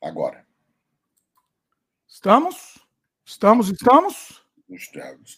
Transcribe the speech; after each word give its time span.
Agora. 0.00 0.46
Estamos? 2.08 2.78
Estamos, 3.24 3.68
estamos? 3.68 4.42
Estamos. 4.70 5.36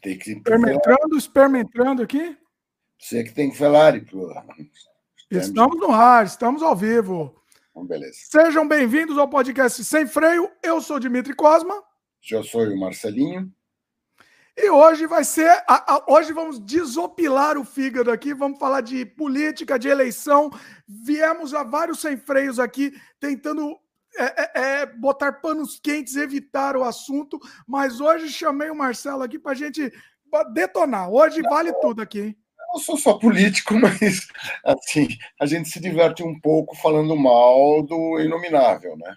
Tem 0.00 0.18
que 0.18 0.32
experimentando, 0.32 1.18
experimentando 1.18 2.02
aqui. 2.02 2.38
Você 2.96 3.24
que 3.24 3.32
tem 3.32 3.50
que 3.50 3.58
falar. 3.58 4.00
Estamos 5.28 5.80
no 5.80 5.90
ar, 5.90 6.24
estamos 6.24 6.62
ao 6.62 6.76
vivo. 6.76 7.42
Então, 7.70 7.84
beleza. 7.84 8.16
Sejam 8.30 8.68
bem-vindos 8.68 9.18
ao 9.18 9.28
podcast 9.28 9.82
Sem 9.82 10.06
Freio. 10.06 10.48
Eu 10.62 10.80
sou 10.80 11.00
Dimitri 11.00 11.34
Cosma. 11.34 11.82
Eu 12.30 12.44
sou 12.44 12.62
o 12.62 12.78
Marcelinho. 12.78 13.52
E 14.56 14.68
hoje 14.68 15.06
vai 15.06 15.24
ser. 15.24 15.48
A, 15.66 15.94
a, 15.94 16.04
hoje 16.08 16.32
vamos 16.32 16.60
desopilar 16.60 17.56
o 17.56 17.64
fígado 17.64 18.10
aqui, 18.10 18.34
vamos 18.34 18.58
falar 18.58 18.82
de 18.82 19.04
política, 19.04 19.78
de 19.78 19.88
eleição. 19.88 20.50
Viemos 20.86 21.54
a 21.54 21.62
vários 21.62 22.00
sem 22.00 22.16
freios 22.16 22.58
aqui, 22.58 22.92
tentando 23.18 23.78
é, 24.16 24.24
é, 24.24 24.50
é, 24.54 24.86
botar 24.86 25.32
panos 25.32 25.80
quentes, 25.80 26.16
evitar 26.16 26.76
o 26.76 26.84
assunto, 26.84 27.40
mas 27.66 27.98
hoje 27.98 28.28
chamei 28.28 28.68
o 28.68 28.76
Marcelo 28.76 29.22
aqui 29.22 29.38
para 29.38 29.52
a 29.52 29.56
gente 29.56 29.90
detonar. 30.52 31.10
Hoje 31.10 31.40
vale 31.42 31.72
tudo 31.74 32.02
aqui, 32.02 32.20
hein? 32.20 32.36
Eu 32.74 32.80
sou 32.80 32.96
só 32.96 33.14
político, 33.14 33.74
mas 33.80 34.28
assim, 34.64 35.08
a 35.40 35.46
gente 35.46 35.68
se 35.68 35.80
diverte 35.80 36.22
um 36.22 36.38
pouco 36.38 36.76
falando 36.76 37.16
mal 37.16 37.82
do 37.82 38.20
inominável, 38.20 38.96
né? 38.98 39.16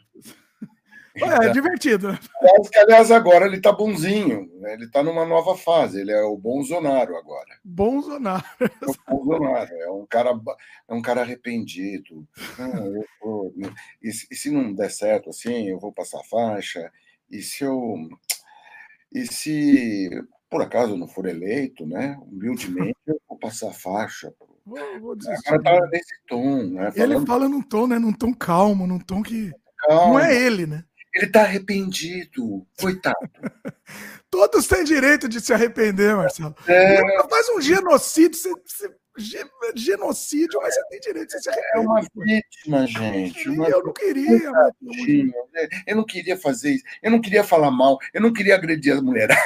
É, 1.15 1.47
é 1.47 1.49
divertido. 1.51 2.07
Aliás, 2.41 2.69
aliás, 2.75 3.11
agora 3.11 3.45
ele 3.45 3.61
tá 3.61 3.71
bonzinho, 3.71 4.49
né? 4.59 4.73
ele 4.73 4.89
tá 4.89 5.01
numa 5.01 5.25
nova 5.25 5.55
fase, 5.55 6.01
ele 6.01 6.11
é 6.11 6.21
o 6.21 6.37
Bonzonaro 6.37 7.15
agora. 7.15 7.57
Bonzonaro. 7.63 8.43
É 8.59 8.85
o 8.85 9.15
Bonzonaro, 9.15 9.73
é 9.73 9.91
um 9.91 10.05
cara, 10.05 10.39
é 10.87 10.93
um 10.93 11.01
cara 11.01 11.21
arrependido. 11.21 12.27
Não, 12.57 12.85
eu, 12.87 13.53
e, 14.01 14.09
e, 14.09 14.35
se 14.35 14.51
não 14.51 14.73
der 14.73 14.91
certo 14.91 15.29
assim, 15.29 15.69
eu 15.69 15.79
vou 15.79 15.91
passar 15.91 16.21
faixa. 16.29 16.91
E 17.31 17.41
se 17.41 17.63
eu. 17.63 17.95
E 19.13 19.25
se 19.25 20.09
por 20.49 20.61
acaso 20.61 20.93
eu 20.93 20.97
não 20.97 21.07
for 21.07 21.25
eleito, 21.25 21.85
né? 21.85 22.17
Humildemente, 22.21 22.97
eu 23.07 23.19
vou 23.27 23.37
passar 23.37 23.73
faixa. 23.73 24.33
Vou, 24.65 24.99
vou 24.99 25.15
dizer, 25.15 25.37
cara 25.43 25.61
tá 25.61 25.87
nesse 25.91 26.15
tom, 26.27 26.63
né? 26.63 26.91
Falando... 26.91 27.11
Ele 27.11 27.25
fala 27.25 27.49
num 27.49 27.61
tom, 27.61 27.87
né? 27.87 27.99
Num 27.99 28.13
tom 28.13 28.33
calmo, 28.33 28.87
num 28.87 28.99
tom 28.99 29.21
que. 29.21 29.51
Calma. 29.77 30.13
Não 30.13 30.19
é 30.19 30.35
ele, 30.35 30.65
né? 30.65 30.83
Ele 31.15 31.27
está 31.27 31.43
arrependido, 31.43 32.67
coitado. 32.77 33.15
Todos 34.29 34.67
têm 34.67 34.83
direito 34.83 35.29
de 35.29 35.39
se 35.39 35.53
arrepender, 35.53 36.13
Marcelo. 36.13 36.53
É... 36.67 37.23
Faz 37.29 37.47
um 37.49 37.61
genocídio, 37.61 38.37
você, 38.37 38.49
você, 39.17 39.45
genocídio, 39.73 40.59
mas 40.61 40.75
você 40.75 40.83
tem 40.89 40.99
direito 40.99 41.29
de 41.29 41.41
se 41.41 41.49
arrepender. 41.49 41.71
É 41.73 41.79
uma 41.79 42.01
vítima, 42.01 42.85
gente. 42.85 43.47
Uma... 43.47 43.69
Eu 43.69 43.81
não 43.81 43.93
queria. 43.93 44.41
Eu 45.87 45.95
não 45.95 46.03
queria 46.03 46.37
fazer 46.37 46.71
isso. 46.71 46.83
Eu 47.01 47.11
não 47.11 47.21
queria 47.21 47.45
falar 47.45 47.71
mal. 47.71 47.97
Eu 48.13 48.19
não 48.19 48.33
queria 48.33 48.55
agredir 48.55 48.93
as 48.93 49.01
mulheres. 49.01 49.37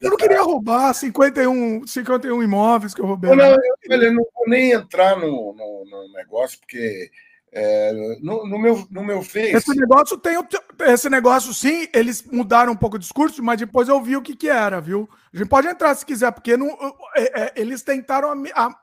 Eu 0.00 0.10
não 0.10 0.16
queria 0.16 0.42
roubar 0.42 0.92
51, 0.92 1.86
51 1.86 2.42
imóveis 2.42 2.92
que 2.92 3.00
eu 3.00 3.06
roubei. 3.06 3.30
Não, 3.30 3.54
eu, 3.54 3.62
eu 3.84 4.12
não 4.12 4.26
vou 4.34 4.48
nem 4.48 4.72
entrar 4.72 5.16
no, 5.16 5.54
no, 5.54 5.84
no 5.88 6.12
negócio, 6.14 6.58
porque 6.58 7.08
é, 7.52 7.92
no, 8.20 8.46
no, 8.46 8.58
meu, 8.58 8.86
no 8.90 9.04
meu 9.04 9.22
Face. 9.22 9.56
Esse 9.56 9.74
negócio 9.74 10.18
tem. 10.18 10.38
Esse 10.80 11.08
negócio, 11.08 11.52
sim, 11.54 11.88
eles 11.94 12.22
mudaram 12.22 12.72
um 12.72 12.76
pouco 12.76 12.96
o 12.96 12.98
discurso, 12.98 13.42
mas 13.42 13.58
depois 13.58 13.88
eu 13.88 14.00
vi 14.02 14.16
o 14.16 14.22
que, 14.22 14.36
que 14.36 14.48
era, 14.48 14.80
viu? 14.80 15.08
A 15.32 15.36
gente 15.36 15.48
pode 15.48 15.66
entrar 15.66 15.94
se 15.94 16.04
quiser, 16.04 16.30
porque 16.30 16.56
não, 16.56 16.68
é, 17.16 17.42
é, 17.42 17.52
eles 17.56 17.82
tentaram 17.82 18.32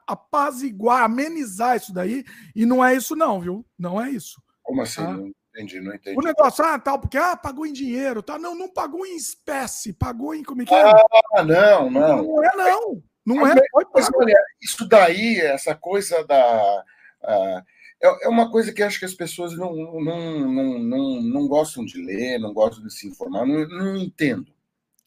apaziguar, 0.08 1.04
amenizar 1.04 1.78
isso 1.78 1.94
daí, 1.94 2.26
e 2.56 2.66
não 2.66 2.84
é 2.84 2.96
isso, 2.96 3.16
não, 3.16 3.40
viu? 3.40 3.66
Não 3.78 4.02
é 4.02 4.10
isso. 4.10 4.42
Como 4.62 4.82
assim? 4.82 5.02
Tá? 5.02 5.14
Não 5.14 5.32
entendi, 5.54 5.80
não 5.80 5.94
entendi. 5.94 6.18
O 6.18 6.22
negócio, 6.22 6.66
ah, 6.66 6.78
tal, 6.80 7.00
porque 7.00 7.18
ah, 7.18 7.38
pagou 7.38 7.66
em 7.66 7.74
dinheiro, 7.74 8.22
tá? 8.22 8.38
Não, 8.38 8.56
não 8.56 8.68
pagou 8.68 9.06
em 9.06 9.16
espécie, 9.16 9.94
pagou 9.94 10.34
em. 10.34 10.44
Como 10.44 10.64
é 10.64 10.66
que 10.66 10.74
é? 10.74 10.92
Ah, 11.34 11.44
não, 11.44 11.90
não. 11.90 12.24
Não 12.24 12.44
é, 12.44 12.56
não. 12.56 13.04
Não 13.26 13.48
é. 13.48 13.56
Mas, 13.94 14.10
olha, 14.14 14.36
isso 14.62 14.88
daí, 14.88 15.40
essa 15.40 15.74
coisa 15.74 16.24
da. 16.26 16.84
Uh, 17.24 17.75
é, 18.02 18.26
é 18.26 18.28
uma 18.30 18.52
coisa 18.52 18.74
que 18.74 18.84
acho 18.84 19.00
que 19.00 19.06
as 19.06 19.14
pessoas 19.14 19.56
não, 19.58 19.74
não, 19.76 20.48
não, 20.48 20.80
não, 20.80 21.22
não 21.22 21.48
gostam 21.48 21.86
de 21.86 22.02
ler, 22.02 22.40
não 22.40 22.54
gostam 22.54 22.84
de 22.84 22.94
se 22.94 23.08
informar, 23.08 23.46
não, 23.46 23.68
não 23.68 23.98
entendo. 23.98 24.54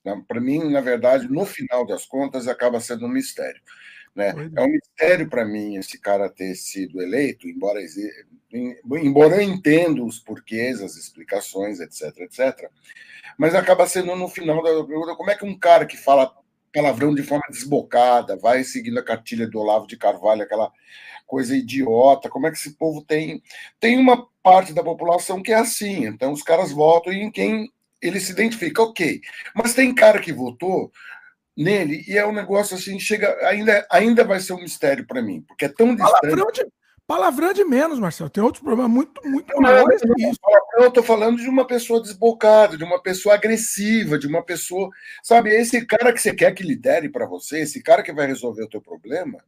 Né? 0.04 0.22
Para 0.26 0.40
mim, 0.40 0.70
na 0.70 0.80
verdade, 0.80 1.28
no 1.28 1.44
final 1.44 1.86
das 1.86 2.06
contas, 2.06 2.48
acaba 2.48 2.80
sendo 2.80 3.06
um 3.06 3.10
mistério. 3.10 3.60
Né? 4.14 4.34
É 4.56 4.62
um 4.62 4.68
mistério 4.68 5.28
para 5.28 5.44
mim 5.44 5.76
esse 5.76 5.98
cara 6.00 6.28
ter 6.28 6.54
sido 6.54 7.00
eleito, 7.00 7.48
embora, 7.48 7.80
embora 8.90 9.36
eu 9.36 9.42
entenda 9.42 10.02
os 10.02 10.18
porquês, 10.18 10.82
as 10.82 10.96
explicações, 10.96 11.78
etc, 11.78 12.18
etc, 12.22 12.70
mas 13.38 13.54
acaba 13.54 13.86
sendo 13.86 14.16
no 14.16 14.26
final 14.26 14.60
da 14.62 14.84
pergunta 14.84 15.14
como 15.14 15.30
é 15.30 15.36
que 15.36 15.44
um 15.44 15.56
cara 15.56 15.86
que 15.86 15.96
fala 15.96 16.34
palavrão 16.72 17.14
de 17.14 17.22
forma 17.22 17.44
desbocada, 17.48 18.36
vai 18.36 18.64
seguindo 18.64 18.98
a 18.98 19.04
cartilha 19.04 19.46
do 19.46 19.58
Olavo 19.58 19.86
de 19.86 19.96
Carvalho, 19.96 20.42
aquela 20.42 20.70
coisa 21.28 21.54
idiota. 21.54 22.28
Como 22.28 22.48
é 22.48 22.50
que 22.50 22.56
esse 22.56 22.72
povo 22.72 23.04
tem. 23.04 23.40
Tem 23.78 23.96
uma 23.96 24.26
parte 24.42 24.72
da 24.72 24.82
população 24.82 25.42
que 25.42 25.52
é 25.52 25.56
assim, 25.56 26.06
então 26.06 26.32
os 26.32 26.42
caras 26.42 26.72
votam 26.72 27.12
em 27.12 27.30
quem 27.30 27.70
ele 28.00 28.18
se 28.18 28.32
identifica, 28.32 28.82
ok. 28.82 29.20
Mas 29.54 29.74
tem 29.74 29.94
cara 29.94 30.20
que 30.20 30.32
votou 30.32 30.90
nele 31.56 32.04
e 32.08 32.16
é 32.16 32.26
um 32.26 32.32
negócio 32.32 32.76
assim, 32.76 32.98
chega. 32.98 33.36
Ainda, 33.46 33.86
ainda 33.90 34.24
vai 34.24 34.40
ser 34.40 34.54
um 34.54 34.60
mistério 34.62 35.06
para 35.06 35.22
mim, 35.22 35.42
porque 35.46 35.66
é 35.66 35.68
tão 35.68 35.94
distante. 35.94 36.20
Palavrão 36.20 36.52
de, 36.52 36.66
palavrão 37.06 37.52
de 37.52 37.64
menos, 37.64 37.98
Marcelo. 37.98 38.30
Tem 38.30 38.42
outros 38.42 38.62
problemas 38.62 38.90
muito, 38.90 39.20
muito 39.28 39.52
não, 39.54 39.60
maiores. 39.60 40.00
Eu 40.78 40.88
estou 40.88 41.02
falando 41.02 41.36
de 41.38 41.48
uma 41.48 41.66
pessoa 41.66 42.00
desbocada, 42.00 42.76
de 42.76 42.84
uma 42.84 43.02
pessoa 43.02 43.34
agressiva, 43.34 44.18
de 44.18 44.26
uma 44.26 44.42
pessoa. 44.42 44.88
Sabe, 45.22 45.50
esse 45.50 45.84
cara 45.84 46.12
que 46.12 46.22
você 46.22 46.32
quer 46.32 46.54
que 46.54 46.62
lidere 46.62 47.10
para 47.10 47.26
você, 47.26 47.60
esse 47.60 47.82
cara 47.82 48.02
que 48.02 48.12
vai 48.12 48.26
resolver 48.26 48.62
o 48.62 48.68
teu 48.68 48.80
problema 48.80 49.42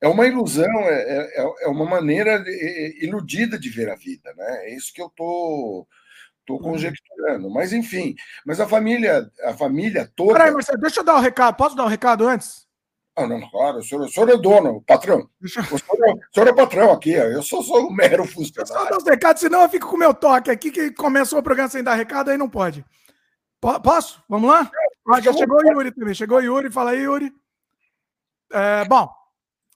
é 0.00 0.08
uma 0.08 0.26
ilusão, 0.26 0.70
é, 0.84 1.30
é, 1.36 1.54
é 1.64 1.68
uma 1.68 1.84
maneira 1.84 2.42
iludida 3.00 3.58
de 3.58 3.68
ver 3.68 3.90
a 3.90 3.94
vida, 3.94 4.32
né? 4.34 4.66
É 4.66 4.74
isso 4.74 4.92
que 4.94 5.02
eu 5.02 5.08
estou 5.08 5.86
tô, 6.46 6.54
tô 6.54 6.54
uhum. 6.54 6.72
conjecturando. 6.72 7.50
Mas 7.50 7.72
enfim, 7.72 8.14
mas 8.46 8.60
a 8.60 8.66
família, 8.66 9.30
a 9.44 9.54
família 9.54 10.10
toda. 10.16 10.32
Peraí, 10.32 10.50
Marcelo, 10.50 10.80
deixa 10.80 11.00
eu 11.00 11.04
dar 11.04 11.16
um 11.16 11.20
recado. 11.20 11.56
Posso 11.56 11.76
dar 11.76 11.84
um 11.84 11.88
recado 11.88 12.26
antes? 12.26 12.66
Ah, 13.16 13.26
não, 13.26 13.40
claro, 13.50 13.78
o 13.78 13.82
senhor, 13.82 14.04
o 14.04 14.08
senhor 14.08 14.30
é 14.30 14.36
dono, 14.38 14.76
o 14.76 14.82
patrão. 14.82 15.28
O, 15.42 15.48
senhor 15.48 15.66
é, 15.66 16.12
o 16.12 16.32
senhor 16.32 16.48
é 16.48 16.54
patrão 16.54 16.92
aqui, 16.92 17.10
eu 17.10 17.42
sou 17.42 17.62
só 17.62 17.78
um 17.80 17.92
mero 17.92 18.24
funcionário. 18.24 18.72
Só 18.72 18.88
dar 18.88 18.96
os 18.96 19.04
recados, 19.04 19.40
senão 19.42 19.62
eu 19.62 19.68
fico 19.68 19.88
com 19.88 19.96
o 19.96 19.98
meu 19.98 20.14
toque 20.14 20.50
aqui, 20.50 20.70
que 20.70 20.90
começou 20.92 21.40
o 21.40 21.42
programa 21.42 21.68
sem 21.68 21.82
dar 21.82 21.96
recado, 21.96 22.30
aí 22.30 22.38
não 22.38 22.48
pode. 22.48 22.82
P 23.60 23.80
posso? 23.82 24.22
Vamos 24.26 24.48
lá? 24.48 24.70
Ah, 25.12 25.20
já 25.20 25.32
chegou 25.34 25.58
o 25.58 25.68
Yuri 25.68 25.92
também. 25.92 26.14
Chegou 26.14 26.38
o 26.38 26.40
Yuri, 26.40 26.70
fala 26.70 26.92
aí, 26.92 27.00
Yuri. 27.00 27.30
É, 28.52 28.84
bom, 28.86 29.08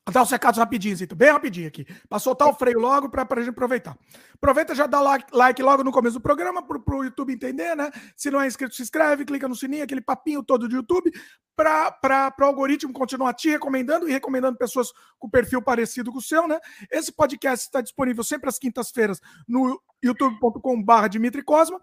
Vou 0.07 0.13
dar 0.13 0.23
os 0.23 0.31
recados 0.31 0.59
rapidinhos, 0.59 1.01
então, 1.01 1.17
bem 1.17 1.33
rapidinho 1.33 1.67
aqui, 1.67 1.87
para 2.11 2.19
soltar 2.19 2.47
o 2.47 2.53
freio 2.53 2.79
logo 2.79 3.09
para 3.09 3.27
a 3.27 3.41
gente 3.41 3.49
aproveitar. 3.49 3.97
Aproveita 4.35 4.75
já 4.75 4.87
dá 4.87 5.01
like, 5.01 5.35
like 5.35 5.63
logo 5.63 5.83
no 5.83 5.91
começo 5.91 6.19
do 6.19 6.21
programa 6.21 6.63
para 6.63 6.95
o 6.95 7.05
YouTube 7.05 7.33
entender, 7.33 7.75
né? 7.75 7.91
Se 8.15 8.31
não 8.31 8.39
é 8.39 8.47
inscrito, 8.47 8.75
se 8.75 8.83
inscreve, 8.83 9.25
clica 9.25 9.49
no 9.49 9.57
sininho, 9.57 9.83
aquele 9.83 10.03
papinho 10.03 10.43
todo 10.43 10.69
do 10.69 10.77
YouTube, 10.77 11.11
para 11.57 12.35
o 12.39 12.45
algoritmo 12.45 12.93
continuar 12.93 13.33
te 13.33 13.49
recomendando 13.49 14.07
e 14.07 14.13
recomendando 14.13 14.59
pessoas 14.59 14.93
com 15.19 15.31
perfil 15.31 15.63
parecido 15.63 16.13
com 16.13 16.19
o 16.19 16.23
seu, 16.23 16.47
né? 16.47 16.59
Esse 16.91 17.11
podcast 17.11 17.65
está 17.65 17.81
disponível 17.81 18.23
sempre 18.23 18.51
às 18.51 18.59
quintas-feiras 18.59 19.21
no 19.49 19.81
youtube.com/barra 20.05 21.09
Dimitri 21.09 21.43
Cosma. 21.43 21.81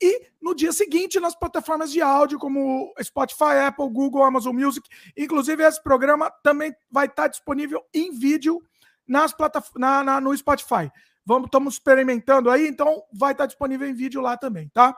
E 0.00 0.28
no 0.40 0.54
dia 0.54 0.72
seguinte, 0.72 1.20
nas 1.20 1.34
plataformas 1.34 1.92
de 1.92 2.00
áudio, 2.00 2.38
como 2.38 2.92
Spotify, 3.02 3.66
Apple, 3.66 3.90
Google, 3.90 4.24
Amazon 4.24 4.54
Music. 4.56 4.88
Inclusive, 5.16 5.62
esse 5.62 5.82
programa 5.82 6.30
também 6.42 6.74
vai 6.90 7.06
estar 7.06 7.28
disponível 7.28 7.84
em 7.92 8.10
vídeo 8.12 8.62
nas 9.06 9.34
na, 9.76 10.02
na, 10.02 10.20
no 10.20 10.36
Spotify. 10.36 10.90
Vamos, 11.26 11.46
estamos 11.46 11.74
experimentando 11.74 12.50
aí, 12.50 12.66
então 12.66 13.02
vai 13.12 13.32
estar 13.32 13.46
disponível 13.46 13.88
em 13.88 13.94
vídeo 13.94 14.20
lá 14.20 14.36
também, 14.36 14.68
tá? 14.70 14.96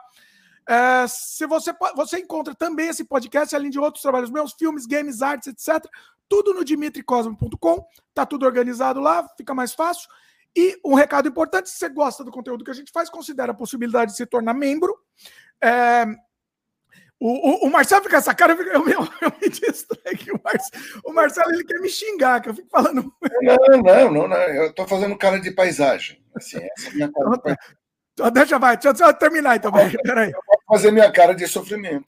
É, 0.67 1.05
se 1.07 1.45
você, 1.45 1.73
você 1.95 2.19
encontra 2.19 2.55
também 2.55 2.87
esse 2.87 3.03
podcast, 3.03 3.53
além 3.53 3.69
de 3.69 3.79
outros 3.79 4.01
trabalhos 4.01 4.29
meus, 4.29 4.53
filmes, 4.53 4.85
games, 4.85 5.21
artes, 5.21 5.47
etc., 5.47 5.85
tudo 6.29 6.53
no 6.53 6.63
dimitricosmo.com, 6.63 7.85
tá 8.13 8.25
tudo 8.25 8.45
organizado 8.45 8.99
lá, 8.99 9.27
fica 9.37 9.53
mais 9.53 9.73
fácil. 9.73 10.09
E 10.55 10.79
um 10.85 10.93
recado 10.93 11.27
importante: 11.27 11.69
se 11.69 11.77
você 11.77 11.89
gosta 11.89 12.23
do 12.23 12.31
conteúdo 12.31 12.63
que 12.63 12.71
a 12.71 12.75
gente 12.75 12.91
faz, 12.91 13.09
considere 13.09 13.51
a 13.51 13.55
possibilidade 13.55 14.11
de 14.11 14.17
se 14.17 14.25
tornar 14.25 14.53
membro. 14.53 14.95
É, 15.61 16.05
o, 17.19 17.65
o, 17.65 17.67
o, 17.67 17.71
Marcelo 17.71 18.03
fica 18.03 18.17
essa 18.17 18.35
cara, 18.35 18.53
eu, 18.53 18.61
eu, 18.63 18.89
eu, 18.89 19.07
eu 19.21 19.33
me 19.41 19.49
distraio. 19.49 20.41
O, 21.05 21.11
o, 21.11 21.13
Marcelo 21.13 21.53
ele 21.53 21.63
quer 21.63 21.79
me 21.79 21.89
xingar, 21.89 22.41
que 22.41 22.49
eu 22.49 22.53
fico 22.53 22.67
falando. 22.69 23.13
Não, 23.41 23.81
não, 23.81 24.11
não, 24.11 24.27
não. 24.27 24.37
eu 24.37 24.67
estou 24.67 24.87
fazendo 24.87 25.17
cara 25.17 25.39
de 25.39 25.51
paisagem. 25.51 26.21
Assim, 26.35 26.57
essa 26.57 26.87
é 26.87 26.91
a 26.91 26.93
minha 26.95 27.11
cara 27.11 27.29
de 27.31 27.41
paisagem. 27.41 27.77
Então, 28.13 28.29
deixa, 28.31 28.59
vai, 28.59 28.77
deixa 28.77 29.05
eu 29.05 29.13
terminar 29.13 29.55
então. 29.55 29.71
Peraí. 30.03 30.31
Eu 30.31 30.41
vou 30.45 30.77
fazer 30.77 30.91
minha 30.91 31.11
cara 31.11 31.33
de 31.33 31.47
sofrimento. 31.47 32.05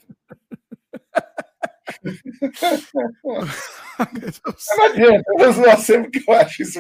não 4.78 4.86
adianta, 4.86 5.24
eu 5.28 5.38
vou 5.38 5.52
zoar 5.54 5.80
sempre 5.80 6.12
que 6.12 6.30
eu 6.30 6.36
acho 6.36 6.64
isso. 6.64 6.80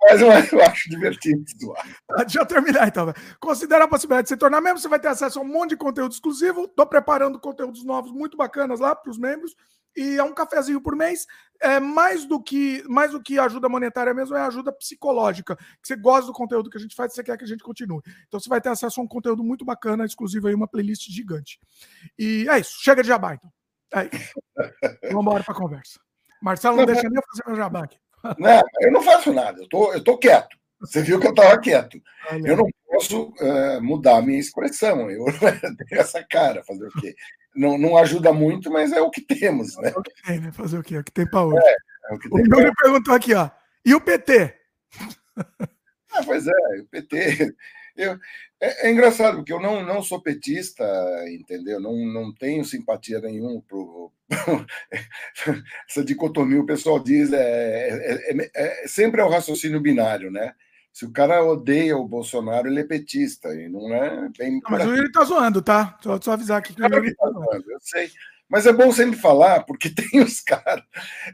Mas 0.00 0.20
eu 0.20 0.30
acho 0.62 0.90
divertido 0.90 1.44
zoar. 1.60 1.86
Deixa 2.18 2.40
eu 2.40 2.46
terminar 2.46 2.88
então. 2.88 3.12
Considera 3.38 3.84
a 3.84 3.88
possibilidade 3.88 4.26
de 4.26 4.30
se 4.30 4.36
tornar 4.36 4.60
membro, 4.60 4.80
você 4.80 4.88
vai 4.88 4.98
ter 4.98 5.08
acesso 5.08 5.38
a 5.38 5.42
um 5.42 5.48
monte 5.48 5.70
de 5.70 5.76
conteúdo 5.76 6.12
exclusivo. 6.12 6.64
Estou 6.64 6.86
preparando 6.86 7.38
conteúdos 7.38 7.84
novos 7.84 8.12
muito 8.12 8.36
bacanas 8.36 8.80
lá 8.80 8.94
para 8.94 9.10
os 9.10 9.18
membros 9.18 9.54
e 9.96 10.16
é 10.16 10.22
um 10.22 10.34
cafezinho 10.34 10.80
por 10.80 10.96
mês. 10.96 11.26
É 11.60 11.78
mais 11.78 12.24
do 12.24 12.42
que 12.42 12.82
mais 12.88 13.12
do 13.12 13.22
que 13.22 13.38
ajuda 13.38 13.68
monetária 13.68 14.12
mesmo, 14.12 14.36
é 14.36 14.40
ajuda 14.40 14.72
psicológica. 14.72 15.56
Que 15.56 15.88
você 15.88 15.96
gosta 15.96 16.26
do 16.26 16.32
conteúdo 16.32 16.68
que 16.68 16.76
a 16.76 16.80
gente 16.80 16.94
faz, 16.94 17.12
você 17.12 17.22
quer 17.22 17.38
que 17.38 17.44
a 17.44 17.48
gente 17.48 17.62
continue. 17.62 18.02
Então 18.26 18.40
você 18.40 18.48
vai 18.48 18.60
ter 18.60 18.70
acesso 18.70 19.00
a 19.00 19.04
um 19.04 19.08
conteúdo 19.08 19.44
muito 19.44 19.64
bacana, 19.64 20.04
exclusivo 20.04 20.48
aí, 20.48 20.54
uma 20.54 20.68
playlist 20.68 21.08
gigante. 21.10 21.60
E 22.18 22.46
é 22.48 22.58
isso. 22.58 22.76
Chega 22.80 23.02
de 23.02 23.08
jabá, 23.08 23.34
então. 23.34 23.50
É 23.94 24.16
isso. 24.16 24.32
Vamos 25.04 25.22
embora 25.22 25.44
para 25.44 25.54
a 25.54 25.56
conversa. 25.56 26.00
Marcelo 26.42 26.76
não, 26.76 26.84
não 26.84 26.92
deixa 26.92 27.08
nem 27.08 27.22
fazer 27.22 27.42
meu 27.46 27.56
jabá 27.56 27.84
aqui. 27.84 27.98
Não, 28.38 28.62
eu 28.80 28.92
não 28.92 29.02
faço 29.02 29.32
nada, 29.32 29.60
eu 29.60 29.68
tô, 29.68 29.92
eu 29.92 30.02
tô 30.02 30.18
quieto. 30.18 30.56
Você 30.80 31.02
viu 31.02 31.20
que 31.20 31.26
eu 31.26 31.30
estava 31.30 31.58
quieto. 31.58 32.00
Eu 32.44 32.56
não 32.56 32.66
posso 32.86 33.32
uh, 33.40 33.82
mudar 33.82 34.18
a 34.18 34.22
minha 34.22 34.38
expressão. 34.38 35.10
Eu 35.10 35.24
tenho 35.88 36.00
essa 36.00 36.22
cara, 36.22 36.62
fazer 36.64 36.86
o 36.86 37.00
quê? 37.00 37.14
não, 37.54 37.78
não 37.78 37.96
ajuda 37.96 38.32
muito, 38.32 38.70
mas 38.70 38.92
é 38.92 39.00
o 39.00 39.10
que 39.10 39.20
temos, 39.20 39.76
né? 39.76 39.92
É 39.94 39.98
o 39.98 40.02
que 40.02 40.22
tem, 40.22 40.40
né? 40.40 40.52
Fazer 40.52 40.78
o 40.78 40.82
quê? 40.82 40.96
É 40.96 40.98
o 40.98 41.04
que 41.04 41.12
tem 41.12 41.28
para 41.28 41.44
hoje. 41.44 41.58
É, 41.58 41.76
é 42.10 42.14
o 42.14 42.18
que 42.18 42.28
o 42.28 42.74
perguntou 42.74 43.14
aqui, 43.14 43.34
ó. 43.34 43.48
E 43.84 43.94
o 43.94 44.00
PT? 44.00 44.54
Ah, 45.36 46.22
pois 46.24 46.46
é, 46.46 46.80
o 46.80 46.86
PT. 46.86 47.54
Eu, 47.96 48.18
é, 48.64 48.86
é, 48.86 48.90
engraçado, 48.90 49.36
porque 49.36 49.52
eu 49.52 49.60
não, 49.60 49.84
não 49.84 50.02
sou 50.02 50.20
petista, 50.20 50.84
entendeu? 51.28 51.80
Não, 51.80 51.94
não 51.96 52.32
tenho 52.32 52.64
simpatia 52.64 53.20
nenhuma 53.20 53.60
pro, 53.68 54.12
essa 55.88 56.04
dicotomia, 56.04 56.60
o 56.60 56.66
pessoal 56.66 56.98
diz, 56.98 57.32
é, 57.32 57.88
é, 57.88 58.32
é, 58.32 58.50
é, 58.54 58.88
sempre 58.88 59.20
é 59.20 59.24
o 59.24 59.28
raciocínio 59.28 59.80
binário, 59.80 60.30
né? 60.30 60.52
Se 60.92 61.04
o 61.04 61.12
cara 61.12 61.44
odeia 61.44 61.96
o 61.96 62.06
Bolsonaro, 62.06 62.68
ele 62.68 62.80
é 62.80 62.84
petista, 62.84 63.52
e 63.52 63.68
não 63.68 63.92
é 63.92 64.28
bem. 64.38 64.60
Não, 64.62 64.70
mas 64.70 64.86
o 64.86 64.94
Yuri 64.94 65.10
tá 65.10 65.24
zoando, 65.24 65.60
tá? 65.60 65.98
Só, 66.00 66.20
só 66.20 66.32
avisar 66.32 66.58
aqui 66.58 66.72
que 66.72 66.80
o 66.80 66.86
Yuri 66.86 67.14
tá 67.16 67.28
zoando. 67.28 67.70
Eu 67.70 67.78
sei. 67.80 68.10
Mas 68.48 68.66
é 68.66 68.72
bom 68.72 68.92
sempre 68.92 69.18
falar, 69.18 69.64
porque 69.64 69.90
tem 69.90 70.22
os 70.22 70.40
caras. 70.40 70.84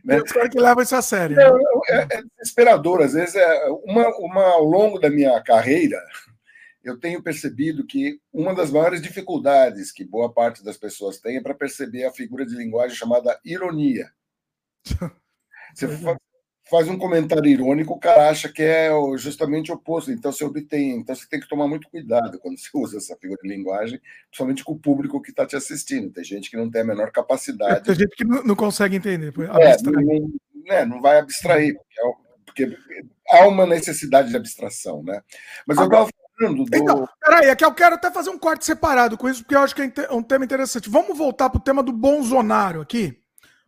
Né? 0.03 0.15
Tem 0.15 0.25
os 0.25 0.33
caras 0.33 0.49
que 0.49 0.59
levam 0.59 0.83
isso 0.83 0.97
a 0.97 1.03
sério. 1.03 1.37
Né? 1.37 1.45
É, 1.91 1.97
é 2.19 2.23
desesperador. 2.39 3.03
Às 3.03 3.13
vezes, 3.13 3.35
é 3.35 3.69
uma, 3.85 4.09
uma, 4.17 4.45
ao 4.45 4.65
longo 4.65 4.99
da 4.99 5.11
minha 5.11 5.39
carreira, 5.43 6.01
eu 6.83 6.99
tenho 6.99 7.23
percebido 7.23 7.87
que 7.87 8.21
uma 8.33 8.55
das 8.55 8.71
maiores 8.71 9.03
dificuldades 9.03 9.93
que 9.93 10.05
boa 10.05 10.33
parte 10.33 10.65
das 10.65 10.77
pessoas 10.77 11.19
tem 11.19 11.37
é 11.37 11.43
para 11.43 11.55
perceber 11.55 12.05
a 12.05 12.13
figura 12.13 12.47
de 12.47 12.57
linguagem 12.57 12.97
chamada 12.97 13.39
ironia. 13.45 14.11
Você, 15.75 15.87
faz 16.71 16.89
um 16.89 16.97
comentário 16.97 17.51
irônico, 17.51 17.95
o 17.95 17.99
cara 17.99 18.31
acha 18.31 18.49
que 18.49 18.63
é 18.63 18.91
justamente 19.17 19.73
o 19.73 19.75
oposto. 19.75 20.13
Então 20.13 20.31
você 20.31 20.45
obtém. 20.45 20.93
Então 20.93 21.15
você 21.15 21.29
tem 21.29 21.41
que 21.41 21.49
tomar 21.49 21.67
muito 21.67 21.91
cuidado 21.91 22.39
quando 22.39 22.59
você 22.59 22.69
usa 22.79 22.99
essa 22.99 23.17
figura 23.17 23.41
de 23.43 23.49
linguagem, 23.49 24.01
principalmente 24.29 24.65
com 24.65 24.73
o 24.73 24.79
público 24.79 25.21
que 25.21 25.31
está 25.31 25.45
te 25.45 25.57
assistindo. 25.57 26.13
Tem 26.13 26.23
gente 26.23 26.49
que 26.49 26.57
não 26.57 26.71
tem 26.71 26.83
a 26.83 26.85
menor 26.85 27.11
capacidade. 27.11 27.85
Tem 27.85 27.95
gente 27.97 28.15
que 28.15 28.25
não, 28.25 28.55
consegue 28.55 28.97
entender. 28.97 29.35
É, 29.59 29.77
não, 29.83 30.31
né, 30.65 30.85
não 30.85 31.01
vai 31.01 31.19
abstrair, 31.19 31.77
porque, 32.47 32.63
é 32.63 32.71
porque, 32.71 33.07
há 33.31 33.49
uma 33.49 33.67
necessidade 33.67 34.31
de 34.31 34.37
abstração, 34.37 35.03
né? 35.03 35.21
Mas 35.67 35.77
eu 35.77 35.85
estava 35.85 36.09
do. 36.49 36.65
Então, 36.75 37.09
peraí, 37.21 37.49
é 37.49 37.57
que 37.57 37.65
eu 37.65 37.73
quero 37.73 37.95
até 37.95 38.11
fazer 38.11 38.31
um 38.31 38.39
corte 38.39 38.65
separado 38.65 39.17
com 39.17 39.29
isso, 39.29 39.43
porque 39.43 39.55
eu 39.55 39.61
acho 39.61 39.75
que 39.75 39.83
é 39.83 40.13
um 40.13 40.23
tema 40.23 40.45
interessante. 40.45 40.91
Vamos 40.91 41.17
voltar 41.17 41.51
para 41.51 41.59
o 41.59 41.63
tema 41.63 41.83
do 41.83 41.93
Bolsonaro 41.93 42.81
aqui. 42.81 43.19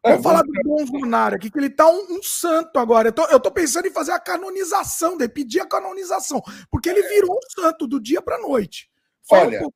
É, 0.04 0.10
vamos 0.10 0.24
falar 0.24 0.42
do 0.42 0.52
Bolsonaro 0.64 1.36
aqui, 1.36 1.50
que 1.50 1.58
ele 1.58 1.70
tá 1.70 1.88
um, 1.88 2.16
um 2.16 2.22
santo 2.22 2.78
agora. 2.78 3.08
Eu 3.08 3.12
tô, 3.12 3.24
eu 3.26 3.38
tô, 3.38 3.50
pensando 3.50 3.86
em 3.86 3.92
fazer 3.92 4.12
a 4.12 4.18
canonização 4.18 5.16
dele, 5.16 5.30
pedir 5.30 5.60
a 5.60 5.66
canonização, 5.66 6.42
porque 6.70 6.88
ele 6.88 7.02
virou 7.02 7.36
um 7.36 7.62
santo 7.62 7.86
do 7.86 8.00
dia 8.00 8.20
para 8.20 8.38
noite. 8.38 8.90
Fala 9.28 9.46
Olha, 9.46 9.66
um 9.66 9.70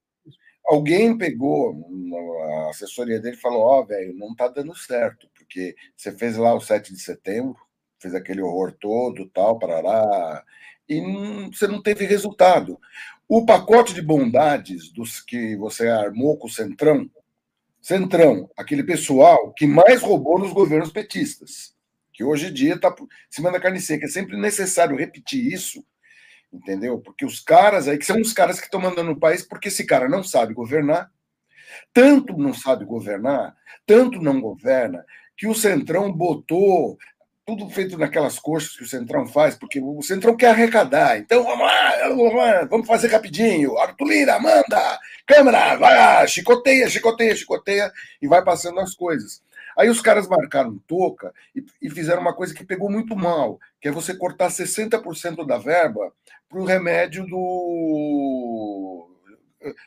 alguém 0.67 1.17
pegou 1.17 1.75
a 2.67 2.71
assessoria 2.71 3.21
dele 3.21 3.37
e 3.37 3.41
falou: 3.41 3.61
Ó, 3.61 3.81
oh, 3.81 3.87
velho, 3.87 4.15
não 4.15 4.35
tá 4.35 4.49
dando 4.49 4.77
certo, 4.77 5.29
porque 5.35 5.75
você 5.97 6.13
fez 6.13 6.37
lá 6.37 6.55
o 6.55 6.61
7 6.61 6.93
de 6.93 7.01
setembro, 7.01 7.57
fez 7.99 8.15
aquele 8.15 8.43
horror 8.43 8.73
todo, 8.73 9.31
tal, 9.31 9.59
parará, 9.59 10.45
e 10.89 11.01
você 11.53 11.67
não 11.67 11.83
teve 11.83 12.05
resultado. 12.05 12.79
O 13.29 13.45
pacote 13.45 13.93
de 13.93 14.03
bondades 14.03 14.91
dos 14.91 15.21
que 15.21 15.57
você 15.57 15.89
armou 15.89 16.37
com 16.37 16.47
o 16.47 16.51
Centrão 16.51 17.11
Centrão, 17.87 18.51
aquele 18.57 18.83
pessoal 18.83 19.53
que 19.53 19.65
mais 19.65 20.03
roubou 20.03 20.41
nos 20.41 20.53
governos 20.53 20.91
petistas, 20.91 21.73
que 22.13 22.25
hoje 22.25 22.49
em 22.49 22.53
dia 22.53 22.75
está 22.75 22.89
em 22.89 23.07
cima 23.31 23.53
da 23.53 23.61
carne 23.61 23.81
seca. 23.81 24.07
É 24.07 24.09
sempre 24.09 24.37
necessário 24.37 24.97
repetir 24.97 25.53
isso, 25.53 25.85
entendeu? 26.53 26.99
Porque 26.99 27.25
os 27.25 27.39
caras 27.39 27.87
aí, 27.87 27.97
que 27.97 28.05
são 28.05 28.21
os 28.21 28.33
caras 28.33 28.59
que 28.59 28.65
estão 28.65 28.81
mandando 28.81 29.13
o 29.13 29.21
país, 29.21 29.45
porque 29.45 29.69
esse 29.69 29.87
cara 29.87 30.09
não 30.09 30.25
sabe 30.25 30.53
governar, 30.53 31.13
tanto 31.95 32.37
não 32.37 32.53
sabe 32.53 32.85
governar, 32.85 33.55
tanto 33.87 34.21
não 34.21 34.41
governa, 34.41 35.05
que 35.37 35.47
o 35.47 35.55
Centrão 35.55 36.13
botou 36.13 36.99
tudo 37.47 37.71
feito 37.71 37.97
naquelas 37.97 38.41
coxas 38.41 38.77
que 38.77 38.83
o 38.83 38.89
Centrão 38.89 39.25
faz, 39.25 39.55
porque 39.55 39.81
o 39.81 40.03
Centrão 40.03 40.37
quer 40.37 40.49
arrecadar. 40.49 41.17
Então 41.17 41.45
vamos 41.45 41.65
lá, 41.65 42.09
vamos, 42.09 42.69
vamos 42.69 42.87
fazer 42.89 43.07
rapidinho. 43.07 43.79
Arthur 43.79 44.09
Lira, 44.09 44.41
manda! 44.41 44.99
Câmara, 45.25 45.77
vai 45.77 45.97
lá, 45.97 46.27
chicoteia, 46.27 46.91
chicoteia, 46.91 47.37
chicoteia, 47.37 47.93
e 48.21 48.27
vai 48.27 48.43
passando 48.43 48.81
as 48.81 48.95
coisas. 48.95 49.41
Aí 49.79 49.89
os 49.89 50.01
caras 50.01 50.27
marcaram 50.27 50.77
toca 50.89 51.33
e, 51.55 51.65
e 51.81 51.89
fizeram 51.89 52.21
uma 52.21 52.35
coisa 52.35 52.53
que 52.53 52.65
pegou 52.65 52.91
muito 52.91 53.15
mal, 53.15 53.61
que 53.81 53.87
é 53.87 53.93
você 53.93 54.13
cortar 54.17 54.49
60% 54.49 55.47
da 55.47 55.57
verba 55.57 56.13
para 56.49 56.59
o 56.59 56.65
remédio 56.65 57.25
do 57.27 59.09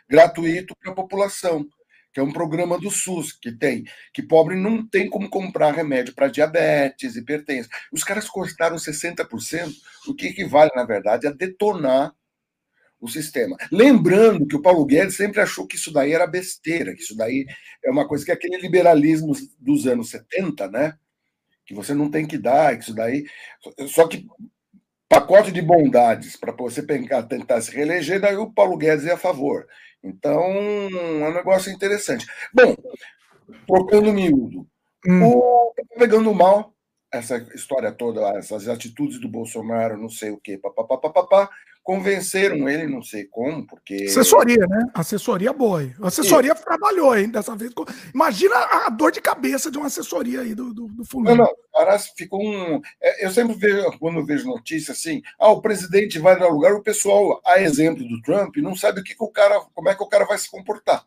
gratuito 0.08 0.76
para 0.78 0.92
a 0.92 0.96
população 0.96 1.66
que 2.14 2.20
é 2.20 2.24
um 2.24 2.32
programa 2.32 2.80
do 2.80 2.90
SUS 2.90 3.34
que 3.34 3.52
tem, 3.52 3.84
que 4.14 4.24
pobre 4.24 4.56
não 4.56 4.88
tem 4.88 5.10
como 5.10 5.30
comprar 5.30 5.72
remédio 5.72 6.14
para 6.14 6.28
diabetes, 6.28 7.16
hipertensão. 7.16 7.70
Os 7.92 8.04
caras 8.04 8.28
cortaram 8.30 8.78
60%, 8.78 9.72
o 10.08 10.16
que 10.16 10.28
equivale, 10.28 10.72
na 10.76 10.84
verdade, 10.84 11.28
a 11.28 11.32
detonar 11.32 12.14
o 13.00 13.08
sistema. 13.08 13.56
Lembrando 13.72 14.46
que 14.46 14.56
o 14.56 14.62
Paulo 14.62 14.86
Guedes 14.86 15.16
sempre 15.16 15.40
achou 15.40 15.66
que 15.66 15.76
isso 15.76 15.92
daí 15.92 16.12
era 16.12 16.28
besteira, 16.28 16.94
que 16.94 17.02
isso 17.02 17.16
daí 17.16 17.46
é 17.84 17.90
uma 17.90 18.08
coisa 18.08 18.26
que 18.26 18.32
é 18.32 18.34
aquele 18.34 18.58
liberalismo 18.58 19.34
dos 19.58 19.88
anos 19.88 20.10
70, 20.10 20.68
né? 20.70 20.98
Que 21.66 21.74
você 21.74 21.94
não 21.94 22.10
tem 22.10 22.26
que 22.26 22.38
dar, 22.38 22.76
que 22.76 22.84
isso 22.84 22.94
daí. 22.94 23.26
Só 23.88 24.08
que 24.08 24.28
pacote 25.08 25.52
de 25.52 25.62
bondades 25.62 26.36
para 26.36 26.52
você 26.52 26.86
tentar 26.86 27.62
se 27.62 27.72
reeleger, 27.72 28.20
daí 28.20 28.36
o 28.36 28.52
Paulo 28.52 28.78
Guedes 28.78 29.06
é 29.06 29.14
a 29.14 29.18
favor. 29.18 29.66
Então, 30.04 30.42
é 30.42 31.30
um 31.30 31.34
negócio 31.34 31.72
interessante. 31.72 32.26
Bom, 32.54 32.76
trocando 33.68 34.14
miúdo. 34.14 34.68
Hum. 35.06 35.24
O, 35.24 35.74
tá 35.76 35.84
pegando 35.98 36.34
mal 36.34 36.74
essa 37.12 37.38
história 37.56 37.92
toda, 37.92 38.22
essas 38.38 38.68
atitudes 38.68 39.20
do 39.20 39.28
Bolsonaro, 39.28 39.98
não 39.98 40.10
sei 40.10 40.32
o 40.32 40.40
quê, 40.40 40.58
papapá, 40.58 40.98
papapá, 40.98 41.50
convenceram 41.90 42.70
ele, 42.70 42.86
não 42.86 43.02
sei 43.02 43.26
como, 43.26 43.66
porque. 43.66 43.96
Assessoria, 44.04 44.64
né? 44.68 44.86
Assessoria 44.94 45.52
boa. 45.52 45.82
A 46.00 46.08
assessoria 46.10 46.56
Sim. 46.56 46.64
trabalhou, 46.64 47.18
hein, 47.18 47.28
dessa 47.30 47.56
vez. 47.56 47.72
Imagina 48.14 48.56
a 48.56 48.92
dor 48.92 49.12
de 49.12 49.20
cabeça 49.20 49.72
de 49.72 49.78
uma 49.80 49.88
assessoria 49.88 50.42
aí 50.42 50.54
do, 50.54 50.72
do, 50.72 50.88
do 50.88 51.04
fulano. 51.04 51.36
Não, 51.36 51.46
não, 51.46 51.56
caras 51.74 52.14
ficam. 52.16 52.38
Um... 52.38 52.80
É, 53.02 53.26
eu 53.26 53.32
sempre 53.32 53.56
vejo, 53.56 53.98
quando 53.98 54.24
vejo 54.24 54.48
notícia 54.48 54.92
assim, 54.92 55.24
ah, 55.40 55.50
o 55.50 55.64
presidente 55.64 56.20
vai 56.20 56.38
dar 56.38 56.50
lugar, 56.50 56.76
o 56.76 56.84
pessoal, 56.84 57.42
a 57.44 57.60
exemplo 57.60 58.08
do 58.08 58.22
Trump, 58.22 58.58
não 58.58 58.76
sabe 58.76 59.02
o 59.02 59.04
que, 59.04 59.16
que 59.16 59.24
o 59.24 59.32
cara, 59.32 59.60
como 59.74 59.90
é 59.90 59.96
que 59.96 60.04
o 60.04 60.10
cara 60.10 60.26
vai 60.26 60.38
se 60.38 60.48
comportar. 60.48 61.04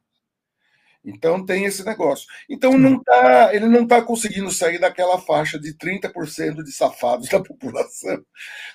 Então 1.05 1.45
tem 1.45 1.65
esse 1.65 1.85
negócio. 1.85 2.27
Então 2.49 2.79
não 2.79 3.03
tá, 3.03 3.55
ele 3.55 3.67
não 3.67 3.83
está 3.83 4.01
conseguindo 4.01 4.51
sair 4.51 4.79
daquela 4.79 5.19
faixa 5.19 5.59
de 5.59 5.77
30% 5.77 6.63
de 6.63 6.73
safados 6.73 7.29
da 7.31 7.43
população. 7.43 8.23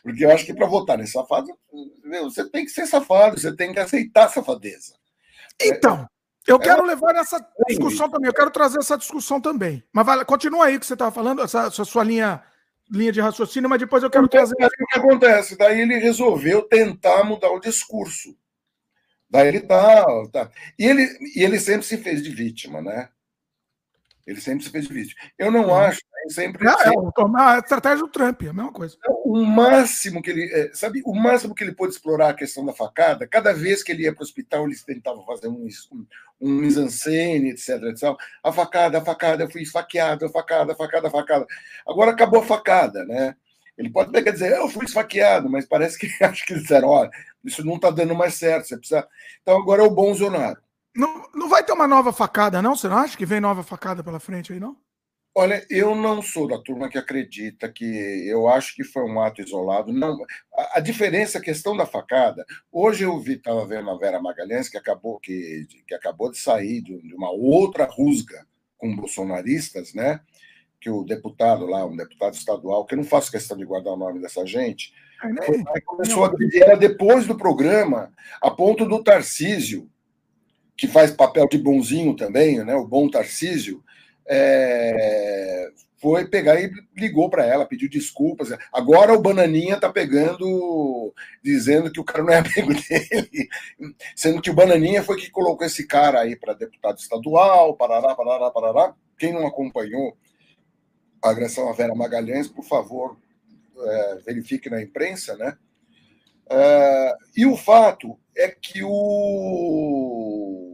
Porque 0.03 0.25
eu 0.25 0.31
acho 0.31 0.45
que 0.45 0.53
para 0.53 0.67
votar 0.67 0.97
nesse 0.97 1.13
safado, 1.13 1.47
você 2.23 2.49
tem 2.49 2.65
que 2.65 2.71
ser 2.71 2.85
safado, 2.85 3.39
você 3.39 3.55
tem 3.55 3.71
que 3.71 3.79
aceitar 3.79 4.25
a 4.25 4.29
safadeza. 4.29 4.93
Então, 5.61 6.07
eu 6.45 6.57
é 6.57 6.59
quero 6.59 6.85
levar 6.85 7.15
essa 7.15 7.39
discussão 7.67 8.09
também, 8.09 8.27
eu 8.27 8.33
quero 8.33 8.51
trazer 8.51 8.79
essa 8.79 8.97
discussão 8.97 9.39
também. 9.39 9.83
Mas 9.91 10.05
vai, 10.05 10.25
continua 10.25 10.65
aí 10.65 10.77
o 10.77 10.79
que 10.79 10.85
você 10.85 10.93
estava 10.93 11.11
falando, 11.11 11.41
essa, 11.41 11.67
essa 11.67 11.85
sua 11.85 12.03
linha 12.03 12.43
linha 12.89 13.11
de 13.11 13.19
raciocínio, 13.19 13.69
mas 13.69 13.79
depois 13.79 14.01
eu 14.01 14.09
quero 14.09 14.27
trazer. 14.27 14.55
O 14.55 14.85
que 14.87 14.99
acontece? 14.99 15.57
Daí 15.57 15.81
ele 15.81 15.97
resolveu 15.97 16.61
tentar 16.63 17.23
mudar 17.25 17.51
o 17.51 17.59
discurso. 17.59 18.35
Daí 19.29 19.47
ele 19.49 19.61
tá, 19.61 20.05
tá. 20.31 20.51
E, 20.79 20.85
ele, 20.85 21.07
e 21.35 21.43
ele 21.43 21.59
sempre 21.59 21.85
se 21.85 21.97
fez 21.97 22.23
de 22.23 22.29
vítima, 22.29 22.81
né? 22.81 23.09
Ele 24.27 24.41
sempre 24.41 24.65
se 24.65 24.69
fez 24.69 24.85
difícil. 24.85 25.15
Eu 25.39 25.49
não 25.49 25.73
acho, 25.73 26.01
né, 26.13 26.33
sempre. 26.33 26.67
É, 26.67 26.77
sempre... 26.77 26.97
é 26.97 27.41
a 27.41 27.59
estratégia 27.59 27.99
do 27.99 28.09
Trump, 28.09 28.43
é 28.43 28.49
a 28.49 28.53
mesma 28.53 28.73
coisa. 28.73 28.97
O 29.23 29.41
máximo 29.45 30.21
que 30.21 30.29
ele. 30.29 30.51
É, 30.53 30.69
sabe, 30.73 31.01
o 31.05 31.15
máximo 31.15 31.55
que 31.55 31.63
ele 31.63 31.73
pôde 31.73 31.93
explorar 31.93 32.29
a 32.29 32.33
questão 32.33 32.65
da 32.65 32.73
facada, 32.73 33.25
cada 33.25 33.53
vez 33.53 33.81
que 33.81 33.91
ele 33.93 34.03
ia 34.03 34.13
para 34.13 34.21
o 34.21 34.25
hospital, 34.25 34.65
eles 34.65 34.83
tentavam 34.83 35.25
fazer 35.25 35.47
um, 35.47 35.65
um, 35.93 36.05
um 36.41 36.51
mise-en-scène, 36.51 37.51
etc, 37.51 37.81
etc. 37.83 38.13
A 38.43 38.51
facada, 38.51 38.97
a 38.97 39.05
facada, 39.05 39.43
eu 39.45 39.49
fui 39.49 39.61
esfaqueado, 39.61 40.25
a 40.25 40.29
facada, 40.29 40.73
a 40.73 40.75
facada, 40.75 41.07
a 41.07 41.11
facada. 41.11 41.47
Agora 41.87 42.11
acabou 42.11 42.41
a 42.41 42.45
facada, 42.45 43.05
né? 43.05 43.33
Ele 43.77 43.89
pode 43.89 44.11
pegar 44.11 44.31
dizer, 44.31 44.53
eu 44.53 44.67
fui 44.67 44.85
esfaqueado, 44.85 45.49
mas 45.49 45.65
parece 45.65 45.97
que 45.97 46.07
acho 46.23 46.45
que 46.45 46.53
eles 46.53 46.63
disseram, 46.63 46.89
olha, 46.89 47.11
isso 47.43 47.65
não 47.65 47.75
está 47.75 47.91
dando 47.91 48.15
mais 48.15 48.33
certo, 48.33 48.67
você 48.67 48.77
precisa. 48.77 49.07
Então 49.41 49.57
agora 49.57 49.83
é 49.83 49.85
o 49.85 49.91
Bolsonaro. 49.91 50.59
Não, 50.95 51.29
não 51.33 51.47
vai 51.47 51.63
ter 51.63 51.73
uma 51.73 51.87
nova 51.87 52.11
facada, 52.11 52.61
não? 52.61 52.75
Você 52.75 52.87
não 52.87 52.97
acha 52.97 53.15
que 53.15 53.25
vem 53.25 53.39
nova 53.39 53.61
facada 53.61 54.03
pela 54.03 54.19
frente 54.19 54.51
aí, 54.51 54.59
não? 54.59 54.75
Olha, 55.39 55.63
eu 55.69 55.93
não 55.93 56.19
sou 56.19 56.47
da 56.47 56.57
turma 56.57 56.89
que 56.89 56.97
acredita 56.97 57.71
que 57.71 57.85
eu 58.27 58.49
acho 58.49 58.73
que 58.75 58.83
foi 58.83 59.03
um 59.03 59.21
ato 59.21 59.39
isolado. 59.39 59.93
Não, 59.93 60.17
a, 60.51 60.77
a 60.77 60.79
diferença, 60.79 61.37
a 61.37 61.41
questão 61.41 61.77
da 61.77 61.85
facada. 61.85 62.43
Hoje 62.71 63.03
eu 63.03 63.19
vi, 63.19 63.33
estava 63.33 63.63
vendo 63.63 63.87
a 63.91 63.97
Vera 63.99 64.19
Magalhães 64.19 64.67
que 64.67 64.77
acabou 64.77 65.19
que, 65.19 65.67
que 65.87 65.93
acabou 65.93 66.31
de 66.31 66.39
sair 66.39 66.81
de, 66.81 66.99
de 66.99 67.13
uma 67.13 67.29
outra 67.29 67.85
rusga 67.85 68.47
com 68.79 68.95
bolsonaristas, 68.95 69.93
né? 69.93 70.21
Que 70.79 70.89
o 70.89 71.03
deputado 71.03 71.65
lá, 71.65 71.85
um 71.85 71.95
deputado 71.95 72.33
estadual, 72.33 72.85
que 72.85 72.93
eu 72.93 72.97
não 72.97 73.03
faço 73.03 73.31
questão 73.31 73.57
de 73.57 73.65
guardar 73.65 73.93
o 73.93 73.97
nome 73.97 74.21
dessa 74.21 74.45
gente, 74.45 74.93
foi, 75.45 75.81
começou 75.81 76.23
a 76.23 76.27
agredir 76.27 76.61
ela 76.61 76.77
depois 76.77 77.25
do 77.25 77.35
programa, 77.35 78.13
a 78.41 78.51
ponto 78.51 78.85
do 78.85 79.03
Tarcísio, 79.03 79.89
que 80.75 80.87
faz 80.87 81.11
papel 81.11 81.47
de 81.47 81.57
bonzinho 81.57 82.15
também, 82.15 82.63
né? 82.63 82.75
O 82.75 82.87
bom 82.87 83.09
Tarcísio 83.09 83.83
é, 84.27 85.69
foi 85.99 86.27
pegar 86.27 86.61
e 86.61 86.71
ligou 86.95 87.29
para 87.29 87.45
ela, 87.45 87.65
pediu 87.65 87.89
desculpas. 87.89 88.49
Agora 88.71 89.13
o 89.13 89.21
Bananinha 89.21 89.79
tá 89.79 89.89
pegando, 89.91 91.13
dizendo 91.43 91.91
que 91.91 91.99
o 91.99 92.03
cara 92.03 92.23
não 92.23 92.31
é 92.31 92.37
amigo 92.39 92.73
dele, 92.73 93.49
sendo 94.15 94.41
que 94.41 94.51
o 94.51 94.53
Bananinha 94.53 95.03
foi 95.03 95.17
que 95.17 95.31
colocou 95.31 95.65
esse 95.65 95.87
cara 95.87 96.19
aí 96.21 96.35
para 96.35 96.53
deputado 96.53 96.99
estadual, 96.99 97.75
parará, 97.75 98.13
parará, 98.13 98.51
parará. 98.51 98.93
Quem 99.17 99.33
não 99.33 99.47
acompanhou 99.47 100.15
a 101.23 101.29
agressão 101.29 101.69
à 101.69 101.73
Vera 101.73 101.95
Magalhães, 101.95 102.47
por 102.47 102.63
favor, 102.63 103.17
é, 103.77 104.15
verifique 104.25 104.69
na 104.69 104.81
imprensa, 104.81 105.35
né? 105.37 105.57
É, 106.49 107.15
e 107.35 107.45
o 107.45 107.57
fato 107.57 108.17
é 108.35 108.49
que 108.49 108.81
o 108.83 110.67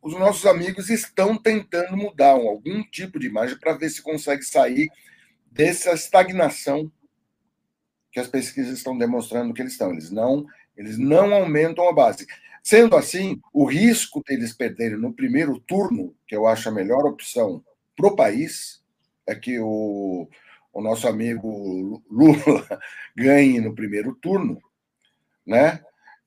os 0.00 0.14
nossos 0.14 0.46
amigos 0.46 0.88
estão 0.88 1.36
tentando 1.36 1.94
mudar 1.94 2.30
algum 2.30 2.82
tipo 2.82 3.18
de 3.18 3.26
imagem 3.26 3.58
para 3.58 3.76
ver 3.76 3.90
se 3.90 4.00
consegue 4.00 4.42
sair 4.42 4.88
dessa 5.50 5.92
estagnação 5.92 6.90
que 8.10 8.18
as 8.18 8.26
pesquisas 8.26 8.78
estão 8.78 8.96
demonstrando 8.96 9.52
que 9.52 9.60
eles 9.60 9.72
estão. 9.72 9.92
Eles 9.92 10.10
não, 10.10 10.46
eles 10.76 10.96
não 10.96 11.34
aumentam 11.34 11.86
a 11.86 11.92
base. 11.92 12.26
Sendo 12.62 12.96
assim, 12.96 13.40
o 13.52 13.64
risco 13.64 14.22
deles 14.26 14.52
perderem 14.52 14.98
no 14.98 15.12
primeiro 15.12 15.60
turno, 15.60 16.14
que 16.26 16.34
eu 16.34 16.46
acho 16.46 16.68
a 16.68 16.72
melhor 16.72 17.04
opção 17.04 17.62
para 17.94 18.06
o 18.06 18.16
país, 18.16 18.77
é 19.28 19.34
que 19.34 19.60
o, 19.60 20.28
o 20.72 20.80
nosso 20.80 21.06
amigo 21.06 22.02
Lula 22.10 22.66
ganhe 23.14 23.60
no 23.60 23.74
primeiro 23.74 24.14
turno, 24.14 24.60
né? 25.46 25.80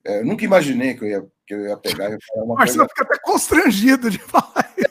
É, 0.06 0.20
eu 0.20 0.26
nunca 0.26 0.46
imaginei 0.46 0.94
que 0.94 1.04
eu 1.04 1.08
ia 1.08 1.28
que 1.46 1.56
eu 1.56 1.68
ia 1.68 1.76
pegar 1.76 2.10
e 2.10 2.18
falar 2.26 2.46
uma 2.46 2.56
Marcelo 2.56 2.88
coisa... 2.88 2.90
fica 2.90 3.04
até 3.04 3.22
constrangido 3.22 4.10
de 4.10 4.20
falar. 4.20 4.72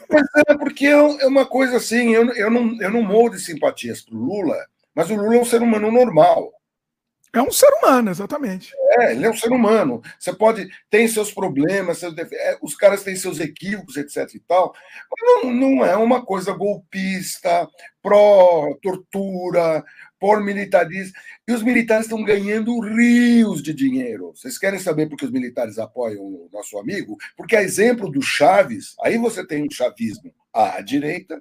É, 0.48 0.58
porque 0.58 0.86
é, 0.86 0.90
é 0.90 1.26
uma 1.28 1.46
coisa 1.46 1.76
assim, 1.76 2.12
eu, 2.12 2.28
eu, 2.34 2.50
não, 2.50 2.76
eu 2.82 2.90
não 2.90 3.00
morro 3.00 3.30
de 3.30 3.38
simpatias 3.38 4.02
para 4.02 4.16
o 4.16 4.18
Lula, 4.18 4.56
mas 4.92 5.08
o 5.08 5.14
Lula 5.14 5.36
é 5.36 5.38
um 5.38 5.44
ser 5.44 5.62
humano 5.62 5.88
normal. 5.88 6.52
É 7.32 7.40
um 7.40 7.52
ser 7.52 7.68
humano, 7.74 8.10
exatamente. 8.10 8.72
É, 8.98 9.12
ele 9.12 9.24
é 9.24 9.30
um 9.30 9.36
ser 9.36 9.52
humano. 9.52 10.02
Você 10.18 10.32
pode. 10.32 10.68
Tem 10.90 11.06
seus 11.06 11.32
problemas, 11.32 11.98
seus 11.98 12.16
é, 12.18 12.58
os 12.60 12.74
caras 12.74 13.04
têm 13.04 13.14
seus 13.14 13.38
equívocos, 13.38 13.96
etc. 13.96 14.34
e 14.34 14.40
tal. 14.40 14.74
Mas 15.10 15.44
não, 15.44 15.52
não 15.52 15.84
é 15.84 15.96
uma 15.96 16.24
coisa 16.24 16.52
golpista, 16.52 17.68
pró-tortura, 18.02 19.84
por 20.18 20.42
militarismo. 20.42 21.14
E 21.46 21.52
os 21.52 21.62
militares 21.62 22.06
estão 22.06 22.22
ganhando 22.24 22.78
rios 22.80 23.62
de 23.62 23.72
dinheiro. 23.72 24.32
Vocês 24.34 24.58
querem 24.58 24.80
saber 24.80 25.08
por 25.08 25.16
que 25.16 25.24
os 25.24 25.30
militares 25.30 25.78
apoiam 25.78 26.22
o 26.22 26.48
nosso 26.52 26.78
amigo? 26.78 27.16
Porque, 27.36 27.54
a 27.54 27.62
exemplo 27.62 28.10
do 28.10 28.20
Chaves, 28.20 28.94
aí 29.02 29.16
você 29.16 29.46
tem 29.46 29.62
um 29.62 29.70
chavismo 29.70 30.32
à 30.52 30.80
direita, 30.80 31.40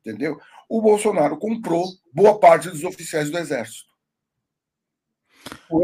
entendeu? 0.00 0.38
O 0.68 0.80
Bolsonaro 0.80 1.36
comprou 1.36 1.84
boa 2.12 2.38
parte 2.38 2.70
dos 2.70 2.84
oficiais 2.84 3.28
do 3.28 3.38
Exército. 3.38 3.89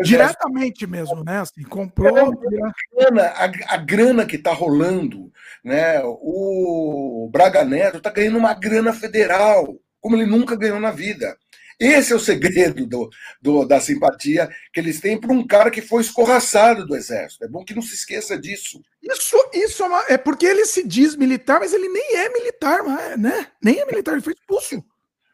Diretamente 0.03 0.87
mesmo, 0.87 1.23
né? 1.25 1.41
Assim, 1.41 1.63
comprou. 1.63 2.17
É 2.17 2.23
a, 2.23 2.73
grana, 2.95 3.23
a, 3.23 3.75
a 3.75 3.77
grana 3.77 4.27
que 4.27 4.37
está 4.37 4.53
rolando, 4.53 5.33
né? 5.65 6.01
O 6.05 7.29
Braga 7.33 7.65
Neto 7.65 7.99
está 7.99 8.11
ganhando 8.11 8.39
uma 8.39 8.55
grana 8.55 8.93
federal, 8.93 9.77
como 10.01 10.17
ele 10.17 10.27
nunca 10.27 10.57
ganhou 10.57 10.81
na 10.81 10.91
vida. 10.91 11.37
Esse 11.79 12.13
é 12.13 12.17
o 12.17 12.21
segredo 12.21 12.87
do, 12.87 13.11
do, 13.41 13.65
da 13.67 13.79
simpatia 13.81 14.49
que 14.73 14.81
eles 14.81 14.99
têm 14.99 15.21
para 15.21 15.33
um 15.33 15.47
cara 15.47 15.71
que 15.71 15.83
foi 15.83 16.01
escorraçado 16.01 16.87
do 16.87 16.97
exército. 16.97 17.45
É 17.45 17.49
bom 17.49 17.65
que 17.65 17.75
não 17.75 17.83
se 17.83 17.95
esqueça 17.95 18.39
disso. 18.39 18.81
Isso, 19.03 19.37
isso 19.53 19.83
é, 19.83 19.87
uma, 19.87 20.05
é 20.09 20.17
porque 20.17 20.47
ele 20.47 20.65
se 20.65 20.87
diz 20.87 21.15
militar, 21.15 21.61
mas 21.61 21.75
ele 21.75 21.89
nem 21.89 22.17
é 22.17 22.31
militar, 22.31 22.83
né? 23.19 23.49
Nem 23.63 23.79
é 23.79 23.85
militar, 23.85 24.13
ele 24.13 24.23
foi 24.23 24.33
expulso. 24.33 24.83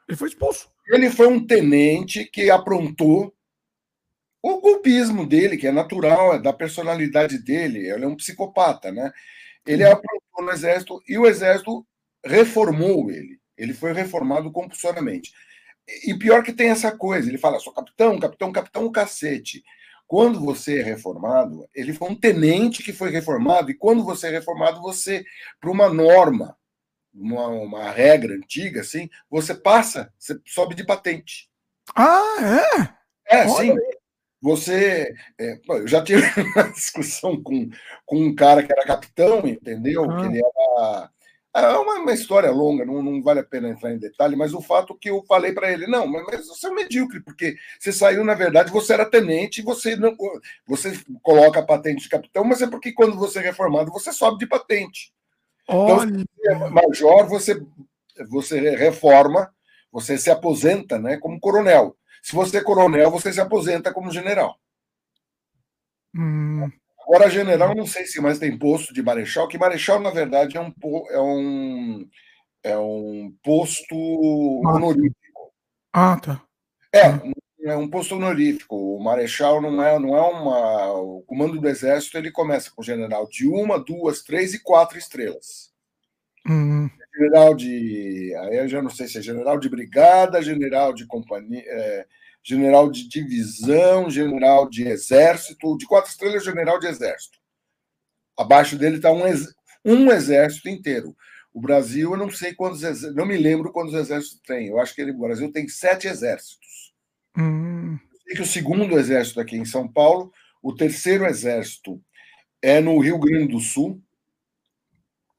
Ele 0.08 0.16
foi 0.16 0.28
expulso. 0.28 0.68
Ele 0.88 1.10
foi 1.10 1.28
um 1.28 1.46
tenente 1.46 2.24
que 2.24 2.50
aprontou 2.50 3.32
o 4.42 4.60
golpismo 4.60 5.24
dele, 5.24 5.56
que 5.56 5.68
é 5.68 5.72
natural, 5.72 6.34
é 6.34 6.38
da 6.38 6.52
personalidade 6.52 7.38
dele. 7.38 7.88
Ele 7.88 8.04
é 8.04 8.08
um 8.08 8.16
psicopata, 8.16 8.90
né? 8.90 9.12
Ele 9.64 9.84
uhum. 9.84 9.92
aprontou 9.92 10.44
no 10.44 10.50
exército 10.50 11.00
e 11.08 11.16
o 11.16 11.26
exército 11.26 11.86
reformou 12.24 13.10
ele. 13.10 13.38
Ele 13.56 13.72
foi 13.72 13.92
reformado 13.92 14.50
compulsoriamente. 14.50 15.32
E 16.06 16.14
pior 16.14 16.42
que 16.42 16.52
tem 16.52 16.70
essa 16.70 16.90
coisa, 16.90 17.28
ele 17.28 17.38
fala, 17.38 17.60
sou 17.60 17.72
capitão, 17.72 18.18
capitão, 18.18 18.52
capitão, 18.52 18.84
o 18.84 18.92
cacete. 18.92 19.62
Quando 20.06 20.40
você 20.40 20.80
é 20.80 20.82
reformado, 20.82 21.68
ele 21.74 21.92
foi 21.92 22.10
um 22.10 22.14
tenente 22.14 22.82
que 22.82 22.92
foi 22.92 23.10
reformado, 23.10 23.70
e 23.70 23.74
quando 23.74 24.04
você 24.04 24.28
é 24.28 24.30
reformado, 24.30 24.82
você, 24.82 25.24
para 25.60 25.70
uma 25.70 25.88
norma, 25.88 26.56
uma, 27.14 27.48
uma 27.48 27.90
regra 27.90 28.34
antiga, 28.34 28.80
assim, 28.80 29.08
você 29.30 29.54
passa, 29.54 30.12
você 30.18 30.38
sobe 30.46 30.74
de 30.74 30.84
patente. 30.84 31.48
Ah, 31.94 32.36
é? 33.28 33.38
É, 33.38 33.46
Olha 33.46 33.54
sim. 33.54 33.70
Aí. 33.70 34.01
Você. 34.42 35.14
É, 35.38 35.58
eu 35.68 35.86
já 35.86 36.02
tive 36.02 36.22
uma 36.56 36.68
discussão 36.70 37.40
com, 37.40 37.70
com 38.04 38.16
um 38.16 38.34
cara 38.34 38.62
que 38.62 38.72
era 38.72 38.84
capitão, 38.84 39.46
entendeu? 39.46 40.10
Ah. 40.10 40.16
Que 40.16 40.26
ele 40.26 40.42
era 41.54 41.68
é 41.68 41.76
uma, 41.76 41.96
uma 41.96 42.12
história 42.14 42.50
longa, 42.50 42.84
não, 42.84 43.02
não, 43.02 43.22
vale 43.22 43.40
a 43.40 43.44
pena 43.44 43.68
entrar 43.68 43.92
em 43.92 43.98
detalhe, 43.98 44.34
mas 44.34 44.54
o 44.54 44.62
fato 44.62 44.94
que 44.94 45.10
eu 45.10 45.22
falei 45.24 45.52
para 45.52 45.70
ele, 45.70 45.86
não, 45.86 46.06
mas, 46.06 46.46
você 46.46 46.66
é 46.66 46.70
um 46.70 46.74
medíocre, 46.74 47.20
porque 47.20 47.56
você 47.78 47.92
saiu, 47.92 48.24
na 48.24 48.32
verdade, 48.32 48.72
você 48.72 48.94
era 48.94 49.04
tenente, 49.04 49.60
você 49.60 49.94
não, 49.94 50.16
você 50.66 50.98
coloca 51.22 51.60
a 51.60 51.66
patente 51.66 52.04
de 52.04 52.08
capitão, 52.08 52.42
mas 52.42 52.62
é 52.62 52.66
porque 52.66 52.90
quando 52.90 53.18
você 53.18 53.38
é 53.40 53.42
reformado, 53.42 53.92
você 53.92 54.12
sobe 54.14 54.38
de 54.38 54.46
patente. 54.46 55.12
Olha. 55.68 56.04
Então, 56.04 56.18
se 56.20 56.26
você 56.36 56.52
é 56.52 56.70
major, 56.70 57.28
você, 57.28 57.62
você 58.30 58.70
reforma, 58.74 59.52
você 59.92 60.16
se 60.16 60.30
aposenta 60.30 60.98
né, 60.98 61.18
como 61.18 61.38
coronel. 61.38 61.94
Se 62.22 62.34
você 62.34 62.58
é 62.58 62.62
coronel, 62.62 63.10
você 63.10 63.32
se 63.32 63.40
aposenta 63.40 63.92
como 63.92 64.10
general. 64.10 64.56
Hum. 66.14 66.70
Agora, 67.00 67.28
general, 67.28 67.74
não 67.74 67.86
sei 67.86 68.06
se 68.06 68.20
mais 68.20 68.38
tem 68.38 68.56
posto 68.56 68.94
de 68.94 69.02
marechal, 69.02 69.48
que 69.48 69.58
marechal, 69.58 70.00
na 70.00 70.10
verdade, 70.10 70.56
é 70.56 70.60
um, 70.60 70.72
é 71.10 71.20
um, 71.20 72.08
é 72.62 72.78
um 72.78 73.36
posto 73.42 73.94
honorífico. 73.94 75.52
Ah, 75.92 76.16
tá. 76.16 76.42
É, 76.94 77.20
é 77.64 77.76
um 77.76 77.88
posto 77.88 78.14
honorífico. 78.14 78.76
O 78.76 79.02
marechal 79.02 79.60
não 79.60 79.82
é, 79.82 79.98
não 79.98 80.16
é 80.16 80.20
uma. 80.20 80.92
O 80.92 81.22
comando 81.22 81.60
do 81.60 81.68
exército 81.68 82.16
ele 82.16 82.30
começa 82.30 82.70
com 82.70 82.82
general 82.82 83.28
de 83.28 83.46
uma, 83.48 83.78
duas, 83.78 84.22
três 84.22 84.54
e 84.54 84.62
quatro 84.62 84.96
estrelas. 84.96 85.61
Uhum. 86.48 86.90
General 87.14 87.54
de. 87.54 88.34
Aí 88.40 88.56
eu 88.56 88.68
já 88.68 88.82
não 88.82 88.90
sei 88.90 89.06
se 89.06 89.18
é 89.18 89.22
general 89.22 89.58
de 89.58 89.68
brigada, 89.68 90.42
general 90.42 90.92
de 90.92 91.06
companhia. 91.06 91.62
É, 91.66 92.06
general 92.42 92.90
de 92.90 93.08
divisão, 93.08 94.10
general 94.10 94.68
de 94.68 94.86
exército, 94.86 95.76
de 95.78 95.86
quatro 95.86 96.10
estrelas, 96.10 96.44
general 96.44 96.78
de 96.78 96.88
exército. 96.88 97.38
Abaixo 98.36 98.76
dele 98.76 98.96
está 98.96 99.12
um, 99.12 99.26
ex, 99.26 99.54
um 99.84 100.10
exército 100.10 100.68
inteiro. 100.68 101.14
O 101.54 101.60
Brasil, 101.60 102.12
eu 102.12 102.16
não 102.16 102.30
sei 102.30 102.54
quantos 102.54 102.82
exércitos, 102.82 103.14
não 103.14 103.26
me 103.26 103.36
lembro 103.36 103.72
quantos 103.72 103.94
exércitos 103.94 104.40
tem. 104.44 104.68
Eu 104.68 104.80
acho 104.80 104.94
que 104.94 105.02
ele, 105.02 105.12
o 105.12 105.18
Brasil 105.18 105.52
tem 105.52 105.68
sete 105.68 106.08
exércitos. 106.08 106.92
Hum. 107.36 107.98
Eu 108.12 108.20
sei 108.24 108.34
que 108.36 108.42
o 108.42 108.46
segundo 108.46 108.98
exército 108.98 109.40
aqui 109.40 109.56
em 109.56 109.64
São 109.64 109.86
Paulo, 109.86 110.32
o 110.62 110.74
terceiro 110.74 111.26
exército 111.26 112.02
é 112.60 112.80
no 112.80 112.98
Rio 112.98 113.18
Grande 113.18 113.48
do 113.48 113.60
Sul. 113.60 114.00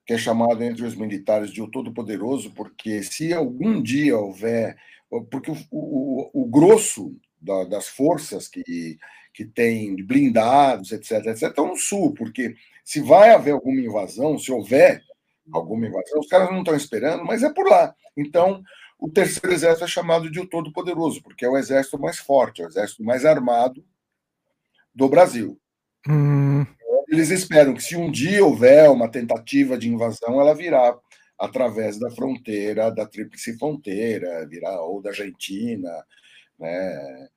Que 0.06 0.14
é 0.14 0.18
chamado 0.18 0.64
entre 0.64 0.86
os 0.86 0.96
militares 0.96 1.52
de 1.52 1.62
o 1.62 1.70
Todo-Poderoso, 1.70 2.52
porque 2.52 3.04
se 3.04 3.34
algum 3.34 3.82
dia 3.82 4.18
houver. 4.18 4.78
Porque 5.30 5.52
o, 5.52 5.58
o, 5.72 6.30
o 6.34 6.46
grosso 6.46 7.16
da, 7.40 7.66
das 7.66 7.88
forças 7.88 8.48
que, 8.48 8.98
que 9.34 9.46
tem 9.46 9.96
blindados, 9.96 10.92
etc., 10.92 11.26
etc., 11.28 11.44
estão 11.44 11.68
no 11.68 11.78
sul, 11.78 12.14
porque 12.14 12.56
se 12.84 13.00
vai 13.00 13.30
haver 13.30 13.52
alguma 13.52 13.80
invasão, 13.80 14.38
se 14.38 14.52
houver 14.52 15.02
alguma 15.52 15.88
invasão, 15.88 16.20
os 16.20 16.28
caras 16.28 16.50
não 16.50 16.60
estão 16.60 16.76
esperando, 16.76 17.24
mas 17.24 17.44
é 17.44 17.54
por 17.54 17.68
lá. 17.68 17.94
Então, 18.18 18.64
o 19.00 19.10
terceiro 19.10 19.54
exército 19.54 19.84
é 19.84 19.88
chamado 19.88 20.32
de 20.32 20.40
o 20.40 20.48
Todo-Poderoso, 20.48 21.22
porque 21.22 21.46
é 21.46 21.50
o 21.50 21.58
exército 21.58 22.00
mais 22.00 22.18
forte, 22.18 22.62
é 22.62 22.66
o 22.66 22.70
exército 22.70 23.04
mais 23.04 23.26
armado 23.26 23.84
do 24.94 25.08
Brasil. 25.10 25.60
Hum. 26.08 26.66
Eles 27.14 27.30
esperam 27.30 27.76
que, 27.76 27.84
se 27.84 27.96
um 27.96 28.10
dia 28.10 28.44
houver 28.44 28.90
uma 28.90 29.08
tentativa 29.08 29.78
de 29.78 29.88
invasão, 29.88 30.42
ela 30.42 30.56
virá 30.56 30.98
através 31.38 32.00
da 32.00 32.10
fronteira, 32.10 32.90
da 32.90 33.06
Tríplice 33.06 33.56
Fronteira, 33.56 34.48
virá, 34.48 34.82
ou 34.82 35.00
da 35.00 35.12
Argentina. 35.12 35.92
Né? 36.60 37.30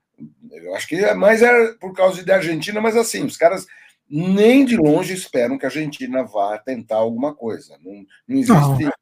Eu 0.50 0.74
acho 0.74 0.88
que 0.88 0.94
é 0.96 1.12
mais 1.12 1.42
é 1.42 1.74
por 1.74 1.92
causa 1.92 2.24
da 2.24 2.36
Argentina, 2.36 2.80
mas 2.80 2.96
assim, 2.96 3.22
os 3.22 3.36
caras 3.36 3.66
nem 4.08 4.64
de 4.64 4.78
longe 4.78 5.12
esperam 5.12 5.58
que 5.58 5.66
a 5.66 5.68
Argentina 5.68 6.22
vá 6.22 6.56
tentar 6.56 6.96
alguma 6.96 7.34
coisa. 7.34 7.76
Não, 7.84 8.06
não 8.26 8.38
existe. 8.38 8.84
Não. 8.84 8.92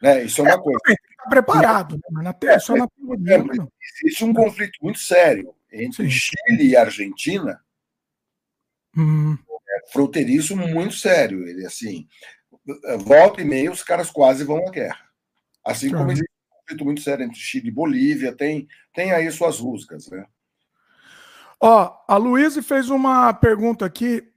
Né? 0.00 0.24
Isso 0.24 0.40
é 0.40 0.44
uma 0.44 0.54
é, 0.54 0.58
coisa. 0.58 0.78
Está 0.88 1.28
preparado, 1.28 2.00
né? 2.10 2.22
na, 2.22 2.50
é, 2.50 2.58
só 2.58 2.74
na 2.74 2.84
é, 2.84 3.68
Existe 4.00 4.24
um 4.24 4.32
conflito 4.32 4.78
muito 4.80 5.00
sério 5.00 5.54
entre 5.70 6.04
Sim. 6.04 6.10
Chile 6.10 6.68
e 6.70 6.76
Argentina, 6.76 7.60
hum. 8.96 9.36
É, 9.70 9.90
fronteiriço 9.92 10.56
muito 10.56 10.94
sério. 10.94 11.46
Ele 11.46 11.66
assim, 11.66 12.06
volta 12.98 13.40
e 13.40 13.44
meia, 13.44 13.70
os 13.70 13.82
caras 13.82 14.10
quase 14.10 14.44
vão 14.44 14.66
à 14.66 14.70
guerra. 14.70 15.08
Assim 15.64 15.90
como 15.90 16.10
existe 16.10 16.30
um 16.30 16.60
conflito 16.60 16.84
muito 16.84 17.00
sério 17.02 17.24
entre 17.24 17.38
Chile 17.38 17.68
e 17.68 17.72
Bolívia, 17.72 18.34
tem, 18.34 18.66
tem 18.94 19.12
aí 19.12 19.30
suas 19.30 19.58
rusgas, 19.58 20.08
né? 20.08 20.24
Ó, 21.60 21.92
a 22.06 22.16
Luísa 22.16 22.62
fez 22.62 22.88
uma 22.88 23.34
pergunta 23.34 23.84
aqui 23.84 24.32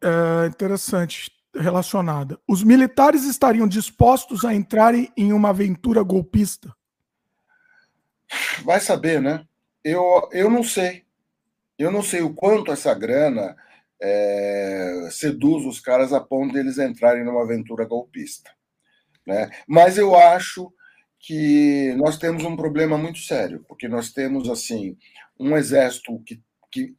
é, 0.00 0.46
interessante 0.46 1.30
relacionada. 1.54 2.38
Os 2.48 2.62
militares 2.62 3.24
estariam 3.24 3.66
dispostos 3.66 4.44
a 4.44 4.54
entrarem 4.54 5.12
em 5.16 5.32
uma 5.32 5.50
aventura 5.50 6.02
golpista? 6.02 6.74
Vai 8.64 8.80
saber, 8.80 9.20
né? 9.20 9.44
Eu, 9.84 10.28
eu 10.32 10.48
não 10.48 10.62
sei. 10.62 11.04
Eu 11.78 11.90
não 11.90 12.02
sei 12.02 12.22
o 12.22 12.32
quanto 12.32 12.70
essa 12.70 12.94
grana 12.94 13.56
é, 14.02 15.08
seduz 15.10 15.64
os 15.64 15.80
caras 15.80 16.12
a 16.12 16.20
ponto 16.20 16.52
deles 16.52 16.78
entrarem 16.78 17.24
numa 17.24 17.42
aventura 17.42 17.84
golpista. 17.84 18.50
Né? 19.26 19.50
Mas 19.66 19.96
eu 19.96 20.16
acho 20.16 20.72
que 21.20 21.94
nós 21.94 22.18
temos 22.18 22.44
um 22.44 22.56
problema 22.56 22.98
muito 22.98 23.20
sério, 23.20 23.64
porque 23.68 23.86
nós 23.86 24.12
temos 24.12 24.50
assim 24.50 24.96
um 25.38 25.56
exército 25.56 26.20
que 26.26 26.42
que 26.72 26.96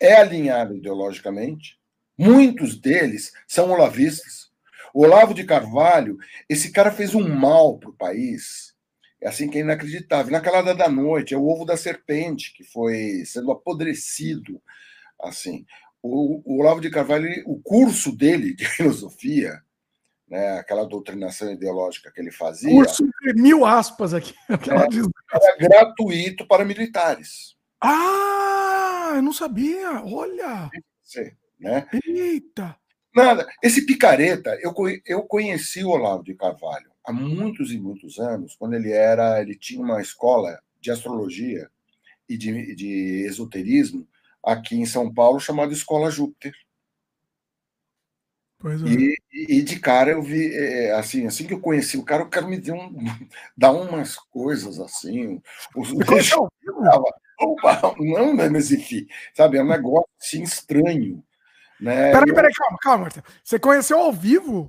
é 0.00 0.14
alinhado 0.14 0.76
ideologicamente. 0.76 1.76
Muitos 2.16 2.80
deles 2.80 3.32
são 3.46 3.72
olavistas. 3.72 4.48
O 4.94 5.02
Olavo 5.02 5.34
de 5.34 5.44
Carvalho, 5.44 6.16
esse 6.48 6.70
cara 6.70 6.90
fez 6.90 7.14
um 7.14 7.28
mal 7.28 7.78
para 7.78 7.90
o 7.90 7.96
país, 7.96 8.74
é 9.20 9.28
assim 9.28 9.50
que 9.50 9.58
é 9.58 9.60
inacreditável. 9.60 10.32
Na 10.32 10.40
calada 10.40 10.74
da 10.74 10.88
noite, 10.88 11.34
é 11.34 11.36
o 11.36 11.46
ovo 11.46 11.64
da 11.64 11.76
serpente 11.76 12.54
que 12.54 12.64
foi 12.64 13.24
sendo 13.26 13.50
apodrecido. 13.50 14.62
assim. 15.20 15.66
O, 16.10 16.42
o 16.44 16.60
Olavo 16.60 16.80
de 16.80 16.90
Carvalho, 16.90 17.28
o 17.46 17.60
curso 17.60 18.16
dele 18.16 18.54
de 18.54 18.64
filosofia, 18.66 19.62
né, 20.26 20.58
aquela 20.58 20.86
doutrinação 20.86 21.52
ideológica 21.52 22.10
que 22.10 22.20
ele 22.20 22.30
fazia. 22.30 22.70
Curso 22.70 23.06
mil 23.34 23.64
aspas 23.64 24.14
aqui. 24.14 24.34
Né, 24.48 24.86
era 25.30 25.56
gratuito 25.58 26.46
para 26.46 26.64
militares. 26.64 27.54
Ah, 27.80 29.12
eu 29.16 29.22
não 29.22 29.32
sabia. 29.32 30.02
Olha. 30.02 30.70
Sim, 31.02 31.30
né? 31.60 31.86
Eita. 32.06 32.74
Nada. 33.14 33.46
Esse 33.62 33.84
picareta, 33.84 34.58
eu, 34.62 34.74
eu 35.04 35.22
conheci 35.24 35.84
o 35.84 35.90
Olavo 35.90 36.24
de 36.24 36.34
Carvalho 36.34 36.90
há 37.04 37.12
muitos 37.12 37.72
e 37.72 37.78
muitos 37.78 38.18
anos, 38.18 38.54
quando 38.54 38.74
ele 38.74 38.92
era, 38.92 39.40
ele 39.40 39.54
tinha 39.54 39.82
uma 39.82 40.00
escola 40.00 40.58
de 40.80 40.90
astrologia 40.90 41.70
e 42.28 42.36
de, 42.36 42.74
de 42.74 43.24
esoterismo 43.26 44.06
aqui 44.44 44.76
em 44.76 44.86
São 44.86 45.12
Paulo 45.12 45.40
chamada 45.40 45.72
Escola 45.72 46.10
Júpiter. 46.10 46.54
Pois 48.60 48.82
é. 48.82 48.86
E, 48.86 49.16
e, 49.32 49.62
de 49.62 49.78
cara 49.78 50.10
eu 50.10 50.22
vi, 50.22 50.52
é, 50.52 50.92
assim, 50.92 51.26
assim 51.26 51.46
que 51.46 51.54
eu 51.54 51.60
conheci 51.60 51.96
o 51.96 52.04
cara, 52.04 52.24
o 52.24 52.28
cara 52.28 52.46
me 52.46 52.58
deu 52.58 52.74
um, 52.74 52.92
dá 53.56 53.70
umas 53.70 54.16
coisas 54.16 54.80
assim. 54.80 55.40
Os, 55.76 55.92
os, 55.92 55.98
Opa, 57.40 57.94
não, 58.00 58.34
mas 58.34 58.72
enfim, 58.72 59.06
sabe, 59.32 59.58
é 59.58 59.62
um 59.62 59.68
negócio 59.68 60.08
assim 60.20 60.42
estranho. 60.42 61.22
Né? 61.80 62.10
Peraí, 62.10 62.34
peraí, 62.34 62.52
calma, 62.52 62.78
calma, 62.82 63.02
Marcelo. 63.04 63.26
Você 63.44 63.58
conheceu 63.60 64.00
ao 64.00 64.12
vivo? 64.12 64.68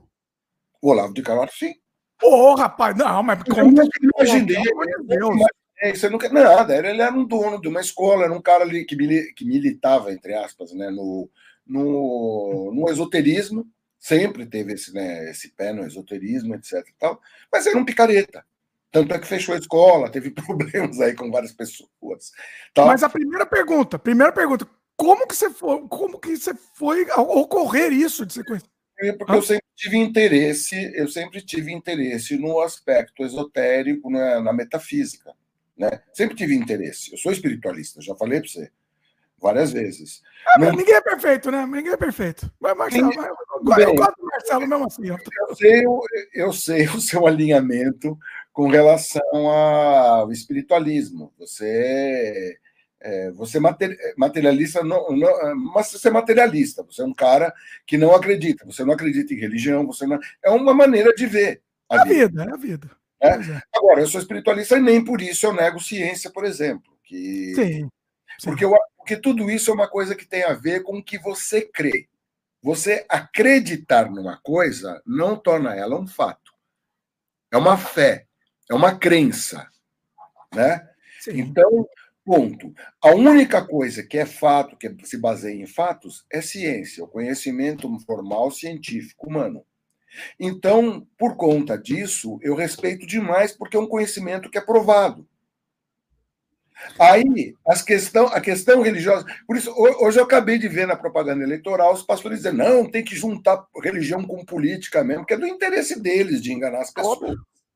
O 0.80 0.92
Olavo 0.92 1.14
de 1.14 1.24
Carvalho, 1.24 1.52
sim. 1.52 1.74
Ô, 2.22 2.52
oh, 2.52 2.56
rapaz, 2.56 2.96
não, 2.96 3.24
mas 3.24 3.42
como 3.42 3.60
eu 3.60 3.66
nunca 3.66 3.90
imaginei. 4.20 4.58
É, 5.82 5.96
você 5.96 6.10
nunca, 6.10 6.28
nada, 6.30 6.76
ele 6.76 7.02
era 7.02 7.14
um 7.14 7.26
dono 7.26 7.60
de 7.62 7.68
uma 7.68 7.80
escola, 7.80 8.26
era 8.26 8.34
um 8.34 8.42
cara 8.42 8.64
ali 8.64 8.84
que, 8.86 8.96
que 9.34 9.46
militava, 9.46 10.12
entre 10.12 10.34
aspas, 10.34 10.74
né, 10.74 10.90
no, 10.90 11.30
no, 11.66 12.72
no 12.74 12.90
esoterismo, 12.90 13.66
sempre 13.98 14.46
teve 14.46 14.74
esse, 14.74 14.94
né, 14.94 15.30
esse 15.30 15.50
pé 15.50 15.72
no 15.72 15.86
esoterismo, 15.86 16.56
etc. 16.56 16.86
Tal, 16.98 17.20
mas 17.52 17.66
era 17.66 17.78
um 17.78 17.86
picareta. 17.86 18.46
Tanto 18.92 19.14
é 19.14 19.20
que 19.20 19.28
fechou 19.28 19.54
a 19.54 19.60
escola, 19.60 20.10
teve 20.10 20.32
problemas 20.32 21.00
aí 21.00 21.14
com 21.14 21.32
várias 21.32 21.54
pessoas. 21.54 22.32
Tá? 22.74 22.86
Mas 22.86 23.04
a 23.04 23.10
primeira 23.10 23.46
pergunta, 23.46 24.00
primeira 24.00 24.34
pergunta, 24.34 24.68
como 24.98 25.26
que 25.28 25.36
você 25.36 25.50
foi, 25.50 25.88
como 25.88 26.20
que 26.20 26.36
você 26.36 26.54
foi 26.74 27.10
ocorrer 27.12 27.94
isso 27.94 28.26
de 28.26 28.34
sequência? 28.34 28.68
É 29.02 29.14
porque 29.14 29.32
eu 29.32 29.42
sempre 29.42 29.66
tive 29.76 29.98
interesse, 29.98 30.92
eu 30.94 31.08
sempre 31.08 31.42
tive 31.42 31.72
interesse 31.72 32.38
no 32.38 32.60
aspecto 32.60 33.24
esotérico, 33.24 34.10
na, 34.10 34.42
na 34.42 34.52
metafísica, 34.52 35.34
né? 35.80 36.02
Sempre 36.14 36.36
tive 36.36 36.54
interesse. 36.54 37.12
Eu 37.14 37.18
sou 37.18 37.32
espiritualista, 37.32 38.02
já 38.02 38.14
falei 38.14 38.42
para 38.42 38.50
você 38.50 38.70
várias 39.42 39.72
vezes. 39.72 40.22
Ah, 40.46 40.60
não... 40.60 40.74
Ninguém 40.74 40.96
é 40.96 41.02
perfeito, 41.02 41.50
né? 41.50 41.66
Ninguém 41.66 41.94
é 41.94 41.98
perfeito. 41.98 42.52
Mas 42.60 42.76
Marcelo, 42.76 43.08
ninguém... 43.08 43.26
eu, 43.26 43.88
eu 43.88 43.96
gosto 43.96 44.16
do 44.18 44.26
Marcelo 44.26 44.68
mesmo 44.68 44.86
assim. 44.86 45.08
Eu 45.08 45.56
sei, 45.56 45.84
eu 46.34 46.54
sei 46.54 46.88
o 46.88 47.00
seu 47.00 47.26
alinhamento 47.26 48.18
com 48.52 48.68
relação 48.68 49.22
ao 49.48 50.30
espiritualismo. 50.32 51.34
Você 51.40 52.58
é, 53.02 53.32
você 53.32 53.60
materialista 54.18 54.84
não, 54.84 55.10
não, 55.12 55.56
mas 55.74 55.92
você 55.92 56.10
é 56.10 56.12
materialista. 56.12 56.84
Você 56.84 57.02
é 57.02 57.06
um 57.06 57.14
cara 57.14 57.54
que 57.88 57.98
não 57.98 58.14
acredita. 58.14 58.66
Você 58.66 58.84
não 58.84 58.94
acredita 58.94 59.34
em 59.34 59.40
religião. 59.40 59.88
Você 59.88 60.06
não, 60.06 60.20
é 60.44 60.50
uma 60.50 60.74
maneira 60.74 61.14
de 61.14 61.26
ver 61.26 61.62
a, 61.88 62.02
a 62.02 62.04
vida. 62.04 62.28
vida. 62.28 62.44
É 62.44 62.54
a 62.54 62.58
vida. 62.58 62.99
É? 63.22 63.30
É. 63.30 63.62
Agora, 63.76 64.02
eu 64.02 64.08
sou 64.08 64.20
espiritualista 64.20 64.78
e 64.78 64.82
nem 64.82 65.04
por 65.04 65.22
isso 65.22 65.46
eu 65.46 65.54
nego 65.54 65.80
ciência, 65.80 66.32
por 66.32 66.46
exemplo. 66.46 66.98
Que, 67.04 67.54
sim, 67.56 67.82
sim. 67.82 67.90
Porque, 68.44 68.64
eu, 68.64 68.74
porque 68.98 69.18
tudo 69.18 69.50
isso 69.50 69.72
é 69.72 69.74
uma 69.74 69.90
coisa 69.90 70.16
que 70.16 70.26
tem 70.26 70.44
a 70.44 70.54
ver 70.54 70.84
com 70.84 70.98
o 70.98 71.04
que 71.04 71.18
você 71.18 71.62
crê. 71.62 72.08
Você 72.62 73.06
acreditar 73.10 74.10
numa 74.10 74.38
coisa 74.42 75.02
não 75.06 75.36
torna 75.38 75.76
ela 75.76 76.00
um 76.00 76.08
fato. 76.08 76.54
É 77.52 77.58
uma 77.58 77.78
fé 77.78 78.28
é 78.70 78.76
uma 78.76 78.96
crença, 78.96 79.68
né? 80.54 80.88
Sim. 81.20 81.40
Então, 81.40 81.88
ponto. 82.24 82.72
A 83.02 83.10
única 83.10 83.66
coisa 83.66 84.04
que 84.04 84.18
é 84.18 84.26
fato, 84.26 84.78
que 84.78 84.96
se 85.06 85.18
baseia 85.18 85.62
em 85.62 85.66
fatos, 85.66 86.26
é 86.32 86.40
ciência, 86.40 87.04
o 87.04 87.08
conhecimento 87.08 87.90
formal 88.06 88.52
científico 88.52 89.28
humano. 89.28 89.66
Então, 90.40 91.08
por 91.18 91.36
conta 91.36 91.78
disso, 91.78 92.40
eu 92.42 92.56
respeito 92.56 93.06
demais, 93.06 93.52
porque 93.52 93.78
é 93.78 93.80
um 93.80 93.88
conhecimento 93.88 94.50
que 94.50 94.58
é 94.58 94.62
provado. 94.62 95.28
Aí, 96.98 97.56
as 97.68 97.82
questão, 97.82 98.28
a 98.28 98.40
questão 98.40 98.82
religiosa. 98.82 99.26
Por 99.46 99.58
isso, 99.58 99.74
hoje 99.76 100.20
eu 100.20 100.24
acabei 100.24 100.58
de 100.58 100.68
ver 100.68 100.88
na 100.88 100.96
propaganda 100.96 101.44
eleitoral 101.44 101.94
os 101.94 102.04
pastores 102.04 102.40
dizendo: 102.40 102.58
não, 102.58 102.90
tem 102.90 103.04
que 103.04 103.16
juntar 103.16 103.66
religião 103.84 104.24
com 104.24 104.46
política 104.46 105.04
mesmo, 105.04 105.26
que 105.26 105.34
é 105.34 105.38
do 105.38 105.48
interesse 105.48 106.00
deles 106.00 106.42
de 106.42 106.54
enganar 106.54 106.80
as 106.80 106.92
pessoas. 106.92 107.36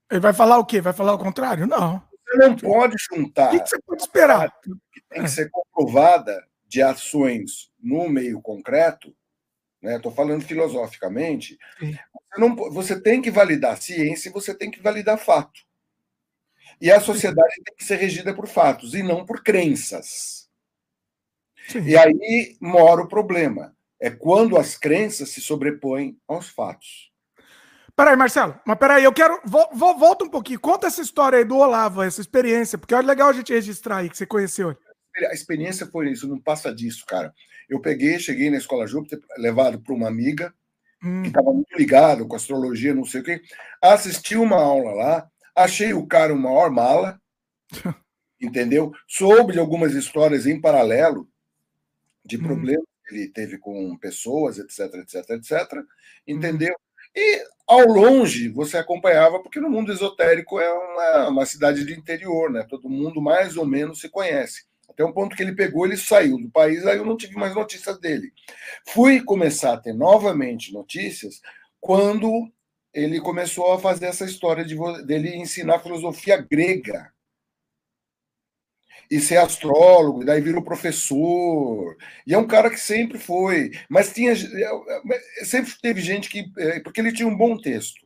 Ele 0.09 0.19
vai 0.19 0.33
falar 0.33 0.57
o 0.57 0.65
quê? 0.65 0.79
Vai 0.79 0.93
falar 0.93 1.13
o 1.13 1.19
contrário? 1.19 1.67
Não. 1.67 2.01
Você 2.25 2.37
não 2.37 2.55
pode 2.55 2.95
juntar. 3.11 3.53
O 3.53 3.59
que, 3.59 3.69
você 3.69 3.79
pode 3.85 4.01
esperar? 4.01 4.51
Que 4.61 5.01
tem 5.09 5.23
que 5.23 5.29
ser 5.29 5.49
comprovada 5.51 6.43
de 6.67 6.81
ações 6.81 7.71
no 7.81 8.09
meio 8.09 8.41
concreto, 8.41 9.13
né? 9.83 9.97
Estou 9.97 10.11
falando 10.11 10.43
filosoficamente. 10.45 11.59
Você, 11.79 11.99
não, 12.37 12.55
você 12.55 12.99
tem 12.99 13.21
que 13.21 13.29
validar 13.29 13.79
ciência 13.79 14.29
e 14.29 14.31
você 14.31 14.55
tem 14.55 14.71
que 14.71 14.81
validar 14.81 15.19
fato. 15.19 15.61
E 16.79 16.89
a 16.89 16.99
sociedade 17.01 17.61
tem 17.63 17.75
que 17.75 17.83
ser 17.83 17.97
regida 17.97 18.33
por 18.33 18.47
fatos 18.47 18.93
e 18.93 19.03
não 19.03 19.25
por 19.25 19.43
crenças. 19.43 20.49
Sim. 21.67 21.83
E 21.83 21.97
aí 21.97 22.57
mora 22.59 23.01
o 23.01 23.07
problema. 23.07 23.75
É 23.99 24.09
quando 24.09 24.57
as 24.57 24.77
crenças 24.77 25.29
se 25.29 25.41
sobrepõem 25.41 26.17
aos 26.27 26.49
fatos. 26.49 27.11
Peraí, 27.95 28.15
Marcelo, 28.15 28.59
mas 28.65 28.77
peraí, 28.77 29.03
eu 29.03 29.13
quero. 29.13 29.39
Vou, 29.45 29.69
vou, 29.71 29.97
volta 29.97 30.25
um 30.25 30.29
pouquinho. 30.29 30.59
Conta 30.59 30.87
essa 30.87 31.01
história 31.01 31.37
aí 31.37 31.45
do 31.45 31.57
Olavo, 31.57 32.01
essa 32.01 32.19
experiência, 32.19 32.77
porque 32.77 32.95
é 32.95 33.01
legal 33.01 33.29
a 33.29 33.33
gente 33.33 33.53
registrar 33.53 33.97
aí 33.97 34.09
que 34.09 34.17
você 34.17 34.25
conheceu. 34.25 34.75
A 35.29 35.33
experiência 35.33 35.85
foi 35.85 36.09
isso, 36.09 36.27
não 36.27 36.39
passa 36.39 36.73
disso, 36.73 37.05
cara. 37.05 37.33
Eu 37.69 37.79
peguei, 37.79 38.19
cheguei 38.19 38.49
na 38.49 38.57
escola 38.57 38.87
Júpiter, 38.87 39.19
levado 39.37 39.79
para 39.79 39.93
uma 39.93 40.07
amiga, 40.07 40.53
hum. 41.03 41.21
que 41.21 41.29
estava 41.29 41.51
muito 41.53 41.75
ligado 41.77 42.27
com 42.27 42.35
astrologia, 42.35 42.93
não 42.93 43.05
sei 43.05 43.21
o 43.21 43.23
quê. 43.23 43.41
Assisti 43.81 44.35
uma 44.35 44.57
aula 44.57 44.91
lá, 44.93 45.31
achei 45.55 45.93
o 45.93 46.05
cara 46.07 46.33
o 46.33 46.39
maior 46.39 46.71
mala, 46.71 47.19
entendeu? 48.41 48.91
Soube 49.07 49.53
de 49.53 49.59
algumas 49.59 49.93
histórias 49.93 50.45
em 50.45 50.59
paralelo 50.59 51.27
de 52.25 52.37
hum. 52.37 52.43
problemas 52.43 52.85
que 53.05 53.15
ele 53.15 53.27
teve 53.29 53.57
com 53.57 53.97
pessoas, 53.97 54.57
etc, 54.57 54.93
etc, 54.95 55.29
etc, 55.31 55.83
entendeu? 56.27 56.75
E 57.15 57.43
ao 57.67 57.85
longe 57.85 58.49
você 58.49 58.77
acompanhava, 58.77 59.41
porque 59.41 59.59
no 59.59 59.69
mundo 59.69 59.91
esotérico 59.91 60.59
é 60.59 60.71
uma, 60.71 61.29
uma 61.29 61.45
cidade 61.45 61.85
de 61.85 61.93
interior, 61.93 62.49
né? 62.49 62.65
Todo 62.67 62.89
mundo 62.89 63.21
mais 63.21 63.55
ou 63.55 63.65
menos 63.65 63.99
se 63.99 64.09
conhece. 64.09 64.65
Até 64.93 65.03
um 65.03 65.11
ponto 65.11 65.35
que 65.35 65.41
ele 65.41 65.55
pegou, 65.55 65.85
ele 65.85 65.97
saiu 65.97 66.37
do 66.37 66.49
país, 66.49 66.85
aí 66.85 66.97
eu 66.97 67.05
não 67.05 67.17
tive 67.17 67.35
mais 67.35 67.55
notícias 67.55 67.99
dele. 67.99 68.31
Fui 68.87 69.21
começar 69.21 69.73
a 69.73 69.77
ter 69.77 69.93
novamente 69.93 70.71
notícias 70.71 71.41
quando 71.81 72.51
ele 72.93 73.19
começou 73.19 73.73
a 73.73 73.79
fazer 73.79 74.05
essa 74.05 74.23
história 74.23 74.63
de 74.63 74.75
dele 75.03 75.35
ensinar 75.35 75.79
filosofia 75.79 76.37
grega 76.37 77.11
e 79.09 79.19
ser 79.19 79.37
astrólogo, 79.37 80.21
e 80.21 80.25
daí 80.25 80.41
virou 80.41 80.61
professor. 80.63 81.97
E 82.25 82.33
é 82.33 82.37
um 82.37 82.47
cara 82.47 82.69
que 82.69 82.79
sempre 82.79 83.17
foi, 83.17 83.71
mas 83.89 84.13
tinha 84.13 84.33
sempre 85.43 85.73
teve 85.81 86.01
gente 86.01 86.29
que 86.29 86.51
é, 86.57 86.79
porque 86.81 87.01
ele 87.01 87.11
tinha 87.11 87.27
um 87.27 87.35
bom 87.35 87.57
texto. 87.57 88.05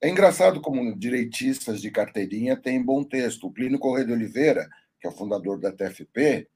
É 0.00 0.08
engraçado 0.08 0.60
como 0.60 0.96
direitistas 0.96 1.80
de 1.80 1.90
carteirinha 1.90 2.56
têm 2.56 2.82
bom 2.82 3.04
texto. 3.04 3.46
O 3.46 3.50
Plínio 3.52 3.78
Correia 3.78 4.06
de 4.06 4.12
Oliveira 4.12 4.68
que 5.00 5.06
é 5.06 5.10
o 5.10 5.14
fundador 5.14 5.58
da 5.58 5.72
TFP, 5.72 6.48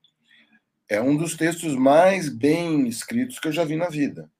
é 0.89 1.01
um 1.01 1.17
dos 1.17 1.37
textos 1.37 1.75
mais 1.77 2.29
bem 2.29 2.89
escritos 2.89 3.39
que 3.39 3.49
eu 3.49 3.53
já 3.53 3.65
vi 3.65 3.77
na 3.77 3.89
vida. 3.89 4.31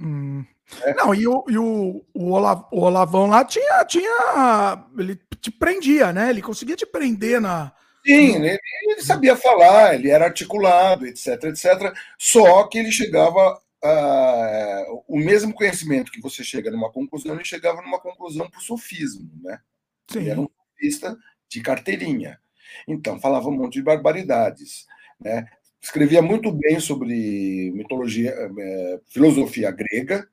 Hum. 0.00 0.44
É. 0.82 0.94
Não, 0.94 1.14
e, 1.14 1.26
o, 1.26 1.44
e 1.48 1.58
o, 1.58 2.04
o, 2.14 2.30
Olav, 2.30 2.66
o, 2.70 2.80
Olavão 2.80 3.26
lá 3.26 3.44
tinha, 3.44 3.84
tinha. 3.84 4.86
Ele 4.96 5.18
te 5.40 5.50
prendia, 5.50 6.12
né? 6.12 6.30
Ele 6.30 6.42
conseguia 6.42 6.76
te 6.76 6.86
prender 6.86 7.40
na. 7.40 7.72
Sim, 8.06 8.36
ele, 8.36 8.58
ele 8.84 9.02
sabia 9.02 9.36
falar, 9.36 9.94
ele 9.94 10.10
era 10.10 10.26
articulado, 10.26 11.06
etc, 11.06 11.44
etc. 11.44 11.92
Só 12.18 12.66
que 12.66 12.78
ele 12.78 12.92
chegava. 12.92 13.60
A, 13.80 14.84
o 15.06 15.16
mesmo 15.16 15.54
conhecimento 15.54 16.10
que 16.10 16.20
você 16.20 16.42
chega 16.42 16.68
numa 16.68 16.90
conclusão, 16.90 17.36
ele 17.36 17.44
chegava 17.44 17.80
numa 17.80 18.00
conclusão 18.00 18.50
por 18.50 18.60
sofismo, 18.60 19.30
né? 19.40 19.60
Sim. 20.10 20.18
Ele 20.18 20.30
era 20.30 20.40
um 20.40 20.48
sofista 20.72 21.16
de 21.48 21.60
carteirinha. 21.62 22.40
Então, 22.86 23.20
falava 23.20 23.48
um 23.48 23.56
monte 23.56 23.74
de 23.74 23.82
barbaridades. 23.82 24.86
Né? 25.20 25.46
Escrevia 25.80 26.20
muito 26.20 26.50
bem 26.52 26.80
sobre 26.80 27.70
mitologia, 27.74 28.30
é, 28.30 29.00
filosofia 29.06 29.70
grega, 29.70 30.28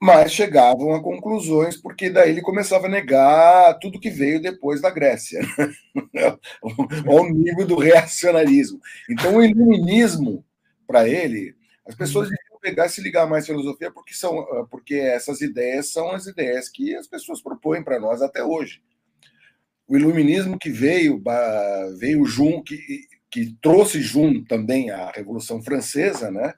mas 0.00 0.32
chegavam 0.32 0.94
a 0.94 1.02
conclusões, 1.02 1.76
porque 1.76 2.10
daí 2.10 2.30
ele 2.30 2.42
começava 2.42 2.86
a 2.86 2.90
negar 2.90 3.78
tudo 3.78 3.98
que 3.98 4.10
veio 4.10 4.40
depois 4.40 4.80
da 4.80 4.90
Grécia, 4.90 5.40
né? 6.12 6.36
ao 7.08 7.30
nível 7.30 7.66
do 7.66 7.78
reacionarismo. 7.78 8.78
Então, 9.08 9.36
o 9.36 9.42
iluminismo, 9.42 10.44
para 10.86 11.08
ele, 11.08 11.54
as 11.86 11.94
pessoas 11.94 12.28
deviam 12.28 12.60
pegar 12.60 12.86
e 12.86 12.90
se 12.90 13.00
ligar 13.00 13.26
mais 13.26 13.44
à 13.44 13.46
filosofia, 13.46 13.90
porque, 13.90 14.12
são, 14.12 14.66
porque 14.70 14.96
essas 14.96 15.40
ideias 15.40 15.90
são 15.90 16.10
as 16.10 16.26
ideias 16.26 16.68
que 16.68 16.94
as 16.94 17.06
pessoas 17.06 17.40
propõem 17.40 17.82
para 17.82 17.98
nós 17.98 18.20
até 18.20 18.44
hoje 18.44 18.82
o 19.88 19.96
iluminismo 19.96 20.58
que 20.58 20.70
veio, 20.70 21.22
veio 21.98 22.24
junto, 22.24 22.64
que, 22.64 23.06
que 23.30 23.56
trouxe 23.62 24.00
junto 24.00 24.44
também 24.46 24.90
a 24.90 25.10
Revolução 25.10 25.62
Francesa, 25.62 26.30
né, 26.30 26.54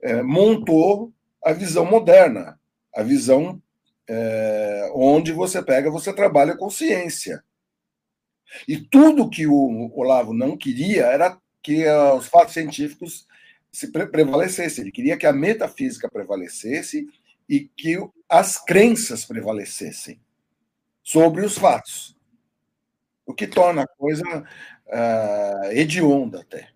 é, 0.00 0.22
montou 0.22 1.12
a 1.42 1.52
visão 1.52 1.84
moderna, 1.84 2.58
a 2.94 3.02
visão 3.02 3.60
é, 4.08 4.90
onde 4.94 5.32
você 5.32 5.62
pega, 5.62 5.90
você 5.90 6.12
trabalha 6.12 6.56
com 6.56 6.70
ciência. 6.70 7.42
E 8.68 8.76
tudo 8.76 9.28
que 9.28 9.46
o 9.46 9.90
Olavo 9.94 10.32
não 10.32 10.56
queria 10.56 11.06
era 11.06 11.36
que 11.60 11.84
os 12.16 12.26
fatos 12.26 12.54
científicos 12.54 13.26
se 13.72 13.90
prevalecessem. 13.90 14.82
Ele 14.82 14.92
queria 14.92 15.16
que 15.16 15.26
a 15.26 15.32
metafísica 15.32 16.08
prevalecesse 16.08 17.08
e 17.48 17.60
que 17.60 17.98
as 18.28 18.62
crenças 18.62 19.24
prevalecessem 19.24 20.20
sobre 21.02 21.44
os 21.44 21.58
fatos 21.58 22.13
o 23.26 23.34
que 23.34 23.46
torna 23.46 23.82
a 23.82 23.86
coisa 23.86 24.24
uh, 24.86 25.72
hedionda 25.72 26.40
até. 26.40 26.68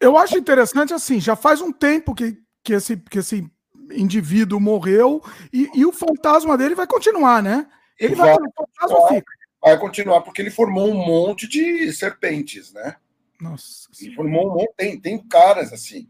Eu 0.00 0.16
acho 0.16 0.38
interessante 0.38 0.94
assim, 0.94 1.20
já 1.20 1.34
faz 1.34 1.60
um 1.60 1.72
tempo 1.72 2.14
que, 2.14 2.38
que, 2.62 2.72
esse, 2.72 2.96
que 2.96 3.18
esse 3.18 3.50
indivíduo 3.90 4.60
morreu 4.60 5.22
e, 5.52 5.68
e 5.74 5.84
o 5.84 5.92
fantasma 5.92 6.56
dele 6.56 6.74
vai 6.74 6.86
continuar, 6.86 7.42
né? 7.42 7.66
Ele 7.98 8.14
vai, 8.14 8.36
vai, 8.36 8.88
vai, 8.88 9.08
fica. 9.14 9.32
vai 9.60 9.78
continuar, 9.78 10.20
porque 10.20 10.40
ele 10.40 10.50
formou 10.50 10.88
um 10.88 10.94
monte 10.94 11.48
de 11.48 11.92
serpentes, 11.92 12.72
né? 12.72 12.96
Nossa. 13.40 13.88
Ele 14.00 14.14
formou 14.14 14.50
um 14.50 14.54
monte, 14.54 14.72
tem, 14.76 15.00
tem 15.00 15.18
caras 15.18 15.72
assim. 15.72 16.08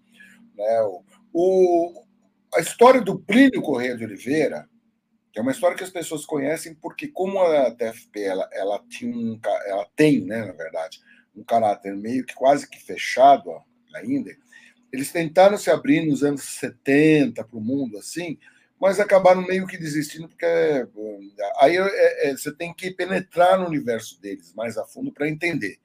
Né? 0.54 0.82
O, 0.82 1.02
o, 1.32 2.04
a 2.54 2.60
história 2.60 3.00
do 3.00 3.18
Plínio 3.18 3.62
Correia 3.62 3.96
de 3.96 4.04
Oliveira, 4.04 4.68
é 5.34 5.40
uma 5.40 5.52
história 5.52 5.76
que 5.76 5.84
as 5.84 5.90
pessoas 5.90 6.24
conhecem 6.26 6.74
porque, 6.74 7.08
como 7.08 7.40
a 7.40 7.70
TFP 7.70 8.22
ela, 8.22 8.48
ela, 8.52 8.84
tinha 8.88 9.14
um, 9.14 9.38
ela 9.66 9.86
tem, 9.94 10.24
né, 10.24 10.44
na 10.44 10.52
verdade, 10.52 11.00
um 11.34 11.44
caráter 11.44 11.94
meio 11.94 12.24
que 12.24 12.34
quase 12.34 12.68
que 12.68 12.82
fechado 12.82 13.50
ainda, 13.94 14.30
eles 14.92 15.12
tentaram 15.12 15.56
se 15.56 15.70
abrir 15.70 16.06
nos 16.06 16.24
anos 16.24 16.42
70 16.42 17.44
para 17.44 17.58
o 17.58 17.60
mundo 17.60 17.98
assim, 17.98 18.38
mas 18.80 19.00
acabaram 19.00 19.42
meio 19.42 19.66
que 19.66 19.76
desistindo, 19.76 20.28
porque 20.28 20.46
aí 21.60 21.76
é, 21.76 22.30
é, 22.30 22.36
você 22.36 22.52
tem 22.52 22.72
que 22.72 22.90
penetrar 22.90 23.58
no 23.58 23.66
universo 23.66 24.20
deles 24.20 24.54
mais 24.54 24.78
a 24.78 24.84
fundo 24.84 25.12
para 25.12 25.28
entender. 25.28 25.78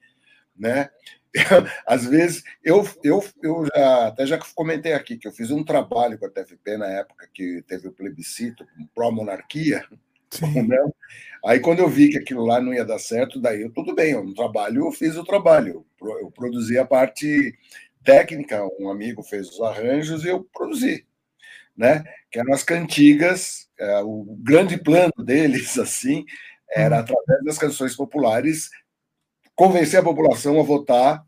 Né? 0.56 0.88
às 1.86 2.06
vezes, 2.06 2.44
eu, 2.62 2.88
eu, 3.02 3.22
eu 3.42 3.66
já, 3.74 4.06
até 4.06 4.26
já 4.26 4.38
comentei 4.54 4.92
aqui 4.92 5.16
que 5.16 5.26
eu 5.26 5.32
fiz 5.32 5.50
um 5.50 5.64
trabalho 5.64 6.18
com 6.18 6.26
a 6.26 6.30
TFP 6.30 6.76
na 6.76 6.86
época 6.86 7.28
que 7.32 7.62
teve 7.66 7.88
o 7.88 7.92
plebiscito 7.92 8.66
pró-monarquia. 8.94 9.84
Né? 10.42 10.76
Aí, 11.46 11.60
quando 11.60 11.78
eu 11.78 11.88
vi 11.88 12.08
que 12.08 12.18
aquilo 12.18 12.44
lá 12.44 12.60
não 12.60 12.74
ia 12.74 12.84
dar 12.84 12.98
certo, 12.98 13.40
daí 13.40 13.62
eu, 13.62 13.70
tudo 13.70 13.94
bem, 13.94 14.14
eu, 14.14 14.24
no 14.24 14.34
trabalho 14.34 14.86
eu 14.86 14.90
fiz 14.90 15.16
o 15.16 15.22
trabalho. 15.22 15.86
Eu 16.00 16.28
produzi 16.32 16.76
a 16.76 16.84
parte 16.84 17.56
técnica, 18.02 18.66
um 18.80 18.90
amigo 18.90 19.22
fez 19.22 19.48
os 19.48 19.60
arranjos 19.60 20.24
e 20.24 20.28
eu 20.30 20.42
produzi. 20.52 21.06
Né? 21.76 22.02
Que 22.32 22.40
eram 22.40 22.52
as 22.52 22.64
cantigas, 22.64 23.68
é, 23.78 24.00
o 24.00 24.24
grande 24.40 24.76
plano 24.76 25.12
deles, 25.24 25.78
assim, 25.78 26.24
era 26.68 26.96
uhum. 26.96 27.02
através 27.02 27.44
das 27.44 27.58
canções 27.58 27.94
populares 27.94 28.70
convencer 29.54 30.00
a 30.00 30.04
população 30.04 30.58
a 30.58 30.62
votar 30.62 31.24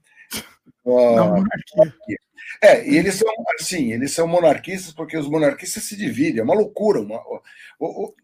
monarquia. 0.86 2.18
É, 2.62 2.88
e 2.88 2.96
eles 2.96 3.16
são 3.16 3.28
assim, 3.58 3.92
eles 3.92 4.12
são 4.12 4.26
monarquistas 4.26 4.92
porque 4.92 5.16
os 5.16 5.28
monarquistas 5.28 5.84
se 5.84 5.96
dividem, 5.96 6.40
é 6.40 6.44
uma 6.44 6.54
loucura. 6.54 7.00
Uma, 7.00 7.18
o, 7.18 7.42
o, 7.80 8.14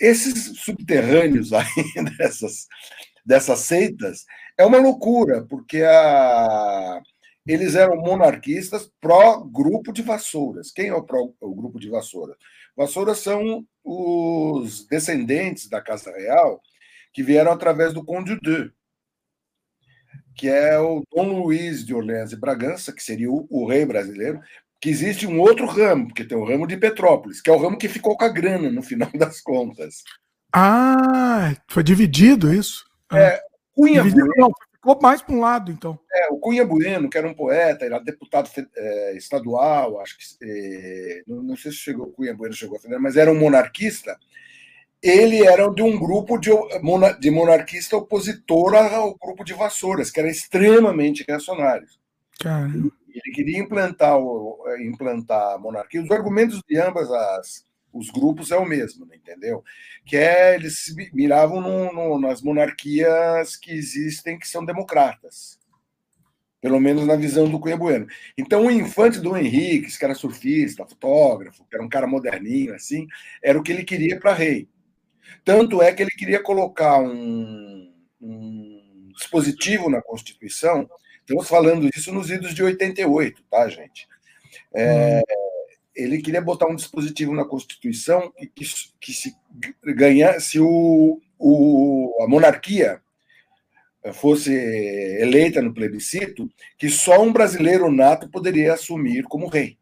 esses 0.00 0.58
subterrâneos 0.60 1.52
aí 1.52 1.66
dessas, 2.16 2.66
dessas 3.24 3.60
seitas 3.60 4.24
é 4.56 4.64
uma 4.64 4.78
loucura, 4.78 5.44
porque 5.44 5.82
a, 5.82 7.00
eles 7.46 7.74
eram 7.74 7.96
monarquistas 7.96 8.90
pró-grupo 9.00 9.92
de 9.92 10.02
vassouras. 10.02 10.70
Quem 10.70 10.88
é 10.88 10.94
o, 10.94 11.02
pró, 11.02 11.30
o 11.40 11.54
grupo 11.54 11.78
de 11.78 11.90
vassouras? 11.90 12.36
Vassouras 12.76 13.18
são 13.18 13.66
os 13.82 14.86
descendentes 14.86 15.68
da 15.68 15.80
Casa 15.80 16.12
Real 16.12 16.60
que 17.12 17.22
vieram 17.22 17.50
através 17.50 17.92
do 17.92 18.04
Conde 18.04 18.38
de 18.40 18.70
que 20.38 20.48
é 20.48 20.78
o 20.78 21.02
Dom 21.12 21.42
Luiz 21.42 21.84
de 21.84 21.92
Orleans 21.92 22.30
e 22.30 22.36
Bragança, 22.36 22.92
que 22.92 23.02
seria 23.02 23.28
o, 23.28 23.44
o, 23.50 23.66
rei 23.66 23.84
brasileiro, 23.84 24.40
que 24.80 24.88
existe 24.88 25.26
um 25.26 25.40
outro 25.40 25.66
ramo, 25.66 26.06
porque 26.06 26.24
tem 26.24 26.38
o 26.38 26.44
ramo 26.44 26.64
de 26.64 26.76
Petrópolis, 26.76 27.40
que 27.40 27.50
é 27.50 27.52
o 27.52 27.58
ramo 27.58 27.76
que 27.76 27.88
ficou 27.88 28.16
com 28.16 28.24
a 28.24 28.28
grana 28.28 28.70
no 28.70 28.80
final 28.80 29.10
das 29.18 29.40
contas. 29.40 30.04
Ah, 30.54 31.54
foi 31.66 31.82
dividido 31.82 32.54
isso? 32.54 32.86
É, 33.12 33.42
Cunha 33.74 34.00
dividido, 34.00 34.26
Bueno, 34.26 34.34
não, 34.38 34.52
ficou 34.72 34.98
mais 35.02 35.20
para 35.20 35.34
um 35.34 35.40
lado, 35.40 35.72
então. 35.72 35.98
É, 36.12 36.28
o 36.30 36.38
Cunha 36.38 36.64
Bueno, 36.64 37.10
que 37.10 37.18
era 37.18 37.28
um 37.28 37.34
poeta, 37.34 37.84
era 37.84 37.98
deputado 37.98 38.48
é, 38.76 39.16
estadual, 39.16 40.00
acho 40.00 40.16
que. 40.16 40.24
É, 40.40 41.22
não, 41.26 41.42
não, 41.42 41.56
sei 41.56 41.72
se 41.72 41.78
chegou, 41.78 42.12
Cunha 42.12 42.32
Bueno 42.32 42.54
chegou 42.54 42.78
a 42.78 42.98
mas 43.00 43.16
era 43.16 43.32
um 43.32 43.38
monarquista 43.38 44.16
ele 45.02 45.46
era 45.46 45.68
de 45.70 45.82
um 45.82 45.98
grupo 45.98 46.38
de, 46.38 46.50
de 47.20 47.30
monarquista 47.30 47.96
opositor 47.96 48.74
ao 48.74 49.14
grupo 49.16 49.44
de 49.44 49.54
Vassouras, 49.54 50.10
que 50.10 50.18
era 50.18 50.30
extremamente 50.30 51.24
reacionário. 51.26 51.86
Ele 53.08 53.34
queria 53.34 53.58
implantar, 53.58 54.16
implantar 54.80 55.54
a 55.54 55.58
monarquia. 55.58 56.02
Os 56.02 56.10
argumentos 56.10 56.60
de 56.68 56.78
ambas 56.78 57.10
as, 57.10 57.64
Os 57.92 58.10
grupos 58.10 58.50
é 58.50 58.56
o 58.56 58.66
mesmo, 58.66 59.06
né, 59.06 59.16
entendeu? 59.16 59.64
Que 60.04 60.16
é 60.16 60.54
eles 60.54 60.94
miravam 61.12 61.60
no, 61.60 61.92
no, 61.92 62.20
nas 62.20 62.42
monarquias 62.42 63.56
que 63.56 63.72
existem 63.72 64.38
que 64.38 64.48
são 64.48 64.64
democratas. 64.64 65.58
Pelo 66.60 66.80
menos 66.80 67.06
na 67.06 67.14
visão 67.14 67.48
do 67.48 67.60
Cunha 67.60 67.76
Bueno. 67.76 68.06
Então, 68.36 68.66
o 68.66 68.70
infante 68.70 69.20
do 69.20 69.36
Henrique, 69.36 69.96
que 69.96 70.04
era 70.04 70.14
surfista, 70.14 70.84
fotógrafo, 70.84 71.64
que 71.68 71.76
era 71.76 71.84
um 71.84 71.88
cara 71.88 72.06
moderninho, 72.06 72.74
assim, 72.74 73.06
era 73.40 73.58
o 73.58 73.62
que 73.62 73.70
ele 73.70 73.84
queria 73.84 74.18
para 74.18 74.34
rei. 74.34 74.68
Tanto 75.44 75.82
é 75.82 75.92
que 75.92 76.02
ele 76.02 76.10
queria 76.10 76.42
colocar 76.42 76.98
um, 76.98 77.92
um 78.20 79.12
dispositivo 79.16 79.90
na 79.90 80.02
Constituição. 80.02 80.88
Estamos 81.20 81.48
falando 81.48 81.88
isso 81.94 82.12
nos 82.12 82.30
idos 82.30 82.54
de 82.54 82.62
88, 82.62 83.42
tá, 83.50 83.68
gente? 83.68 84.08
É, 84.74 85.22
ele 85.94 86.22
queria 86.22 86.40
botar 86.40 86.66
um 86.66 86.76
dispositivo 86.76 87.34
na 87.34 87.44
Constituição 87.44 88.32
que, 88.36 88.46
que, 88.46 88.64
que 89.00 89.12
se 89.12 89.34
ganhasse 89.84 90.60
o, 90.60 91.20
o, 91.38 92.22
a 92.22 92.28
monarquia 92.28 93.00
fosse 94.12 94.52
eleita 95.20 95.60
no 95.60 95.74
plebiscito, 95.74 96.50
que 96.78 96.88
só 96.88 97.22
um 97.22 97.32
brasileiro 97.32 97.90
nato 97.90 98.28
poderia 98.28 98.72
assumir 98.72 99.24
como 99.24 99.48
rei. 99.48 99.76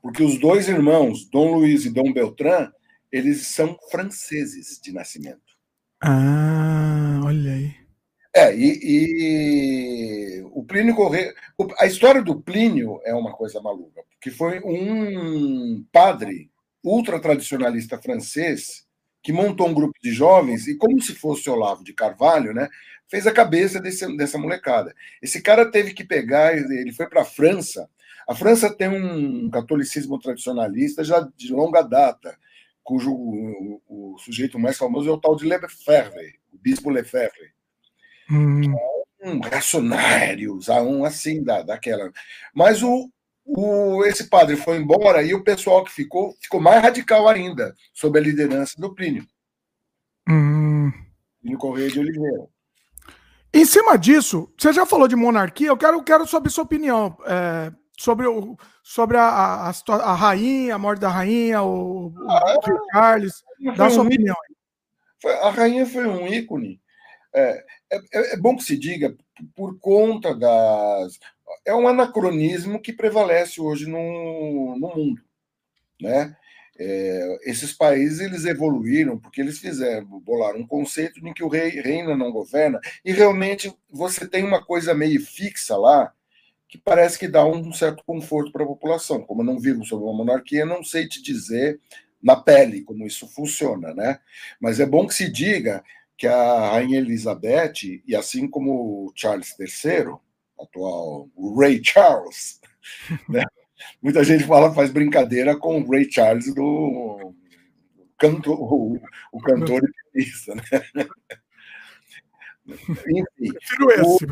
Porque 0.00 0.22
os 0.22 0.38
dois 0.38 0.68
irmãos, 0.68 1.28
Dom 1.28 1.56
Luiz 1.56 1.84
e 1.84 1.90
Dom 1.90 2.12
Beltrán, 2.12 2.70
eles 3.12 3.46
são 3.48 3.76
franceses 3.90 4.80
de 4.82 4.92
nascimento. 4.92 5.56
Ah, 6.02 7.20
olha 7.24 7.52
aí. 7.52 7.74
É, 8.34 8.54
e, 8.54 8.78
e 8.82 10.42
o 10.52 10.64
Plínio 10.64 10.94
Correia. 10.94 11.34
A 11.78 11.86
história 11.86 12.22
do 12.22 12.40
Plínio 12.40 13.00
é 13.04 13.14
uma 13.14 13.32
coisa 13.32 13.60
maluca, 13.60 14.02
porque 14.10 14.30
foi 14.30 14.60
um 14.60 15.84
padre 15.90 16.50
ultra-tradicionalista 16.84 17.98
francês 17.98 18.86
que 19.22 19.32
montou 19.32 19.68
um 19.68 19.74
grupo 19.74 19.98
de 20.02 20.12
jovens 20.12 20.68
e, 20.68 20.76
como 20.76 21.02
se 21.02 21.14
fosse 21.14 21.50
Olavo 21.50 21.82
de 21.82 21.92
Carvalho, 21.92 22.54
né, 22.54 22.68
fez 23.08 23.26
a 23.26 23.32
cabeça 23.32 23.80
desse, 23.80 24.16
dessa 24.16 24.38
molecada. 24.38 24.94
Esse 25.20 25.42
cara 25.42 25.70
teve 25.70 25.92
que 25.92 26.04
pegar, 26.04 26.56
ele 26.56 26.92
foi 26.92 27.08
para 27.08 27.22
a 27.22 27.26
França. 27.26 27.88
A 28.28 28.34
França 28.34 28.72
tem 28.72 28.88
um 28.88 29.50
catolicismo 29.50 30.18
tradicionalista 30.18 31.02
já 31.02 31.28
de 31.36 31.52
longa 31.52 31.82
data, 31.82 32.38
cujo 32.88 33.12
o, 33.12 33.82
o 33.86 34.18
sujeito 34.18 34.58
mais 34.58 34.78
famoso 34.78 35.10
é 35.10 35.12
o 35.12 35.20
tal 35.20 35.36
de 35.36 35.44
Lefebvre, 35.44 36.40
o 36.50 36.56
bispo 36.56 36.88
Lefebvre. 36.88 37.52
Hum. 38.30 38.62
É 39.20 39.28
um 39.28 39.40
reacionário, 39.40 40.58
um 40.80 41.04
assim 41.04 41.44
da, 41.44 41.60
daquela. 41.60 42.10
Mas 42.54 42.82
o, 42.82 43.10
o, 43.44 44.02
esse 44.06 44.30
padre 44.30 44.56
foi 44.56 44.78
embora 44.78 45.22
e 45.22 45.34
o 45.34 45.44
pessoal 45.44 45.84
que 45.84 45.92
ficou 45.92 46.34
ficou 46.40 46.62
mais 46.62 46.82
radical 46.82 47.28
ainda, 47.28 47.74
sob 47.92 48.18
a 48.18 48.22
liderança 48.22 48.80
do 48.80 48.94
Plínio. 48.94 49.26
Hum. 50.26 50.90
Plínio 51.42 51.58
Correia 51.58 51.90
de 51.90 52.00
Oliveira. 52.00 52.46
Em 53.52 53.66
cima 53.66 53.98
disso, 53.98 54.50
você 54.58 54.72
já 54.72 54.86
falou 54.86 55.06
de 55.06 55.16
monarquia, 55.16 55.68
eu 55.68 55.76
quero, 55.76 56.02
quero 56.02 56.26
saber 56.26 56.48
sua 56.48 56.64
opinião 56.64 57.18
é, 57.26 57.70
sobre, 57.98 58.26
o, 58.26 58.56
sobre 58.82 59.16
a, 59.16 59.24
a, 59.24 59.70
a, 59.70 59.94
a, 59.94 60.14
rainha, 60.14 60.76
a 60.76 60.78
morte 60.78 61.00
da 61.00 61.08
rainha, 61.08 61.62
o, 61.62 62.14
ah, 62.28 62.58
o 62.58 62.90
Charles. 62.92 63.42
Dá 63.76 63.90
sua 63.90 64.04
um 64.04 64.06
opinião. 64.06 64.36
Foi, 65.20 65.32
a 65.32 65.50
rainha 65.50 65.84
foi 65.84 66.06
um 66.06 66.26
ícone. 66.28 66.80
É, 67.34 67.64
é, 67.90 68.34
é, 68.34 68.36
bom 68.36 68.56
que 68.56 68.62
se 68.62 68.78
diga, 68.78 69.14
por 69.54 69.78
conta 69.80 70.34
das. 70.34 71.18
É 71.66 71.74
um 71.74 71.88
anacronismo 71.88 72.80
que 72.80 72.92
prevalece 72.92 73.60
hoje 73.60 73.86
no, 73.86 74.76
no 74.78 74.94
mundo. 74.94 75.20
Né? 76.00 76.36
É, 76.78 77.38
esses 77.50 77.72
países 77.72 78.20
eles 78.20 78.44
evoluíram 78.44 79.18
porque 79.18 79.40
eles 79.40 79.58
fizeram, 79.58 80.06
bolaram 80.20 80.60
um 80.60 80.66
conceito 80.66 81.26
em 81.26 81.34
que 81.34 81.42
o 81.42 81.48
rei 81.48 81.70
reina 81.70 82.16
não 82.16 82.30
governa, 82.30 82.78
e 83.04 83.12
realmente 83.12 83.74
você 83.90 84.28
tem 84.28 84.44
uma 84.44 84.64
coisa 84.64 84.94
meio 84.94 85.20
fixa 85.20 85.76
lá 85.76 86.12
que 86.68 86.76
parece 86.76 87.18
que 87.18 87.26
dá 87.26 87.44
um 87.46 87.72
certo 87.72 88.04
conforto 88.04 88.52
para 88.52 88.62
a 88.62 88.66
população. 88.66 89.22
Como 89.22 89.40
eu 89.40 89.46
não 89.46 89.58
vivo 89.58 89.84
sob 89.84 90.04
uma 90.04 90.12
monarquia, 90.12 90.66
não 90.66 90.84
sei 90.84 91.08
te 91.08 91.22
dizer 91.22 91.80
na 92.22 92.36
pele 92.36 92.82
como 92.82 93.06
isso 93.06 93.26
funciona, 93.28 93.94
né? 93.94 94.20
Mas 94.60 94.78
é 94.78 94.86
bom 94.86 95.06
que 95.06 95.14
se 95.14 95.30
diga 95.30 95.82
que 96.16 96.26
a 96.26 96.72
rainha 96.72 96.98
Elizabeth 96.98 98.02
e 98.06 98.14
assim 98.14 98.48
como 98.48 99.12
Charles 99.14 99.54
III, 99.58 100.16
atual 100.60 101.30
o 101.34 101.58
Rei 101.58 101.80
Charles, 101.82 102.60
né? 103.28 103.44
Muita 104.02 104.24
gente 104.24 104.44
fala, 104.44 104.74
faz 104.74 104.90
brincadeira 104.90 105.56
com 105.56 105.80
o 105.80 105.90
Ray 105.90 106.10
Charles 106.10 106.52
do 106.52 107.32
canto, 108.18 108.52
o, 108.52 109.00
o 109.32 109.40
cantor 109.40 109.80
e 109.84 110.12
pianista, 110.12 110.54
né? 110.56 110.62
Enfim, 112.66 113.24
prefiro 113.52 113.90
esse, 113.92 114.26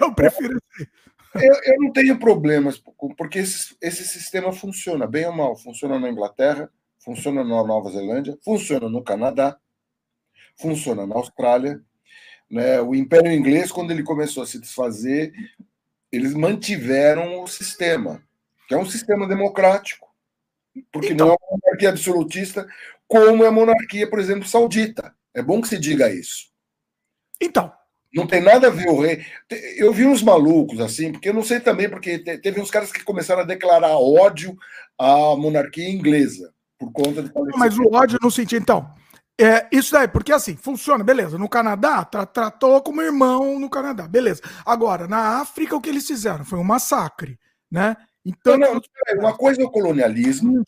eu 0.00 0.14
prefiro 0.14 0.56
esse. 0.56 0.88
Eu, 1.34 1.54
eu, 1.64 1.80
não 1.80 1.92
tenho 1.92 2.18
problemas, 2.18 2.82
porque 3.16 3.40
esse, 3.40 3.76
esse 3.80 4.04
sistema 4.04 4.52
funciona 4.52 5.06
bem 5.06 5.26
ou 5.26 5.32
mal. 5.32 5.56
Funciona 5.56 5.98
na 5.98 6.08
Inglaterra, 6.08 6.70
funciona 6.98 7.42
na 7.42 7.64
Nova 7.64 7.90
Zelândia, 7.90 8.38
funciona 8.44 8.88
no 8.88 9.02
Canadá, 9.02 9.56
funciona 10.56 11.06
na 11.06 11.14
Austrália. 11.16 11.80
Né? 12.50 12.80
O 12.80 12.94
Império 12.94 13.32
Inglês, 13.32 13.72
quando 13.72 13.90
ele 13.90 14.02
começou 14.02 14.42
a 14.42 14.46
se 14.46 14.60
desfazer, 14.60 15.32
eles 16.12 16.34
mantiveram 16.34 17.42
o 17.42 17.48
sistema 17.48 18.22
que 18.66 18.74
é 18.74 18.78
um 18.78 18.86
sistema 18.86 19.26
democrático, 19.26 20.08
porque 20.90 21.12
então, 21.12 21.28
não 21.28 21.34
é 21.34 21.36
uma 21.40 21.58
monarquia 21.62 21.88
absolutista, 21.90 22.66
como 23.06 23.44
é 23.44 23.48
a 23.48 23.52
monarquia, 23.52 24.08
por 24.08 24.18
exemplo, 24.18 24.48
saudita. 24.48 25.14
É 25.34 25.42
bom 25.42 25.60
que 25.60 25.68
se 25.68 25.78
diga 25.78 26.12
isso. 26.12 26.50
Então. 27.40 27.72
Não 28.14 28.26
tem 28.26 28.40
nada 28.40 28.68
a 28.68 28.70
ver 28.70 28.88
o 28.88 29.00
rei. 29.00 29.24
Eu 29.76 29.92
vi 29.92 30.06
uns 30.06 30.22
malucos 30.22 30.80
assim, 30.80 31.10
porque 31.10 31.28
eu 31.28 31.34
não 31.34 31.42
sei 31.42 31.58
também, 31.58 31.88
porque 31.88 32.18
teve 32.18 32.60
uns 32.60 32.70
caras 32.70 32.92
que 32.92 33.02
começaram 33.02 33.42
a 33.42 33.46
declarar 33.46 33.96
ódio 33.98 34.56
à 34.98 35.36
monarquia 35.36 35.90
inglesa 35.90 36.52
por 36.78 36.92
conta 36.92 37.22
de. 37.22 37.30
Mas 37.56 37.76
o 37.76 37.92
ódio 37.92 38.18
no 38.22 38.30
sentido, 38.30 38.62
então. 38.62 38.90
É, 39.40 39.66
isso 39.72 39.90
daí, 39.92 40.06
porque 40.06 40.32
assim, 40.32 40.54
funciona, 40.56 41.02
beleza. 41.02 41.36
No 41.36 41.48
Canadá, 41.48 42.04
tra 42.04 42.24
tratou 42.24 42.80
como 42.80 43.02
irmão 43.02 43.58
no 43.58 43.68
Canadá, 43.68 44.06
beleza. 44.06 44.40
Agora, 44.64 45.08
na 45.08 45.40
África, 45.40 45.74
o 45.74 45.80
que 45.80 45.88
eles 45.90 46.06
fizeram? 46.06 46.44
Foi 46.44 46.58
um 46.58 46.64
massacre, 46.64 47.36
né? 47.68 47.96
Então, 48.24 48.56
não, 48.56 48.74
não, 48.74 48.80
uma 49.18 49.36
coisa 49.36 49.60
é 49.60 49.64
o 49.64 49.70
colonialismo, 49.70 50.64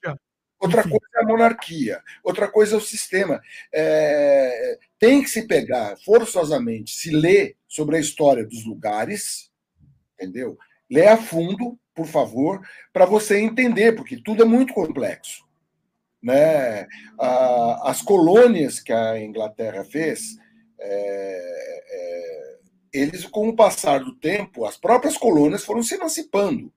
outra 0.67 0.81
Enfim. 0.81 0.91
coisa 0.91 1.07
é 1.15 1.21
a 1.21 1.27
monarquia, 1.27 2.03
outra 2.23 2.49
coisa 2.49 2.75
é 2.75 2.79
o 2.79 2.81
sistema. 2.81 3.41
É, 3.73 4.79
tem 4.99 5.23
que 5.23 5.31
se 5.31 5.47
pegar 5.47 5.97
forçosamente, 6.05 6.95
se 6.95 7.11
ler 7.11 7.57
sobre 7.67 7.97
a 7.97 8.01
história 8.01 8.45
dos 8.45 8.65
lugares, 8.65 9.51
entendeu? 10.15 10.59
Lê 10.91 11.07
a 11.07 11.17
fundo, 11.17 11.79
por 11.95 12.07
favor, 12.07 12.61
para 12.93 13.07
você 13.07 13.39
entender, 13.39 13.95
porque 13.95 14.17
tudo 14.17 14.43
é 14.43 14.47
muito 14.47 14.75
complexo. 14.75 15.45
Né? 16.23 16.89
as 17.83 18.03
colônias 18.03 18.81
que 18.81 18.93
a 18.93 19.21
Inglaterra 19.21 19.85
fez, 19.85 20.37
é, 20.81 21.83
é, 21.89 22.59
eles, 22.93 23.25
com 23.27 23.49
o 23.49 23.55
passar 23.55 24.01
do 24.01 24.15
tempo, 24.17 24.65
as 24.65 24.77
próprias 24.77 25.17
colônias 25.17 25.65
foram 25.65 25.83
se 25.83 25.95
emancipando. 25.95 26.73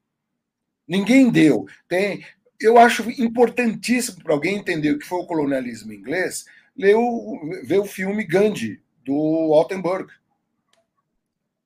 Ninguém 0.88 1.32
deu. 1.32 1.66
Tem, 1.88 2.24
eu 2.60 2.78
acho 2.78 3.10
importantíssimo 3.22 4.24
para 4.24 4.34
alguém 4.34 4.58
entender 4.58 4.92
o 4.92 5.00
que 5.00 5.06
foi 5.06 5.20
o 5.20 5.26
colonialismo 5.26 5.94
inglês, 5.94 6.46
ler 6.76 6.96
o, 6.96 7.40
ver 7.64 7.80
o 7.80 7.86
filme 7.86 8.24
Gandhi, 8.24 8.82
do 9.04 9.54
Altenburg. 9.54 10.12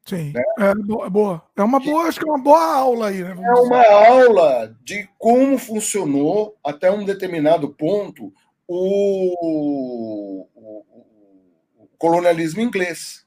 Sim, 0.05 0.33
né? 0.33 0.43
é, 0.59 0.71
é 0.71 1.09
boa. 1.09 1.41
É 1.55 1.63
uma 1.63 1.79
boa, 1.79 2.03
acho 2.03 2.19
que 2.19 2.27
é 2.27 2.31
uma 2.31 2.41
boa 2.41 2.75
aula 2.75 3.07
aí, 3.07 3.23
né? 3.23 3.31
É 3.31 3.59
uma 3.59 3.87
aula 3.87 4.77
de 4.83 5.07
como 5.17 5.57
funcionou 5.57 6.57
até 6.63 6.91
um 6.91 7.05
determinado 7.05 7.69
ponto 7.69 8.33
o, 8.67 10.45
o, 10.53 10.83
o 11.77 11.87
colonialismo 11.97 12.61
inglês. 12.61 13.25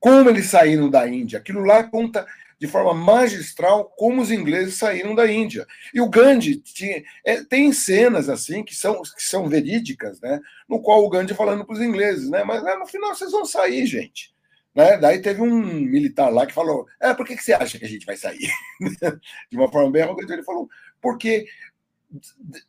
Como 0.00 0.28
eles 0.30 0.46
saíram 0.46 0.90
da 0.90 1.06
Índia. 1.06 1.38
Aquilo 1.38 1.62
lá 1.62 1.84
conta 1.84 2.26
de 2.62 2.68
forma 2.68 2.94
magistral 2.94 3.92
como 3.96 4.22
os 4.22 4.30
ingleses 4.30 4.76
saíram 4.76 5.16
da 5.16 5.28
Índia. 5.28 5.66
E 5.92 6.00
o 6.00 6.08
Gandhi 6.08 6.58
tinha, 6.58 7.02
é, 7.24 7.42
tem 7.42 7.72
cenas 7.72 8.28
assim 8.28 8.62
que 8.62 8.72
são, 8.72 9.02
que 9.02 9.20
são 9.20 9.48
verídicas, 9.48 10.20
né? 10.20 10.40
No 10.68 10.80
qual 10.80 11.04
o 11.04 11.08
Gandhi 11.08 11.34
falando 11.34 11.66
para 11.66 11.74
os 11.74 11.80
ingleses, 11.80 12.30
né? 12.30 12.44
Mas 12.44 12.62
né, 12.62 12.76
no 12.76 12.86
final 12.86 13.12
vocês 13.16 13.32
vão 13.32 13.44
sair, 13.44 13.84
gente. 13.84 14.32
Né? 14.72 14.96
Daí 14.96 15.20
teve 15.20 15.42
um 15.42 15.50
militar 15.50 16.28
lá 16.28 16.46
que 16.46 16.54
falou: 16.54 16.86
é, 17.00 17.12
por 17.12 17.26
que, 17.26 17.34
que 17.34 17.42
você 17.42 17.52
acha 17.52 17.80
que 17.80 17.84
a 17.84 17.88
gente 17.88 18.06
vai 18.06 18.16
sair? 18.16 18.48
de 19.50 19.56
uma 19.56 19.68
forma 19.68 19.90
bem 19.90 20.02
arrogante, 20.02 20.32
ele 20.32 20.44
falou: 20.44 20.68
porque 21.00 21.46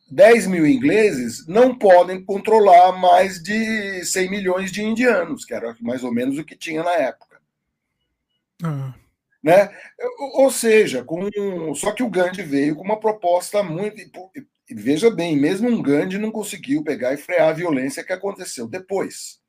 10 0.09 0.47
mil 0.47 0.65
ingleses 0.65 1.45
não 1.45 1.77
podem 1.77 2.25
controlar 2.25 2.93
mais 2.93 3.43
de 3.43 4.03
100 4.03 4.27
milhões 4.31 4.71
de 4.71 4.81
indianos, 4.81 5.45
que 5.45 5.53
era 5.53 5.77
mais 5.81 6.03
ou 6.03 6.11
menos 6.11 6.39
o 6.39 6.43
que 6.43 6.55
tinha 6.55 6.81
na 6.81 6.93
época. 6.93 7.39
Ah. 8.63 8.95
Né? 9.43 9.69
Ou 10.35 10.49
seja, 10.49 11.03
com, 11.03 11.29
só 11.75 11.91
que 11.91 12.01
o 12.01 12.09
Gandhi 12.09 12.41
veio 12.43 12.77
com 12.77 12.83
uma 12.83 12.99
proposta 12.99 13.61
muito. 13.61 14.01
veja 14.71 15.11
bem, 15.11 15.35
mesmo 15.35 15.67
um 15.67 15.81
Gandhi 15.81 16.17
não 16.17 16.31
conseguiu 16.31 16.81
pegar 16.81 17.13
e 17.13 17.17
frear 17.17 17.49
a 17.49 17.53
violência 17.53 18.05
que 18.05 18.13
aconteceu 18.13 18.69
depois. 18.69 19.41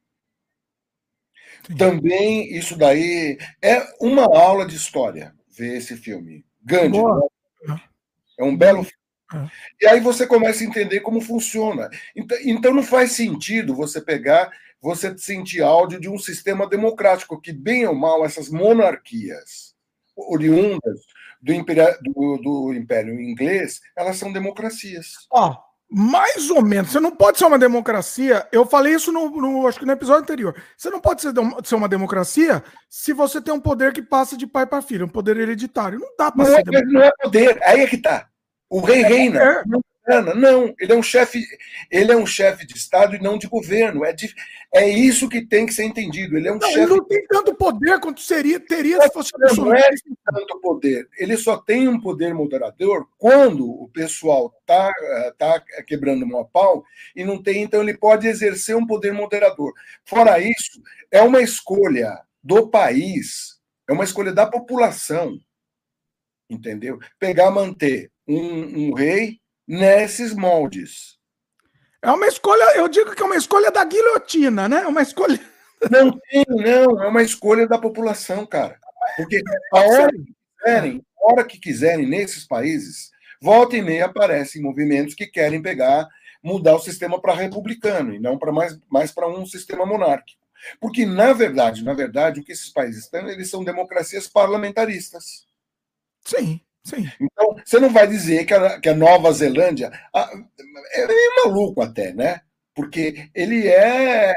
Sim. 1.65 1.77
Também 1.77 2.53
isso 2.53 2.77
daí 2.77 3.39
é 3.63 3.87
uma 4.01 4.25
aula 4.25 4.67
de 4.67 4.75
história 4.75 5.33
ver 5.49 5.77
esse 5.77 5.97
filme. 5.97 6.45
Gandhi 6.61 6.99
né? 6.99 7.81
é 8.37 8.43
um 8.43 8.57
belo 8.57 8.83
filme. 8.83 8.99
É. 9.33 9.49
E 9.81 9.87
aí 9.87 10.01
você 10.01 10.27
começa 10.27 10.65
a 10.65 10.67
entender 10.67 11.01
como 11.01 11.21
funciona. 11.21 11.89
Então, 12.17 12.37
então 12.43 12.75
não 12.75 12.83
faz 12.83 13.13
sentido 13.13 13.77
você 13.77 14.01
pegar, 14.01 14.51
você 14.81 15.17
sentir 15.17 15.63
áudio 15.63 16.01
de 16.01 16.09
um 16.09 16.19
sistema 16.19 16.69
democrático, 16.69 17.41
que 17.41 17.53
bem 17.53 17.87
ou 17.87 17.95
mal 17.95 18.25
essas 18.25 18.51
monarquias 18.51 19.74
oriundas 20.17 21.01
do, 21.41 21.53
império, 21.53 21.97
do, 22.03 22.39
do 22.39 22.75
Império 22.75 23.21
Inglês, 23.21 23.81
elas 23.97 24.17
são 24.17 24.33
democracias. 24.33 25.13
Ó, 25.31 25.57
mais 25.91 26.51
ou 26.51 26.63
menos. 26.63 26.91
Você 26.91 26.99
não 26.99 27.15
pode 27.15 27.39
ser 27.39 27.45
uma 27.45 27.59
democracia. 27.59 28.49
Eu 28.51 28.67
falei 28.67 28.95
isso 28.95 29.13
no, 29.13 29.31
no, 29.31 29.67
acho 29.67 29.79
que 29.79 29.87
no 29.87 29.93
episódio 29.93 30.23
anterior. 30.23 30.57
Você 30.77 30.91
não 30.91 31.01
pode 31.01 31.23
ser, 31.23 31.33
ser 31.63 31.75
uma 31.75 31.89
democracia 31.89 32.65
se 32.89 33.13
você 33.13 33.41
tem 33.41 33.55
um 33.55 33.61
poder 33.61 33.93
que 33.93 34.03
passa 34.03 34.37
de 34.37 34.47
pai 34.47 34.67
para 34.67 34.83
filho, 34.83 35.07
um 35.07 35.09
poder 35.09 35.37
hereditário. 35.37 36.01
Não 36.01 36.09
dá 36.19 36.33
para 36.33 36.47
ser. 36.47 36.65
É, 36.75 36.83
não 36.83 37.03
é 37.03 37.11
poder. 37.23 37.63
Aí 37.63 37.81
é 37.83 37.87
que 37.87 37.99
tá. 37.99 38.29
O 38.69 38.81
rei 38.81 39.03
é 39.03 39.07
reina. 39.07 39.41
É. 39.41 39.63
Não, 40.07 40.75
ele 40.79 40.93
é 40.93 40.97
um 40.97 41.03
chefe, 41.03 41.43
ele 41.91 42.13
é 42.13 42.17
um 42.17 42.27
chefe 42.27 42.67
de 42.67 42.77
Estado 42.77 43.17
e 43.17 43.23
não 43.23 43.39
de 43.39 43.47
governo. 43.47 44.05
É, 44.05 44.13
de, 44.13 44.35
é 44.75 44.87
isso 44.87 45.31
que 45.31 45.47
tem 45.47 45.65
que 45.65 45.73
ser 45.73 45.85
entendido. 45.85 46.37
Ele 46.37 46.49
é 46.49 46.53
um 46.53 46.59
não, 46.59 46.69
chefe. 46.69 46.81
Ele 46.81 46.97
não 46.97 47.05
tem 47.05 47.27
tanto 47.27 47.55
poder 47.55 47.99
quanto 48.01 48.21
seria, 48.21 48.61
teria 48.61 49.01
se 49.01 49.11
fosse 49.11 49.31
não, 49.39 49.55
não 49.65 49.75
é 49.75 49.89
tanto 50.27 50.61
poder. 50.61 51.09
Ele 51.19 51.39
só 51.39 51.57
tem 51.57 51.89
um 51.89 51.99
poder 51.99 52.35
moderador 52.35 53.09
quando 53.17 53.67
o 53.67 53.89
pessoal 53.89 54.55
está 54.61 54.93
tá 55.39 55.63
quebrando 55.87 56.25
um 56.27 56.45
pau 56.45 56.85
e 57.17 57.25
não 57.25 57.43
tem, 57.43 57.63
então 57.63 57.81
ele 57.83 57.97
pode 57.97 58.27
exercer 58.27 58.77
um 58.77 58.87
poder 58.87 59.13
moderador. 59.13 59.73
Fora 60.05 60.39
isso, 60.39 60.83
é 61.11 61.23
uma 61.23 61.41
escolha 61.41 62.21
do 62.43 62.69
país, 62.69 63.59
é 63.89 63.93
uma 63.93 64.05
escolha 64.05 64.35
da 64.35 64.47
população, 64.47 65.41
entendeu? 66.51 66.99
Pegar, 67.19 67.51
manter 67.51 68.11
um, 68.29 68.89
um 68.91 68.95
rei 68.95 69.41
nesses 69.67 70.35
moldes. 70.35 71.19
É 72.03 72.11
uma 72.11 72.27
escolha, 72.27 72.77
eu 72.77 72.87
digo 72.89 73.15
que 73.15 73.23
é 73.23 73.25
uma 73.25 73.37
escolha 73.37 73.71
da 73.71 73.85
guilhotina, 73.85 74.69
né? 74.69 74.83
É 74.83 74.87
uma 74.87 75.03
escolha. 75.03 75.41
Não 75.91 76.19
tem, 76.19 76.45
não, 76.49 77.03
é 77.03 77.09
uma 77.09 77.23
escolha 77.23 77.67
da 77.67 77.79
população, 77.79 78.47
cara. 78.47 78.79
Porque 79.17 79.41
a 79.73 79.81
hora 79.81 80.11
que 80.13 80.35
quiserem, 80.59 81.07
a 81.19 81.33
hora 81.33 81.45
que 81.45 81.59
quiserem 81.59 82.07
nesses 82.07 82.47
países, 82.47 83.11
volta 83.41 83.77
e 83.77 83.83
meia 83.83 84.07
aparecem 84.07 84.63
movimentos 84.63 85.15
que 85.15 85.27
querem 85.27 85.61
pegar, 85.61 86.09
mudar 86.43 86.75
o 86.75 86.81
sistema 86.81 87.21
para 87.21 87.35
republicano 87.35 88.15
e 88.15 88.19
não 88.19 88.39
para 88.39 88.53
mais, 88.53 88.79
mais 88.91 89.13
para 89.13 89.29
um 89.29 89.47
sistema 89.47 89.87
monárquico. 89.87 90.45
Porque, 90.81 91.05
na 91.05 91.33
verdade, 91.33 91.85
na 91.85 91.93
verdade, 91.93 92.41
o 92.41 92.45
que 92.45 92.53
esses 92.53 92.71
países 92.71 93.05
estão, 93.05 93.29
eles 93.29 93.51
são 93.51 93.65
democracias 93.65 94.27
parlamentaristas. 94.29 95.47
Sim. 96.25 96.61
Sim. 96.85 97.09
Então, 97.21 97.57
você 97.65 97.81
não 97.81 97.91
vai 97.91 98.07
dizer 98.07 98.45
que 98.45 98.53
a, 98.53 98.79
que 98.79 98.89
a 98.89 98.95
Nova 98.95 99.33
Zelândia. 99.33 99.91
A, 100.15 100.31
é 100.93 101.07
meio 101.07 101.45
maluco 101.45 101.83
até, 101.83 102.13
né? 102.13 102.41
Porque 102.75 103.31
ele 103.35 103.67
é 103.69 104.35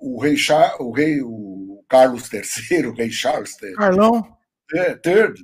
o 0.00 0.20
rei, 0.20 0.36
Char, 0.36 0.76
o 0.80 0.90
rei 0.92 1.20
o 1.22 1.84
Carlos 1.88 2.30
III, 2.32 2.86
o 2.86 2.94
rei 2.94 3.10
Charles 3.10 3.60
III. 3.62 3.74
Carlão. 3.74 4.36
Third, 5.02 5.40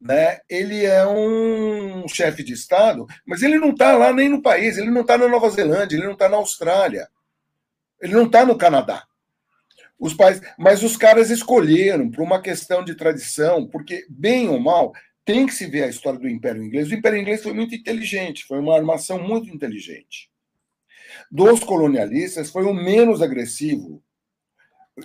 né? 0.00 0.38
Ele 0.48 0.84
é 0.84 1.06
um 1.06 2.06
chefe 2.06 2.44
de 2.44 2.52
Estado, 2.52 3.06
mas 3.26 3.42
ele 3.42 3.58
não 3.58 3.70
está 3.70 3.96
lá 3.96 4.12
nem 4.12 4.28
no 4.28 4.42
país, 4.42 4.76
ele 4.76 4.90
não 4.90 5.00
está 5.00 5.16
na 5.16 5.28
Nova 5.28 5.48
Zelândia, 5.50 5.96
ele 5.96 6.06
não 6.06 6.12
está 6.12 6.28
na 6.28 6.36
Austrália, 6.36 7.08
ele 8.00 8.12
não 8.12 8.26
está 8.26 8.44
no 8.44 8.56
Canadá. 8.56 9.07
Os 9.98 10.14
pais, 10.14 10.40
mas 10.56 10.82
os 10.82 10.96
caras 10.96 11.28
escolheram 11.30 12.10
por 12.10 12.22
uma 12.22 12.40
questão 12.40 12.84
de 12.84 12.94
tradição, 12.94 13.66
porque 13.66 14.06
bem 14.08 14.48
ou 14.48 14.60
mal 14.60 14.92
tem 15.24 15.46
que 15.46 15.52
se 15.52 15.66
ver 15.66 15.82
a 15.82 15.88
história 15.88 16.18
do 16.18 16.28
Império 16.28 16.62
Inglês. 16.62 16.90
O 16.90 16.94
Império 16.94 17.18
Inglês 17.18 17.42
foi 17.42 17.52
muito 17.52 17.74
inteligente, 17.74 18.46
foi 18.46 18.58
uma 18.58 18.76
armação 18.76 19.22
muito 19.22 19.50
inteligente. 19.50 20.30
Dos 21.30 21.60
colonialistas 21.60 22.50
foi 22.50 22.64
o 22.64 22.72
menos 22.72 23.20
agressivo. 23.20 24.02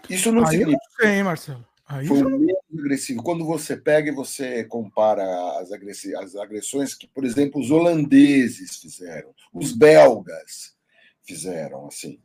Isso 0.10 0.32
não 0.32 0.46
Aí 0.46 0.58
significa. 0.58 0.78
Não 0.78 1.06
sei, 1.06 1.24
Marcelo. 1.24 1.68
Aí 1.86 2.08
foi 2.08 2.24
o 2.24 2.40
menos 2.40 2.64
agressivo. 2.80 3.22
Quando 3.22 3.46
você 3.46 3.76
pega 3.76 4.10
e 4.10 4.16
você 4.16 4.64
compara 4.64 5.24
as, 5.60 5.70
as 5.72 6.36
agressões 6.36 6.96
que, 6.96 7.08
por 7.08 7.26
exemplo, 7.26 7.60
os 7.60 7.70
holandeses 7.70 8.78
fizeram, 8.78 9.34
os 9.54 9.74
belgas 9.74 10.74
fizeram, 11.24 11.88
assim. 11.88 12.20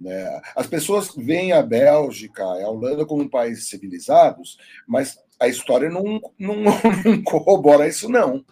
Né? 0.00 0.40
As 0.54 0.66
pessoas 0.66 1.14
veem 1.16 1.52
a 1.52 1.62
Bélgica 1.62 2.42
a 2.42 2.68
Holanda 2.68 3.06
como 3.06 3.28
países 3.28 3.68
civilizados, 3.68 4.58
mas 4.86 5.18
a 5.40 5.48
história 5.48 5.88
não, 5.88 6.20
não, 6.38 6.56
não 7.04 7.22
corrobora 7.22 7.88
isso, 7.88 8.08
não. 8.08 8.44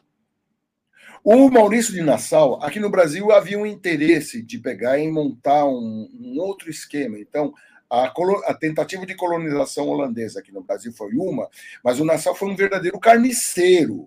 O 1.22 1.48
Maurício 1.50 1.94
de 1.94 2.02
Nassau, 2.02 2.62
aqui 2.62 2.78
no 2.78 2.90
Brasil, 2.90 3.32
havia 3.32 3.58
um 3.58 3.64
interesse 3.64 4.42
de 4.42 4.58
pegar 4.58 4.98
e 4.98 5.10
montar 5.10 5.64
um, 5.64 6.08
um 6.20 6.38
outro 6.38 6.68
esquema. 6.68 7.18
Então, 7.18 7.54
a, 7.88 8.12
a, 8.46 8.54
tentativa 8.54 9.06
de 9.06 9.14
colonização 9.14 9.88
holandesa 9.88 10.40
aqui 10.40 10.52
no 10.52 10.62
Brasil 10.62 10.92
foi 10.92 11.14
uma, 11.14 11.48
mas 11.82 11.98
o 11.98 12.04
Nassau 12.04 12.34
foi 12.34 12.50
um 12.50 12.56
verdadeiro 12.56 12.98
carniceiro 12.98 14.06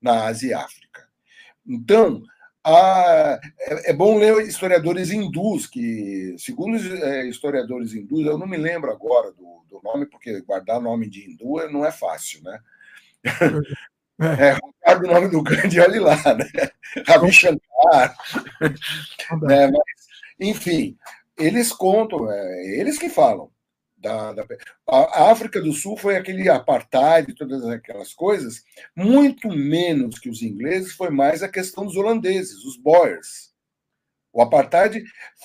na 0.00 0.24
Ásia 0.24 0.48
e 0.48 0.54
África. 0.54 1.06
Então, 1.66 2.22
ah, 2.64 3.38
é, 3.60 3.90
é, 3.90 3.92
bom 3.92 4.16
ler 4.18 4.46
historiadores 4.46 5.10
hindus, 5.10 5.66
que, 5.66 6.34
segundo 6.38 6.76
os 6.76 6.86
é, 6.86 7.26
historiadores 7.26 7.92
hindus, 7.92 8.24
eu 8.24 8.38
não 8.38 8.46
me 8.46 8.56
lembro 8.56 8.90
agora 8.90 9.30
do, 9.32 9.64
do 9.68 9.80
nome, 9.84 10.06
porque 10.06 10.40
guardar 10.40 10.80
nome 10.80 11.08
de 11.08 11.30
hindu 11.30 11.56
não 11.70 11.84
é 11.84 11.92
fácil, 11.92 12.42
né? 12.42 12.58
É, 14.20 14.56
é 14.92 14.96
o 14.96 15.00
nome 15.00 15.26
do 15.26 15.42
grande, 15.42 15.80
olhe 15.80 15.98
lá, 15.98 16.14
né? 16.14 16.48
Ravi 17.04 17.32
Shankar. 17.32 18.16
né? 19.42 19.66
Mas, 19.66 20.06
enfim, 20.38 20.96
eles 21.36 21.72
contam, 21.72 22.30
é, 22.30 22.78
eles 22.78 22.96
que 22.96 23.08
falam 23.08 23.50
da, 24.04 24.34
da, 24.34 24.46
a 24.86 25.30
África 25.30 25.62
do 25.62 25.72
Sul 25.72 25.96
foi 25.96 26.16
aquele 26.16 26.46
apartheid 26.50 27.34
todas 27.34 27.64
aquelas 27.64 28.12
coisas, 28.12 28.62
muito 28.94 29.48
menos 29.48 30.18
que 30.18 30.28
os 30.28 30.42
ingleses, 30.42 30.92
foi 30.92 31.08
mais 31.08 31.42
a 31.42 31.48
questão 31.48 31.86
dos 31.86 31.96
holandeses, 31.96 32.64
os 32.64 32.76
Boers. 32.76 33.54
O 34.30 34.42
apartheid 34.42 35.02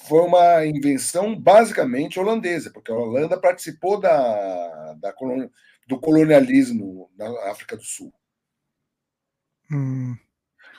foi 0.08 0.22
uma 0.22 0.66
invenção 0.66 1.40
basicamente 1.40 2.20
holandesa, 2.20 2.70
porque 2.72 2.92
a 2.92 2.96
Holanda 2.96 3.40
participou 3.40 4.00
da, 4.00 4.94
da 4.96 5.14
do 5.88 6.00
colonialismo 6.00 7.10
na 7.16 7.30
África 7.50 7.78
do 7.78 7.84
Sul. 7.84 8.14
Hum. 9.72 10.18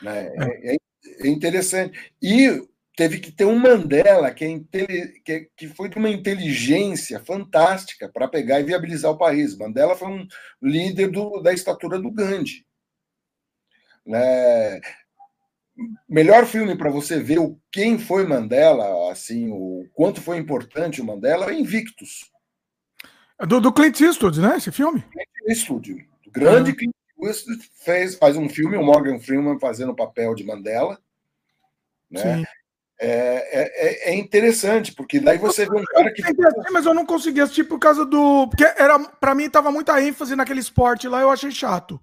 Né? 0.03 0.27
É, 0.37 0.75
é, 0.75 0.77
é 1.21 1.29
interessante. 1.29 2.13
E 2.21 2.69
teve 3.01 3.19
que 3.19 3.33
ter 3.33 3.47
um 3.47 3.59
Mandela 3.59 4.31
que, 4.31 4.45
é 4.45 5.47
que, 5.57 5.69
foi 5.69 5.89
de 5.89 5.97
uma 5.97 6.11
inteligência 6.11 7.19
fantástica 7.19 8.11
para 8.11 8.29
pegar 8.29 8.61
e 8.61 8.65
viabilizar 8.65 9.11
o 9.11 9.17
país. 9.17 9.57
Mandela 9.57 9.97
foi 9.97 10.09
um 10.09 10.29
líder 10.61 11.11
do, 11.11 11.41
da 11.41 11.51
estatura 11.51 11.99
do 11.99 12.11
Gandhi. 12.11 12.67
Né? 14.05 14.83
Melhor 16.07 16.45
filme 16.45 16.77
para 16.77 16.91
você 16.91 17.19
ver 17.19 17.39
o 17.39 17.59
quem 17.73 17.99
foi 17.99 18.27
Mandela, 18.27 19.11
assim, 19.11 19.49
o 19.51 19.89
quanto 19.95 20.21
foi 20.21 20.37
importante 20.37 21.01
o 21.01 21.05
Mandela, 21.07 21.51
é 21.51 21.55
Invictus. 21.55 22.31
É 23.39 23.47
do, 23.47 23.63
do 23.63 23.73
Clint 23.73 23.99
Eastwood, 23.99 24.43
né? 24.43 24.59
Esse 24.59 24.71
filme? 24.71 25.01
Clint 25.11 25.49
Eastwood, 25.49 26.07
o 26.27 26.31
grande 26.31 26.73
uhum. 26.73 26.77
Clint 26.77 26.95
Eastwood 27.23 27.71
fez, 27.77 28.17
faz 28.17 28.37
um 28.37 28.47
filme, 28.47 28.77
o 28.77 28.85
Morgan 28.85 29.19
Freeman 29.19 29.59
fazendo 29.59 29.93
o 29.93 29.97
papel 29.97 30.35
de 30.35 30.45
Mandela, 30.45 31.01
né? 32.11 32.45
Sim. 33.01 33.07
É, 33.07 34.09
é, 34.09 34.11
é, 34.11 34.15
interessante, 34.15 34.93
porque 34.93 35.19
daí 35.19 35.39
você 35.39 35.65
vê 35.65 35.75
um 35.75 35.85
cara 35.85 36.13
que. 36.13 36.23
Mas 36.71 36.85
eu 36.85 36.93
não 36.93 37.07
consegui 37.07 37.41
assistir 37.41 37.65
por 37.65 37.79
causa 37.79 38.05
do. 38.05 38.47
Porque 38.49 38.65
era, 38.65 38.99
para 38.99 39.35
mim 39.35 39.49
tava 39.49 39.73
muita 39.73 40.03
ênfase 40.03 40.37
naquele 40.37 40.61
esporte 40.61 41.09
lá, 41.09 41.23
eu 41.23 41.31
achei 41.31 41.51
chato. 41.51 41.99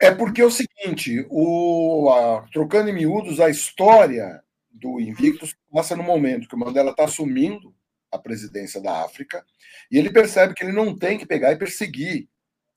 É 0.00 0.10
porque 0.10 0.42
é 0.42 0.44
o 0.44 0.50
seguinte, 0.50 1.26
o, 1.30 2.10
a, 2.10 2.42
trocando 2.52 2.90
em 2.90 2.94
miúdos, 2.94 3.40
a 3.40 3.48
história 3.48 4.42
do 4.70 5.00
Invictus 5.00 5.56
passa 5.72 5.94
no 5.94 6.02
momento 6.02 6.48
que 6.48 6.54
o 6.54 6.58
Mandela 6.58 6.90
está 6.90 7.04
assumindo 7.04 7.74
a 8.10 8.18
presidência 8.18 8.80
da 8.80 9.04
África 9.04 9.44
e 9.90 9.98
ele 9.98 10.10
percebe 10.10 10.54
que 10.54 10.64
ele 10.64 10.72
não 10.72 10.96
tem 10.96 11.18
que 11.18 11.26
pegar 11.26 11.52
e 11.52 11.56
perseguir, 11.56 12.28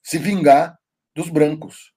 se 0.03 0.17
vingar 0.17 0.77
dos 1.15 1.29
brancos. 1.29 1.93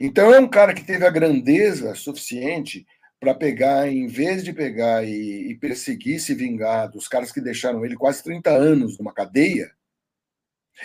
Então 0.00 0.34
é 0.34 0.40
um 0.40 0.48
cara 0.48 0.74
que 0.74 0.84
teve 0.84 1.06
a 1.06 1.10
grandeza 1.10 1.94
suficiente 1.94 2.86
para 3.18 3.34
pegar, 3.34 3.88
em 3.88 4.06
vez 4.06 4.44
de 4.44 4.52
pegar 4.52 5.04
e, 5.04 5.50
e, 5.50 5.54
perseguir, 5.54 6.20
se 6.20 6.34
vingar 6.34 6.90
dos 6.90 7.08
caras 7.08 7.32
que 7.32 7.40
deixaram 7.40 7.84
ele 7.84 7.96
quase 7.96 8.22
30 8.22 8.50
anos 8.50 8.98
numa 8.98 9.12
cadeia. 9.12 9.70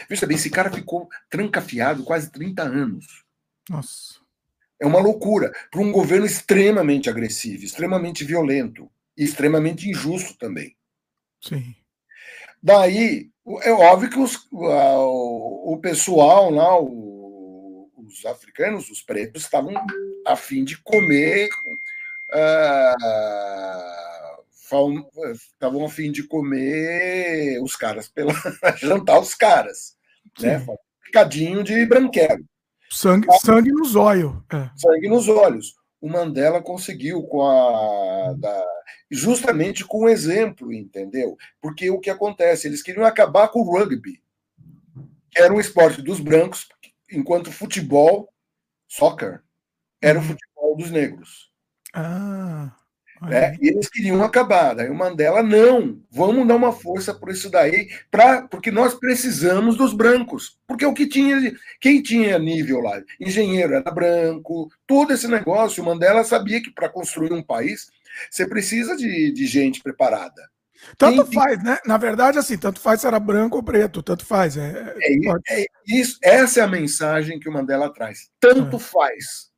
Veja 0.09 0.25
bem, 0.25 0.37
esse 0.37 0.49
cara 0.49 0.71
ficou 0.71 1.09
trancafiado 1.29 2.03
quase 2.03 2.31
30 2.31 2.63
anos. 2.63 3.25
Nossa. 3.69 4.21
É 4.79 4.85
uma 4.85 4.99
loucura 4.99 5.51
para 5.69 5.81
um 5.81 5.91
governo 5.91 6.25
extremamente 6.25 7.09
agressivo, 7.09 7.63
extremamente 7.63 8.23
violento 8.23 8.89
e 9.17 9.23
extremamente 9.23 9.89
injusto 9.89 10.37
também. 10.37 10.75
Sim. 11.41 11.75
Daí, 12.63 13.29
é 13.61 13.71
óbvio 13.71 14.09
que 14.09 14.19
os, 14.19 14.47
o, 14.51 15.73
o 15.73 15.77
pessoal 15.79 16.49
lá, 16.49 16.79
o, 16.79 17.91
os 17.97 18.25
africanos, 18.25 18.89
os 18.89 19.01
pretos, 19.01 19.43
estavam 19.43 19.73
a 20.25 20.35
fim 20.35 20.63
de 20.63 20.77
comer. 20.81 21.49
Estavam 24.63 25.81
uh, 25.81 25.85
a 25.85 25.89
fim 25.89 26.11
de 26.11 26.23
comer 26.23 27.61
os 27.61 27.75
caras 27.75 28.07
pela 28.07 28.33
jantar 28.77 29.19
os 29.19 29.35
caras, 29.35 29.97
né? 30.41 30.59
Sim. 30.59 30.65
né? 30.67 30.75
Picadinho 31.03 31.63
de 31.63 31.85
branquelo. 31.85 32.45
Sangue, 32.89 33.27
sangue 33.39 33.71
nos 33.71 33.95
olhos. 33.95 34.33
É. 34.51 34.69
Sangue 34.75 35.09
nos 35.09 35.27
olhos. 35.27 35.75
O 35.99 36.09
Mandela 36.09 36.61
conseguiu 36.61 37.23
com 37.23 37.43
a. 37.43 38.33
Da, 38.33 38.65
justamente 39.09 39.85
com 39.85 40.05
o 40.05 40.09
exemplo, 40.09 40.73
entendeu? 40.73 41.37
Porque 41.61 41.89
o 41.89 41.99
que 41.99 42.09
acontece? 42.09 42.67
Eles 42.67 42.81
queriam 42.81 43.05
acabar 43.05 43.49
com 43.49 43.59
o 43.59 43.77
rugby, 43.77 44.21
que 45.29 45.41
era 45.41 45.53
um 45.53 45.59
esporte 45.59 46.01
dos 46.01 46.19
brancos, 46.19 46.69
enquanto 47.11 47.51
futebol, 47.51 48.33
soccer, 48.87 49.41
era 50.01 50.17
o 50.17 50.21
uhum. 50.21 50.27
futebol 50.29 50.77
dos 50.77 50.91
negros. 50.91 51.50
Ah. 51.93 52.71
Né? 53.21 53.55
E 53.61 53.67
eles 53.67 53.87
queriam 53.87 54.23
acabar. 54.23 54.73
Daí 54.73 54.89
o 54.89 54.95
Mandela, 54.95 55.43
não, 55.43 56.01
vamos 56.09 56.47
dar 56.47 56.55
uma 56.55 56.73
força 56.73 57.13
por 57.13 57.29
isso 57.29 57.51
daí, 57.51 57.89
pra, 58.09 58.41
porque 58.47 58.71
nós 58.71 58.95
precisamos 58.95 59.77
dos 59.77 59.93
brancos. 59.93 60.57
Porque 60.67 60.85
o 60.85 60.93
que 60.93 61.05
tinha, 61.05 61.53
quem 61.79 62.01
tinha 62.01 62.39
nível 62.39 62.79
lá? 62.79 62.99
Engenheiro 63.19 63.75
era 63.75 63.91
branco, 63.91 64.71
todo 64.87 65.13
esse 65.13 65.27
negócio. 65.27 65.83
O 65.83 65.85
Mandela 65.85 66.23
sabia 66.23 66.61
que 66.61 66.71
para 66.71 66.89
construir 66.89 67.31
um 67.31 67.43
país 67.43 67.91
você 68.29 68.47
precisa 68.47 68.97
de, 68.97 69.31
de 69.31 69.45
gente 69.45 69.81
preparada. 69.83 70.49
Tanto 70.97 71.23
quem, 71.25 71.33
faz, 71.33 71.63
né? 71.63 71.77
Na 71.85 71.97
verdade, 71.97 72.39
assim, 72.39 72.57
tanto 72.57 72.79
faz 72.79 73.01
se 73.01 73.07
era 73.07 73.19
branco 73.19 73.57
ou 73.57 73.61
preto, 73.61 74.01
tanto 74.01 74.25
faz. 74.25 74.57
É, 74.57 74.95
é, 74.99 75.61
é 75.61 75.65
isso, 75.87 76.17
essa 76.23 76.59
é 76.59 76.63
a 76.63 76.67
mensagem 76.67 77.39
que 77.39 77.47
o 77.47 77.53
Mandela 77.53 77.93
traz. 77.93 78.31
Tanto 78.39 78.77
é. 78.77 78.79
faz 78.79 79.50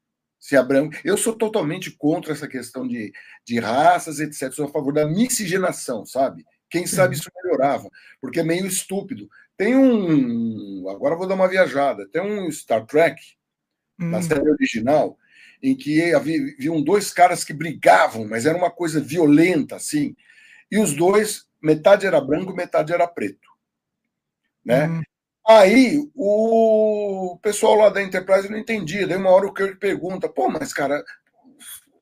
se 0.53 0.57
é 0.57 0.63
branco. 0.63 0.95
Eu 1.03 1.17
sou 1.17 1.33
totalmente 1.33 1.89
contra 1.89 2.31
essa 2.31 2.47
questão 2.47 2.87
de, 2.87 3.11
de 3.43 3.59
raças, 3.59 4.19
etc. 4.19 4.51
Sou 4.53 4.65
a 4.65 4.71
favor 4.71 4.93
da 4.93 5.07
miscigenação, 5.07 6.05
sabe? 6.05 6.45
Quem 6.69 6.85
sabe 6.85 7.15
isso 7.15 7.29
melhorava, 7.43 7.89
porque 8.21 8.39
é 8.39 8.43
meio 8.43 8.65
estúpido. 8.65 9.27
Tem 9.57 9.75
um. 9.75 10.87
Agora 10.89 11.15
vou 11.15 11.27
dar 11.27 11.35
uma 11.35 11.47
viajada. 11.47 12.07
Tem 12.07 12.21
um 12.21 12.51
Star 12.51 12.85
Trek, 12.85 13.19
hum. 13.99 14.09
na 14.09 14.21
série 14.21 14.47
original, 14.47 15.17
em 15.61 15.75
que 15.75 16.13
haviam 16.13 16.81
dois 16.81 17.11
caras 17.11 17.43
que 17.43 17.53
brigavam, 17.53 18.27
mas 18.27 18.45
era 18.45 18.57
uma 18.57 18.71
coisa 18.71 18.99
violenta, 18.99 19.75
assim. 19.75 20.15
E 20.69 20.77
os 20.77 20.93
dois, 20.93 21.45
metade 21.61 22.05
era 22.05 22.21
branco, 22.21 22.53
metade 22.53 22.93
era 22.93 23.07
preto. 23.07 23.49
Né? 24.63 24.87
Hum. 24.87 25.01
Aí 25.45 25.99
o 26.15 27.37
pessoal 27.41 27.75
lá 27.75 27.89
da 27.89 28.01
Enterprise 28.01 28.49
não 28.49 28.57
entendia. 28.57 29.05
Daí 29.05 29.17
uma 29.17 29.29
hora 29.29 29.47
o 29.47 29.53
Kirk 29.53 29.75
pergunta: 29.77 30.29
pô, 30.29 30.49
mas 30.49 30.73
cara, 30.73 31.03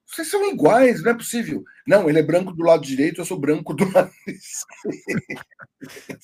vocês 0.06 0.30
são 0.30 0.48
iguais, 0.50 1.02
não 1.02 1.12
é 1.12 1.16
possível. 1.16 1.64
Não, 1.88 2.10
ele 2.10 2.20
é 2.20 2.24
branco 2.24 2.52
do 2.52 2.64
lado 2.64 2.84
direito, 2.84 3.22
eu 3.22 3.26
sou 3.26 3.40
branco 3.40 3.74
do 3.74 3.90
lado 3.92 4.12
esquerdo. 4.28 5.42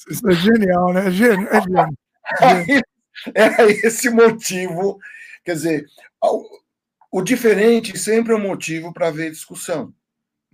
Isso 0.10 0.30
é 0.30 0.34
genial, 0.34 0.94
né? 0.94 1.08
É 1.08 1.12
gênio, 1.12 1.48
é 1.48 1.62
gênio. 1.62 1.98
Aí, 2.40 2.82
é 3.34 3.88
esse 3.88 4.10
motivo. 4.10 5.00
Quer 5.44 5.54
dizer, 5.54 5.86
o 7.12 7.22
diferente 7.22 7.98
sempre 7.98 8.34
é 8.34 8.36
um 8.36 8.42
motivo 8.42 8.94
para 8.94 9.08
haver 9.08 9.32
discussão. 9.32 9.94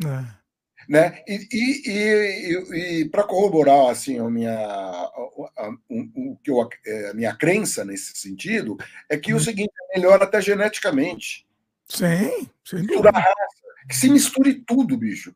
É. 0.05 0.43
Né? 0.88 1.23
E, 1.27 1.47
e, 1.51 1.89
e, 1.89 3.01
e 3.01 3.09
para 3.09 3.23
corroborar 3.23 3.89
assim, 3.89 4.19
a, 4.19 4.29
minha, 4.29 4.53
a, 4.53 5.09
a, 5.57 5.75
o, 5.89 6.38
que 6.43 6.51
eu, 6.51 6.69
é, 6.86 7.09
a 7.11 7.13
minha 7.13 7.36
crença 7.36 7.86
nesse 7.86 8.15
sentido, 8.17 8.77
é 9.09 9.17
que 9.17 9.34
hum. 9.34 9.38
o 9.38 9.39
seguinte 9.39 9.71
é 9.91 9.97
melhor 9.97 10.21
até 10.21 10.41
geneticamente. 10.41 11.45
Sim, 11.88 12.47
sem 12.63 12.84
dúvida. 12.86 13.11
Raça, 13.11 13.34
que 13.88 13.95
se 13.95 14.09
misture 14.09 14.55
tudo, 14.65 14.97
bicho. 14.97 15.34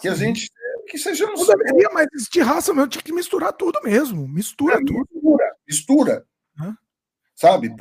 Que 0.00 0.08
a 0.08 0.14
gente. 0.14 0.50
Que 0.88 0.98
sejamos. 0.98 1.46
Não 1.46 1.56
deveria, 1.56 1.90
mas 1.92 2.06
de 2.30 2.40
raça 2.40 2.72
mesmo, 2.72 2.88
tinha 2.88 3.02
que 3.02 3.12
misturar 3.12 3.52
tudo 3.52 3.78
mesmo. 3.82 4.26
Mistura 4.26 4.76
é, 4.76 4.78
tudo. 4.78 5.08
Mistura, 5.12 5.56
mistura. 5.68 6.26
Sabe? 7.40 7.74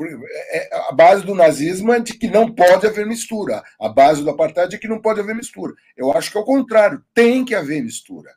É, 0.52 0.70
a 0.88 0.94
base 0.94 1.26
do 1.26 1.36
nazismo 1.36 1.92
é 1.92 2.00
de 2.00 2.14
que 2.14 2.30
não 2.30 2.50
pode 2.50 2.88
haver 2.88 3.06
mistura. 3.06 3.62
A 3.78 3.90
base 3.90 4.24
do 4.24 4.30
apartheid 4.30 4.74
é 4.74 4.80
que 4.80 4.88
não 4.88 5.02
pode 5.02 5.20
haver 5.20 5.36
mistura. 5.36 5.74
Eu 5.98 6.14
acho 6.14 6.32
que 6.32 6.38
é 6.38 6.40
o 6.40 6.46
contrário, 6.46 7.04
tem 7.14 7.44
que 7.44 7.54
haver 7.54 7.84
mistura. 7.84 8.34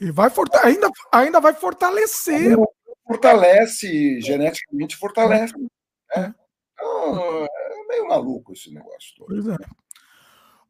E 0.00 0.10
vai 0.10 0.28
ainda, 0.64 0.90
ainda 1.12 1.40
vai 1.40 1.54
fortalecer. 1.54 2.56
Fortalece, 3.06 4.20
geneticamente 4.20 4.96
fortalece. 4.96 5.54
É. 6.12 6.20
é. 6.22 6.34
Então, 6.72 7.44
é 7.44 7.86
meio 7.88 8.08
maluco 8.08 8.52
esse 8.52 8.74
negócio 8.74 9.14
todo. 9.16 9.28
Pois 9.28 9.46
é. 9.46 9.56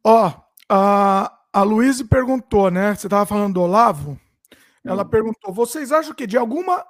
Ó, 0.04 0.34
a, 0.68 1.38
a 1.50 1.62
Luísa 1.62 2.04
perguntou, 2.04 2.70
né? 2.70 2.94
Você 2.94 3.06
estava 3.06 3.24
falando 3.24 3.54
do 3.54 3.62
Olavo. 3.62 4.20
Ela 4.84 5.02
hum. 5.02 5.08
perguntou: 5.08 5.54
vocês 5.54 5.92
acham 5.92 6.12
que 6.12 6.26
de 6.26 6.36
alguma 6.36 6.84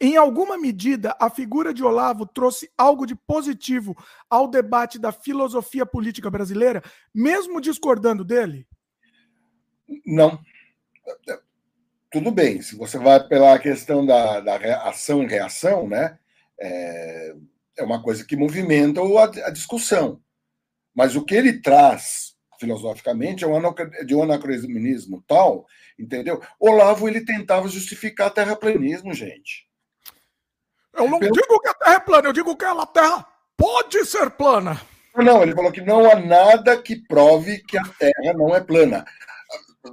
em 0.00 0.16
alguma 0.16 0.56
medida, 0.56 1.16
a 1.20 1.28
figura 1.28 1.74
de 1.74 1.84
Olavo 1.84 2.26
trouxe 2.26 2.70
algo 2.76 3.06
de 3.06 3.14
positivo 3.14 3.96
ao 4.28 4.48
debate 4.48 4.98
da 4.98 5.12
filosofia 5.12 5.84
política 5.84 6.30
brasileira, 6.30 6.82
mesmo 7.14 7.60
discordando 7.60 8.24
dele? 8.24 8.66
Não. 10.06 10.38
Tudo 12.10 12.30
bem, 12.30 12.62
se 12.62 12.76
você 12.76 12.98
vai 12.98 13.26
pela 13.26 13.58
questão 13.58 14.04
da, 14.04 14.40
da 14.40 14.56
ação 14.88 15.22
e 15.22 15.26
reação, 15.26 15.86
né? 15.86 16.18
É, 16.58 17.34
é 17.76 17.84
uma 17.84 18.02
coisa 18.02 18.24
que 18.24 18.36
movimenta 18.36 19.00
a, 19.00 19.46
a 19.46 19.50
discussão. 19.50 20.20
Mas 20.94 21.14
o 21.14 21.24
que 21.24 21.34
ele 21.34 21.60
traz 21.60 22.36
filosoficamente 22.58 23.44
é 23.44 23.46
um, 23.46 24.22
anacronismo 24.22 25.22
tal 25.26 25.64
entendeu? 25.98 26.40
Olavo 26.60 27.08
ele 27.08 27.24
tentava 27.24 27.68
justificar 27.68 28.30
terraplanismo, 28.30 29.12
gente. 29.12 29.66
Eu 30.94 31.08
não 31.08 31.18
Pelo... 31.18 31.32
digo 31.32 31.60
que 31.60 31.68
a 31.68 31.74
Terra 31.74 31.94
é 31.94 32.00
plana, 32.00 32.28
eu 32.28 32.32
digo 32.32 32.56
que 32.56 32.64
a 32.64 32.86
Terra 32.86 33.26
pode 33.56 34.04
ser 34.04 34.30
plana. 34.30 34.80
Não, 35.16 35.42
ele 35.42 35.54
falou 35.54 35.72
que 35.72 35.80
não 35.80 36.08
há 36.10 36.14
nada 36.14 36.80
que 36.80 36.96
prove 36.96 37.58
que 37.64 37.76
a 37.76 37.84
Terra 37.98 38.32
não 38.34 38.54
é 38.54 38.60
plana. 38.60 39.04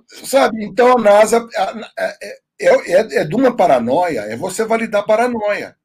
Sabe? 0.08 0.64
Então 0.64 0.98
a 0.98 1.02
NASA 1.02 1.48
é, 1.98 2.18
é, 2.60 2.92
é, 2.94 3.22
é 3.22 3.24
de 3.24 3.36
uma 3.36 3.56
paranoia, 3.56 4.22
é 4.22 4.36
você 4.36 4.64
validar 4.64 5.06
paranoia. 5.06 5.76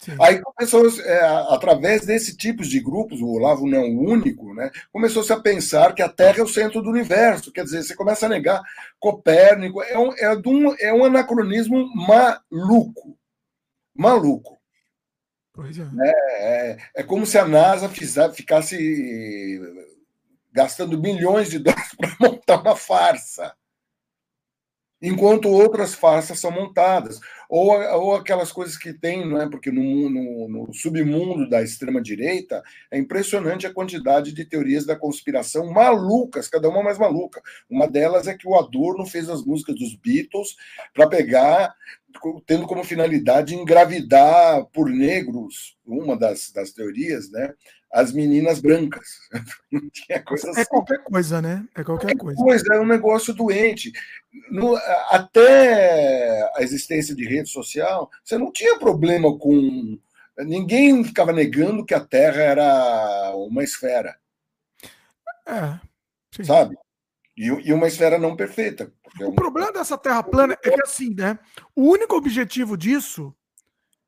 Sim. 0.00 0.16
Aí 0.20 0.40
começou, 0.40 0.88
é, 1.02 1.20
através 1.52 2.06
desse 2.06 2.36
tipo 2.36 2.62
de 2.62 2.78
grupos, 2.80 3.20
o 3.20 3.26
Olavo 3.26 3.66
não 3.66 3.82
o 3.82 4.10
único, 4.10 4.54
né, 4.54 4.70
começou-se 4.92 5.32
a 5.32 5.40
pensar 5.40 5.92
que 5.92 6.02
a 6.02 6.08
Terra 6.08 6.38
é 6.38 6.42
o 6.42 6.48
centro 6.48 6.80
do 6.80 6.90
universo. 6.90 7.52
Quer 7.52 7.64
dizer, 7.64 7.82
você 7.82 7.96
começa 7.96 8.26
a 8.26 8.28
negar 8.28 8.62
Copérnico, 9.00 9.82
é 9.82 9.98
um, 9.98 10.12
é 10.16 10.36
um, 10.36 10.74
é 10.78 10.94
um 10.94 11.04
anacronismo 11.04 11.84
maluco. 11.94 13.18
Maluco. 13.94 14.56
Pois 15.52 15.76
é. 15.76 15.88
É, 16.00 16.70
é, 16.70 16.78
é 16.96 17.02
como 17.02 17.26
se 17.26 17.36
a 17.36 17.44
NASA 17.44 17.88
ficasse 17.88 19.60
gastando 20.52 21.00
milhões 21.00 21.50
de 21.50 21.58
dólares 21.58 21.94
para 21.98 22.16
montar 22.20 22.60
uma 22.60 22.76
farsa 22.76 23.52
enquanto 25.00 25.48
outras 25.48 25.94
farsas 25.94 26.38
são 26.40 26.50
montadas. 26.50 27.20
Ou, 27.48 27.70
ou 27.70 28.14
aquelas 28.14 28.52
coisas 28.52 28.76
que 28.76 28.92
tem, 28.92 29.26
não 29.26 29.40
é? 29.40 29.48
porque 29.48 29.70
no, 29.70 30.10
no, 30.10 30.48
no 30.48 30.74
submundo 30.74 31.48
da 31.48 31.62
extrema-direita 31.62 32.62
é 32.90 32.98
impressionante 32.98 33.66
a 33.66 33.72
quantidade 33.72 34.32
de 34.32 34.44
teorias 34.44 34.84
da 34.84 34.94
conspiração 34.94 35.72
malucas, 35.72 36.48
cada 36.48 36.68
uma 36.68 36.82
mais 36.82 36.98
maluca. 36.98 37.40
Uma 37.70 37.88
delas 37.88 38.26
é 38.26 38.36
que 38.36 38.46
o 38.46 38.54
Adorno 38.54 39.06
fez 39.06 39.30
as 39.30 39.42
músicas 39.42 39.76
dos 39.76 39.94
Beatles 39.96 40.56
para 40.92 41.08
pegar, 41.08 41.74
tendo 42.46 42.66
como 42.66 42.82
finalidade 42.82 43.54
engravidar 43.54 44.64
por 44.72 44.88
negros, 44.88 45.76
uma 45.86 46.16
das, 46.16 46.50
das 46.50 46.72
teorias, 46.72 47.30
né? 47.30 47.54
as 47.92 48.12
meninas 48.12 48.60
brancas. 48.60 49.08
é 50.10 50.22
assim. 50.50 50.64
qualquer 50.66 51.02
coisa, 51.04 51.40
né? 51.40 51.66
É 51.74 51.82
qualquer, 51.82 52.08
qualquer 52.08 52.16
coisa. 52.16 52.42
coisa. 52.42 52.74
É 52.74 52.80
um 52.80 52.86
negócio 52.86 53.34
doente. 53.34 53.92
No, 54.50 54.76
até 55.10 56.42
a 56.54 56.62
existência 56.62 57.14
de 57.14 57.26
rede 57.26 57.48
social, 57.48 58.10
você 58.22 58.36
não 58.36 58.52
tinha 58.52 58.78
problema 58.78 59.36
com. 59.38 59.98
Ninguém 60.38 61.02
ficava 61.02 61.32
negando 61.32 61.84
que 61.84 61.94
a 61.94 62.00
Terra 62.00 62.42
era 62.42 63.32
uma 63.36 63.64
esfera. 63.64 64.16
É. 65.46 65.80
Sim. 66.30 66.44
Sabe? 66.44 66.76
E, 67.38 67.46
e, 67.68 67.72
uma 67.72 67.86
esfera 67.86 68.18
não 68.18 68.34
perfeita. 68.34 68.92
É 69.20 69.24
um... 69.24 69.28
O 69.28 69.32
problema 69.32 69.72
dessa 69.72 69.96
Terra 69.96 70.24
plana 70.24 70.58
é 70.64 70.70
que, 70.70 70.82
assim, 70.82 71.14
né? 71.14 71.38
O 71.74 71.82
único 71.82 72.16
objetivo 72.16 72.76
disso 72.76 73.32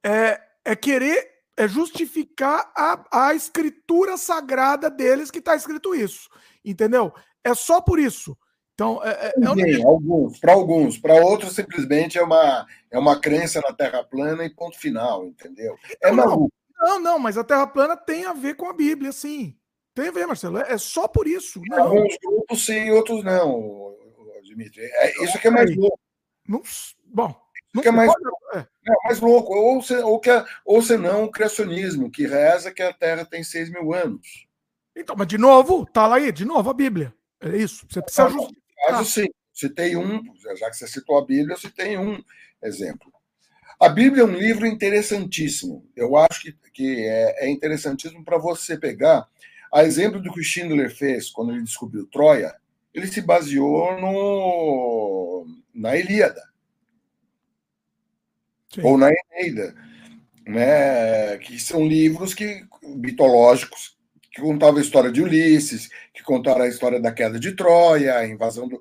é, 0.05 0.41
é 0.64 0.74
querer 0.74 1.31
é 1.57 1.68
justificar 1.68 2.72
a, 2.74 3.26
a 3.28 3.35
escritura 3.35 4.16
sagrada 4.16 4.91
deles 4.91 5.31
que 5.31 5.39
está 5.39 5.55
escrito 5.55 5.95
isso. 5.95 6.28
Entendeu? 6.64 7.12
É 7.45 7.55
só 7.55 7.81
por 7.81 8.01
isso. 8.01 8.37
Então, 8.74 9.01
é, 9.05 9.11
é, 9.11 9.35
é 9.37 9.76
Sim, 9.76 9.85
alguns, 9.85 10.41
para 10.41 10.53
alguns, 10.53 10.99
para 10.99 11.14
outros 11.14 11.55
simplesmente 11.55 12.18
é 12.18 12.22
uma, 12.22 12.66
é 12.91 12.99
uma 12.99 13.20
crença 13.20 13.61
na 13.61 13.74
Terra 13.74 14.03
plana 14.03 14.45
e 14.45 14.51
ponto 14.51 14.76
final, 14.78 15.24
entendeu? 15.26 15.76
É 16.03 16.09
não, 16.09 16.16
maluco. 16.16 16.53
Não, 16.78 16.99
não, 16.99 17.18
mas 17.18 17.37
a 17.37 17.45
Terra 17.45 17.66
plana 17.66 17.95
tem 17.97 18.24
a 18.24 18.33
ver 18.33 18.55
com 18.55 18.66
a 18.66 18.72
Bíblia, 18.72 19.12
sim. 19.12 19.55
Tem 20.01 20.09
a 20.09 20.13
ver, 20.13 20.27
Marcelo. 20.27 20.57
É, 20.57 20.73
é 20.73 20.79
só 20.79 21.07
por 21.07 21.29
isso. 21.29 21.61
Não. 21.69 21.83
Alguns 21.83 22.17
grupos 22.25 22.65
sim, 22.65 22.89
outros 22.91 23.23
não, 23.23 23.95
Dimitri. 24.43 24.83
É, 24.83 25.23
isso 25.23 25.37
aqui 25.37 25.49
é 25.49 25.51
mais 25.51 25.77
louco. 25.77 26.01
Não, 26.49 26.63
bom, 27.05 27.39
não 27.75 27.83
que 27.83 27.89
é 27.89 27.93
mais, 27.93 28.11
é. 28.55 28.59
é. 28.61 28.67
mais 29.05 29.21
louco. 29.21 29.53
Ou, 29.53 29.83
se, 29.83 29.95
ou, 29.97 30.19
que, 30.19 30.31
ou 30.65 30.81
senão 30.81 31.25
o 31.25 31.31
criacionismo, 31.31 32.11
que 32.11 32.27
reza 32.27 32.73
que 32.73 32.83
a 32.83 32.95
Terra 32.95 33.27
tem 33.27 33.45
6 33.45 33.71
mil 33.71 33.93
anos. 33.93 34.47
Então, 34.97 35.15
mas 35.15 35.29
de 35.29 35.37
novo, 35.37 35.85
tá 35.85 36.07
lá 36.07 36.17
aí, 36.17 36.33
de 36.33 36.47
novo 36.47 36.71
a 36.71 36.75
Bíblia. 36.75 37.13
É 37.39 37.55
isso. 37.59 37.87
Você 37.87 38.01
precisa 38.01 38.25
ah, 38.25 38.31
justificar. 38.31 38.89
Caso 38.89 39.05
sim, 39.05 39.29
citei 39.53 39.97
um, 39.97 40.23
já 40.59 40.71
que 40.71 40.79
você 40.79 40.89
citou 40.89 41.19
a 41.19 41.27
Bíblia, 41.27 41.53
eu 41.53 41.61
citei 41.61 41.99
um 41.99 42.25
exemplo. 42.63 43.13
A 43.79 43.91
Bíblia 43.91 44.23
é 44.23 44.27
um 44.27 44.35
livro 44.35 44.67
interessantíssimo. 44.67 45.87
Eu 45.95 46.17
acho 46.17 46.41
que, 46.41 46.53
que 46.73 47.07
é, 47.07 47.45
é 47.45 47.51
interessantíssimo 47.51 48.25
para 48.25 48.39
você 48.39 48.79
pegar. 48.79 49.29
A 49.73 49.85
exemplo 49.85 50.21
do 50.21 50.33
que 50.33 50.41
o 50.41 50.45
Schindler 50.45 50.95
fez 50.95 51.31
quando 51.31 51.53
ele 51.53 51.62
descobriu 51.62 52.07
Troia, 52.07 52.55
ele 52.93 53.07
se 53.07 53.21
baseou 53.21 54.01
no, 54.01 55.47
na 55.75 55.97
Ilíada. 55.97 56.43
Sim. 58.75 58.83
Ou 58.83 58.97
na 58.97 59.11
Eneida, 59.11 59.75
né? 60.47 61.39
que 61.39 61.59
são 61.59 61.87
livros 61.87 62.35
que, 62.35 62.64
mitológicos 62.83 63.99
que 64.33 64.41
contavam 64.41 64.79
a 64.79 64.83
história 64.83 65.11
de 65.11 65.21
Ulisses, 65.21 65.89
que 66.14 66.23
contaram 66.23 66.62
a 66.62 66.68
história 66.68 67.01
da 67.01 67.12
queda 67.12 67.39
de 67.39 67.53
Troia, 67.53 68.16
a 68.16 68.27
invasão 68.27 68.68
do. 68.68 68.81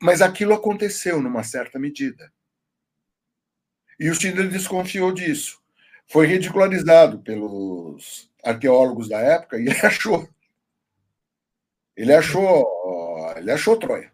Mas 0.00 0.22
aquilo 0.22 0.54
aconteceu 0.54 1.20
numa 1.20 1.42
certa 1.42 1.78
medida. 1.78 2.32
E 3.98 4.08
o 4.08 4.14
Schindler 4.14 4.48
desconfiou 4.48 5.12
disso. 5.12 5.60
Foi 6.06 6.26
ridicularizado 6.26 7.18
pelos 7.20 8.29
arqueólogos 8.44 9.08
da 9.08 9.18
época 9.18 9.58
e 9.58 9.66
ele 9.66 9.80
achou. 9.86 10.28
Ele 11.96 12.14
achou, 12.14 12.64
ele 13.36 13.50
achou 13.50 13.78
Troia. 13.78 14.10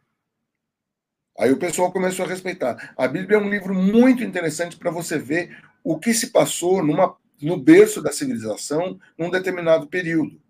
Aí 1.39 1.53
o 1.53 1.59
pessoal 1.59 1.93
começou 1.93 2.25
a 2.25 2.29
respeitar. 2.29 2.95
A 2.97 3.07
Bíblia 3.07 3.37
é 3.37 3.41
um 3.41 3.51
livro 3.51 3.75
muito 3.75 4.25
interessante 4.25 4.77
para 4.77 4.91
você 4.91 5.19
ver 5.19 5.57
o 5.85 5.99
que 5.99 6.15
se 6.15 6.29
passou 6.29 6.83
numa, 6.83 7.17
no 7.41 7.57
berço 7.57 8.03
da 8.03 8.11
civilização 8.11 8.99
num 9.19 9.31
determinado 9.31 9.87
período. 9.87 10.41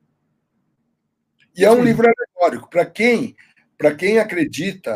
E 1.57 1.65
é 1.65 1.71
um 1.71 1.77
Sim. 1.77 1.83
livro 1.83 2.07
alegórico. 2.07 2.71
Para 2.71 2.87
quem, 2.87 3.35
quem 3.99 4.19
acredita 4.19 4.93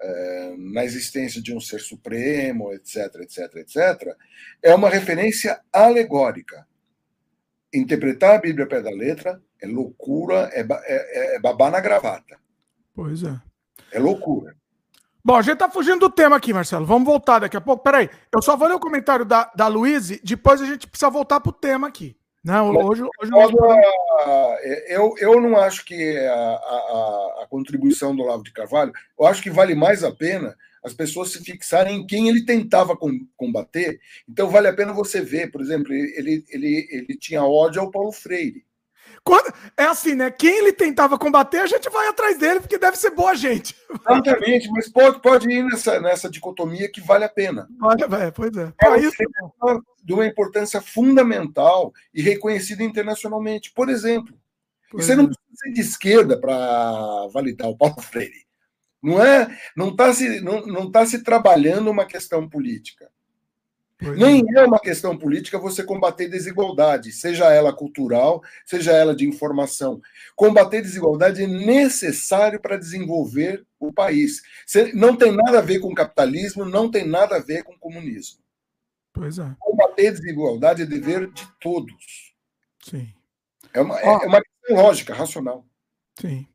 é, 0.00 0.54
na 0.58 0.84
existência 0.84 1.40
de 1.40 1.54
um 1.54 1.60
ser 1.60 1.78
supremo, 1.78 2.72
etc, 2.72 3.14
etc, 3.20 3.56
etc, 3.56 4.16
é 4.60 4.74
uma 4.74 4.90
referência 4.90 5.60
alegórica. 5.72 6.66
Interpretar 7.72 8.34
a 8.34 8.38
Bíblia 8.38 8.66
pé 8.66 8.82
da 8.82 8.90
letra 8.90 9.40
é 9.60 9.66
loucura, 9.66 10.50
é, 10.52 10.60
é, 10.60 11.36
é 11.36 11.40
babar 11.40 11.70
na 11.70 11.80
gravata. 11.80 12.38
Pois 12.94 13.22
é. 13.22 13.40
É 13.92 13.98
loucura. 13.98 14.54
Bom, 15.24 15.36
a 15.36 15.42
gente 15.42 15.58
tá 15.58 15.70
fugindo 15.70 16.00
do 16.00 16.10
tema 16.10 16.36
aqui, 16.36 16.52
Marcelo. 16.52 16.84
Vamos 16.84 17.06
voltar 17.06 17.38
daqui 17.38 17.56
a 17.56 17.60
pouco. 17.60 17.82
Peraí, 17.82 18.10
eu 18.34 18.42
só 18.42 18.56
vou 18.56 18.66
ler 18.66 18.74
o 18.74 18.80
comentário 18.80 19.24
da, 19.24 19.50
da 19.54 19.68
Luíse, 19.68 20.20
depois 20.24 20.60
a 20.60 20.66
gente 20.66 20.88
precisa 20.88 21.10
voltar 21.10 21.38
pro 21.40 21.52
tema 21.52 21.86
aqui. 21.86 22.16
Não, 22.44 22.74
hoje, 22.74 23.04
hoje 23.04 23.30
eu, 24.88 25.14
eu 25.18 25.40
não 25.40 25.56
acho 25.56 25.84
que 25.84 26.18
a, 26.18 26.34
a, 26.34 27.42
a, 27.42 27.46
contribuição 27.48 28.16
do 28.16 28.22
Olavo 28.22 28.42
de 28.42 28.52
Carvalho, 28.52 28.92
eu 29.16 29.26
acho 29.26 29.40
que 29.40 29.48
vale 29.48 29.76
mais 29.76 30.02
a 30.02 30.10
pena 30.10 30.56
as 30.82 30.92
pessoas 30.92 31.32
se 31.32 31.42
fixarem 31.44 32.00
em 32.00 32.06
quem 32.06 32.28
ele 32.28 32.44
tentava 32.44 32.96
combater. 33.36 34.00
Então 34.28 34.50
vale 34.50 34.68
a 34.68 34.74
pena 34.74 34.92
você 34.92 35.20
ver, 35.20 35.50
por 35.50 35.60
exemplo, 35.60 35.92
ele, 35.92 36.44
ele, 36.48 36.88
ele 36.90 37.18
tinha 37.18 37.44
ódio 37.44 37.80
ao 37.80 37.90
Paulo 37.90 38.12
Freire. 38.12 38.64
Quando, 39.24 39.52
é 39.76 39.84
assim, 39.84 40.14
né? 40.14 40.30
Quem 40.30 40.58
ele 40.58 40.72
tentava 40.72 41.16
combater, 41.16 41.58
a 41.58 41.66
gente 41.66 41.88
vai 41.90 42.08
atrás 42.08 42.38
dele, 42.38 42.58
porque 42.58 42.78
deve 42.78 42.96
ser 42.96 43.10
boa 43.10 43.34
gente. 43.34 43.76
Exatamente, 43.88 44.68
mas 44.70 44.90
pode, 44.90 45.22
pode 45.22 45.50
ir 45.50 45.62
nessa, 45.64 46.00
nessa 46.00 46.28
dicotomia 46.28 46.90
que 46.90 47.00
vale 47.00 47.24
a 47.24 47.28
pena. 47.28 47.68
Olha, 47.80 48.04
é, 48.24 48.30
pois 48.32 48.56
é. 48.56 48.72
É, 48.82 48.98
isso, 48.98 49.22
é 49.22 49.76
de 50.02 50.12
uma 50.12 50.26
importância 50.26 50.80
fundamental 50.80 51.92
e 52.12 52.20
reconhecida 52.20 52.82
internacionalmente. 52.82 53.72
Por 53.72 53.88
exemplo, 53.88 54.34
você 54.92 55.14
não 55.14 55.24
é. 55.24 55.26
precisa 55.28 55.56
ser 55.56 55.72
de 55.72 55.80
esquerda 55.80 56.40
para 56.40 57.28
validar 57.32 57.68
o 57.68 57.76
Paulo 57.76 58.00
Freire. 58.00 58.44
Não 59.02 59.22
é, 59.22 59.58
não 59.76 59.88
está 59.88 60.12
se, 60.14 60.40
não, 60.40 60.64
não 60.64 60.90
tá 60.90 61.04
se 61.04 61.22
trabalhando 61.22 61.90
uma 61.90 62.06
questão 62.06 62.48
política. 62.48 63.10
Nem 64.16 64.42
é. 64.56 64.60
é 64.60 64.66
uma 64.66 64.80
questão 64.80 65.16
política 65.16 65.58
você 65.58 65.84
combater 65.84 66.28
desigualdade, 66.28 67.12
seja 67.12 67.52
ela 67.52 67.72
cultural, 67.72 68.42
seja 68.66 68.92
ela 68.92 69.14
de 69.14 69.26
informação. 69.26 70.00
Combater 70.34 70.82
desigualdade 70.82 71.42
é 71.42 71.46
necessário 71.46 72.60
para 72.60 72.76
desenvolver 72.76 73.64
o 73.78 73.92
país. 73.92 74.42
Não 74.94 75.16
tem 75.16 75.32
nada 75.32 75.58
a 75.58 75.62
ver 75.62 75.78
com 75.78 75.94
capitalismo, 75.94 76.64
não 76.64 76.90
tem 76.90 77.06
nada 77.06 77.36
a 77.36 77.40
ver 77.40 77.62
com 77.62 77.78
comunismo. 77.78 78.40
Pois 79.12 79.38
é. 79.38 79.54
Combater 79.58 80.10
desigualdade 80.10 80.82
é 80.82 80.86
dever 80.86 81.30
de 81.30 81.46
todos. 81.60 82.34
Sim. 82.82 83.12
É 83.72 83.80
uma, 83.80 84.00
é 84.00 84.26
uma 84.26 84.42
questão 84.42 84.76
lógica, 84.76 85.14
racional. 85.14 85.64
Sim. 86.20 86.46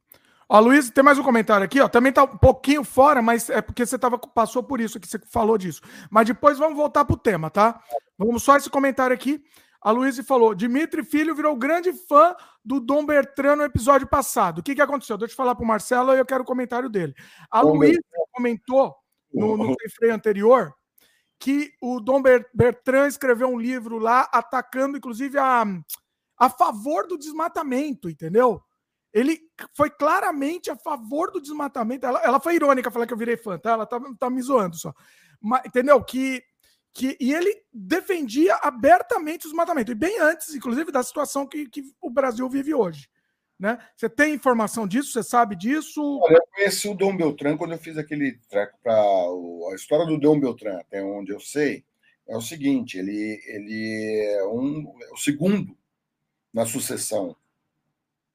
Ó, 0.49 0.59
Luiz, 0.59 0.89
tem 0.89 1.03
mais 1.03 1.19
um 1.19 1.23
comentário 1.23 1.65
aqui, 1.65 1.81
ó. 1.81 1.89
Também 1.89 2.11
tá 2.11 2.23
um 2.23 2.37
pouquinho 2.37 2.83
fora, 2.83 3.21
mas 3.21 3.49
é 3.49 3.61
porque 3.61 3.85
você 3.85 3.99
tava, 3.99 4.17
passou 4.17 4.63
por 4.63 4.79
isso 4.79 4.99
que 4.99 5.07
você 5.07 5.19
falou 5.19 5.57
disso. 5.57 5.81
Mas 6.09 6.25
depois 6.25 6.57
vamos 6.57 6.77
voltar 6.77 7.03
pro 7.03 7.17
tema, 7.17 7.49
tá? 7.49 7.81
Vamos 8.17 8.43
só 8.43 8.55
esse 8.55 8.69
comentário 8.69 9.13
aqui. 9.13 9.43
A 9.81 9.91
Luísa 9.91 10.23
falou: 10.23 10.55
Dimitri 10.55 11.03
Filho 11.03 11.35
virou 11.35 11.55
grande 11.55 11.91
fã 11.91 12.33
do 12.63 12.79
Dom 12.79 13.05
Bertrand 13.05 13.57
no 13.57 13.63
episódio 13.63 14.07
passado. 14.07 14.59
O 14.59 14.63
que, 14.63 14.73
que 14.73 14.81
aconteceu? 14.81 15.17
Deixa 15.17 15.33
eu 15.33 15.37
falar 15.37 15.53
pro 15.53 15.65
Marcelo 15.65 16.13
e 16.13 16.19
eu 16.19 16.25
quero 16.25 16.43
o 16.43 16.47
comentário 16.47 16.89
dele. 16.89 17.13
A 17.51 17.61
Luísa 17.61 17.99
comentou 18.31 18.95
no, 19.33 19.57
no 19.57 19.75
freio 19.95 20.13
anterior 20.13 20.73
que 21.39 21.71
o 21.81 21.99
Dom 21.99 22.21
Bertrand 22.53 23.07
escreveu 23.07 23.49
um 23.49 23.59
livro 23.59 23.99
lá 23.99 24.27
atacando, 24.31 24.97
inclusive, 24.97 25.37
a, 25.37 25.63
a 26.37 26.49
favor 26.49 27.05
do 27.05 27.17
desmatamento, 27.17 28.09
entendeu? 28.09 28.61
Ele 29.13 29.39
foi 29.73 29.89
claramente 29.89 30.69
a 30.69 30.75
favor 30.75 31.31
do 31.31 31.41
desmatamento. 31.41 32.05
Ela, 32.05 32.21
ela 32.23 32.39
foi 32.39 32.55
irônica 32.55 32.91
falar 32.91 33.07
que 33.07 33.13
eu 33.13 33.17
virei 33.17 33.37
fã, 33.37 33.57
tá? 33.57 33.71
Ela 33.71 33.85
tá, 33.85 33.99
tá 34.19 34.29
me 34.29 34.41
zoando 34.41 34.75
só. 34.75 34.93
Mas, 35.41 35.65
entendeu? 35.65 36.03
Que, 36.03 36.43
que, 36.93 37.17
e 37.19 37.33
ele 37.33 37.63
defendia 37.73 38.55
abertamente 38.61 39.45
o 39.45 39.49
desmatamento. 39.49 39.91
E 39.91 39.95
bem 39.95 40.19
antes, 40.19 40.53
inclusive, 40.53 40.91
da 40.91 41.03
situação 41.03 41.47
que, 41.47 41.69
que 41.69 41.83
o 42.01 42.09
Brasil 42.09 42.47
vive 42.49 42.73
hoje. 42.73 43.09
Né? 43.59 43.79
Você 43.95 44.07
tem 44.07 44.35
informação 44.35 44.87
disso? 44.87 45.11
Você 45.11 45.23
sabe 45.23 45.55
disso? 45.55 46.19
Olha, 46.21 46.35
eu 46.35 46.47
conheci 46.53 46.87
o 46.87 46.93
Dom 46.93 47.17
Beltrán 47.17 47.57
quando 47.57 47.71
eu 47.71 47.79
fiz 47.79 47.97
aquele 47.97 48.33
treco 48.49 48.77
para 48.83 48.93
a 48.93 49.75
história 49.75 50.05
do 50.05 50.19
Dom 50.19 50.39
Beltrán, 50.39 50.77
até 50.77 51.01
onde 51.01 51.31
eu 51.31 51.39
sei, 51.39 51.83
é 52.27 52.37
o 52.37 52.41
seguinte: 52.41 52.99
ele, 52.99 53.41
ele 53.47 54.25
é 54.35 54.45
um, 54.45 54.95
é 55.01 55.11
o 55.11 55.17
segundo 55.17 55.75
na 56.53 56.67
sucessão 56.67 57.35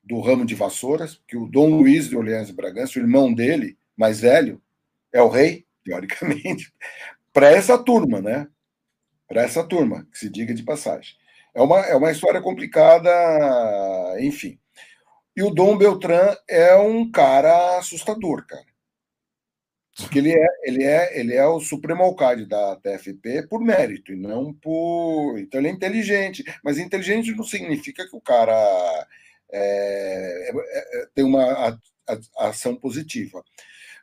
do 0.03 0.20
ramo 0.20 0.44
de 0.44 0.55
vassouras, 0.55 1.20
que 1.26 1.36
o 1.36 1.46
Dom 1.46 1.78
Luiz 1.78 2.09
de 2.09 2.16
Orleans 2.16 2.48
e 2.48 2.53
Bragança, 2.53 2.98
o 2.98 3.03
irmão 3.03 3.32
dele, 3.32 3.78
mais 3.96 4.20
velho, 4.20 4.61
é 5.12 5.22
o 5.22 5.28
rei, 5.28 5.66
teoricamente, 5.84 6.72
para 7.32 7.50
essa 7.50 7.78
turma, 7.78 8.20
né? 8.20 8.48
Para 9.28 9.42
essa 9.42 9.64
turma, 9.64 10.07
que 10.11 10.18
se 10.18 10.28
diga 10.28 10.53
de 10.53 10.62
passagem. 10.62 11.14
É 11.55 11.61
uma, 11.61 11.80
é 11.80 11.94
uma 11.94 12.11
história 12.11 12.40
complicada, 12.40 13.11
enfim. 14.20 14.59
E 15.36 15.42
o 15.42 15.50
Dom 15.50 15.76
Beltrán 15.76 16.36
é 16.48 16.74
um 16.76 17.11
cara 17.11 17.78
assustador, 17.78 18.46
cara. 18.46 18.66
Porque 19.96 20.18
ele 20.18 20.32
é, 20.32 20.46
ele 20.64 20.84
é, 20.84 21.20
ele 21.20 21.34
é 21.34 21.46
o 21.46 21.61
supremo 21.61 22.03
alcalde 22.03 22.46
da 22.46 22.76
TFP 22.76 23.46
por 23.46 23.61
mérito, 23.61 24.12
e 24.12 24.16
não 24.16 24.53
por. 24.53 25.38
Então 25.38 25.61
ele 25.61 25.68
é 25.68 25.72
inteligente. 25.72 26.42
Mas 26.64 26.78
inteligente 26.78 27.34
não 27.34 27.44
significa 27.44 28.09
que 28.09 28.16
o 28.16 28.20
cara 28.20 29.07
é, 29.53 30.50
é, 30.50 31.03
é, 31.03 31.07
tem 31.14 31.24
uma 31.24 31.42
a, 31.42 31.78
a, 32.38 32.48
ação 32.48 32.74
positiva. 32.74 33.44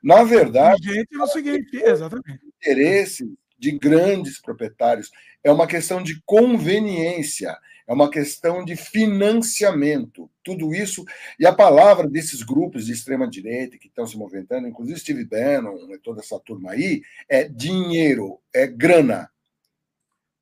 Na 0.02 0.24
verdade, 0.24 0.94
gente 0.94 1.12
não 1.12 1.28
significa 1.28 1.90
exatamente 1.90 2.46
interesse 2.46 3.26
de 3.58 3.78
grandes 3.78 4.40
proprietários 4.40 5.12
é 5.44 5.52
uma 5.52 5.68
questão 5.68 6.02
de 6.02 6.22
conveniência, 6.26 7.58
é 7.88 7.94
uma 7.94 8.10
questão 8.10 8.64
de 8.64 8.76
financiamento. 8.76 10.30
Tudo 10.44 10.74
isso 10.74 11.06
e 11.40 11.46
a 11.46 11.54
palavra 11.54 12.08
desses 12.08 12.44
grupos 12.44 12.86
de 12.86 12.94
extrema 12.94 13.28
direita 13.28 13.78
que 13.78 13.88
estão 13.88 14.06
se 14.06 14.18
movimentando, 14.18 14.68
inclusive 14.68 15.00
Steve 15.00 15.26
Bannon 15.26 15.94
e 15.94 15.98
toda 16.00 16.22
essa 16.22 16.40
turma 16.40 16.72
aí, 16.72 17.02
é 17.28 17.48
dinheiro, 17.48 18.40
é 18.54 18.68
grana, 18.68 19.30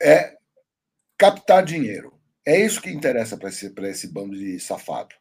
é 0.02 0.36
captar 1.18 1.64
dinheiro. 1.64 2.17
É 2.48 2.58
isso 2.58 2.82
que 2.82 2.90
interessa 2.90 3.36
para 3.36 3.50
esse, 3.50 3.74
esse 3.78 4.08
bando 4.08 4.34
de 4.34 4.58
safado. 4.58 5.14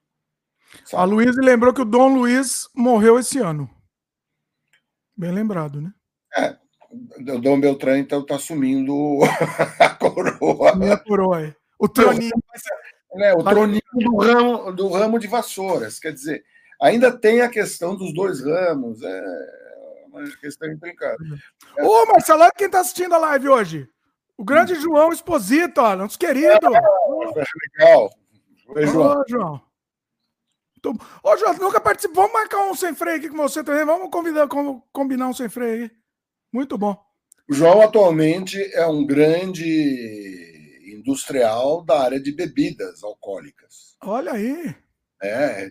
Sabe? 0.84 1.02
A 1.02 1.04
Luiz 1.04 1.34
lembrou 1.36 1.74
que 1.74 1.80
o 1.80 1.84
Dom 1.84 2.14
Luiz 2.14 2.68
morreu 2.72 3.18
esse 3.18 3.40
ano. 3.40 3.68
Bem 5.16 5.32
lembrado, 5.32 5.80
né? 5.80 5.92
É. 6.36 6.56
O 6.88 7.40
Dom 7.40 7.58
Beltrán, 7.58 7.98
então, 7.98 8.20
está 8.20 8.36
assumindo 8.36 9.18
a 9.80 9.88
coroa. 9.88 10.92
A 10.92 10.96
coroa, 10.96 11.42
é. 11.42 11.56
O 11.80 11.88
troninho. 11.88 12.30
É, 13.16 13.34
o 13.34 13.42
troninho 13.42 13.82
do 13.92 14.16
ramo, 14.18 14.72
do 14.72 14.88
ramo 14.88 15.18
de 15.18 15.26
vassouras. 15.26 15.98
Quer 15.98 16.12
dizer, 16.12 16.44
ainda 16.80 17.10
tem 17.10 17.40
a 17.40 17.48
questão 17.48 17.96
dos 17.96 18.14
dois 18.14 18.40
ramos. 18.40 19.02
É 19.02 19.24
uma 20.06 20.30
questão 20.36 20.70
intrincada. 20.70 21.16
É. 21.76 21.84
Ô, 21.84 22.06
Marcelo, 22.06 22.42
olha 22.42 22.52
quem 22.56 22.66
está 22.66 22.78
assistindo 22.78 23.16
a 23.16 23.18
live 23.18 23.48
hoje. 23.48 23.90
O 24.36 24.44
grande 24.44 24.74
hum. 24.74 24.80
João 24.80 25.12
Exposito, 25.12 25.80
ó, 25.80 25.96
nosso 25.96 26.18
querido. 26.18 26.48
É, 26.48 26.70
legal. 27.78 28.10
Oi, 28.68 28.86
João. 28.86 29.20
Ô, 29.20 29.24
João. 29.28 29.66
Ô, 31.22 31.36
João, 31.36 31.54
nunca 31.54 31.80
participou. 31.80 32.24
Vamos 32.24 32.32
marcar 32.32 32.64
um 32.64 32.74
sem 32.74 32.94
freio 32.94 33.16
aqui 33.16 33.28
com 33.28 33.36
você 33.36 33.64
também. 33.64 33.84
Vamos 33.84 34.10
convidar, 34.10 34.46
combinar 34.92 35.28
um 35.28 35.34
sem 35.34 35.48
freio 35.48 35.84
aí. 35.84 35.90
Muito 36.52 36.76
bom. 36.76 36.96
O 37.48 37.54
João 37.54 37.80
atualmente 37.80 38.60
é 38.74 38.86
um 38.86 39.06
grande 39.06 39.62
industrial 40.84 41.84
da 41.84 42.02
área 42.02 42.20
de 42.20 42.32
bebidas 42.32 43.02
alcoólicas. 43.02 43.96
Olha 44.02 44.32
aí. 44.32 44.74
É, 45.22 45.70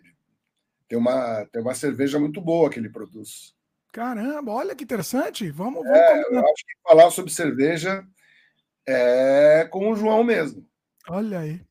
tem 0.88 0.98
uma, 0.98 1.46
tem 1.52 1.62
uma 1.62 1.76
cerveja 1.76 2.20
muito 2.20 2.42
boa 2.42 2.70
que 2.70 2.80
ele 2.80 2.90
produz. 2.90 3.54
Caramba, 3.92 4.52
olha 4.52 4.76
que 4.76 4.84
interessante. 4.84 5.50
Vamos, 5.52 5.84
vamos 5.84 5.98
é, 5.98 6.22
eu 6.30 6.40
acho 6.40 6.66
que 6.66 6.76
falar 6.84 7.10
sobre 7.12 7.32
cerveja 7.32 8.06
é 8.88 9.68
com 9.72 9.92
o 9.92 9.96
João 9.96 10.24
mesmo. 10.24 10.66
Olha 11.10 11.40
aí. 11.40 11.62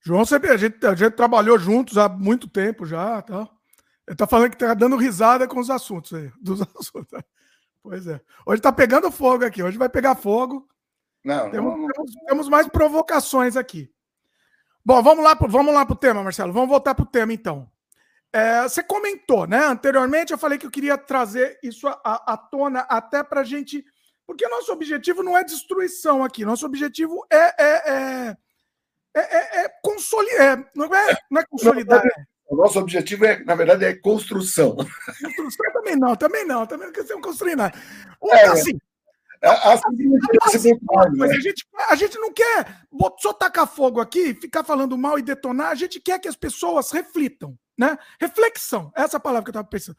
João, 0.00 0.24
sempre, 0.24 0.50
a, 0.50 0.56
gente, 0.56 0.84
a 0.86 0.94
gente 0.94 1.12
trabalhou 1.12 1.58
juntos 1.58 1.98
há 1.98 2.08
muito 2.08 2.48
tempo 2.48 2.86
já. 2.86 3.20
Tá? 3.22 3.48
Ele 4.06 4.14
está 4.14 4.26
falando 4.26 4.50
que 4.50 4.56
está 4.56 4.72
dando 4.74 4.96
risada 4.96 5.46
com 5.46 5.60
os 5.60 5.70
assuntos 5.70 6.14
aí. 6.14 6.30
Dos 6.40 6.62
assuntos. 6.62 7.20
Pois 7.82 8.06
é. 8.06 8.20
Hoje 8.46 8.58
está 8.58 8.72
pegando 8.72 9.10
fogo 9.10 9.44
aqui. 9.44 9.62
Hoje 9.62 9.78
vai 9.78 9.88
pegar 9.88 10.14
fogo. 10.14 10.68
Não, 11.24 11.50
temos, 11.50 11.78
não, 11.78 11.88
temos, 11.88 12.12
temos 12.26 12.48
mais 12.48 12.68
provocações 12.68 13.56
aqui. 13.56 13.90
Bom, 14.84 15.02
vamos 15.02 15.22
lá, 15.22 15.34
vamos 15.34 15.74
lá 15.74 15.84
para 15.84 15.92
o 15.92 15.98
tema, 15.98 16.22
Marcelo. 16.22 16.52
Vamos 16.52 16.68
voltar 16.68 16.94
para 16.94 17.02
o 17.02 17.06
tema, 17.06 17.32
então. 17.32 17.70
É, 18.32 18.62
você 18.62 18.82
comentou, 18.82 19.46
né? 19.46 19.66
Anteriormente 19.66 20.32
eu 20.32 20.38
falei 20.38 20.58
que 20.58 20.66
eu 20.66 20.70
queria 20.70 20.96
trazer 20.96 21.58
isso 21.62 21.88
à, 21.88 22.32
à 22.32 22.36
tona 22.36 22.80
até 22.80 23.22
para 23.22 23.40
a 23.42 23.44
gente. 23.44 23.84
Porque 24.28 24.46
nosso 24.46 24.70
objetivo 24.70 25.22
não 25.22 25.34
é 25.34 25.42
destruição 25.42 26.22
aqui. 26.22 26.44
Nosso 26.44 26.66
objetivo 26.66 27.26
é, 27.32 27.64
é, 27.64 27.90
é 27.90 28.36
é, 29.14 29.20
é, 29.20 29.64
é 29.64 29.68
consolidar. 29.82 30.58
É, 30.58 30.70
não, 30.74 30.94
é, 30.94 31.16
não 31.30 31.40
é 31.40 31.46
consolidar. 31.46 32.02
O 32.46 32.54
nosso 32.56 32.78
objetivo 32.78 33.24
é, 33.24 33.42
na 33.42 33.54
verdade, 33.54 33.86
é 33.86 33.94
construção. 33.94 34.76
Construção 34.76 35.72
também 35.72 35.96
não, 35.96 36.14
também 36.14 36.46
não, 36.46 36.66
também 36.66 36.86
não 36.86 36.92
queremos 36.92 37.22
construir 37.22 37.56
nada. 37.56 37.76
É, 38.30 38.44
assim, 38.46 38.78
assim, 39.42 39.90
assim, 40.42 40.72
a, 41.22 41.40
gente, 41.40 41.66
a 41.90 41.94
gente 41.94 42.18
não 42.18 42.30
quer 42.30 42.82
só 43.18 43.32
tacar 43.32 43.66
fogo 43.66 43.98
aqui, 43.98 44.34
ficar 44.34 44.62
falando 44.62 44.96
mal 44.98 45.18
e 45.18 45.22
detonar, 45.22 45.70
a 45.70 45.74
gente 45.74 46.00
quer 46.00 46.18
que 46.18 46.28
as 46.28 46.36
pessoas 46.36 46.90
reflitam, 46.90 47.58
né? 47.78 47.98
Reflexão, 48.20 48.92
essa 48.94 49.16
é 49.16 49.18
a 49.18 49.20
palavra 49.20 49.44
que 49.44 49.48
eu 49.48 49.52
estava 49.52 49.68
pensando. 49.68 49.96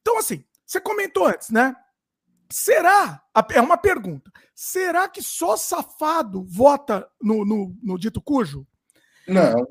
Então, 0.00 0.18
assim, 0.18 0.44
você 0.64 0.80
comentou 0.80 1.26
antes, 1.26 1.50
né? 1.50 1.74
Será? 2.52 3.22
É 3.54 3.60
uma 3.60 3.78
pergunta. 3.78 4.30
Será 4.54 5.08
que 5.08 5.22
só 5.22 5.56
safado 5.56 6.44
vota 6.44 7.08
no, 7.20 7.44
no, 7.44 7.74
no 7.82 7.98
dito 7.98 8.20
cujo? 8.20 8.66
Não. 9.26 9.66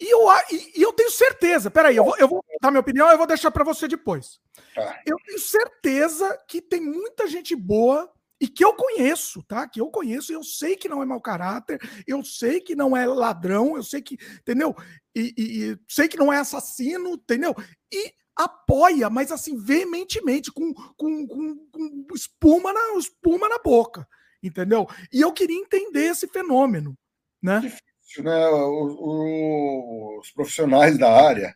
E 0.00 0.12
eu, 0.12 0.20
e, 0.50 0.82
eu 0.82 0.92
tenho 0.92 1.10
certeza, 1.10 1.70
peraí, 1.70 1.96
eu 1.96 2.04
vou, 2.04 2.16
eu 2.18 2.28
vou 2.28 2.44
dar 2.60 2.70
minha 2.70 2.80
opinião, 2.80 3.10
eu 3.10 3.18
vou 3.18 3.26
deixar 3.26 3.50
para 3.50 3.64
você 3.64 3.86
depois. 3.88 4.40
Tá. 4.74 5.02
Eu 5.06 5.16
tenho 5.24 5.38
certeza 5.38 6.38
que 6.48 6.60
tem 6.60 6.80
muita 6.80 7.26
gente 7.26 7.54
boa 7.54 8.10
e 8.40 8.46
que 8.46 8.64
eu 8.64 8.74
conheço, 8.74 9.42
tá? 9.42 9.68
Que 9.68 9.80
eu 9.80 9.88
conheço, 9.88 10.32
eu 10.32 10.42
sei 10.44 10.76
que 10.76 10.88
não 10.88 11.02
é 11.02 11.06
mau 11.06 11.20
caráter, 11.20 11.80
eu 12.06 12.24
sei 12.24 12.60
que 12.60 12.76
não 12.76 12.96
é 12.96 13.06
ladrão, 13.06 13.76
eu 13.76 13.82
sei 13.82 14.00
que, 14.00 14.16
entendeu? 14.40 14.74
E, 15.14 15.34
e, 15.36 15.72
e 15.72 15.78
sei 15.88 16.08
que 16.08 16.16
não 16.16 16.32
é 16.32 16.38
assassino, 16.38 17.10
entendeu? 17.10 17.54
E 17.92 18.12
apoia, 18.38 19.10
mas 19.10 19.32
assim, 19.32 19.56
veementemente, 19.58 20.52
com, 20.52 20.72
com, 20.72 21.26
com, 21.26 21.56
com 21.72 22.14
espuma, 22.14 22.72
na, 22.72 22.96
espuma 22.96 23.48
na 23.48 23.58
boca, 23.58 24.06
entendeu? 24.40 24.86
E 25.12 25.20
eu 25.20 25.32
queria 25.32 25.58
entender 25.58 26.04
esse 26.04 26.28
fenômeno, 26.28 26.96
né? 27.42 27.58
Difícil, 27.58 28.22
né? 28.22 28.48
Os, 28.48 30.20
os 30.20 30.30
profissionais 30.30 30.96
da 30.96 31.10
área 31.10 31.52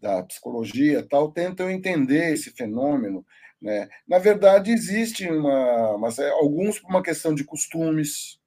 da 0.00 0.22
psicologia 0.22 1.06
tal 1.06 1.30
tentam 1.30 1.68
entender 1.68 2.32
esse 2.32 2.50
fenômeno, 2.50 3.26
né? 3.60 3.88
Na 4.06 4.18
verdade, 4.18 4.70
existe 4.70 5.28
uma, 5.28 6.08
é, 6.18 6.30
alguns 6.30 6.78
por 6.78 6.88
uma 6.88 7.02
questão 7.02 7.34
de 7.34 7.44
costumes, 7.44 8.38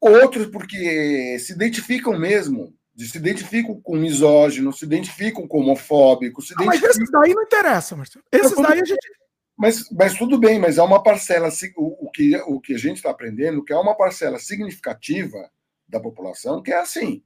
outros 0.00 0.46
porque 0.46 1.38
se 1.40 1.52
identificam 1.52 2.16
mesmo 2.16 2.77
se 3.06 3.16
identificam 3.16 3.80
com 3.80 3.96
misógino, 3.96 4.72
se 4.72 4.84
identificam 4.84 5.46
com 5.46 5.60
homofóbico. 5.60 6.42
Se 6.42 6.52
ah, 6.58 6.64
mas 6.64 6.82
esses 6.82 7.10
daí 7.10 7.32
não 7.32 7.42
interessa, 7.42 7.94
Marcelo. 7.94 8.24
Esses 8.32 8.56
daí 8.56 8.80
a 8.80 8.84
gente. 8.84 9.18
Mas, 9.56 9.90
mas 9.90 10.14
tudo 10.14 10.38
bem, 10.38 10.58
mas 10.58 10.78
há 10.78 10.84
uma 10.84 11.02
parcela, 11.02 11.48
o, 11.76 12.06
o, 12.06 12.10
que, 12.10 12.36
o 12.38 12.60
que 12.60 12.74
a 12.74 12.78
gente 12.78 12.98
está 12.98 13.10
aprendendo, 13.10 13.64
que 13.64 13.72
é 13.72 13.76
uma 13.76 13.96
parcela 13.96 14.38
significativa 14.38 15.50
da 15.88 15.98
população 15.98 16.62
que 16.62 16.72
é 16.72 16.78
assim. 16.78 17.22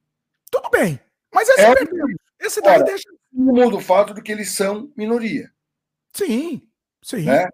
Tudo 0.50 0.70
bem, 0.70 0.98
mas 1.32 1.48
esse, 1.48 1.60
é, 1.60 1.74
esse 2.40 2.60
daí 2.60 2.72
cara, 2.72 2.84
deixa. 2.84 3.08
Não 3.32 3.54
muda 3.54 3.76
o 3.76 3.80
fato 3.80 4.12
de 4.12 4.22
que 4.22 4.30
eles 4.30 4.50
são 4.50 4.92
minoria. 4.96 5.50
Sim, 6.14 6.62
sim. 7.02 7.24
Né? 7.24 7.48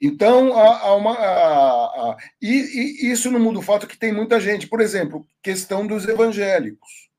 Então, 0.00 0.58
há, 0.58 0.80
há 0.80 0.94
uma. 0.94 1.14
Há, 1.14 1.84
há, 1.84 2.16
e, 2.40 3.06
e, 3.06 3.12
isso 3.12 3.30
não 3.30 3.40
muda 3.40 3.60
o 3.60 3.62
fato 3.62 3.86
que 3.86 3.98
tem 3.98 4.12
muita 4.12 4.38
gente. 4.40 4.66
Por 4.66 4.80
exemplo, 4.80 5.26
questão 5.42 5.86
dos 5.86 6.06
evangélicos 6.06 7.11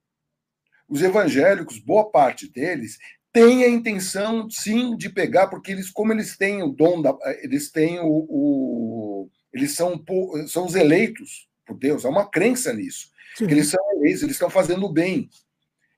os 0.94 1.02
evangélicos, 1.02 1.80
boa 1.80 2.12
parte 2.12 2.48
deles, 2.48 3.00
tem 3.32 3.64
a 3.64 3.68
intenção, 3.68 4.48
sim, 4.48 4.96
de 4.96 5.10
pegar, 5.10 5.48
porque 5.48 5.72
eles, 5.72 5.90
como 5.90 6.14
eles 6.14 6.38
têm 6.38 6.62
o 6.62 6.68
dom, 6.68 7.02
da, 7.02 7.18
eles 7.42 7.72
têm 7.72 8.00
o, 8.00 8.28
o 8.30 9.30
eles 9.52 9.76
são, 9.76 10.04
são 10.48 10.68
os 10.68 10.76
eleitos 10.76 11.50
por 11.66 11.76
Deus, 11.76 12.06
há 12.06 12.10
uma 12.10 12.30
crença 12.30 12.72
nisso. 12.74 13.08
Eles 13.42 13.70
são 13.70 13.80
eleitos, 13.96 14.22
eles 14.22 14.36
estão 14.36 14.52
fazendo 14.52 14.86
o 14.86 14.94
bem. 14.94 15.32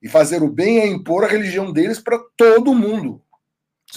E 0.02 0.08
fazer 0.08 0.41
o 0.41 0.50
bem 0.50 0.80
é 0.80 0.88
impor 0.88 1.26
a 1.26 1.28
religião 1.28 1.74
deles 1.74 2.00
para 2.00 2.18
todo 2.38 2.74
mundo, 2.74 3.22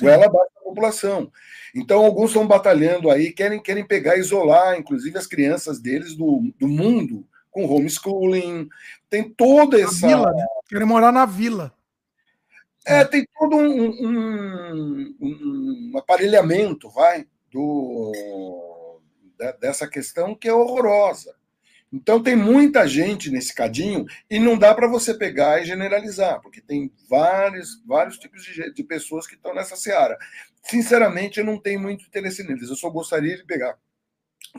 ela 0.03 0.28
baixa 0.28 0.51
a 0.57 0.64
população. 0.64 1.30
Então, 1.76 2.05
alguns 2.05 2.30
estão 2.30 2.44
batalhando 2.44 3.09
aí, 3.09 3.30
querem, 3.30 3.62
querem 3.62 3.86
pegar 3.86 4.16
e 4.16 4.20
isolar, 4.20 4.76
inclusive, 4.76 5.16
as 5.16 5.28
crianças 5.28 5.78
deles 5.78 6.16
do, 6.16 6.53
do 6.59 6.66
mundo, 6.66 7.24
com 7.59 7.74
homeschooling, 7.74 8.68
tem 9.11 9.28
toda 9.28 9.80
essa. 9.80 10.06
Vila, 10.06 10.32
né? 10.32 10.46
Querem 10.68 10.86
morar 10.86 11.11
na 11.11 11.26
vila. 11.26 11.74
É, 12.86 13.04
tem 13.04 13.26
todo 13.38 13.56
um, 13.56 13.90
um, 13.90 15.16
um, 15.20 15.98
aparelhamento, 15.98 16.88
vai, 16.88 17.26
do, 17.50 19.00
dessa 19.61 19.86
questão 19.88 20.34
que 20.34 20.48
é 20.48 20.54
horrorosa. 20.54 21.34
Então 21.92 22.22
tem 22.22 22.36
muita 22.36 22.86
gente 22.86 23.30
nesse 23.30 23.54
cadinho 23.54 24.06
e 24.30 24.38
não 24.38 24.56
dá 24.56 24.74
para 24.74 24.86
você 24.86 25.12
pegar 25.12 25.61
e 25.61 25.66
generalizar, 25.66 26.40
porque 26.40 26.61
tem 26.61 26.92
vários, 27.09 27.82
vários 27.84 28.18
tipos 28.18 28.42
de, 28.44 28.72
de 28.72 28.84
pessoas 28.84 29.26
que 29.26 29.34
estão 29.34 29.54
nessa 29.54 29.74
seara. 29.74 30.16
Sinceramente, 30.62 31.40
eu 31.40 31.44
não 31.44 31.59
tenho 31.59 31.80
muito 31.80 32.04
interesse 32.04 32.42
neles. 32.42 32.68
Eu 32.68 32.76
só 32.76 32.88
gostaria 32.88 33.36
de 33.36 33.44
pegar 33.44 33.76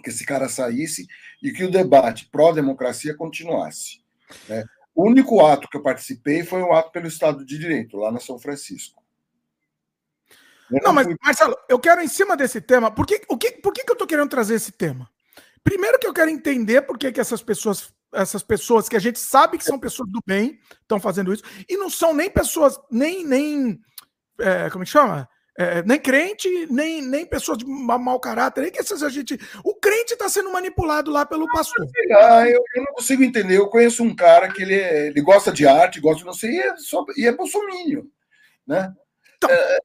que 0.03 0.09
esse 0.09 0.25
cara 0.25 0.47
saísse 0.47 1.07
e 1.41 1.51
que 1.51 1.63
o 1.63 1.71
debate 1.71 2.29
pró-democracia 2.31 3.15
continuasse. 3.15 4.03
Né? 4.47 4.63
O 4.93 5.07
único 5.07 5.45
ato 5.45 5.67
que 5.69 5.77
eu 5.77 5.81
participei 5.83 6.43
foi 6.43 6.61
o 6.61 6.73
ato 6.73 6.91
pelo 6.91 7.07
Estado 7.07 7.45
de 7.45 7.57
Direito, 7.57 7.97
lá 7.97 8.11
na 8.11 8.19
São 8.19 8.39
Francisco. 8.39 9.01
não, 10.69 10.93
mas, 10.93 11.07
Marcelo, 11.23 11.55
eu 11.67 11.79
quero, 11.79 12.01
em 12.01 12.07
cima 12.07 12.35
desse 12.35 12.61
tema, 12.61 12.91
por 12.91 13.05
que, 13.05 13.21
o 13.27 13.37
que, 13.37 13.51
por 13.53 13.73
que, 13.73 13.83
que 13.83 13.91
eu 13.91 13.93
estou 13.93 14.07
querendo 14.07 14.29
trazer 14.29 14.55
esse 14.55 14.71
tema? 14.71 15.09
Primeiro 15.63 15.99
que 15.99 16.07
eu 16.07 16.13
quero 16.13 16.29
entender 16.29 16.81
por 16.81 16.97
que, 16.97 17.11
que 17.11 17.19
essas 17.19 17.41
pessoas, 17.41 17.93
essas 18.13 18.43
pessoas 18.43 18.87
que 18.87 18.95
a 18.95 18.99
gente 18.99 19.19
sabe 19.19 19.57
que 19.57 19.63
são 19.63 19.79
pessoas 19.79 20.09
do 20.09 20.19
bem, 20.25 20.59
estão 20.81 20.99
fazendo 20.99 21.33
isso, 21.33 21.43
e 21.67 21.77
não 21.77 21.89
são 21.89 22.13
nem 22.13 22.29
pessoas, 22.29 22.79
nem, 22.91 23.25
nem 23.25 23.79
é, 24.39 24.69
como 24.69 24.83
é 24.83 24.85
que 24.85 24.91
chama? 24.91 25.29
É, 25.59 25.83
nem 25.83 25.99
crente, 25.99 26.47
nem, 26.71 27.01
nem 27.01 27.25
pessoas 27.25 27.57
de 27.57 27.65
mau 27.65 28.17
caráter, 28.17 28.61
nem 28.61 28.71
que 28.71 28.79
essas 28.79 29.03
a 29.03 29.09
gente. 29.09 29.37
O 29.61 29.75
crente 29.75 30.13
está 30.13 30.29
sendo 30.29 30.49
manipulado 30.53 31.11
lá 31.11 31.25
pelo 31.25 31.51
pastor. 31.51 31.85
Ah, 32.13 32.47
eu, 32.47 32.63
eu, 32.75 32.83
não 32.83 32.93
consigo 32.93 33.23
entender. 33.23 33.57
Eu 33.57 33.67
conheço 33.67 34.01
um 34.01 34.15
cara 34.15 34.47
que 34.47 34.61
ele, 34.63 34.75
é, 34.75 35.07
ele 35.07 35.19
gosta 35.19 35.51
de 35.51 35.67
arte, 35.67 35.99
gosta 35.99 36.19
de 36.19 36.25
não 36.25 36.31
sei, 36.31 36.51
e 36.51 36.61
é, 36.61 36.77
só, 36.77 37.05
e 37.17 37.27
é 37.27 37.33
bolsomínio. 37.33 38.09
Né? 38.65 38.95
Então, 39.35 39.49
é, 39.49 39.79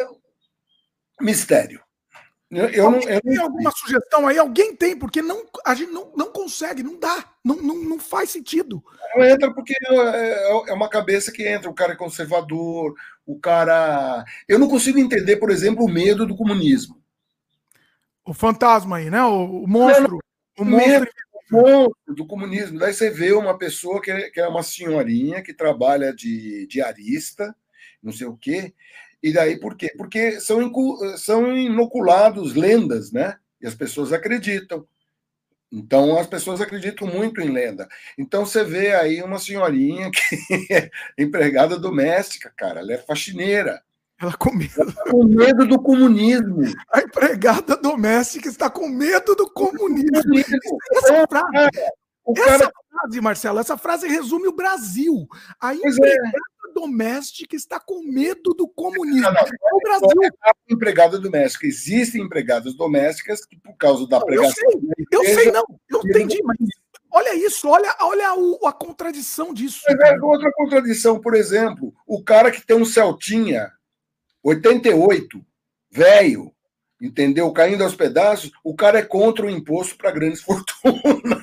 é 0.00 0.06
mistério. 1.20 1.80
Eu, 2.52 2.68
eu 2.68 2.90
não, 2.90 3.00
eu 3.00 3.20
tem 3.22 3.38
alguma 3.38 3.70
sugestão 3.70 4.28
aí? 4.28 4.38
Alguém 4.38 4.76
tem, 4.76 4.94
porque 4.94 5.22
não, 5.22 5.42
a 5.64 5.74
gente 5.74 5.90
não, 5.90 6.12
não 6.14 6.30
consegue, 6.30 6.82
não 6.82 6.98
dá, 6.98 7.24
não, 7.42 7.56
não, 7.56 7.76
não 7.76 7.98
faz 7.98 8.28
sentido. 8.28 8.84
Não 9.16 9.24
entra 9.24 9.54
porque 9.54 9.74
é, 9.88 10.50
é, 10.68 10.72
uma 10.74 10.88
cabeça 10.88 11.32
que 11.32 11.48
entra, 11.48 11.70
o 11.70 11.74
cara 11.74 11.94
é 11.94 11.96
conservador, 11.96 12.94
o 13.24 13.40
cara. 13.40 14.22
Eu 14.46 14.58
não 14.58 14.68
consigo 14.68 14.98
entender, 14.98 15.36
por 15.36 15.50
exemplo, 15.50 15.82
o 15.82 15.90
medo 15.90 16.26
do 16.26 16.36
comunismo. 16.36 17.00
O 18.22 18.34
fantasma 18.34 18.98
aí, 18.98 19.08
né? 19.08 19.24
O, 19.24 19.62
o 19.62 19.66
monstro. 19.66 20.18
Não, 20.58 20.66
não, 20.66 20.76
o 20.76 20.78
monstro. 20.78 21.10
monstro 21.50 22.14
do 22.14 22.26
comunismo. 22.26 22.78
Daí 22.78 22.92
você 22.92 23.08
vê 23.08 23.32
uma 23.32 23.56
pessoa 23.56 23.98
que 23.98 24.10
é, 24.10 24.28
que 24.28 24.38
é 24.38 24.46
uma 24.46 24.62
senhorinha 24.62 25.42
que 25.42 25.54
trabalha 25.54 26.14
de 26.14 26.66
diarista, 26.66 27.56
não 28.02 28.12
sei 28.12 28.26
o 28.26 28.36
quê, 28.36 28.74
e 29.22 29.32
daí 29.32 29.58
por 29.58 29.76
quê? 29.76 29.92
Porque 29.96 30.40
são, 30.40 30.72
são 31.16 31.56
inoculados 31.56 32.54
lendas, 32.54 33.12
né? 33.12 33.36
E 33.60 33.66
as 33.66 33.74
pessoas 33.74 34.12
acreditam. 34.12 34.86
Então 35.70 36.18
as 36.18 36.26
pessoas 36.26 36.60
acreditam 36.60 37.06
muito 37.06 37.40
em 37.40 37.50
lenda. 37.50 37.88
Então 38.18 38.44
você 38.44 38.62
vê 38.62 38.94
aí 38.94 39.22
uma 39.22 39.38
senhorinha 39.38 40.10
que 40.10 40.20
é 40.74 40.90
empregada 41.16 41.78
doméstica, 41.78 42.52
cara, 42.56 42.80
ela 42.80 42.92
é 42.92 42.98
faxineira. 42.98 43.82
Ela 44.20 44.34
com 44.34 44.52
medo. 44.52 44.72
Ela 44.78 44.92
tá 44.92 45.10
com 45.10 45.24
medo 45.24 45.66
do 45.66 45.80
comunismo. 45.80 46.62
A 46.92 47.00
empregada 47.00 47.76
doméstica 47.76 48.48
está 48.48 48.68
com 48.70 48.88
medo 48.88 49.34
do 49.34 49.50
comunismo. 49.50 50.38
Essa 50.92 51.26
frase, 51.26 51.70
o 52.24 52.34
cara... 52.34 52.54
essa 52.54 52.72
frase, 52.90 53.20
Marcelo, 53.20 53.58
essa 53.58 53.76
frase 53.76 54.06
resume 54.06 54.46
o 54.48 54.54
Brasil. 54.54 55.26
A 55.60 55.74
empregada 55.74 56.38
doméstica 56.72 57.54
está 57.54 57.78
com 57.78 58.02
medo 58.02 58.54
do 58.54 58.66
comunismo. 58.66 59.20
Não, 59.20 59.32
não, 59.32 59.42
o 59.72 59.80
Brasil. 59.80 60.22
É 60.24 60.72
empregada 60.72 61.18
doméstica. 61.18 61.66
Existem 61.66 62.22
empregadas 62.22 62.74
domésticas 62.74 63.44
que, 63.44 63.56
por 63.56 63.76
causa 63.76 64.06
da 64.06 64.20
pregação. 64.20 64.54
Eu 65.10 65.24
sei, 65.24 65.34
eu 65.34 65.38
sei 65.42 65.52
não. 65.52 65.64
Eu 65.88 66.00
entendi, 66.00 66.42
mas 66.42 66.56
olha 67.10 67.34
isso, 67.34 67.68
olha, 67.68 67.94
olha 68.00 68.28
a, 68.28 68.68
a 68.68 68.72
contradição 68.72 69.52
disso. 69.52 69.82
É 69.88 70.20
outra 70.20 70.50
contradição, 70.52 71.20
por 71.20 71.34
exemplo, 71.34 71.94
o 72.06 72.22
cara 72.22 72.50
que 72.50 72.66
tem 72.66 72.76
um 72.76 72.84
Celtinha 72.84 73.70
88, 74.42 75.44
velho, 75.90 76.52
entendeu? 77.00 77.52
Caindo 77.52 77.84
aos 77.84 77.94
pedaços, 77.94 78.50
o 78.64 78.74
cara 78.74 78.98
é 78.98 79.02
contra 79.02 79.46
o 79.46 79.50
imposto 79.50 79.96
para 79.96 80.10
grandes 80.10 80.40
fortunas. 80.42 81.42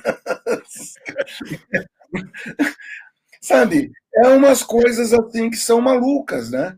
Sabe? 3.40 3.90
É 4.14 4.28
umas 4.28 4.62
coisas 4.62 5.12
assim 5.12 5.50
que 5.50 5.56
são 5.56 5.80
malucas, 5.80 6.50
né? 6.50 6.76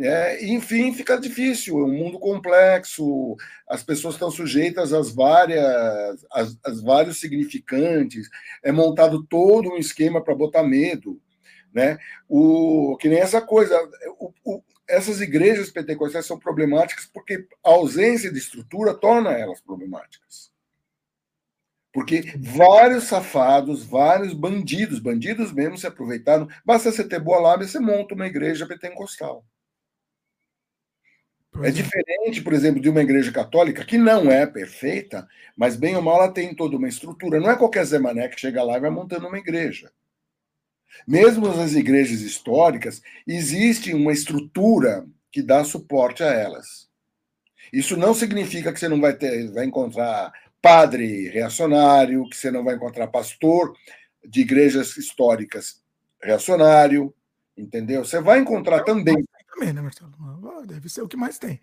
É, 0.00 0.44
enfim, 0.46 0.94
fica 0.94 1.18
difícil, 1.18 1.78
é 1.80 1.82
um 1.82 1.92
mundo 1.92 2.20
complexo, 2.20 3.36
as 3.68 3.82
pessoas 3.82 4.14
estão 4.14 4.30
sujeitas 4.30 4.92
às 4.92 5.12
várias, 5.12 6.24
às, 6.30 6.56
às 6.64 6.80
vários 6.80 7.18
significantes, 7.18 8.28
é 8.62 8.70
montado 8.70 9.24
todo 9.24 9.70
um 9.70 9.76
esquema 9.76 10.22
para 10.22 10.36
botar 10.36 10.62
medo, 10.62 11.20
né? 11.74 11.98
O, 12.28 12.96
que 13.00 13.08
nem 13.08 13.18
essa 13.18 13.40
coisa, 13.40 13.76
o, 14.20 14.32
o, 14.44 14.62
essas 14.88 15.20
igrejas 15.20 15.70
pentecostais 15.70 16.26
são 16.26 16.38
problemáticas 16.38 17.06
porque 17.06 17.46
a 17.64 17.70
ausência 17.70 18.32
de 18.32 18.38
estrutura 18.38 18.94
torna 18.94 19.32
elas 19.32 19.60
problemáticas. 19.60 20.52
Porque 21.98 22.32
vários 22.38 23.08
safados, 23.08 23.82
vários 23.82 24.32
bandidos, 24.32 25.00
bandidos 25.00 25.50
mesmo 25.50 25.76
se 25.76 25.84
aproveitaram. 25.84 26.46
Basta 26.64 26.92
você 26.92 27.02
ter 27.02 27.18
boa 27.18 27.40
lábia, 27.40 27.66
você 27.66 27.80
monta 27.80 28.14
uma 28.14 28.28
igreja 28.28 28.68
pentecostal. 28.68 29.44
É, 31.60 31.66
é 31.66 31.70
diferente, 31.72 32.40
por 32.40 32.52
exemplo, 32.52 32.80
de 32.80 32.88
uma 32.88 33.02
igreja 33.02 33.32
católica, 33.32 33.84
que 33.84 33.98
não 33.98 34.30
é 34.30 34.46
perfeita, 34.46 35.26
mas 35.56 35.74
bem 35.74 35.96
ou 35.96 36.02
mal 36.02 36.22
ela 36.22 36.32
tem 36.32 36.54
toda 36.54 36.76
uma 36.76 36.88
estrutura. 36.88 37.40
Não 37.40 37.50
é 37.50 37.56
qualquer 37.56 37.84
Zé 37.84 37.98
Mané 37.98 38.28
que 38.28 38.38
chega 38.38 38.62
lá 38.62 38.76
e 38.76 38.80
vai 38.80 38.90
montando 38.90 39.26
uma 39.26 39.38
igreja. 39.38 39.90
Mesmo 41.04 41.48
nas 41.48 41.74
igrejas 41.74 42.20
históricas, 42.20 43.02
existe 43.26 43.92
uma 43.92 44.12
estrutura 44.12 45.04
que 45.32 45.42
dá 45.42 45.64
suporte 45.64 46.22
a 46.22 46.28
elas. 46.28 46.88
Isso 47.72 47.96
não 47.96 48.14
significa 48.14 48.72
que 48.72 48.78
você 48.78 48.88
não 48.88 49.00
vai 49.00 49.16
ter, 49.16 49.50
vai 49.50 49.64
encontrar 49.64 50.32
padre 50.60 51.28
reacionário, 51.28 52.28
que 52.28 52.36
você 52.36 52.50
não 52.50 52.64
vai 52.64 52.74
encontrar 52.74 53.06
pastor 53.08 53.76
de 54.24 54.40
igrejas 54.40 54.96
históricas 54.96 55.82
reacionário, 56.20 57.14
entendeu? 57.56 58.04
Você 58.04 58.20
vai 58.20 58.38
encontrar 58.40 58.82
também. 58.82 59.24
Também, 59.52 59.72
né, 59.72 59.80
Marcelo? 59.80 60.12
Deve 60.66 60.88
ser 60.88 61.02
o 61.02 61.08
que 61.08 61.16
mais 61.16 61.38
tem. 61.38 61.60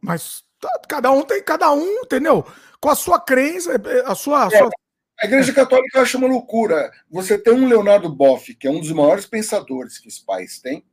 Mas 0.00 0.44
tá, 0.60 0.70
cada 0.88 1.10
um 1.10 1.22
tem 1.24 1.42
cada 1.42 1.72
um, 1.72 2.02
entendeu? 2.02 2.46
Com 2.80 2.90
a 2.90 2.94
sua 2.94 3.20
crença, 3.20 3.72
a 4.06 4.14
sua, 4.14 4.44
a 4.44 4.46
é, 4.46 4.58
sua... 4.58 4.70
A 5.20 5.26
Igreja 5.26 5.52
Católica 5.52 6.00
acha 6.00 6.16
uma 6.16 6.28
loucura. 6.28 6.92
Você 7.10 7.36
tem 7.36 7.52
um 7.52 7.66
Leonardo 7.66 8.08
Boff, 8.08 8.54
que 8.54 8.68
é 8.68 8.70
um 8.70 8.80
dos 8.80 8.92
maiores 8.92 9.26
pensadores 9.26 9.98
que 9.98 10.08
esse 10.08 10.24
país 10.24 10.60
tem. 10.60 10.84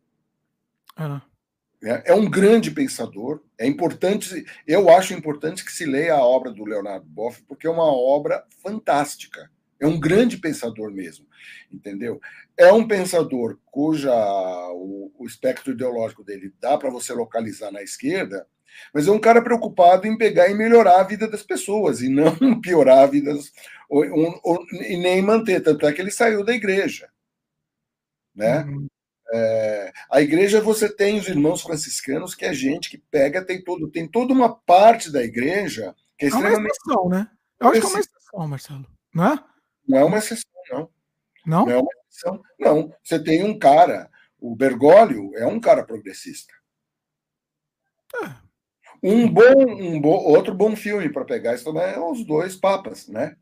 Ah. 0.96 1.22
É, 1.22 1.35
é 1.82 2.14
um 2.14 2.30
grande 2.30 2.72
pensador. 2.72 3.42
É 3.58 3.68
importante, 3.68 4.46
eu 4.68 4.90
acho 4.90 5.14
importante 5.14 5.64
que 5.64 5.72
se 5.72 5.86
leia 5.86 6.16
a 6.16 6.26
obra 6.26 6.52
do 6.52 6.66
Leonardo 6.66 7.06
Boff, 7.06 7.44
porque 7.48 7.68
é 7.68 7.70
uma 7.70 7.86
obra 7.86 8.44
fantástica. 8.62 9.50
É 9.80 9.86
um 9.86 10.00
grande 10.00 10.38
pensador 10.38 10.92
mesmo, 10.92 11.26
entendeu? 11.72 12.20
É 12.58 12.72
um 12.72 12.88
pensador 12.88 13.60
cuja 13.66 14.14
o, 14.72 15.12
o 15.18 15.26
espectro 15.26 15.74
ideológico 15.74 16.24
dele 16.24 16.54
dá 16.60 16.78
para 16.78 16.90
você 16.90 17.14
localizar 17.14 17.72
na 17.72 17.84
esquerda, 17.84 18.48
mas 18.94 19.08
é 19.08 19.12
um 19.12 19.20
cara 19.20 19.42
preocupado 19.42 20.08
em 20.08 20.18
pegar 20.18 20.50
e 20.50 20.54
melhorar 20.54 21.02
a 21.02 21.04
vida 21.04 21.28
das 21.28 21.44
pessoas 21.44 22.02
e 22.02 22.10
não 22.10 22.34
piorar 22.62 23.00
a 23.00 23.06
vida 23.08 23.34
das, 23.34 23.52
ou, 23.90 24.06
ou, 24.44 24.66
e 24.72 24.98
nem 24.98 25.22
manter. 25.22 25.62
Tanto 25.62 25.86
é 25.86 25.94
que 25.94 26.02
ele 26.02 26.12
saiu 26.12 26.44
da 26.44 26.54
igreja. 26.54 27.10
Né? 28.34 28.64
Uhum. 28.64 28.88
É, 29.34 29.92
a 30.12 30.22
igreja 30.22 30.62
você 30.62 30.88
tem 30.88 31.18
os 31.18 31.28
irmãos 31.28 31.62
franciscanos, 31.62 32.36
que 32.36 32.46
é 32.46 32.54
gente 32.54 32.90
que 32.90 32.98
pega, 32.98 33.44
tem 33.44 33.64
todo, 33.64 33.90
tem 33.90 34.08
toda 34.08 34.34
uma 34.34 34.54
parte 34.54 35.12
da 35.12 35.24
igreja 35.24 35.96
que 36.18 36.26
é 36.26 36.28
extremamente. 36.30 36.58
É 36.58 36.60
uma 36.60 36.70
exceção, 36.70 37.10
né? 37.10 37.32
Eu 37.60 37.68
acho 37.70 37.80
que 37.82 37.86
é 37.86 37.90
uma 37.90 38.00
exceção, 38.00 38.48
Marcelo. 38.48 38.86
Não 39.14 39.34
é? 39.34 39.44
Não 39.88 39.98
é 39.98 40.04
uma 40.04 40.18
exceção, 40.18 40.52
não. 40.70 40.90
Não? 41.46 41.66
Não 41.66 41.72
é 41.72 41.78
uma 41.78 41.92
exceção. 42.10 42.44
Não. 42.60 42.94
Você 43.04 43.24
tem 43.24 43.44
um 43.44 43.58
cara, 43.58 44.10
o 44.40 44.56
Bergoglio 44.56 45.32
é 45.36 45.46
um 45.46 45.60
cara 45.60 45.84
progressista. 45.84 46.54
É. 48.24 48.46
Um 49.04 49.30
bom, 49.30 49.54
um 49.68 50.02
bo, 50.02 50.10
outro 50.10 50.54
bom 50.54 50.76
filme 50.76 51.10
para 51.10 51.26
pegar 51.26 51.54
isso 51.54 51.66
também 51.66 51.84
é 51.84 52.00
Os 52.00 52.26
Dois 52.26 52.56
Papas, 52.56 53.08
né? 53.08 53.36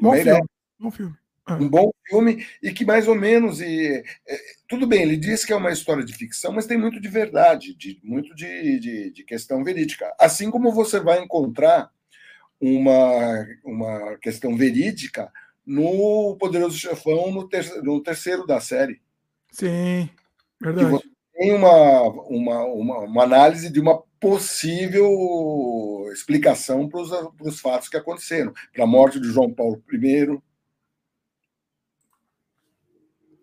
Bom 0.00 0.12
filme. 0.14 0.46
Bom 0.78 0.90
filme. 0.90 1.21
Um 1.48 1.68
bom 1.68 1.90
filme 2.06 2.46
e 2.62 2.72
que 2.72 2.84
mais 2.84 3.08
ou 3.08 3.16
menos 3.16 3.60
e 3.60 4.02
é, 4.28 4.38
tudo 4.68 4.86
bem, 4.86 5.02
ele 5.02 5.16
diz 5.16 5.44
que 5.44 5.52
é 5.52 5.56
uma 5.56 5.72
história 5.72 6.04
de 6.04 6.14
ficção, 6.14 6.52
mas 6.52 6.66
tem 6.66 6.78
muito 6.78 7.00
de 7.00 7.08
verdade, 7.08 7.74
de, 7.74 8.00
muito 8.02 8.34
de, 8.34 8.78
de, 8.78 9.10
de 9.10 9.24
questão 9.24 9.64
verídica. 9.64 10.14
Assim 10.20 10.50
como 10.50 10.72
você 10.72 11.00
vai 11.00 11.20
encontrar 11.20 11.90
uma, 12.60 13.46
uma 13.64 14.18
questão 14.18 14.56
verídica 14.56 15.30
no 15.66 16.36
Poderoso 16.38 16.78
Chefão, 16.78 17.32
no, 17.32 17.48
ter, 17.48 17.82
no 17.82 18.00
terceiro 18.00 18.46
da 18.46 18.60
série. 18.60 19.00
Sim, 19.50 20.08
verdade 20.60 21.02
tem 21.42 21.52
uma, 21.52 22.02
uma, 22.02 22.64
uma, 22.66 22.98
uma 23.00 23.22
análise 23.24 23.70
de 23.70 23.80
uma 23.80 24.00
possível 24.20 25.10
explicação 26.12 26.88
para 26.88 27.00
os 27.00 27.58
fatos 27.58 27.88
que 27.88 27.96
aconteceram, 27.96 28.52
para 28.72 28.84
a 28.84 28.86
morte 28.86 29.18
de 29.18 29.28
João 29.28 29.52
Paulo 29.52 29.82
I. 29.92 30.38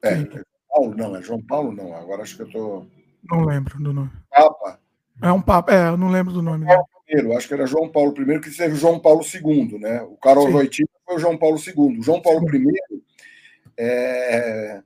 É, 0.03 0.13
é, 0.13 0.43
Paulo, 0.69 0.95
não, 0.95 1.15
é 1.15 1.21
João 1.21 1.41
Paulo, 1.41 1.71
não, 1.71 1.93
agora 1.95 2.23
acho 2.23 2.35
que 2.35 2.43
eu 2.43 2.47
estou. 2.47 2.87
Tô... 3.27 3.35
Não 3.35 3.45
lembro 3.45 3.77
do 3.81 3.93
nome. 3.93 4.11
Papa. 4.29 4.79
É 5.21 5.31
um 5.31 5.41
Papa, 5.41 5.73
é, 5.73 5.89
eu 5.89 5.97
não 5.97 6.09
lembro 6.09 6.33
do 6.33 6.41
nome. 6.41 6.65
Paulo 6.65 6.87
I, 7.09 7.35
acho 7.35 7.47
que 7.47 7.53
era 7.53 7.65
João 7.65 7.89
Paulo 7.89 8.13
I, 8.17 8.39
que 8.39 8.55
teve 8.55 8.75
João 8.75 8.99
Paulo 8.99 9.21
II, 9.21 9.79
né? 9.79 10.01
O 10.03 10.15
Carol 10.17 10.49
Wojtyla 10.49 10.89
foi 11.05 11.15
o 11.15 11.19
João 11.19 11.37
Paulo 11.37 11.57
II. 11.57 12.01
João 12.01 12.21
Paulo 12.21 12.49
Sim. 12.49 12.69
I, 12.69 13.03
é, 13.77 14.81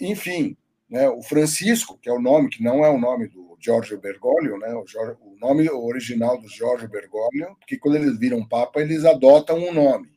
enfim, 0.00 0.56
né? 0.88 1.08
O 1.08 1.22
Francisco, 1.22 1.98
que 2.00 2.08
é 2.08 2.12
o 2.12 2.20
nome 2.20 2.50
que 2.50 2.62
não 2.62 2.84
é 2.84 2.90
o 2.90 2.98
nome 2.98 3.28
do 3.28 3.56
Giorgio 3.58 3.98
Bergoglio, 3.98 4.58
né? 4.58 4.74
o, 4.74 4.86
Jorge, 4.86 5.16
o 5.22 5.36
nome 5.38 5.68
original 5.70 6.38
do 6.38 6.48
Giorgio 6.48 6.88
Bergoglio, 6.88 7.56
porque 7.58 7.78
quando 7.78 7.96
eles 7.96 8.18
viram 8.18 8.46
Papa, 8.46 8.80
eles 8.80 9.04
adotam 9.04 9.56
um 9.56 9.72
nome. 9.72 10.12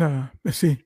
Ah, 0.00 0.30
sim. 0.50 0.76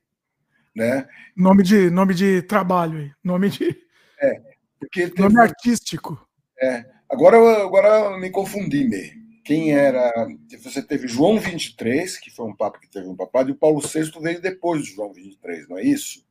Né? 0.77 1.07
Nome 1.35 1.63
de, 1.63 1.89
nome 1.89 2.13
de 2.13 2.43
trabalho, 2.43 3.11
nome 3.23 3.49
de. 3.49 3.75
É, 4.21 4.39
porque 4.79 5.09
teve... 5.09 5.23
Nome 5.23 5.39
artístico. 5.39 6.23
É. 6.61 6.85
Agora, 7.09 7.63
agora 7.63 8.15
me 8.19 8.29
confundi, 8.29 8.87
me. 8.87 9.11
Quem 9.43 9.73
era. 9.73 10.13
Você 10.61 10.83
teve 10.83 11.07
João 11.07 11.39
23, 11.39 12.19
que 12.19 12.29
foi 12.29 12.45
um 12.45 12.55
papa 12.55 12.77
que 12.79 12.87
teve 12.87 13.07
um 13.07 13.15
papado, 13.15 13.49
e 13.49 13.53
o 13.53 13.55
Paulo 13.55 13.81
VI 13.81 14.11
veio 14.21 14.39
depois 14.39 14.83
de 14.83 14.93
João 14.93 15.11
23, 15.11 15.67
não 15.67 15.79
é 15.79 15.83
isso? 15.83 16.23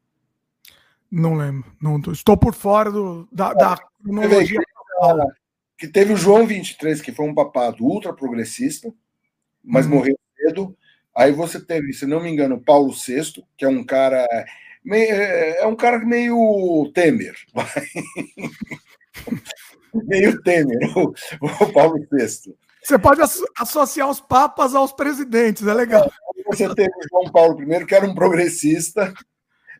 Não 1.11 1.35
lembro. 1.35 1.69
Não, 1.83 1.99
estou 2.13 2.37
por 2.37 2.55
fora 2.55 2.93
do, 2.93 3.29
da, 3.33 3.53
da 3.53 3.77
cronologia. 4.01 4.61
que 5.77 5.89
teve 5.89 6.13
o 6.13 6.17
João 6.17 6.47
23, 6.47 7.01
que 7.01 7.11
foi 7.11 7.27
um 7.27 7.35
papado 7.35 7.83
ultra 7.83 8.15
progressista, 8.15 8.95
mas 9.65 9.87
hum. 9.87 9.91
morreu 9.91 10.17
cedo. 10.37 10.77
Aí 11.17 11.33
você 11.33 11.59
teve, 11.59 11.95
se 11.95 12.07
não 12.07 12.21
me 12.21 12.31
engano, 12.31 12.61
Paulo 12.61 12.93
VI, 12.93 13.43
que 13.57 13.65
é 13.65 13.69
um 13.69 13.83
cara. 13.83 14.27
É 14.87 15.67
um 15.67 15.75
cara 15.75 15.99
meio 15.99 16.91
Temer. 16.95 17.35
meio 19.95 20.41
Temer, 20.43 20.97
o, 20.97 21.13
o 21.43 21.73
Paulo 21.73 22.07
VI. 22.13 22.55
Você 22.83 22.99
pode 22.99 23.21
associar 23.59 24.09
os 24.09 24.21
papas 24.21 24.75
aos 24.75 24.93
presidentes, 24.93 25.67
é 25.67 25.75
legal. 25.75 26.09
Você 26.47 26.73
teve 26.73 26.91
o 26.91 27.09
João 27.11 27.33
Paulo 27.33 27.61
I, 27.61 27.85
que 27.85 27.95
era 27.95 28.07
um 28.07 28.15
progressista, 28.15 29.13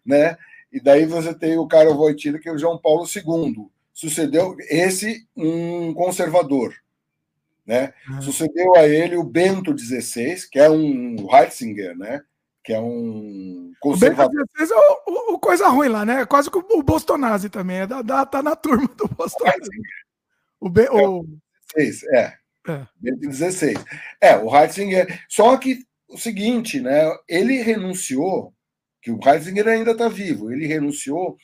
né? 0.05 0.37
E 0.73 0.81
daí 0.81 1.07
você 1.07 1.33
tem 1.33 1.57
o 1.57 1.69
Carlo 1.69 1.95
Wojtyla, 1.95 2.41
que 2.41 2.49
é 2.49 2.53
o 2.53 2.59
João 2.59 2.79
Paulo 2.79 3.05
II. 3.05 3.69
Sucedeu 3.93 4.57
esse 4.69 5.25
um 5.37 5.95
conservador, 5.95 6.75
né? 7.67 7.93
Uhum. 8.09 8.23
Sucedeu 8.23 8.77
a 8.77 8.87
ele 8.87 9.17
o 9.17 9.25
Bento 9.25 9.77
XVI, 9.77 10.49
que 10.51 10.59
é 10.59 10.71
um 10.71 11.17
Heitzinger, 11.35 11.97
né? 11.97 12.23
Que 12.63 12.73
é 12.73 12.81
um 12.81 13.73
conservador. 13.81 14.43
O 14.43 14.47
Bento 14.47 14.67
XVI 14.67 14.77
é 14.77 15.11
o, 15.11 15.35
o, 15.35 15.39
coisa 15.39 15.69
ruim 15.69 15.89
lá, 15.89 16.05
né? 16.05 16.25
Quase 16.25 16.51
que 16.51 16.59
o 16.59 16.83
Bostonazzi 16.83 17.49
também, 17.49 17.79
é 17.79 17.87
da, 17.87 18.03
da, 18.03 18.25
tá 18.25 18.43
na 18.43 18.55
turma 18.55 18.89
do 18.97 19.09
Bostonazzi. 19.09 19.71
O, 20.61 20.69
Be, 20.69 20.89
o... 20.91 21.25
É, 21.77 22.19
é. 22.19 22.37
É. 22.69 22.87
16. 23.01 23.79
É, 24.21 24.37
o 24.37 24.55
Heitzinger. 24.55 25.25
Só 25.29 25.57
que 25.57 25.85
o 26.09 26.19
seguinte, 26.19 26.81
né? 26.81 27.03
Ele 27.29 27.63
renunciou, 27.63 28.53
que 29.03 29.11
o 29.11 29.21
Heitzinger 29.25 29.69
ainda 29.69 29.93
está 29.93 30.09
vivo, 30.09 30.53
ele 30.53 30.67
renunciou 30.67 31.37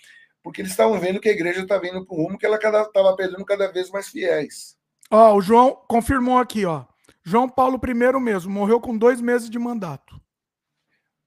porque 0.42 0.60
eles 0.60 0.72
estavam 0.72 0.98
vendo 0.98 1.20
que 1.20 1.28
a 1.28 1.32
igreja 1.32 1.62
está 1.62 1.78
vindo 1.78 2.04
para 2.04 2.16
o 2.16 2.22
rumo 2.24 2.36
que 2.36 2.44
ela 2.44 2.56
estava 2.56 3.16
perdendo 3.16 3.44
cada 3.44 3.70
vez 3.70 3.90
mais 3.90 4.08
fiéis. 4.08 4.76
Ó, 5.14 5.36
o 5.36 5.42
João 5.42 5.78
confirmou 5.86 6.38
aqui, 6.38 6.64
ó. 6.64 6.84
João 7.22 7.46
Paulo 7.46 7.78
I 7.86 7.94
mesmo, 8.18 8.50
morreu 8.50 8.80
com 8.80 8.96
dois 8.96 9.20
meses 9.20 9.50
de 9.50 9.58
mandato. 9.58 10.18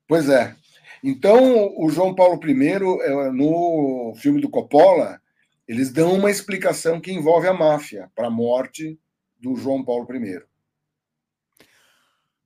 Pois 0.08 0.28
é. 0.28 0.56
Então, 1.04 1.72
o 1.78 1.88
João 1.92 2.16
Paulo 2.16 2.40
I, 2.44 2.72
é, 2.72 3.32
no 3.32 4.16
filme 4.18 4.42
do 4.42 4.50
Coppola, 4.50 5.22
eles 5.68 5.92
dão 5.92 6.14
uma 6.14 6.32
explicação 6.32 7.00
que 7.00 7.12
envolve 7.12 7.48
a 7.48 7.54
máfia 7.54 8.12
para 8.16 8.26
a 8.26 8.32
morte 8.32 9.00
do 9.40 9.56
João 9.56 9.86
Paulo 9.86 10.08
I. 10.16 10.42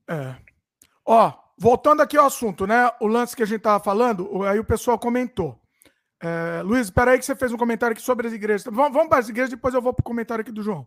É. 0.09 0.35
Ó, 1.05 1.33
voltando 1.57 2.01
aqui 2.01 2.17
ao 2.17 2.25
assunto, 2.25 2.67
né? 2.67 2.91
O 2.99 3.07
lance 3.07 3.33
que 3.33 3.43
a 3.43 3.45
gente 3.45 3.59
estava 3.59 3.81
falando, 3.81 4.43
aí 4.43 4.59
o 4.59 4.65
pessoal 4.65 4.99
comentou. 4.99 5.57
É, 6.21 6.61
Luiz, 6.63 6.87
espera 6.87 7.11
aí 7.11 7.17
que 7.17 7.25
você 7.25 7.33
fez 7.33 7.53
um 7.53 7.57
comentário 7.57 7.93
aqui 7.93 8.01
sobre 8.01 8.27
as 8.27 8.33
igrejas. 8.33 8.65
Vamos, 8.65 8.91
vamos 8.91 9.07
para 9.07 9.19
as 9.19 9.29
igrejas, 9.29 9.51
depois 9.51 9.73
eu 9.73 9.81
vou 9.81 9.93
para 9.93 10.01
o 10.01 10.05
comentário 10.05 10.41
aqui 10.41 10.51
do 10.51 10.61
João. 10.61 10.85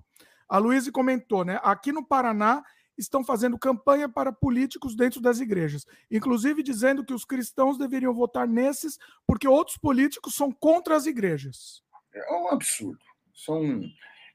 A 0.52 0.58
Luiz 0.58 0.86
comentou, 0.90 1.46
né? 1.46 1.58
Aqui 1.62 1.92
no 1.92 2.04
Paraná 2.04 2.62
estão 2.98 3.24
fazendo 3.24 3.58
campanha 3.58 4.06
para 4.06 4.30
políticos 4.30 4.94
dentro 4.94 5.18
das 5.18 5.40
igrejas, 5.40 5.86
inclusive 6.10 6.62
dizendo 6.62 7.02
que 7.02 7.14
os 7.14 7.24
cristãos 7.24 7.78
deveriam 7.78 8.12
votar 8.12 8.46
nesses 8.46 8.98
porque 9.26 9.48
outros 9.48 9.78
políticos 9.78 10.34
são 10.34 10.52
contra 10.52 10.94
as 10.94 11.06
igrejas. 11.06 11.82
É 12.14 12.34
um 12.34 12.48
absurdo. 12.48 12.98
São, 13.32 13.80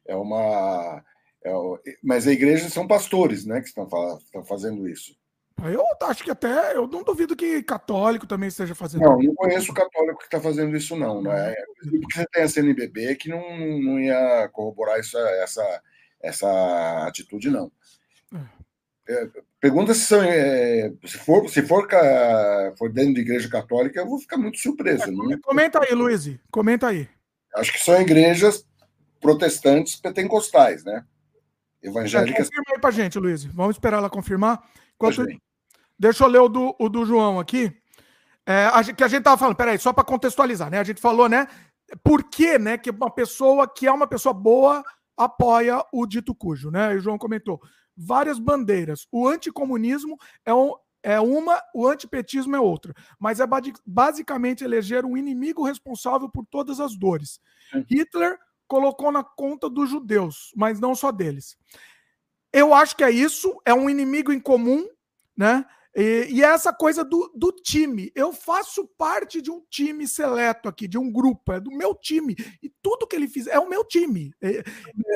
é 0.07 0.15
uma 0.15 1.03
é, 1.45 1.51
mas 2.01 2.27
a 2.27 2.31
igreja 2.31 2.67
são 2.67 2.87
pastores, 2.87 3.45
né, 3.45 3.61
que 3.61 3.67
estão, 3.67 3.87
estão 4.17 4.43
fazendo 4.43 4.89
isso. 4.89 5.15
Eu 5.71 5.83
acho 6.01 6.23
que 6.23 6.31
até, 6.31 6.75
eu 6.75 6.87
não 6.87 7.03
duvido 7.03 7.35
que 7.35 7.61
católico 7.61 8.25
também 8.25 8.47
esteja 8.47 8.73
fazendo 8.73 9.03
Não, 9.03 9.19
não 9.19 9.35
conheço 9.35 9.71
católico 9.71 10.17
que 10.17 10.25
está 10.25 10.41
fazendo 10.41 10.75
isso, 10.75 10.95
não. 10.95 11.21
Né? 11.21 11.53
Porque 12.01 12.13
você 12.13 12.25
tem 12.31 12.41
a 12.41 12.47
CNBB 12.47 13.15
que 13.17 13.29
não, 13.29 13.41
não 13.79 13.99
ia 13.99 14.49
corroborar 14.49 14.97
essa, 14.97 15.19
essa, 15.43 15.83
essa 16.27 17.07
atitude, 17.07 17.49
não. 17.49 17.71
É, 19.07 19.13
é 19.13 19.29
pergunta 19.59 19.93
se, 19.93 20.01
são, 20.01 20.21
é, 20.21 20.91
se 21.05 21.17
for, 21.17 21.49
se 21.49 21.61
for, 21.61 21.87
for 22.77 22.91
dentro 22.91 23.15
de 23.15 23.21
igreja 23.21 23.49
católica, 23.49 23.99
eu 23.99 24.07
vou 24.07 24.19
ficar 24.19 24.37
muito 24.37 24.57
surpreso. 24.59 25.03
É, 25.03 25.11
não... 25.11 25.39
Comenta 25.41 25.79
aí, 25.83 25.93
Luiz, 25.93 26.29
comenta 26.51 26.87
aí. 26.87 27.09
Acho 27.55 27.73
que 27.73 27.79
são 27.79 27.99
igrejas 28.01 28.65
protestantes 29.19 29.95
pentecostais, 29.95 30.83
né? 30.83 31.03
evangélicas. 31.81 32.49
Confirma 32.49 32.75
aí 32.75 32.79
pra 32.79 32.91
gente, 32.91 33.19
Luiz. 33.19 33.45
Vamos 33.45 33.75
esperar 33.75 33.97
ela 33.97 34.09
confirmar. 34.09 34.61
Enquanto... 34.95 35.25
Deixa 35.99 36.23
eu 36.23 36.27
ler 36.27 36.39
o 36.39 36.47
do, 36.47 36.75
o 36.79 36.89
do 36.89 37.05
João 37.05 37.39
aqui. 37.39 37.75
É, 38.45 38.65
a, 38.71 38.83
que 38.83 39.03
a 39.03 39.07
gente 39.07 39.23
tava 39.23 39.37
falando, 39.37 39.55
peraí, 39.55 39.79
só 39.79 39.91
para 39.91 40.03
contextualizar, 40.03 40.69
né? 40.69 40.79
A 40.79 40.83
gente 40.83 41.01
falou, 41.01 41.27
né? 41.27 41.47
Por 42.03 42.23
que, 42.29 42.59
né, 42.59 42.77
que 42.77 42.91
uma 42.91 43.09
pessoa 43.09 43.67
que 43.67 43.87
é 43.87 43.91
uma 43.91 44.05
pessoa 44.05 44.33
boa 44.33 44.83
apoia 45.17 45.83
o 45.91 46.05
dito 46.05 46.35
cujo, 46.35 46.69
né? 46.69 46.93
E 46.93 46.97
o 46.97 46.99
João 46.99 47.17
comentou. 47.17 47.59
Várias 47.95 48.37
bandeiras. 48.37 49.07
O 49.11 49.27
anticomunismo 49.27 50.17
é, 50.45 50.53
um, 50.53 50.73
é 51.01 51.19
uma, 51.19 51.59
o 51.73 51.87
antipetismo 51.87 52.55
é 52.55 52.59
outra. 52.59 52.93
Mas 53.19 53.39
é 53.39 53.45
basicamente 53.85 54.63
eleger 54.63 55.03
um 55.03 55.17
inimigo 55.17 55.65
responsável 55.65 56.29
por 56.29 56.45
todas 56.45 56.79
as 56.79 56.95
dores. 56.95 57.41
Hitler 57.89 58.37
colocou 58.67 59.11
na 59.11 59.23
conta 59.23 59.69
dos 59.69 59.89
judeus, 59.89 60.51
mas 60.55 60.79
não 60.79 60.93
só 60.93 61.11
deles. 61.11 61.57
Eu 62.53 62.73
acho 62.73 62.95
que 62.95 63.03
é 63.03 63.09
isso, 63.09 63.59
é 63.65 63.73
um 63.73 63.89
inimigo 63.89 64.31
em 64.31 64.39
comum, 64.39 64.87
né? 65.35 65.65
E, 65.95 66.27
e 66.29 66.43
é 66.43 66.47
essa 66.47 66.71
coisa 66.73 67.03
do, 67.03 67.31
do 67.35 67.51
time. 67.51 68.11
Eu 68.15 68.31
faço 68.33 68.87
parte 68.97 69.41
de 69.41 69.49
um 69.49 69.61
time 69.69 70.07
seleto 70.07 70.69
aqui, 70.69 70.87
de 70.87 70.97
um 70.97 71.11
grupo, 71.11 71.53
é 71.53 71.59
do 71.59 71.71
meu 71.71 71.95
time. 71.95 72.35
E 72.61 72.71
tudo 72.81 73.07
que 73.07 73.15
ele 73.15 73.27
fizer 73.27 73.51
é 73.51 73.59
o 73.59 73.69
meu 73.69 73.83
time. 73.83 74.31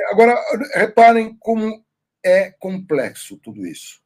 Agora, 0.10 0.36
reparem 0.74 1.36
como 1.40 1.84
é 2.24 2.52
complexo 2.52 3.38
tudo 3.38 3.66
isso. 3.66 4.02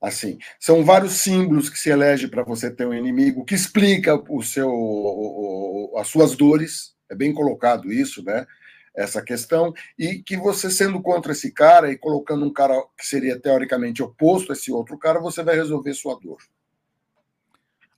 Assim, 0.00 0.38
são 0.58 0.82
vários 0.82 1.12
símbolos 1.12 1.68
que 1.68 1.78
se 1.78 1.90
elege 1.90 2.26
para 2.26 2.42
você 2.42 2.70
ter 2.70 2.86
um 2.86 2.94
inimigo, 2.94 3.44
que 3.44 3.54
explica 3.54 4.14
o 4.32 4.42
seu, 4.42 5.92
as 5.96 6.08
suas 6.08 6.34
dores. 6.34 6.94
É 7.10 7.14
bem 7.14 7.34
colocado 7.34 7.92
isso, 7.92 8.24
né? 8.24 8.46
Essa 8.94 9.22
questão, 9.22 9.72
e 9.98 10.22
que 10.22 10.36
você 10.36 10.70
sendo 10.70 11.00
contra 11.00 11.32
esse 11.32 11.52
cara 11.52 11.90
e 11.90 11.98
colocando 11.98 12.44
um 12.44 12.52
cara 12.52 12.74
que 12.96 13.06
seria 13.06 13.38
teoricamente 13.38 14.02
oposto 14.02 14.52
a 14.52 14.54
esse 14.54 14.72
outro 14.72 14.98
cara, 14.98 15.20
você 15.20 15.42
vai 15.42 15.54
resolver 15.54 15.94
sua 15.94 16.18
dor. 16.18 16.38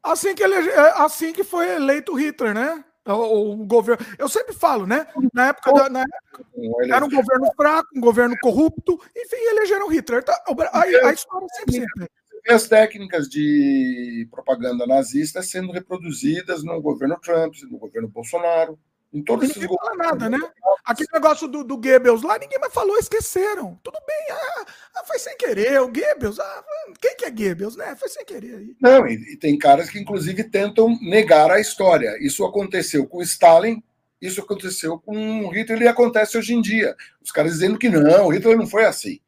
Assim 0.02 0.34
que, 0.34 0.42
ele, 0.42 0.54
é, 0.54 1.02
assim 1.02 1.32
que 1.32 1.44
foi 1.44 1.76
eleito 1.76 2.14
Hitler, 2.14 2.54
né? 2.54 2.84
O, 3.06 3.52
o, 3.52 3.66
governo. 3.66 4.04
Eu 4.18 4.28
sempre 4.28 4.54
falo, 4.54 4.86
né? 4.86 5.06
Na 5.32 5.48
época, 5.48 5.72
da, 5.72 5.88
na 5.88 6.02
época 6.02 6.44
era 6.84 7.04
um 7.04 7.10
governo 7.10 7.50
fraco, 7.56 7.88
um 7.96 8.00
governo 8.00 8.36
corrupto, 8.40 9.00
enfim, 9.16 9.36
elegeram 9.36 9.88
Hitler. 9.88 10.22
Tá, 10.22 10.32
a, 10.72 10.80
a 10.80 11.12
história 11.12 11.46
sempre 11.56 11.74
sempre. 11.74 12.08
As 12.48 12.66
técnicas 12.66 13.28
de 13.28 14.26
propaganda 14.30 14.86
nazista 14.86 15.42
sendo 15.42 15.72
reproduzidas 15.72 16.64
no 16.64 16.80
governo 16.80 17.18
Trump, 17.20 17.54
no 17.70 17.78
governo 17.78 18.08
Bolsonaro. 18.08 18.78
Em 19.12 19.22
todos 19.22 19.46
ninguém 19.46 19.64
esses 19.64 19.76
fala 19.76 19.94
nada, 19.94 20.30
né? 20.30 20.38
Aquele 20.84 21.08
negócio 21.12 21.46
do, 21.46 21.62
do 21.62 21.76
Goebbels 21.76 22.22
lá, 22.22 22.38
ninguém 22.38 22.58
mais 22.58 22.72
falou, 22.72 22.96
esqueceram. 22.96 23.78
Tudo 23.82 23.98
bem, 24.06 24.26
ah, 24.30 24.66
ah, 24.96 25.04
foi 25.04 25.18
sem 25.18 25.36
querer. 25.36 25.80
O 25.82 25.88
Goebbels, 25.88 26.40
ah, 26.40 26.64
quem 26.98 27.14
que 27.16 27.26
é 27.26 27.30
Goebbels, 27.30 27.76
né? 27.76 27.94
Foi 27.94 28.08
sem 28.08 28.24
querer. 28.24 28.74
Não, 28.80 29.06
e, 29.06 29.34
e, 29.34 29.36
tem 29.36 29.58
caras 29.58 29.90
que 29.90 29.98
inclusive 29.98 30.42
tentam 30.44 30.98
negar 31.02 31.50
a 31.50 31.60
história. 31.60 32.16
Isso 32.20 32.42
aconteceu 32.44 33.06
com 33.06 33.20
Stalin, 33.20 33.82
isso 34.20 34.40
aconteceu 34.40 34.98
com 34.98 35.50
Hitler 35.50 35.82
e 35.82 35.88
acontece 35.88 36.38
hoje 36.38 36.54
em 36.54 36.62
dia. 36.62 36.96
Os 37.22 37.30
caras 37.30 37.52
dizendo 37.52 37.78
que 37.78 37.90
não, 37.90 38.28
Hitler 38.28 38.56
não 38.56 38.66
foi 38.66 38.86
assim. 38.86 39.20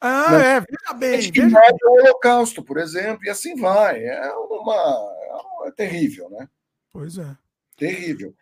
Ah, 0.00 0.30
não. 0.30 0.40
é, 0.40 0.60
veja 0.60 0.94
bem. 0.94 1.30
Veja... 1.30 1.76
o 1.84 1.92
Holocausto, 2.00 2.64
por 2.64 2.78
exemplo, 2.78 3.26
e 3.26 3.28
assim 3.28 3.54
vai. 3.54 4.02
É 4.02 4.32
uma. 4.32 5.16
É 5.66 5.70
terrível, 5.70 6.30
né? 6.30 6.48
Pois 6.90 7.18
é. 7.18 7.36
Terrível. 7.76 8.34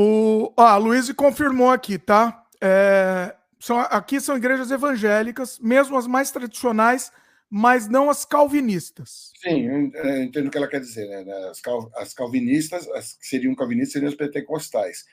O, 0.00 0.52
ah, 0.56 0.74
a 0.74 0.76
Luiz 0.76 1.10
confirmou 1.10 1.70
aqui, 1.70 1.98
tá? 1.98 2.46
É, 2.60 3.34
são, 3.58 3.80
aqui 3.80 4.20
são 4.20 4.36
igrejas 4.36 4.70
evangélicas, 4.70 5.58
mesmo 5.58 5.98
as 5.98 6.06
mais 6.06 6.30
tradicionais, 6.30 7.10
mas 7.50 7.88
não 7.88 8.08
as 8.08 8.24
calvinistas. 8.24 9.32
Sim, 9.42 9.66
eu 9.66 10.22
entendo 10.22 10.46
o 10.46 10.50
que 10.52 10.56
ela 10.56 10.68
quer 10.68 10.78
dizer. 10.78 11.08
Né? 11.08 11.32
As, 11.50 11.60
cal, 11.60 11.90
as 11.96 12.14
calvinistas, 12.14 12.86
as 12.90 13.14
que 13.14 13.26
seriam 13.26 13.56
calvinistas, 13.56 13.94
seriam 13.94 14.10
os 14.10 14.16
pentecostais. 14.16 15.04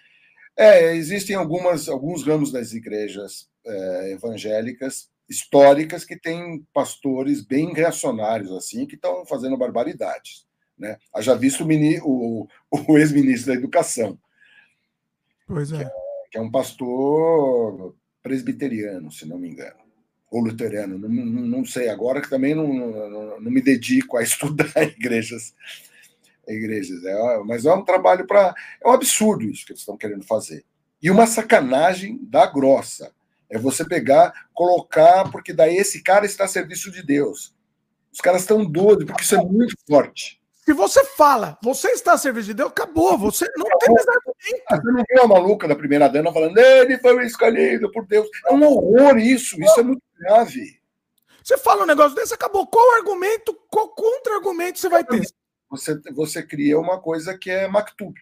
É, 0.55 0.95
existem 0.95 1.35
algumas, 1.35 1.89
alguns 1.89 2.23
ramos 2.23 2.51
das 2.51 2.71
igrejas 2.73 3.49
é, 3.65 4.11
evangélicas 4.11 5.09
históricas 5.27 6.05
que 6.05 6.15
têm 6.15 6.63
pastores 6.71 7.41
bem 7.41 7.73
reacionários, 7.73 8.51
assim, 8.51 8.85
que 8.85 8.93
estão 8.93 9.25
fazendo 9.25 9.57
barbaridades. 9.57 10.45
Né? 10.77 10.95
Haja 11.11 11.33
visto 11.33 11.63
o, 11.63 12.43
o, 12.43 12.47
o 12.87 12.97
ex-ministro 12.99 13.51
da 13.51 13.57
Educação. 13.57 14.19
Pois 15.47 15.71
é. 15.71 15.77
Que, 15.77 15.83
é. 15.83 15.91
que 16.31 16.37
é 16.37 16.41
um 16.41 16.51
pastor 16.51 17.95
presbiteriano, 18.21 19.11
se 19.11 19.27
não 19.27 19.37
me 19.37 19.49
engano. 19.49 19.85
Ou 20.31 20.41
luterano, 20.41 20.97
não, 20.97 21.07
não, 21.07 21.41
não 21.41 21.65
sei 21.65 21.87
agora, 21.87 22.19
que 22.19 22.29
também 22.29 22.55
não, 22.55 22.67
não, 22.67 23.39
não, 23.39 23.51
me 23.51 23.61
dedico 23.61 24.17
a 24.17 24.23
estudar 24.23 24.71
igrejas. 24.77 25.53
igrejas 26.47 27.03
é, 27.05 27.37
mas 27.45 27.65
é 27.65 27.73
um 27.73 27.85
trabalho 27.85 28.25
para. 28.25 28.53
É 28.83 28.87
um 28.87 28.91
absurdo 28.91 29.43
isso 29.45 29.65
que 29.65 29.71
eles 29.71 29.81
estão 29.81 29.97
querendo 29.97 30.25
fazer. 30.25 30.65
E 31.01 31.11
uma 31.11 31.27
sacanagem 31.27 32.19
da 32.23 32.47
grossa. 32.47 33.13
É 33.47 33.59
você 33.59 33.85
pegar, 33.85 34.33
colocar, 34.53 35.29
porque 35.31 35.53
daí 35.53 35.77
esse 35.77 36.01
cara 36.01 36.25
está 36.25 36.45
a 36.45 36.47
serviço 36.47 36.91
de 36.91 37.03
Deus. 37.03 37.53
Os 38.11 38.19
caras 38.19 38.41
estão 38.41 38.65
doidos, 38.65 39.05
porque 39.05 39.21
isso 39.21 39.35
é 39.35 39.43
muito 39.43 39.75
forte. 39.87 40.41
Se 40.65 40.73
você 40.73 41.05
fala, 41.05 41.59
você 41.61 41.89
está 41.91 42.13
a 42.13 42.17
serviço 42.17 42.47
de 42.47 42.55
Deus, 42.55 42.71
acabou. 42.71 43.15
Você 43.19 43.45
não 43.55 43.65
tem 43.77 43.93
mais 43.93 44.07
argumento. 44.07 44.65
Você 44.71 44.91
não 44.91 45.03
viu 45.07 45.23
a 45.23 45.27
maluca 45.27 45.67
da 45.67 45.75
primeira 45.75 46.09
dama 46.09 46.33
falando, 46.33 46.57
ele 46.57 46.97
foi 46.97 47.23
escolhido 47.23 47.91
por 47.91 48.07
Deus. 48.07 48.27
É 48.47 48.53
um 48.53 48.63
horror 48.63 49.19
isso, 49.19 49.61
isso 49.61 49.79
é 49.79 49.83
muito 49.83 50.01
grave. 50.17 50.81
Você 51.43 51.55
fala 51.59 51.83
um 51.83 51.85
negócio 51.85 52.15
desse, 52.15 52.33
acabou. 52.33 52.65
Qual 52.65 52.95
argumento, 52.95 53.53
qual 53.69 53.89
contra-argumento 53.89 54.79
você 54.79 54.89
vai 54.89 55.03
ter? 55.03 55.21
Você, 55.69 56.01
você 56.11 56.41
cria 56.41 56.79
uma 56.79 56.99
coisa 56.99 57.37
que 57.37 57.51
é 57.51 57.67
Mactub. 57.67 58.15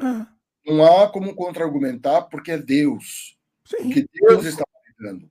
É. 0.00 0.26
Não 0.66 0.82
há 0.82 1.10
como 1.10 1.34
contra-argumentar 1.34 2.22
porque 2.22 2.52
é 2.52 2.58
Deus. 2.58 3.36
Sim, 3.66 3.76
porque 3.76 4.06
Deus, 4.14 4.42
Deus 4.42 4.44
está 4.46 4.64
falando. 4.96 5.30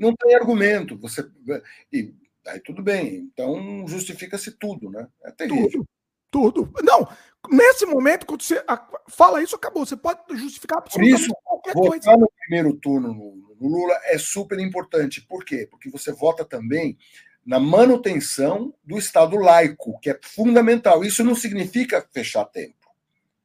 Não 0.00 0.14
tem 0.14 0.36
argumento. 0.36 0.96
Você, 0.98 1.28
e 1.92 2.14
Aí 2.48 2.60
tudo 2.60 2.82
bem. 2.82 3.28
Então 3.32 3.86
justifica-se 3.86 4.52
tudo, 4.52 4.90
né? 4.90 5.06
É 5.24 5.30
terrível. 5.30 5.84
Tudo, 6.30 6.64
tudo. 6.64 6.72
Não, 6.82 7.08
nesse 7.50 7.86
momento, 7.86 8.26
quando 8.26 8.42
você 8.42 8.62
fala 9.08 9.42
isso, 9.42 9.56
acabou. 9.56 9.86
Você 9.86 9.96
pode 9.96 10.20
justificar 10.36 10.78
absolutamente 10.78 11.22
isso, 11.22 11.34
qualquer 11.42 11.74
votar 11.74 11.90
coisa. 11.90 12.16
no 12.16 12.30
primeiro 12.40 12.74
turno 12.74 13.08
no, 13.14 13.36
no 13.36 13.68
Lula 13.68 13.98
é 14.04 14.18
super 14.18 14.58
importante. 14.58 15.22
Por 15.22 15.44
quê? 15.44 15.66
Porque 15.70 15.90
você 15.90 16.12
vota 16.12 16.44
também 16.44 16.98
na 17.44 17.58
manutenção 17.58 18.74
do 18.84 18.98
Estado 18.98 19.36
laico, 19.36 19.98
que 20.00 20.10
é 20.10 20.20
fundamental. 20.22 21.02
Isso 21.02 21.24
não 21.24 21.34
significa 21.34 22.06
fechar 22.12 22.44
templo. 22.44 22.76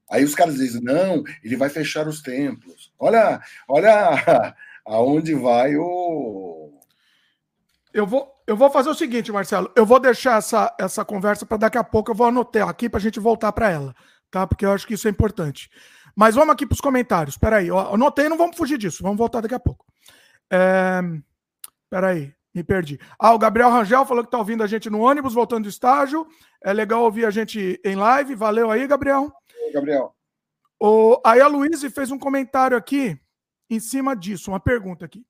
Aí 0.09 0.23
os 0.23 0.35
caras 0.35 0.55
dizem, 0.55 0.81
não, 0.81 1.23
ele 1.41 1.55
vai 1.55 1.69
fechar 1.69 2.07
os 2.07 2.21
templos. 2.21 2.93
Olha, 2.99 3.41
olha 3.67 4.53
aonde 4.85 5.33
vai 5.33 5.77
o. 5.77 6.77
Eu 7.93 8.05
vou, 8.05 8.32
eu 8.45 8.57
vou 8.57 8.69
fazer 8.69 8.89
o 8.89 8.93
seguinte, 8.93 9.31
Marcelo. 9.31 9.71
Eu 9.75 9.85
vou 9.85 9.99
deixar 9.99 10.37
essa, 10.37 10.75
essa 10.79 11.05
conversa 11.05 11.45
para 11.45 11.57
daqui 11.57 11.77
a 11.77 11.83
pouco. 11.83 12.11
Eu 12.11 12.15
vou 12.15 12.27
anotar 12.27 12.67
aqui 12.67 12.89
para 12.89 12.99
a 12.99 13.01
gente 13.01 13.19
voltar 13.19 13.51
para 13.51 13.69
ela, 13.69 13.95
tá? 14.29 14.45
Porque 14.45 14.65
eu 14.65 14.71
acho 14.71 14.85
que 14.85 14.93
isso 14.95 15.07
é 15.07 15.11
importante. 15.11 15.69
Mas 16.15 16.35
vamos 16.35 16.53
aqui 16.53 16.65
para 16.65 16.75
os 16.75 16.81
comentários. 16.81 17.35
Espera 17.35 17.57
aí. 17.57 17.69
Anotei, 17.69 18.29
não 18.29 18.37
vamos 18.37 18.57
fugir 18.57 18.77
disso. 18.77 19.01
Vamos 19.01 19.17
voltar 19.17 19.41
daqui 19.41 19.55
a 19.55 19.59
pouco. 19.59 19.85
É... 20.51 20.99
Espera 21.85 22.09
aí. 22.09 22.33
Me 22.53 22.63
perdi. 22.63 22.99
Ah, 23.17 23.33
o 23.33 23.39
Gabriel 23.39 23.71
Rangel 23.71 24.05
falou 24.05 24.23
que 24.23 24.27
está 24.27 24.37
ouvindo 24.37 24.61
a 24.61 24.67
gente 24.67 24.87
no 24.89 24.99
ônibus, 24.99 25.33
voltando 25.33 25.63
do 25.63 25.69
estágio. 25.69 26.27
É 26.63 26.71
legal 26.71 27.01
ouvir 27.01 27.25
a 27.25 27.31
gente 27.31 27.79
em 27.83 27.95
live. 27.95 28.35
Valeu 28.35 28.69
aí, 28.69 28.85
Gabriel. 28.85 29.31
Gabriel. 29.73 30.13
O... 30.79 31.19
Aí 31.25 31.41
a 31.41 31.47
Luísa 31.47 31.89
fez 31.89 32.11
um 32.11 32.19
comentário 32.19 32.77
aqui 32.77 33.17
em 33.69 33.79
cima 33.79 34.15
disso, 34.15 34.51
uma 34.51 34.59
pergunta 34.59 35.05
aqui. 35.05 35.25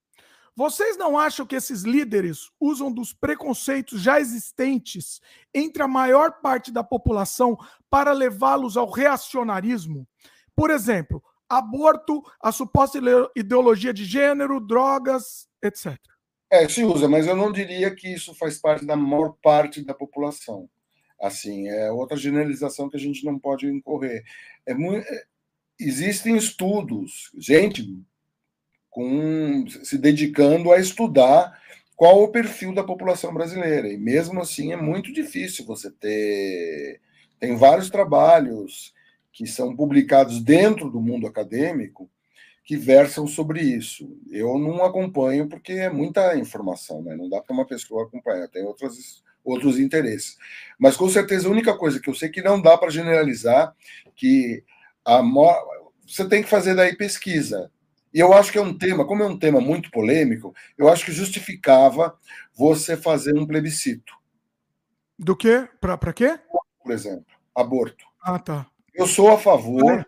Vocês 0.55 0.97
não 0.97 1.17
acham 1.17 1.47
que 1.47 1.55
esses 1.55 1.81
líderes 1.81 2.51
usam 2.59 2.91
dos 2.91 3.11
preconceitos 3.11 4.01
já 4.01 4.19
existentes 4.19 5.19
entre 5.51 5.81
a 5.81 5.87
maior 5.87 6.41
parte 6.41 6.71
da 6.71 6.83
população 6.83 7.57
para 7.89 8.11
levá-los 8.11 8.77
ao 8.77 8.89
reacionarismo? 8.89 10.07
Por 10.55 10.69
exemplo, 10.69 11.23
aborto, 11.49 12.23
a 12.39 12.51
suposta 12.51 12.99
ideologia 13.35 13.91
de 13.91 14.05
gênero, 14.05 14.59
drogas, 14.59 15.47
etc. 15.61 15.97
É, 16.51 16.69
se 16.69 16.83
usa, 16.83 17.09
mas 17.09 17.25
eu 17.25 17.35
não 17.35 17.51
diria 17.51 17.93
que 17.95 18.13
isso 18.13 18.35
faz 18.35 18.59
parte 18.59 18.85
da 18.85 18.95
maior 18.95 19.35
parte 19.41 19.83
da 19.83 19.93
população. 19.95 20.69
Assim, 21.19 21.67
é 21.67 21.91
outra 21.91 22.15
generalização 22.15 22.89
que 22.89 22.97
a 22.97 22.99
gente 22.99 23.25
não 23.25 23.39
pode 23.39 23.65
incorrer. 23.65 24.23
É 24.67 24.75
muito, 24.75 25.07
é, 25.07 25.23
existem 25.79 26.37
estudos, 26.37 27.31
gente 27.39 27.99
com, 28.93 29.65
se 29.83 29.97
dedicando 29.97 30.71
a 30.71 30.79
estudar 30.79 31.59
qual 31.95 32.23
o 32.23 32.27
perfil 32.27 32.73
da 32.73 32.83
população 32.83 33.33
brasileira. 33.33 33.91
E 33.91 33.97
mesmo 33.97 34.39
assim 34.39 34.71
é 34.71 34.75
muito 34.75 35.11
difícil 35.11 35.65
você 35.65 35.89
ter. 35.89 37.01
Tem 37.39 37.55
vários 37.57 37.89
trabalhos 37.89 38.93
que 39.31 39.47
são 39.47 39.75
publicados 39.75 40.39
dentro 40.39 40.91
do 40.91 41.01
mundo 41.01 41.25
acadêmico 41.25 42.09
que 42.63 42.77
versam 42.77 43.27
sobre 43.27 43.61
isso. 43.61 44.15
Eu 44.29 44.57
não 44.59 44.85
acompanho 44.85 45.49
porque 45.49 45.73
é 45.73 45.89
muita 45.89 46.37
informação, 46.37 47.01
né? 47.01 47.15
não 47.15 47.27
dá 47.27 47.41
para 47.41 47.53
uma 47.53 47.65
pessoa 47.65 48.03
acompanhar, 48.03 48.47
tem 48.47 48.63
outros, 48.63 49.23
outros 49.43 49.79
interesses. 49.79 50.37
Mas 50.77 50.95
com 50.95 51.09
certeza 51.09 51.47
a 51.47 51.51
única 51.51 51.75
coisa 51.75 51.99
que 51.99 52.09
eu 52.09 52.15
sei 52.15 52.29
que 52.29 52.43
não 52.43 52.61
dá 52.61 52.77
para 52.77 52.91
generalizar 52.91 53.75
que 54.15 54.63
a 55.03 55.21
você 56.07 56.27
tem 56.29 56.43
que 56.43 56.49
fazer 56.49 56.75
daí 56.75 56.95
pesquisa. 56.95 57.71
E 58.13 58.19
eu 58.19 58.31
acho 58.31 58.51
que 58.51 58.57
é 58.57 58.61
um 58.61 58.77
tema, 58.77 59.05
como 59.05 59.23
é 59.23 59.25
um 59.25 59.37
tema 59.37 59.59
muito 59.59 59.89
polêmico, 59.89 60.53
eu 60.77 60.87
acho 60.87 61.05
que 61.05 61.11
justificava 61.11 62.17
você 62.53 62.95
fazer 62.95 63.35
um 63.35 63.47
plebiscito. 63.47 64.13
Do 65.17 65.35
quê? 65.35 65.67
Para 65.81 66.13
quê? 66.13 66.39
Por 66.81 66.91
exemplo, 66.91 67.25
aborto. 67.55 68.05
Ah, 68.21 68.37
tá. 68.37 68.67
Eu 68.93 69.07
sou 69.07 69.31
a 69.31 69.37
favor 69.37 69.99
é. 69.99 70.05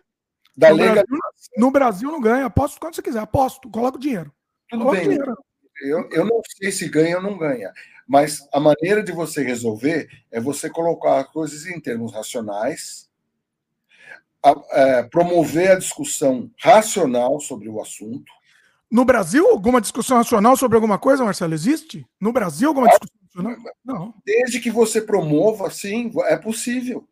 da 0.56 0.70
no 0.70 0.76
legalização. 0.76 1.18
Brasil, 1.18 1.50
no 1.58 1.70
Brasil 1.70 2.12
não 2.12 2.20
ganha, 2.20 2.46
aposto 2.46 2.78
quando 2.78 2.94
você 2.94 3.02
quiser, 3.02 3.20
aposto, 3.20 3.68
coloca 3.70 3.98
o 3.98 4.00
dinheiro. 4.00 4.32
Tudo 4.68 4.84
coloca 4.84 4.98
bem. 4.98 5.08
Dinheiro. 5.08 5.36
Eu, 5.82 6.08
eu 6.10 6.24
não 6.24 6.40
sei 6.46 6.70
se 6.70 6.88
ganha 6.88 7.16
ou 7.16 7.22
não 7.22 7.36
ganha, 7.36 7.72
mas 8.06 8.46
a 8.52 8.60
maneira 8.60 9.02
de 9.02 9.12
você 9.12 9.42
resolver 9.42 10.08
é 10.30 10.40
você 10.40 10.70
colocar 10.70 11.24
coisas 11.24 11.66
em 11.66 11.80
termos 11.80 12.12
racionais, 12.12 13.10
a, 14.46 14.54
é, 14.70 15.02
promover 15.04 15.72
a 15.72 15.78
discussão 15.78 16.50
racional 16.58 17.40
sobre 17.40 17.68
o 17.68 17.80
assunto. 17.80 18.32
No 18.90 19.04
Brasil, 19.04 19.48
alguma 19.50 19.80
discussão 19.80 20.18
racional 20.18 20.56
sobre 20.56 20.76
alguma 20.76 20.98
coisa, 20.98 21.24
Marcelo? 21.24 21.54
Existe? 21.54 22.06
No 22.20 22.32
Brasil, 22.32 22.68
alguma 22.68 22.86
discussão 22.86 23.18
racional? 23.24 23.74
Não. 23.84 24.14
Desde 24.24 24.60
que 24.60 24.70
você 24.70 25.02
promova, 25.02 25.68
sim, 25.70 26.12
é 26.26 26.36
possível. 26.36 27.08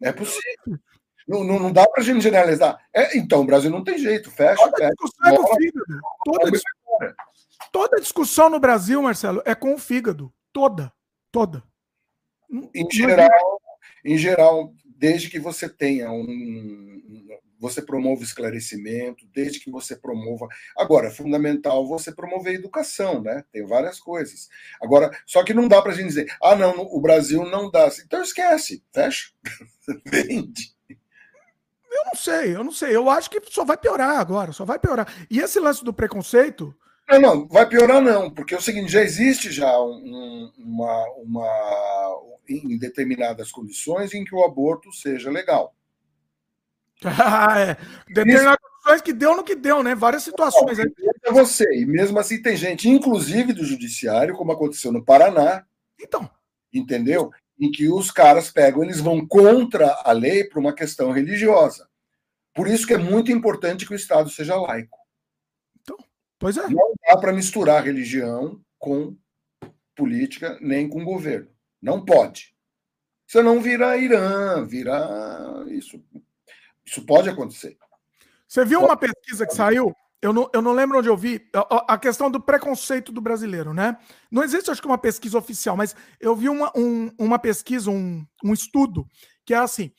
É 0.00 0.10
possível. 0.10 0.80
Não, 1.28 1.44
não, 1.44 1.58
não 1.58 1.72
dá 1.72 1.86
para 1.86 2.02
a 2.02 2.04
gente 2.04 2.22
generalizar. 2.22 2.78
É, 2.94 3.16
então, 3.16 3.42
o 3.42 3.44
Brasil 3.44 3.70
não 3.70 3.84
tem 3.84 3.98
jeito, 3.98 4.30
fecha. 4.30 4.56
Toda 4.56 4.76
fecha, 4.78 4.90
discussão 4.90 5.32
é 5.32 5.36
com 5.36 5.56
fígado. 5.56 6.00
Toda, 6.24 7.14
toda 7.70 8.00
discussão 8.00 8.50
no 8.50 8.58
Brasil, 8.58 9.02
Marcelo, 9.02 9.42
é 9.44 9.54
com 9.54 9.74
o 9.74 9.78
fígado. 9.78 10.32
Toda. 10.52 10.90
Toda. 11.30 11.62
Em 12.74 12.90
geral, 12.90 13.60
em 14.04 14.16
geral, 14.16 14.72
desde 15.00 15.30
que 15.30 15.40
você 15.40 15.66
tenha 15.66 16.12
um. 16.12 17.00
Você 17.58 17.82
promova 17.82 18.22
esclarecimento, 18.22 19.26
desde 19.34 19.60
que 19.60 19.70
você 19.70 19.96
promova. 19.96 20.46
Agora, 20.76 21.08
é 21.08 21.10
fundamental 21.10 21.86
você 21.86 22.12
promover 22.12 22.52
a 22.52 22.58
educação, 22.58 23.22
né? 23.22 23.44
Tem 23.52 23.66
várias 23.66 23.98
coisas. 23.98 24.48
Agora, 24.80 25.10
só 25.26 25.42
que 25.42 25.52
não 25.52 25.68
dá 25.68 25.82
para 25.82 25.92
a 25.92 25.94
gente 25.94 26.08
dizer, 26.08 26.34
ah, 26.42 26.56
não, 26.56 26.80
o 26.80 27.00
Brasil 27.00 27.44
não 27.44 27.70
dá. 27.70 27.90
Então 28.04 28.22
esquece, 28.22 28.82
fecha. 28.92 29.30
Vende. 30.06 30.74
Eu 31.90 32.04
não 32.06 32.14
sei, 32.14 32.56
eu 32.56 32.64
não 32.64 32.72
sei. 32.72 32.96
Eu 32.96 33.10
acho 33.10 33.28
que 33.28 33.40
só 33.50 33.64
vai 33.64 33.76
piorar 33.76 34.20
agora, 34.20 34.52
só 34.52 34.64
vai 34.64 34.78
piorar. 34.78 35.12
E 35.30 35.40
esse 35.40 35.58
lance 35.58 35.84
do 35.84 35.92
preconceito. 35.92 36.74
Não, 37.10 37.20
não, 37.20 37.48
vai 37.48 37.68
piorar 37.68 38.00
não, 38.00 38.30
porque 38.30 38.54
é 38.54 38.58
o 38.58 38.62
seguinte, 38.62 38.92
já 38.92 39.02
existe 39.02 39.50
já 39.50 39.80
um, 39.80 40.52
uma, 40.56 41.04
uma, 41.16 41.48
em 42.50 42.76
determinadas 42.76 43.52
condições 43.52 44.12
em 44.12 44.24
que 44.24 44.34
o 44.34 44.44
aborto 44.44 44.92
seja 44.92 45.30
legal. 45.30 45.74
Ah, 47.02 47.58
é. 47.58 47.76
Determinadas 48.08 48.58
condições 48.60 49.00
que 49.00 49.12
deu 49.14 49.34
no 49.34 49.42
que 49.42 49.54
deu, 49.54 49.82
né? 49.82 49.94
Várias 49.94 50.22
situações. 50.22 50.76
Não, 50.76 50.84
é 51.24 51.32
você. 51.32 51.64
E 51.74 51.86
mesmo 51.86 52.18
assim 52.18 52.42
tem 52.42 52.54
gente, 52.54 52.90
inclusive 52.90 53.54
do 53.54 53.64
judiciário, 53.64 54.36
como 54.36 54.52
aconteceu 54.52 54.92
no 54.92 55.02
Paraná. 55.02 55.64
Então. 55.98 56.30
Entendeu? 56.72 57.30
Em 57.58 57.70
que 57.70 57.88
os 57.88 58.10
caras 58.10 58.50
pegam, 58.50 58.82
eles 58.82 59.00
vão 59.00 59.26
contra 59.26 59.98
a 60.04 60.12
lei 60.12 60.44
por 60.44 60.58
uma 60.58 60.74
questão 60.74 61.10
religiosa. 61.10 61.88
Por 62.54 62.68
isso 62.68 62.86
que 62.86 62.94
é 62.94 62.98
muito 62.98 63.32
importante 63.32 63.86
que 63.86 63.92
o 63.92 63.96
Estado 63.96 64.28
seja 64.28 64.56
laico. 64.56 64.98
Então, 65.80 65.96
pois 66.38 66.56
é. 66.56 66.68
Não 66.68 66.92
dá 67.08 67.16
para 67.16 67.32
misturar 67.32 67.84
religião 67.84 68.60
com 68.78 69.16
política 69.94 70.58
nem 70.60 70.88
com 70.88 71.04
governo. 71.04 71.48
Não 71.80 72.04
pode. 72.04 72.54
Senão 73.26 73.60
vira 73.60 73.96
Irã, 73.96 74.66
vira 74.66 75.64
isso. 75.68 76.02
Isso 76.84 77.04
pode 77.06 77.28
acontecer. 77.28 77.76
Você 78.46 78.64
viu 78.64 78.80
uma 78.80 78.96
pesquisa 78.96 79.46
que 79.46 79.54
saiu? 79.54 79.94
Eu 80.20 80.32
não, 80.32 80.50
eu 80.52 80.60
não 80.60 80.72
lembro 80.72 80.98
onde 80.98 81.08
eu 81.08 81.16
vi. 81.16 81.40
A, 81.54 81.94
a 81.94 81.98
questão 81.98 82.30
do 82.30 82.40
preconceito 82.40 83.12
do 83.12 83.20
brasileiro, 83.20 83.72
né? 83.72 83.96
Não 84.30 84.42
existe, 84.42 84.70
acho 84.70 84.82
que, 84.82 84.88
uma 84.88 84.98
pesquisa 84.98 85.38
oficial, 85.38 85.76
mas 85.76 85.94
eu 86.20 86.36
vi 86.36 86.48
uma, 86.48 86.70
um, 86.76 87.10
uma 87.18 87.38
pesquisa, 87.38 87.90
um, 87.90 88.26
um 88.44 88.52
estudo, 88.52 89.06
que 89.46 89.54
é 89.54 89.58
assim: 89.58 89.92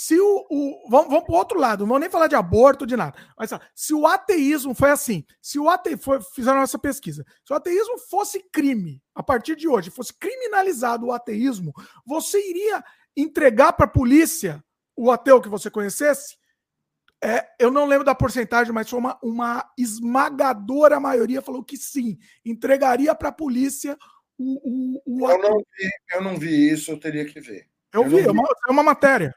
se 0.00 0.16
o. 0.16 0.46
o 0.48 0.88
vamos 0.88 1.08
vamos 1.08 1.24
para 1.24 1.34
o 1.34 1.36
outro 1.36 1.58
lado, 1.58 1.80
não 1.80 1.88
vou 1.88 1.98
nem 1.98 2.08
falar 2.08 2.28
de 2.28 2.36
aborto, 2.36 2.86
de 2.86 2.96
nada. 2.96 3.18
Mas 3.36 3.50
se 3.74 3.92
o 3.92 4.06
ateísmo 4.06 4.72
foi 4.72 4.92
assim, 4.92 5.24
se 5.42 5.58
o 5.58 5.68
ateísmo. 5.68 6.20
Fizeram 6.36 6.62
essa 6.62 6.78
pesquisa. 6.78 7.24
Se 7.44 7.52
o 7.52 7.56
ateísmo 7.56 7.98
fosse 8.08 8.48
crime, 8.52 9.02
a 9.12 9.24
partir 9.24 9.56
de 9.56 9.66
hoje, 9.66 9.90
fosse 9.90 10.14
criminalizado 10.16 11.06
o 11.06 11.12
ateísmo, 11.12 11.72
você 12.06 12.38
iria 12.48 12.84
entregar 13.16 13.72
para 13.72 13.86
a 13.86 13.90
polícia 13.90 14.62
o 14.94 15.10
ateu 15.10 15.40
que 15.40 15.48
você 15.48 15.68
conhecesse? 15.68 16.36
É, 17.20 17.48
eu 17.58 17.72
não 17.72 17.84
lembro 17.84 18.04
da 18.04 18.14
porcentagem, 18.14 18.72
mas 18.72 18.88
foi 18.88 19.00
uma, 19.00 19.18
uma 19.20 19.68
esmagadora 19.76 21.00
maioria 21.00 21.42
falou 21.42 21.64
que 21.64 21.76
sim, 21.76 22.16
entregaria 22.44 23.12
para 23.16 23.30
a 23.30 23.32
polícia 23.32 23.98
o, 24.38 25.00
o, 25.04 25.24
o... 25.24 25.28
Eu, 25.28 25.42
não 25.42 25.56
vi, 25.56 25.90
eu 26.12 26.22
não 26.22 26.36
vi 26.36 26.70
isso, 26.70 26.92
eu 26.92 27.00
teria 27.00 27.24
que 27.24 27.40
ver. 27.40 27.66
Eu, 27.92 28.04
eu 28.04 28.08
vi, 28.08 28.20
é 28.20 28.30
uma, 28.30 28.48
é 28.68 28.70
uma 28.70 28.84
matéria. 28.84 29.34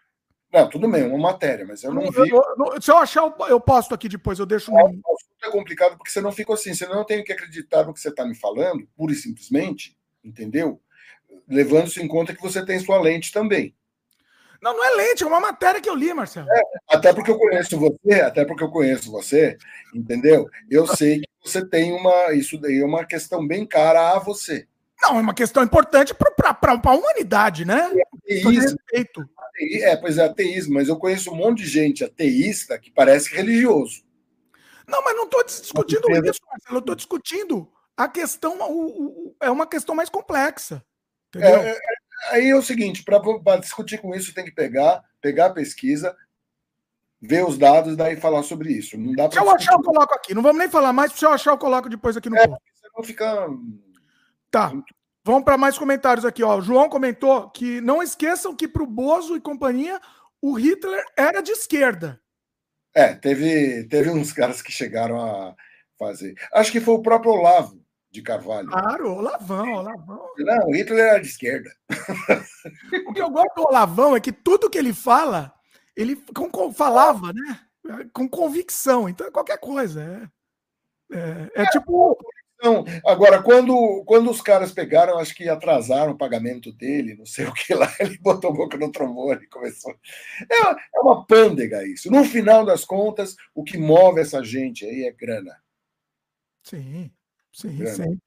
Não, 0.51 0.69
tudo 0.69 0.89
bem, 0.89 1.03
é 1.03 1.07
uma 1.07 1.17
matéria, 1.17 1.65
mas 1.65 1.81
eu 1.83 1.93
não, 1.93 2.03
não 2.03 2.11
vi. 2.11 2.29
Eu, 2.29 2.81
se 2.81 2.91
eu 2.91 2.97
achar, 2.97 3.23
eu 3.47 3.59
posto 3.59 3.93
aqui 3.93 4.09
depois, 4.09 4.37
eu 4.37 4.45
deixo. 4.45 4.71
No... 4.71 5.01
É 5.43 5.49
complicado 5.49 5.97
porque 5.97 6.11
você 6.11 6.19
não 6.19 6.31
fica 6.31 6.53
assim, 6.53 6.73
você 6.73 6.85
não 6.87 7.05
tem 7.05 7.23
que 7.23 7.31
acreditar 7.31 7.85
no 7.85 7.93
que 7.93 7.99
você 7.99 8.09
está 8.09 8.25
me 8.25 8.35
falando, 8.35 8.87
pura 8.95 9.13
e 9.13 9.15
simplesmente, 9.15 9.97
entendeu? 10.23 10.81
Levando-se 11.47 12.01
em 12.01 12.07
conta 12.07 12.35
que 12.35 12.41
você 12.41 12.65
tem 12.65 12.79
sua 12.79 12.99
lente 12.99 13.31
também. 13.31 13.73
Não, 14.61 14.75
não 14.75 14.85
é 14.85 14.91
lente, 14.95 15.23
é 15.23 15.25
uma 15.25 15.39
matéria 15.39 15.81
que 15.81 15.89
eu 15.89 15.95
li, 15.95 16.13
Marcelo. 16.13 16.47
É, 16.51 16.61
até 16.89 17.11
porque 17.13 17.31
eu 17.31 17.37
conheço 17.37 17.79
você, 17.79 18.21
até 18.21 18.45
porque 18.45 18.63
eu 18.63 18.69
conheço 18.69 19.11
você, 19.11 19.57
entendeu? 19.95 20.47
Eu 20.69 20.85
sei 20.85 21.21
que 21.21 21.27
você 21.43 21.65
tem 21.65 21.91
uma. 21.93 22.33
Isso 22.33 22.59
daí 22.59 22.79
é 22.79 22.85
uma 22.85 23.05
questão 23.05 23.45
bem 23.47 23.65
cara 23.65 24.11
a 24.11 24.19
você. 24.19 24.67
Não, 25.01 25.17
é 25.17 25.21
uma 25.21 25.33
questão 25.33 25.63
importante 25.63 26.13
para 26.13 26.55
a 26.61 26.93
humanidade, 26.93 27.65
né? 27.65 27.91
É 27.95 28.43
ateísmo. 28.43 28.77
É, 29.61 29.95
pois 29.95 30.17
é, 30.17 30.25
ateísmo, 30.25 30.73
mas 30.73 30.87
eu 30.87 30.97
conheço 30.97 31.31
um 31.31 31.35
monte 31.35 31.59
de 31.59 31.67
gente 31.67 32.03
ateísta 32.03 32.79
que 32.79 32.91
parece 32.91 33.33
religioso. 33.33 34.03
Não, 34.87 35.03
mas 35.03 35.15
não 35.15 35.25
estou 35.25 35.43
discutindo 35.43 36.09
isso, 36.11 36.39
Marcelo. 36.45 36.77
Eu 36.77 36.79
estou 36.79 36.95
discutindo 36.95 37.71
a 37.95 38.07
questão. 38.07 38.57
O, 38.59 38.87
o, 38.87 39.35
é 39.39 39.49
uma 39.49 39.67
questão 39.67 39.93
mais 39.93 40.09
complexa. 40.09 40.83
Entendeu? 41.29 41.61
É, 41.61 41.71
é, 41.71 41.79
aí 42.29 42.49
é 42.49 42.55
o 42.55 42.61
seguinte: 42.61 43.03
para 43.03 43.57
discutir 43.57 43.99
com 43.99 44.13
isso, 44.15 44.33
tem 44.33 44.43
que 44.43 44.51
pegar, 44.51 45.03
pegar 45.21 45.47
a 45.47 45.53
pesquisa, 45.53 46.15
ver 47.21 47.45
os 47.45 47.57
dados 47.57 47.93
e 47.93 47.97
daí 47.97 48.15
falar 48.15 48.43
sobre 48.43 48.71
isso. 48.73 48.97
Não 48.97 49.13
dá 49.13 49.29
se 49.31 49.37
eu 49.37 49.49
achar, 49.49 49.73
eu 49.73 49.83
coloco 49.83 50.13
aqui. 50.13 50.33
Não 50.33 50.41
vamos 50.41 50.57
nem 50.57 50.69
falar 50.69 50.91
mais, 50.91 51.13
se 51.13 51.23
eu 51.23 51.31
achar, 51.31 51.51
eu 51.51 51.57
coloco 51.57 51.87
depois 51.87 52.17
aqui 52.17 52.29
no 52.29 52.37
é. 52.37 52.47
Você 52.47 52.89
não 52.95 53.03
fica. 53.03 53.47
Tá. 54.49 54.73
Vamos 55.23 55.43
para 55.43 55.57
mais 55.57 55.77
comentários 55.77 56.25
aqui. 56.25 56.43
Ó. 56.43 56.57
O 56.57 56.61
João 56.61 56.89
comentou 56.89 57.49
que 57.49 57.79
não 57.81 58.01
esqueçam 58.01 58.55
que 58.55 58.67
para 58.67 58.83
o 58.83 58.87
Bozo 58.87 59.35
e 59.35 59.41
companhia, 59.41 59.99
o 60.41 60.53
Hitler 60.53 61.03
era 61.15 61.41
de 61.41 61.51
esquerda. 61.51 62.19
É, 62.93 63.13
teve, 63.13 63.85
teve 63.87 64.09
uns 64.09 64.33
caras 64.33 64.61
que 64.61 64.71
chegaram 64.71 65.21
a 65.21 65.55
fazer. 65.97 66.35
Acho 66.53 66.71
que 66.71 66.81
foi 66.81 66.95
o 66.95 67.01
próprio 67.01 67.31
Olavo 67.33 67.81
de 68.09 68.21
Carvalho. 68.21 68.67
Claro, 68.67 69.13
Olavão, 69.13 69.73
Olavão. 69.73 70.29
Não, 70.37 70.67
o 70.67 70.75
Hitler 70.75 71.05
era 71.05 71.19
de 71.19 71.27
esquerda. 71.27 71.71
o 73.07 73.13
que 73.13 73.21
eu 73.21 73.29
gosto 73.29 73.55
do 73.55 73.67
Olavão 73.67 74.15
é 74.15 74.19
que 74.19 74.33
tudo 74.33 74.69
que 74.69 74.77
ele 74.77 74.93
fala, 74.93 75.53
ele 75.95 76.17
com, 76.35 76.73
falava, 76.73 77.31
né? 77.31 78.07
Com 78.11 78.27
convicção. 78.27 79.07
Então 79.07 79.27
é 79.27 79.31
qualquer 79.31 79.59
coisa. 79.59 80.29
É, 81.11 81.17
é, 81.17 81.51
é, 81.55 81.63
é 81.63 81.65
tipo 81.67 82.17
não, 82.61 82.85
agora, 83.05 83.41
quando, 83.41 84.03
quando 84.05 84.29
os 84.29 84.39
caras 84.39 84.71
pegaram, 84.71 85.17
acho 85.17 85.33
que 85.33 85.49
atrasaram 85.49 86.11
o 86.11 86.17
pagamento 86.17 86.71
dele, 86.71 87.15
não 87.15 87.25
sei 87.25 87.45
o 87.47 87.53
que 87.53 87.73
lá, 87.73 87.91
ele 87.99 88.17
botou 88.19 88.51
a 88.51 88.53
boca 88.53 88.77
no 88.77 88.91
trombone 88.91 89.43
e 89.43 89.47
começou. 89.47 89.95
É, 90.49 90.71
é 90.95 90.99
uma 90.99 91.25
pândega 91.25 91.85
isso. 91.87 92.11
No 92.11 92.23
final 92.23 92.63
das 92.65 92.85
contas, 92.85 93.35
o 93.55 93.63
que 93.63 93.77
move 93.77 94.21
essa 94.21 94.43
gente 94.43 94.85
aí 94.85 95.03
é 95.03 95.11
grana. 95.11 95.57
Sim, 96.63 97.11
sim, 97.51 97.77
grana. 97.77 97.95
sim. 97.95 98.19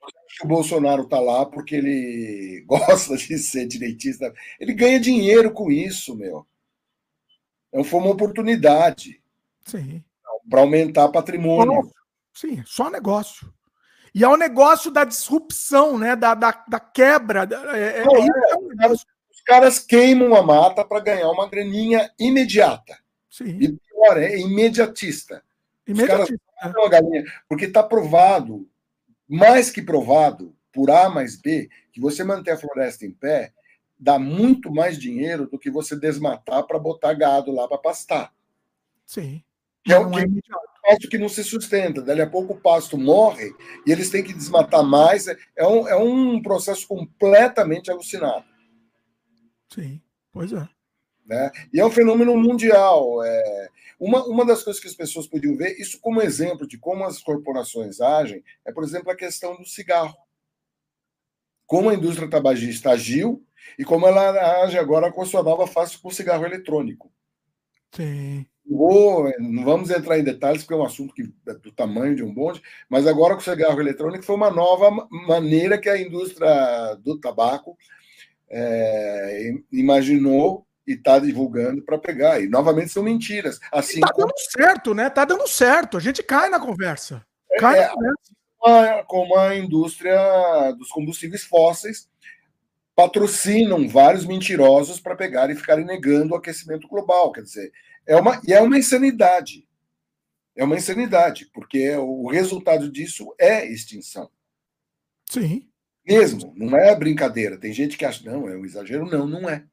O 0.43 0.49
Bolsonaro 0.49 1.03
está 1.05 1.21
lá 1.21 1.47
porque 1.47 1.77
ele 1.77 2.65
gosta 2.67 3.17
de 3.17 3.39
ser 3.39 3.67
direitista. 3.67 4.35
Ele 4.59 4.75
ganha 4.75 4.99
dinheiro 4.99 5.53
com 5.53 5.71
isso, 5.71 6.17
meu. 6.17 6.45
É 7.73 7.85
foi 7.85 8.01
uma 8.01 8.11
oportunidade. 8.11 9.23
Sim. 9.65 10.03
Para 10.51 10.61
aumentar 10.61 11.09
patrimônio. 11.09 11.91
Sim, 12.33 12.63
só 12.67 12.91
negócio. 12.91 13.53
E 14.15 14.23
é 14.23 14.29
o 14.29 14.37
negócio 14.37 14.91
da 14.91 15.05
disrupção, 15.05 15.99
né? 15.99 16.15
da, 16.15 16.35
da, 16.35 16.65
da 16.69 16.79
quebra. 16.79 17.49
É, 17.73 18.01
é, 18.01 18.05
Não, 18.05 18.17
é, 18.17 18.87
é 18.87 18.89
os 18.89 19.05
caras 19.45 19.79
queimam 19.79 20.35
a 20.35 20.43
mata 20.43 20.85
para 20.85 21.01
ganhar 21.01 21.29
uma 21.31 21.49
graninha 21.49 22.11
imediata. 22.19 22.97
Sim. 23.29 23.59
E 23.61 23.73
pior, 23.73 24.17
é 24.17 24.39
imediatista. 24.39 25.43
Imediatista. 25.87 26.35
Os 26.35 26.73
caras 26.73 26.91
galinha, 26.91 27.25
porque 27.49 27.65
está 27.65 27.83
provado, 27.83 28.69
mais 29.29 29.71
que 29.71 29.83
provado, 29.83 30.55
por 30.73 30.91
A 30.91 31.09
mais 31.09 31.37
B, 31.37 31.69
que 31.93 32.01
você 32.01 32.23
manter 32.23 32.53
a 32.53 32.57
floresta 32.57 33.05
em 33.05 33.11
pé 33.11 33.53
dá 33.99 34.19
muito 34.19 34.73
mais 34.73 34.99
dinheiro 34.99 35.49
do 35.49 35.59
que 35.59 35.71
você 35.71 35.97
desmatar 35.97 36.65
para 36.65 36.79
botar 36.79 37.15
gado 37.15 37.53
lá 37.53 37.67
para 37.67 37.79
pastar. 37.79 38.35
Sim. 39.07 39.43
Que 39.85 39.93
é 39.93 39.99
o 39.99 40.11
que, 40.11 40.21
é 40.21 40.27
pasto 40.85 41.09
que 41.09 41.19
não 41.19 41.29
se 41.29 41.43
sustenta. 41.43 42.03
Dali 42.03 42.21
a 42.21 42.29
pouco 42.29 42.53
o 42.53 42.61
pasto 42.61 42.99
morre 42.99 43.53
e 43.87 43.93
eles 43.93 44.11
têm 44.11 44.23
que 44.23 44.35
desmatar 44.35 44.85
mais. 44.85 45.27
É 45.57 45.67
um, 45.67 45.89
é 45.89 45.97
um 45.97 46.43
processo 46.43 46.87
completamente 46.87 47.91
alucinado. 47.91 48.45
Sim, 49.73 50.01
pois 50.31 50.53
é. 50.53 50.69
Né? 51.27 51.51
E 51.73 51.81
é 51.81 51.87
um 51.87 51.91
fenômeno 51.91 52.37
mundial. 52.37 53.25
É... 53.25 53.69
Uma, 53.99 54.25
uma 54.27 54.45
das 54.45 54.63
coisas 54.63 54.81
que 54.81 54.89
as 54.89 54.95
pessoas 54.95 55.27
podiam 55.27 55.57
ver, 55.57 55.81
isso 55.81 55.99
como 56.01 56.21
exemplo 56.21 56.67
de 56.67 56.77
como 56.77 57.05
as 57.05 57.21
corporações 57.23 58.01
agem, 58.01 58.45
é, 58.65 58.73
por 58.73 58.85
exemplo, 58.85 59.11
a 59.11 59.17
questão 59.17 59.57
do 59.57 59.67
cigarro. 59.67 60.15
Como 61.67 61.89
a 61.89 61.95
indústria 61.95 62.29
tabagista 62.29 62.91
agiu 62.91 63.43
e 63.79 63.85
como 63.85 64.07
ela 64.07 64.63
age 64.63 64.79
agora 64.79 65.11
com 65.11 65.23
a 65.23 65.27
sua 65.27 65.43
nova 65.43 65.67
face 65.67 65.97
com 65.97 66.09
o 66.09 66.13
cigarro 66.13 66.45
eletrônico. 66.45 67.11
Sim. 67.93 68.47
Vou, 68.67 69.31
não 69.39 69.63
vamos 69.63 69.91
entrar 69.91 70.19
em 70.19 70.25
detalhes, 70.25 70.63
porque 70.63 70.75
é 70.75 70.77
um 70.77 70.85
assunto 70.85 71.15
que, 71.15 71.31
é 71.47 71.55
do 71.55 71.71
tamanho 71.71 72.17
de 72.17 72.23
um 72.23 72.33
bonde, 72.33 72.63
mas 72.89 73.07
agora 73.07 73.35
com 73.35 73.41
o 73.41 73.45
cigarro 73.45 73.79
eletrônico 73.79 74.25
foi 74.25 74.35
uma 74.35 74.51
nova 74.51 74.91
maneira 75.11 75.79
que 75.79 75.89
a 75.89 76.01
indústria 76.01 76.95
do 77.05 77.19
tabaco 77.21 77.77
é, 78.51 79.53
imaginou 79.71 80.67
e 80.87 80.93
está 80.93 81.19
divulgando 81.19 81.83
para 81.83 81.99
pegar. 81.99 82.41
E 82.41 82.49
novamente 82.49 82.91
são 82.91 83.03
mentiras. 83.03 83.59
Assim 83.73 84.01
está 84.01 84.13
dando 84.17 84.33
certo, 84.37 84.95
né? 84.95 85.07
Está 85.09 85.25
dando 85.25 85.47
certo. 85.47 85.97
A 85.97 86.01
gente 86.01 86.23
cai 86.23 86.49
na 86.49 86.61
conversa. 86.61 87.25
Cai 87.59 87.79
é, 87.79 87.83
na 87.83 87.95
conversa. 87.95 89.05
Como 89.07 89.37
a 89.37 89.57
indústria 89.57 90.73
dos 90.79 90.89
combustíveis 90.89 91.45
fósseis 91.45 92.09
patrocinam 92.95 93.89
vários 93.89 94.25
mentirosos 94.25 95.01
para 95.01 95.17
pegar 95.17 95.51
e 95.51 95.57
ficarem 95.57 95.85
negando 95.85 96.33
o 96.33 96.37
aquecimento 96.37 96.87
global. 96.89 97.33
Quer 97.33 97.43
dizer, 97.43 97.73
é 98.07 98.17
uma, 98.17 98.41
e 98.47 98.53
é 98.53 98.61
uma 98.61 98.79
insanidade. 98.79 99.69
É 100.57 100.63
uma 100.65 100.77
insanidade, 100.77 101.47
porque 101.53 101.97
o 101.97 102.29
resultado 102.29 102.91
disso 102.91 103.35
é 103.39 103.67
extinção. 103.67 104.31
Sim. 105.29 105.69
Mesmo, 106.07 106.53
não 106.57 106.77
é 106.77 106.95
brincadeira. 106.95 107.59
Tem 107.59 107.73
gente 107.73 107.97
que 107.97 108.05
acha, 108.05 108.29
não, 108.31 108.49
é 108.49 108.57
um 108.57 108.65
exagero. 108.65 109.07
Não, 109.07 109.27
não 109.27 109.49
é. 109.49 109.65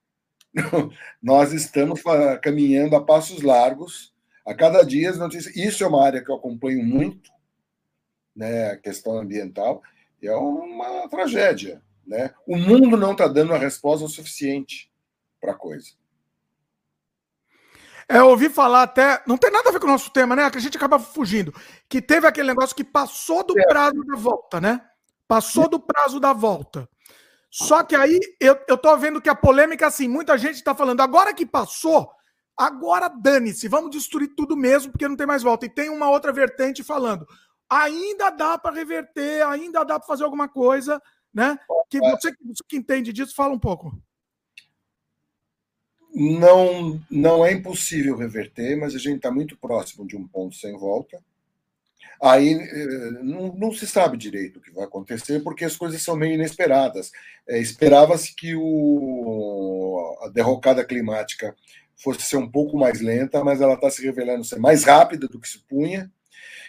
Nós 1.22 1.54
estamos 1.54 2.02
caminhando 2.42 2.96
a 2.96 3.04
passos 3.04 3.42
largos. 3.42 4.12
A 4.46 4.56
cada 4.56 4.82
dia 4.84 5.10
as 5.10 5.20
notícias. 5.20 5.56
Isso 5.56 5.84
é 5.84 5.88
uma 5.88 6.04
área 6.04 6.24
que 6.24 6.32
eu 6.32 6.36
acompanho 6.36 6.84
muito, 6.84 7.32
né, 8.36 8.72
a 8.72 8.78
questão 8.78 9.20
ambiental. 9.20 9.84
É 10.22 10.34
uma 10.34 11.08
tragédia. 11.10 11.82
Né? 12.06 12.34
O 12.48 12.58
mundo 12.58 12.98
não 12.98 13.12
está 13.12 13.28
dando 13.28 13.54
a 13.54 13.58
resposta 13.58 14.08
suficiente 14.08 14.92
para 15.40 15.52
a 15.52 15.56
coisa. 15.58 15.92
É, 18.08 18.18
eu 18.18 18.28
ouvi 18.28 18.50
falar 18.50 18.84
até. 18.84 19.22
Não 19.26 19.38
tem 19.38 19.52
nada 19.52 19.70
a 19.70 19.72
ver 19.72 19.80
com 19.80 19.88
o 19.88 19.92
nosso 19.92 20.12
tema, 20.12 20.36
né? 20.36 20.50
Que 20.50 20.58
a 20.58 20.62
gente 20.62 20.78
acaba 20.78 21.00
fugindo. 21.00 21.54
Que 21.88 22.02
teve 22.02 22.28
aquele 22.28 22.48
negócio 22.48 22.76
que 22.76 22.84
passou 22.84 23.44
do 23.44 23.58
é. 23.58 23.64
prazo 23.68 24.04
da 24.06 24.16
volta, 24.16 24.62
né? 24.62 24.82
Passou 25.28 25.68
do 25.68 25.80
prazo 25.80 26.20
da 26.20 26.34
volta. 26.34 26.88
Só 27.50 27.84
que 27.84 27.96
aí 27.96 28.20
eu, 28.40 28.58
eu 28.68 28.78
tô 28.78 28.96
vendo 28.98 29.22
que 29.22 29.30
a 29.30 29.36
polêmica, 29.36 29.88
assim, 29.88 30.08
muita 30.08 30.38
gente 30.38 30.56
está 30.56 30.74
falando, 30.74 31.02
agora 31.02 31.34
que 31.34 31.46
passou, 31.46 32.10
agora 32.58 33.10
dane-se, 33.10 33.68
vamos 33.68 33.92
destruir 33.92 34.34
tudo 34.38 34.56
mesmo, 34.56 34.92
porque 34.92 35.08
não 35.08 35.18
tem 35.18 35.28
mais 35.28 35.44
volta. 35.44 35.66
E 35.66 35.70
tem 35.70 35.90
uma 35.90 36.10
outra 36.10 36.32
vertente 36.32 36.82
falando, 36.82 37.28
ainda 37.70 38.30
dá 38.30 38.58
para 38.58 38.76
reverter, 38.76 39.46
ainda 39.46 39.84
dá 39.84 40.00
para 40.00 40.08
fazer 40.08 40.24
alguma 40.24 40.48
coisa, 40.48 41.02
né? 41.34 41.60
Que 41.90 42.00
você, 42.00 42.32
você 42.46 42.64
que 42.68 42.78
entende 42.78 43.12
disso, 43.12 43.36
fala 43.36 43.54
um 43.54 43.60
pouco 43.60 43.92
não, 46.14 47.02
não 47.10 47.46
é 47.46 47.52
impossível 47.52 48.18
reverter, 48.18 48.78
mas 48.78 48.94
a 48.96 48.98
gente 48.98 49.18
está 49.18 49.32
muito 49.32 49.58
próximo 49.58 50.06
de 50.06 50.16
um 50.16 50.28
ponto 50.28 50.56
sem 50.56 50.78
volta. 50.78 51.22
Aí 52.22 52.54
eh, 52.54 53.12
não, 53.24 53.54
não, 53.56 53.72
se 53.74 53.88
sabe 53.88 54.16
direito 54.16 54.60
o 54.60 54.62
que 54.62 54.72
vai 54.72 54.86
acontecer, 54.86 55.40
porque 55.42 55.66
as 55.66 55.76
coisas 55.76 56.02
são 56.04 56.16
meio 56.16 56.36
inesperadas. 56.36 57.12
É, 57.48 57.60
Esperava-se 57.60 58.36
que 58.36 58.56
o, 58.56 60.18
a 60.24 60.30
derrocada 60.30 60.86
climática 60.86 61.56
fosse 61.96 62.22
ser 62.24 62.38
um 62.38 62.50
pouco 62.50 62.78
mais 62.78 63.02
lenta, 63.02 63.44
mas 63.44 63.62
ela 63.62 63.74
está 63.74 63.90
se 63.90 64.04
revelando 64.06 64.44
ser 64.44 64.60
mais 64.60 64.84
rápida 64.84 65.28
do 65.28 65.40
que 65.40 65.48
se 65.48 65.60
punha. 65.60 66.12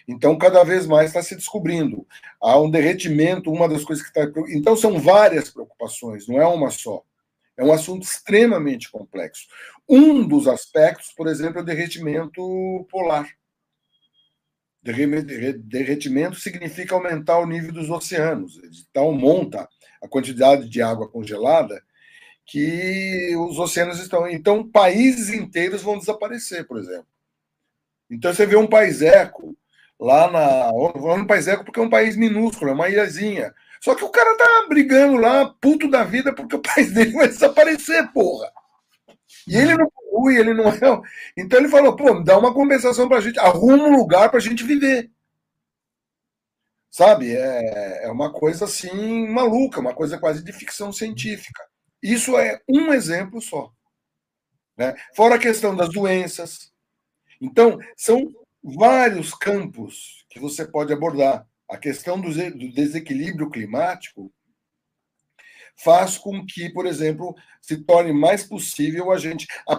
Então, 0.09 0.37
cada 0.37 0.65
vez 0.65 0.87
mais 0.87 1.07
está 1.09 1.23
se 1.23 1.37
descobrindo. 1.37 2.07
Há 2.41 2.59
um 2.59 2.71
derretimento, 2.71 3.51
uma 3.51 3.69
das 3.69 3.85
coisas 3.85 4.05
que 4.05 4.19
está. 4.19 4.31
Então, 4.49 4.77
são 4.77 4.99
várias 4.99 5.51
preocupações, 5.51 6.27
não 6.27 6.41
é 6.41 6.47
uma 6.47 6.71
só. 6.71 7.05
É 7.57 7.65
um 7.65 7.73
assunto 7.73 8.03
extremamente 8.03 8.91
complexo. 8.91 9.47
Um 9.89 10.27
dos 10.27 10.49
aspectos, 10.49 11.13
por 11.17 11.27
exemplo, 11.27 11.59
é 11.59 11.63
o 11.63 11.65
derretimento 11.65 12.87
polar. 12.91 13.29
Derretimento 14.83 16.41
significa 16.41 16.95
aumentar 16.95 17.39
o 17.39 17.47
nível 17.47 17.73
dos 17.73 17.89
oceanos. 17.89 18.61
Então, 18.91 19.13
monta 19.13 19.69
a 20.03 20.09
quantidade 20.09 20.69
de 20.69 20.83
água 20.83 21.09
congelada 21.09 21.81
que 22.45 23.37
os 23.37 23.59
oceanos 23.59 24.01
estão. 24.01 24.29
Então, 24.29 24.69
países 24.69 25.29
inteiros 25.29 25.83
vão 25.83 25.99
desaparecer, 25.99 26.67
por 26.67 26.79
exemplo. 26.79 27.07
Então, 28.11 28.35
você 28.35 28.45
vê 28.45 28.57
um 28.57 28.67
país 28.67 29.03
eco 29.03 29.57
lá 30.01 30.31
na. 30.31 30.73
Um 30.73 31.27
país 31.27 31.47
eco 31.47 31.65
porque 31.65 31.79
é 31.79 31.83
um 31.83 31.91
país 31.91 32.17
minúsculo, 32.17 32.71
é 32.71 32.75
uma 32.75 32.89
ilhazinha. 32.89 33.55
Só 33.83 33.97
que 33.97 34.05
o 34.05 34.11
cara 34.11 34.37
tá 34.37 34.67
brigando 34.69 35.17
lá, 35.17 35.53
puto 35.61 35.91
da 35.91 36.05
vida, 36.05 36.33
porque 36.33 36.55
o 36.55 36.63
país 36.63 36.93
dele 36.95 37.11
vai 37.13 37.27
desaparecer, 37.27 38.13
porra. 38.13 38.53
E 39.47 39.57
ele 39.57 39.77
não 39.77 39.91
polui, 39.91 40.37
ele 40.37 40.55
não 40.55 40.69
é. 40.69 40.79
Então 41.37 41.59
ele 41.59 41.69
falou, 41.69 41.97
pô, 41.97 42.21
dá 42.21 42.39
uma 42.39 42.55
compensação 42.55 43.09
pra 43.09 43.21
gente, 43.21 43.41
arruma 43.41 43.85
um 43.85 43.97
lugar 43.97 44.31
pra 44.31 44.39
gente 44.39 44.63
viver. 44.63 45.11
Sabe? 46.91 47.35
É, 47.35 48.05
é 48.05 48.11
uma 48.11 48.33
coisa 48.33 48.67
assim 48.67 49.29
maluca, 49.29 49.81
uma 49.81 49.95
coisa 49.95 50.17
quase 50.17 50.45
de 50.45 50.53
ficção 50.53 50.93
científica. 50.93 51.65
Isso 52.01 52.37
é 52.39 52.61
um 52.69 52.93
exemplo 52.93 53.41
só. 53.41 53.73
Né? 54.77 54.95
Fora 55.17 55.35
a 55.35 55.41
questão 55.41 55.75
das 55.75 55.89
doenças. 55.89 56.73
Então, 57.41 57.81
são 57.97 58.33
vários 58.63 59.35
campos 59.35 60.25
que 60.31 60.39
você 60.39 60.65
pode 60.65 60.93
abordar. 60.93 61.49
A 61.73 61.79
questão 61.79 62.21
do 62.21 62.31
desequilíbrio 62.71 63.49
climático 63.49 64.31
faz 65.75 66.19
com 66.19 66.45
que, 66.45 66.69
por 66.69 66.85
exemplo, 66.85 67.35
se 67.63 67.79
torne 67.79 68.13
mais 68.13 68.45
possível 68.45 69.11
a 69.11 69.17
gente 69.17 69.47
a, 69.67 69.73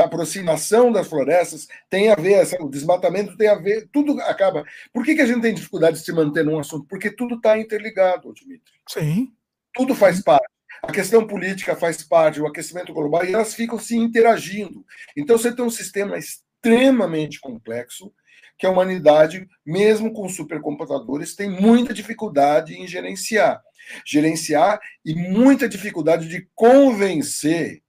aproximação 0.00 0.92
das 0.92 1.08
florestas 1.08 1.66
tem 1.88 2.10
a 2.10 2.14
ver, 2.14 2.46
o 2.60 2.68
desmatamento 2.68 3.38
tem 3.38 3.48
a 3.48 3.54
ver, 3.54 3.88
tudo 3.90 4.20
acaba. 4.20 4.66
Por 4.92 5.02
que, 5.02 5.14
que 5.14 5.22
a 5.22 5.26
gente 5.26 5.40
tem 5.40 5.54
dificuldade 5.54 5.96
de 5.96 6.04
se 6.04 6.12
manter 6.12 6.44
num 6.44 6.58
assunto? 6.58 6.86
Porque 6.86 7.10
tudo 7.10 7.36
está 7.36 7.58
interligado, 7.58 8.34
Dimitri. 8.34 8.74
Sim. 8.86 9.32
Tudo 9.72 9.94
faz 9.94 10.22
parte. 10.22 10.52
A 10.82 10.92
questão 10.92 11.26
política 11.26 11.74
faz 11.74 12.02
parte, 12.02 12.38
o 12.38 12.46
aquecimento 12.46 12.92
global, 12.92 13.24
e 13.24 13.32
elas 13.32 13.54
ficam 13.54 13.78
se 13.78 13.96
interagindo. 13.96 14.84
Então, 15.16 15.38
você 15.38 15.56
tem 15.56 15.64
um 15.64 15.70
sistema 15.70 16.18
extremamente 16.18 17.40
complexo 17.40 18.12
que 18.58 18.66
a 18.66 18.70
humanidade, 18.70 19.46
mesmo 19.64 20.12
com 20.12 20.28
supercomputadores, 20.28 21.34
tem 21.34 21.50
muita 21.50 21.92
dificuldade 21.92 22.74
em 22.74 22.86
gerenciar. 22.86 23.60
Gerenciar 24.06 24.80
e 25.04 25.14
muita 25.14 25.68
dificuldade 25.68 26.28
de 26.28 26.48
convencer 26.54 27.82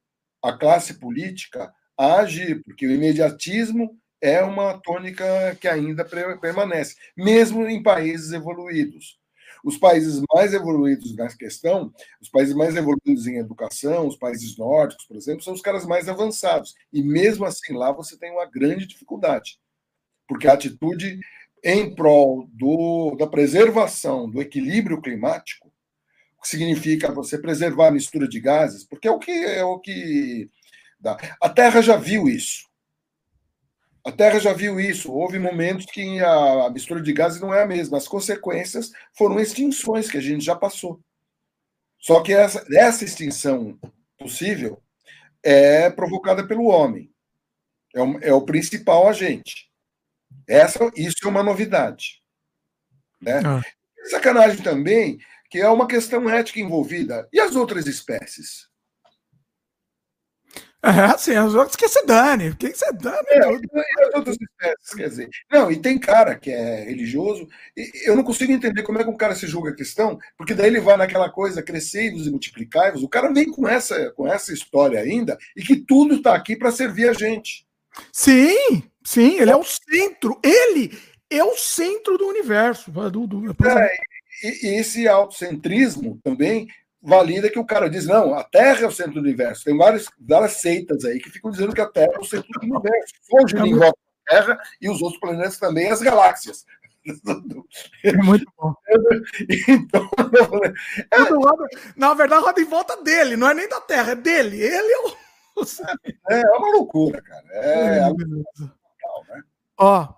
a 0.44 0.54
classe 0.54 0.96
política 1.00 1.72
a 1.98 2.18
agir, 2.18 2.62
porque 2.64 2.86
o 2.86 2.92
imediatismo 2.92 3.98
é 4.22 4.42
uma 4.42 4.80
tônica 4.80 5.24
que 5.60 5.68
ainda 5.68 6.04
permanece, 6.04 6.96
mesmo 7.16 7.68
em 7.68 7.82
países 7.82 8.32
evoluídos. 8.32 9.18
Os 9.64 9.78
países 9.78 10.22
mais 10.34 10.54
evoluídos 10.54 11.16
nessa 11.16 11.38
questão, 11.38 11.92
os 12.22 12.30
países 12.30 12.54
mais 12.54 12.76
evoluídos 12.76 13.26
em 13.26 13.38
educação, 13.38 14.08
os 14.08 14.18
países 14.18 14.58
nórdicos, 14.58 15.06
por 15.06 15.18
exemplo, 15.18 15.44
são 15.44 15.54
os 15.54 15.62
caras 15.62 15.86
mais 15.86 16.08
avançados. 16.08 16.76
E 16.94 17.02
mesmo 17.02 17.46
assim, 17.46 17.74
lá 17.74 17.92
você 17.92 18.18
tem 18.18 18.32
uma 18.32 18.46
grande 18.46 18.86
dificuldade 18.86 19.58
porque 20.27 20.47
a 20.47 20.53
atitude 20.53 21.19
em 21.64 21.93
prol 21.95 22.47
do, 22.53 23.15
da 23.18 23.26
preservação 23.26 24.30
do 24.30 24.41
equilíbrio 24.41 25.02
climático, 25.02 25.72
que 26.41 26.47
significa 26.47 27.11
você 27.11 27.39
preservar 27.39 27.88
a 27.88 27.91
mistura 27.91 28.27
de 28.27 28.39
gases, 28.39 28.84
porque 28.84 29.07
é 29.07 29.11
o 29.11 29.18
que 29.18 29.31
é 29.31 29.64
o 29.64 29.80
que 29.80 30.47
dá. 30.99 31.18
A 31.41 31.49
Terra 31.49 31.81
já 31.81 31.97
viu 31.97 32.30
isso. 32.30 32.65
A 34.06 34.11
Terra 34.11 34.39
já 34.39 34.53
viu 34.53 34.80
isso. 34.80 35.11
Houve 35.11 35.39
momentos 35.39 35.88
que 35.88 36.19
a, 36.19 36.69
mistura 36.69 37.02
de 37.02 37.11
gases 37.11 37.41
não 37.41 37.52
é 37.52 37.64
a 37.64 37.68
mesma. 37.68 37.97
As 37.97 38.07
consequências 38.07 38.91
foram 39.18 39.39
extinções 39.39 40.07
que 40.07 40.18
a 40.18 40.22
gente 40.22 40.45
já 40.45 40.56
passou. 40.56 40.99
Só 41.97 42.22
que 42.22 42.31
essa, 42.31 42.64
essa 42.72 43.03
extinção 43.03 43.80
possível 44.19 44.80
é 45.41 45.89
provocada 45.89 46.47
pelo 46.47 46.65
homem. 46.65 47.10
É 47.95 48.03
o, 48.03 48.19
é 48.19 48.34
o 48.34 48.45
principal 48.45 49.07
agente. 49.07 49.65
Essa, 50.47 50.91
isso 50.95 51.17
é 51.23 51.27
uma 51.27 51.43
novidade. 51.43 52.22
Né? 53.22 53.41
Ah. 53.45 53.61
Sacanagem 54.09 54.61
também, 54.61 55.17
que 55.49 55.59
é 55.59 55.69
uma 55.69 55.88
questão 55.88 56.30
ética 56.30 56.59
envolvida. 56.59 57.27
E 57.34 57.39
as 57.39 57.55
outras 57.55 57.88
espécies? 57.88 58.67
É, 60.85 61.17
sim, 61.17 61.34
as 61.34 61.55
outras 61.55 61.76
que 61.76 61.89
se 61.89 62.05
dane. 62.05 62.49
O 62.49 62.55
que 62.55 62.72
você 62.72 62.93
dane? 62.93 63.26
É, 63.30 63.39
e 63.39 64.03
as 64.05 64.13
outras 64.13 64.38
espécies, 64.39 64.93
quer 64.95 65.09
dizer. 65.09 65.30
Não, 65.51 65.72
e 65.72 65.81
tem 65.81 65.97
cara 65.97 66.35
que 66.35 66.51
é 66.51 66.84
religioso, 66.84 67.47
e 67.76 68.07
eu 68.07 68.15
não 68.15 68.23
consigo 68.23 68.51
entender 68.51 68.84
como 68.84 68.99
é 68.99 69.03
que 69.03 69.09
um 69.09 69.17
cara 69.17 69.34
se 69.34 69.47
julga 69.47 69.72
a 69.72 69.76
questão, 69.76 70.19
porque 70.38 70.53
daí 70.53 70.67
ele 70.67 70.80
vai 70.80 70.95
naquela 70.95 71.27
coisa, 71.27 71.63
crescei-vos 71.63 72.27
e 72.27 72.30
multiplicai-vos. 72.30 73.01
O 73.01 73.09
cara 73.09 73.34
vem 73.34 73.49
com 73.49 73.67
essa, 73.67 74.11
com 74.11 74.31
essa 74.31 74.53
história 74.53 74.99
ainda, 74.99 75.39
e 75.57 75.63
que 75.63 75.76
tudo 75.76 76.17
está 76.17 76.35
aqui 76.35 76.55
para 76.55 76.72
servir 76.72 77.09
a 77.09 77.13
gente. 77.13 77.65
Sim, 78.11 78.84
Sim, 79.06 79.40
ele 79.40 79.52
é 79.52 79.56
o 79.56 79.64
centro. 79.64 80.40
Ele 80.44 80.91
é 81.30 81.44
o 81.44 81.56
centro 81.56 82.18
do 82.18 82.27
universo. 82.27 82.91
Do, 82.91 83.27
do... 83.27 83.56
É, 83.68 83.95
e, 84.44 84.80
esse 84.80 85.07
autocentrismo 85.07 86.19
também 86.23 86.68
valida 87.02 87.52
que 87.52 87.60
o 87.60 87.65
cara 87.65 87.88
diz, 87.88 88.07
não, 88.07 88.34
a 88.34 88.44
Terra 88.44 88.82
é 88.82 88.88
o 88.88 88.91
centro 88.91 89.14
do 89.14 89.19
universo. 89.19 89.64
Tem 89.64 89.77
várias, 89.77 90.07
várias 90.19 90.53
seitas 90.53 91.06
aí 91.06 91.19
que 91.19 91.30
ficam 91.30 91.52
dizendo 91.52 91.73
que 91.73 91.82
a 91.82 91.88
Terra 91.88 92.14
é 92.15 92.19
o 92.19 92.26
centro 92.26 92.48
do 92.49 92.65
universo. 92.65 93.14
É 93.56 93.68
em 93.68 93.77
volta 93.77 93.99
da 94.27 94.38
Terra 94.38 94.60
e 94.82 94.90
os 94.90 95.02
outros 95.03 95.19
planetas 95.19 95.60
também, 95.60 95.91
as 95.91 96.02
galáxias. 96.02 96.65
É 98.03 98.14
muito 98.14 98.52
bom. 98.57 98.73
Então, 99.69 100.10
é, 101.11 101.80
na 101.95 102.14
verdade, 102.15 102.44
roda 102.44 102.60
em 102.60 102.65
volta 102.65 103.03
dele, 103.03 103.38
não 103.38 103.48
é 103.48 103.53
nem 103.53 103.69
da 103.69 103.80
Terra, 103.82 104.14
é 104.14 104.15
dele. 104.15 104.60
Ele 104.60 104.91
é 104.91 104.99
o. 105.02 105.14
É, 106.32 106.41
é 106.41 106.49
uma 106.57 106.72
loucura, 106.72 107.22
cara. 107.22 107.45
É, 107.52 107.99
é 107.99 108.11
né? 109.28 109.44
Ó, 109.78 110.14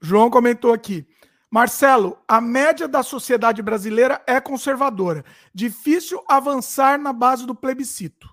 João 0.00 0.30
comentou 0.30 0.72
aqui. 0.72 1.06
Marcelo, 1.50 2.18
a 2.26 2.40
média 2.40 2.88
da 2.88 3.02
sociedade 3.02 3.60
brasileira 3.60 4.22
é 4.26 4.40
conservadora. 4.40 5.22
Difícil 5.54 6.24
avançar 6.26 6.98
na 6.98 7.12
base 7.12 7.46
do 7.46 7.54
plebiscito. 7.54 8.26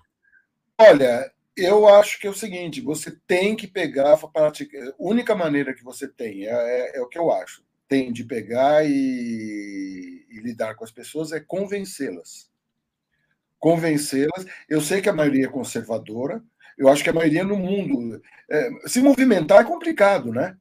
Olha, 0.78 1.30
eu 1.54 1.86
acho 1.86 2.18
que 2.18 2.26
é 2.26 2.30
o 2.30 2.34
seguinte: 2.34 2.80
você 2.80 3.10
tem 3.26 3.54
que 3.54 3.66
pegar 3.66 4.14
a 4.14 4.28
prática. 4.28 4.78
A 4.78 4.94
única 4.98 5.34
maneira 5.34 5.74
que 5.74 5.84
você 5.84 6.08
tem, 6.08 6.46
é, 6.46 6.50
é, 6.50 6.96
é 6.96 7.00
o 7.02 7.08
que 7.08 7.18
eu 7.18 7.30
acho, 7.30 7.62
tem 7.86 8.10
de 8.10 8.24
pegar 8.24 8.84
e, 8.86 10.26
e 10.30 10.40
lidar 10.40 10.74
com 10.74 10.84
as 10.84 10.90
pessoas 10.90 11.32
é 11.32 11.40
convencê-las. 11.40 12.50
Convencê-las. 13.58 14.46
Eu 14.66 14.80
sei 14.80 15.02
que 15.02 15.10
a 15.10 15.12
maioria 15.12 15.44
é 15.44 15.50
conservadora, 15.50 16.42
eu 16.80 16.88
acho 16.88 17.04
que 17.04 17.10
a 17.10 17.12
maioria 17.12 17.44
no 17.44 17.58
mundo. 17.58 18.22
É, 18.50 18.70
se 18.86 19.02
movimentar 19.02 19.60
é 19.60 19.64
complicado, 19.64 20.32
né? 20.32 20.56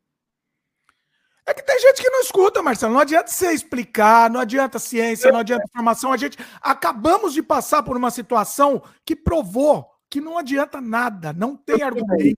É 1.46 1.54
que 1.54 1.64
tem 1.64 1.80
gente 1.80 2.02
que 2.02 2.10
não 2.10 2.20
escuta, 2.20 2.62
Marcelo. 2.62 2.94
Não 2.94 3.00
adianta 3.00 3.32
você 3.32 3.54
explicar, 3.54 4.30
não 4.30 4.42
adianta 4.42 4.78
ciência, 4.78 5.32
não 5.32 5.40
adianta 5.40 5.64
informação. 5.64 6.12
A 6.12 6.18
gente 6.18 6.38
acabamos 6.62 7.34
de 7.34 7.42
passar 7.42 7.82
por 7.84 7.96
uma 7.96 8.12
situação 8.12 8.84
que 9.06 9.16
provou 9.16 9.90
que 10.10 10.20
não 10.20 10.38
adianta 10.38 10.82
nada, 10.82 11.32
não 11.32 11.56
tem 11.56 11.82
argumento. 11.82 12.38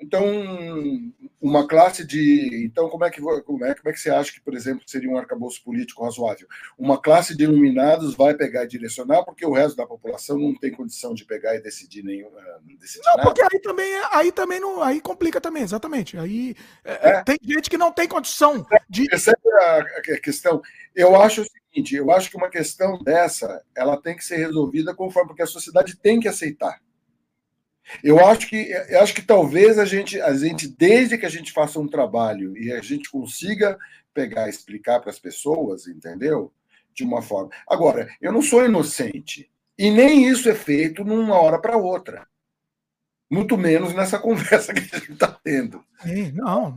Então, 0.00 0.24
uma 1.40 1.66
classe 1.66 2.04
de. 2.04 2.64
Então, 2.64 2.88
como 2.88 3.04
é, 3.04 3.10
que, 3.10 3.20
como, 3.20 3.64
é, 3.64 3.74
como 3.74 3.88
é 3.88 3.92
que 3.92 4.00
você 4.00 4.10
acha 4.10 4.32
que, 4.32 4.40
por 4.40 4.54
exemplo, 4.54 4.82
seria 4.86 5.08
um 5.08 5.16
arcabouço 5.16 5.62
político 5.62 6.04
razoável? 6.04 6.46
Uma 6.76 7.00
classe 7.00 7.36
de 7.36 7.44
iluminados 7.44 8.14
vai 8.14 8.34
pegar 8.34 8.64
e 8.64 8.68
direcionar, 8.68 9.24
porque 9.24 9.46
o 9.46 9.52
resto 9.52 9.76
da 9.76 9.86
população 9.86 10.38
não 10.38 10.54
tem 10.54 10.72
condição 10.72 11.14
de 11.14 11.24
pegar 11.24 11.54
e 11.54 11.62
decidir 11.62 12.02
nenhum. 12.02 12.28
Eh, 12.36 12.58
decidir 12.78 13.04
não, 13.06 13.16
nada. 13.16 13.22
porque 13.22 13.42
aí 13.42 13.60
também, 13.60 13.92
aí 14.10 14.32
também 14.32 14.60
não, 14.60 14.82
aí 14.82 15.00
complica 15.00 15.40
também, 15.40 15.62
exatamente. 15.62 16.18
Aí 16.18 16.56
é, 16.84 17.10
é. 17.10 17.22
tem 17.22 17.38
gente 17.42 17.70
que 17.70 17.78
não 17.78 17.92
tem 17.92 18.08
condição 18.08 18.66
de. 18.88 19.06
Essa 19.12 19.30
é 19.30 20.12
a 20.14 20.20
questão. 20.20 20.60
Eu 20.94 21.14
acho 21.20 21.42
o 21.42 21.44
seguinte: 21.44 21.94
eu 21.94 22.10
acho 22.10 22.30
que 22.30 22.36
uma 22.36 22.50
questão 22.50 22.98
dessa 22.98 23.62
ela 23.76 24.00
tem 24.00 24.16
que 24.16 24.24
ser 24.24 24.36
resolvida 24.36 24.94
conforme, 24.94 25.28
porque 25.28 25.42
a 25.42 25.46
sociedade 25.46 25.96
tem 25.96 26.18
que 26.18 26.28
aceitar. 26.28 26.80
Eu 28.02 28.24
acho 28.24 28.48
que 28.48 28.70
eu 28.88 29.00
acho 29.00 29.14
que 29.14 29.22
talvez 29.22 29.78
a 29.78 29.84
gente, 29.84 30.20
a 30.20 30.34
gente, 30.34 30.68
desde 30.68 31.16
que 31.16 31.26
a 31.26 31.30
gente 31.30 31.52
faça 31.52 31.80
um 31.80 31.88
trabalho 31.88 32.56
e 32.56 32.72
a 32.72 32.80
gente 32.80 33.10
consiga 33.10 33.78
pegar 34.12 34.48
explicar 34.48 35.00
para 35.00 35.10
as 35.10 35.18
pessoas, 35.18 35.86
entendeu? 35.86 36.52
De 36.94 37.04
uma 37.04 37.22
forma. 37.22 37.50
Agora, 37.68 38.08
eu 38.20 38.32
não 38.32 38.42
sou 38.42 38.64
inocente. 38.64 39.50
E 39.78 39.90
nem 39.90 40.26
isso 40.26 40.48
é 40.48 40.54
feito 40.54 41.04
numa 41.04 41.36
hora 41.40 41.60
para 41.60 41.76
outra. 41.76 42.26
Muito 43.30 43.56
menos 43.56 43.94
nessa 43.94 44.18
conversa 44.20 44.74
que 44.74 44.80
a 44.80 44.98
gente 44.98 45.12
está 45.12 45.28
tendo. 45.28 45.84
Sim, 46.02 46.32
não, 46.32 46.74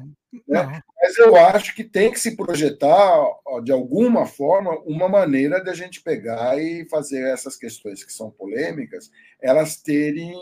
né? 0.48 0.84
Mas 1.12 1.18
eu 1.18 1.36
acho 1.36 1.76
que 1.76 1.84
tem 1.84 2.10
que 2.10 2.18
se 2.18 2.38
projetar, 2.38 3.22
de 3.66 3.72
alguma 3.72 4.26
forma, 4.26 4.80
uma 4.86 5.10
maneira 5.10 5.62
de 5.62 5.70
a 5.70 5.74
gente 5.74 6.02
pegar 6.02 6.58
e 6.58 6.88
fazer 6.90 7.22
essas 7.34 7.58
questões 7.58 8.02
que 8.02 8.14
são 8.14 8.32
polêmicas, 8.32 9.12
elas 9.42 9.76
terem, 9.76 10.34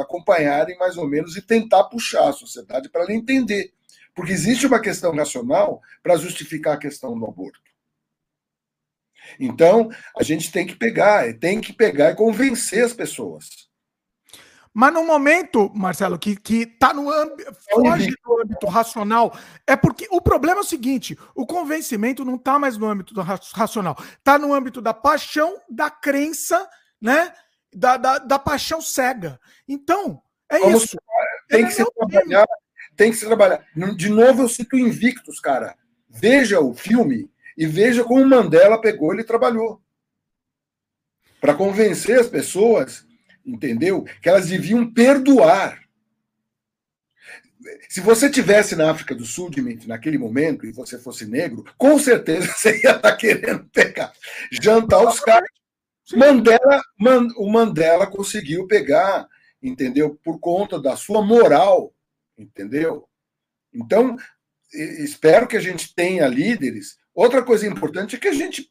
acompanharem 0.00 0.78
mais 0.78 0.96
ou 0.96 1.04
menos 1.08 1.36
e 1.36 1.42
tentar 1.42 1.82
puxar 1.84 2.28
a 2.28 2.32
sociedade 2.32 2.88
para 2.88 3.02
ela 3.02 3.12
entender. 3.12 3.72
Porque 4.14 4.32
existe 4.32 4.68
uma 4.68 4.80
questão 4.80 5.12
nacional 5.12 5.80
para 6.00 6.16
justificar 6.16 6.74
a 6.74 6.78
questão 6.80 7.18
do 7.18 7.26
aborto. 7.26 7.58
Então, 9.40 9.90
a 10.16 10.22
gente 10.22 10.52
tem 10.52 10.64
que 10.64 10.76
pegar, 10.76 11.36
tem 11.40 11.60
que 11.60 11.72
pegar 11.72 12.12
e 12.12 12.16
convencer 12.16 12.84
as 12.84 12.92
pessoas. 12.92 13.67
Mas 14.80 14.94
no 14.94 15.04
momento, 15.04 15.68
Marcelo, 15.74 16.16
que, 16.16 16.36
que 16.36 16.64
tá 16.64 16.94
no 16.94 17.10
âmbito, 17.10 17.52
foge 17.68 18.12
do 18.24 18.40
âmbito 18.40 18.68
racional, 18.68 19.36
é 19.66 19.74
porque 19.74 20.06
o 20.08 20.20
problema 20.20 20.58
é 20.58 20.60
o 20.60 20.64
seguinte: 20.64 21.18
o 21.34 21.44
convencimento 21.44 22.24
não 22.24 22.36
está 22.36 22.60
mais 22.60 22.78
no 22.78 22.86
âmbito 22.86 23.12
do 23.12 23.20
racional, 23.20 23.96
está 23.98 24.38
no 24.38 24.54
âmbito 24.54 24.80
da 24.80 24.94
paixão, 24.94 25.60
da 25.68 25.90
crença, 25.90 26.64
né? 27.00 27.34
Da, 27.74 27.96
da, 27.96 28.18
da 28.18 28.38
paixão 28.38 28.80
cega. 28.80 29.40
Então, 29.66 30.22
é 30.48 30.60
Vamos, 30.60 30.84
isso. 30.84 30.96
Tem 31.48 31.64
que, 31.64 31.72
é 31.72 31.74
se 31.74 31.84
trabalhar, 31.84 32.46
tem 32.96 33.10
que 33.10 33.16
se 33.16 33.26
trabalhar. 33.26 33.66
De 33.96 34.08
novo, 34.08 34.42
eu 34.42 34.48
cito 34.48 34.76
Invictus, 34.76 35.40
cara. 35.40 35.76
Veja 36.08 36.60
o 36.60 36.72
filme 36.72 37.28
e 37.56 37.66
veja 37.66 38.04
como 38.04 38.24
Mandela 38.24 38.80
pegou 38.80 39.12
e 39.12 39.24
trabalhou. 39.24 39.82
Para 41.40 41.54
convencer 41.54 42.20
as 42.20 42.28
pessoas 42.28 43.07
entendeu? 43.48 44.04
Que 44.22 44.28
elas 44.28 44.48
deviam 44.48 44.92
perdoar. 44.92 45.80
Se 47.88 48.00
você 48.00 48.30
tivesse 48.30 48.76
na 48.76 48.90
África 48.90 49.14
do 49.14 49.24
Sul, 49.24 49.50
Dimitri, 49.50 49.88
naquele 49.88 50.18
momento, 50.18 50.66
e 50.66 50.72
você 50.72 50.98
fosse 50.98 51.26
negro, 51.26 51.64
com 51.76 51.98
certeza 51.98 52.46
você 52.52 52.72
ia 52.72 52.96
estar 52.96 53.00
tá 53.00 53.16
querendo 53.16 53.64
pegar, 53.70 54.12
jantar 54.52 55.02
os 55.02 55.20
caras. 55.20 55.48
Mandela, 56.14 56.82
Man, 56.98 57.28
o 57.36 57.50
Mandela 57.50 58.06
conseguiu 58.06 58.66
pegar, 58.66 59.28
entendeu? 59.62 60.18
Por 60.24 60.38
conta 60.40 60.80
da 60.80 60.96
sua 60.96 61.22
moral, 61.22 61.92
entendeu? 62.38 63.06
Então, 63.74 64.16
espero 64.72 65.46
que 65.46 65.56
a 65.56 65.60
gente 65.60 65.94
tenha 65.94 66.26
líderes. 66.26 66.96
Outra 67.14 67.42
coisa 67.42 67.66
importante 67.66 68.16
é 68.16 68.18
que 68.18 68.28
a 68.28 68.32
gente 68.32 68.70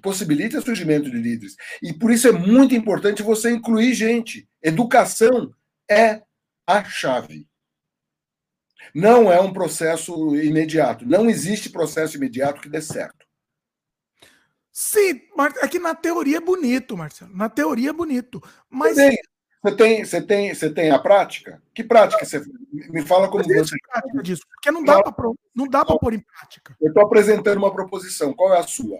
possibilita 0.00 0.58
o 0.58 0.62
surgimento 0.62 1.10
de 1.10 1.16
líderes. 1.16 1.56
E 1.82 1.92
por 1.92 2.10
isso 2.10 2.28
é 2.28 2.32
muito 2.32 2.74
importante 2.74 3.22
você 3.22 3.50
incluir 3.50 3.94
gente. 3.94 4.48
Educação 4.62 5.54
é 5.90 6.22
a 6.66 6.84
chave. 6.84 7.48
Não 8.94 9.30
é 9.30 9.40
um 9.40 9.52
processo 9.52 10.34
imediato. 10.36 11.06
Não 11.06 11.28
existe 11.28 11.70
processo 11.70 12.16
imediato 12.16 12.60
que 12.60 12.68
dê 12.68 12.80
certo. 12.80 13.26
Sim, 14.72 15.20
mas 15.36 15.54
é 15.56 15.68
que 15.68 15.78
na 15.78 15.94
teoria 15.94 16.38
é 16.38 16.40
bonito, 16.40 16.96
Marcelo. 16.96 17.36
Na 17.36 17.48
teoria 17.48 17.90
é 17.90 17.92
bonito. 17.92 18.42
Mas. 18.68 18.96
Você 19.62 19.76
tem, 19.76 20.04
você 20.04 20.22
tem, 20.22 20.54
você 20.54 20.70
tem 20.70 20.90
a 20.90 20.98
prática? 20.98 21.62
Que 21.74 21.84
prática 21.84 22.24
você 22.24 22.40
me 22.88 23.02
fala 23.02 23.28
como 23.28 23.44
você. 23.44 23.76
Prática 23.92 24.22
disso, 24.22 24.42
porque 24.48 24.70
não 24.70 24.82
dá 24.82 25.02
para 25.02 25.30
não 25.54 25.66
dá 25.66 25.84
para 25.84 25.98
pôr 25.98 26.14
em 26.14 26.20
prática. 26.20 26.74
Eu 26.80 26.88
estou 26.88 27.02
apresentando 27.04 27.58
uma 27.58 27.72
proposição. 27.72 28.32
Qual 28.32 28.54
é 28.54 28.58
a 28.58 28.62
sua? 28.62 28.98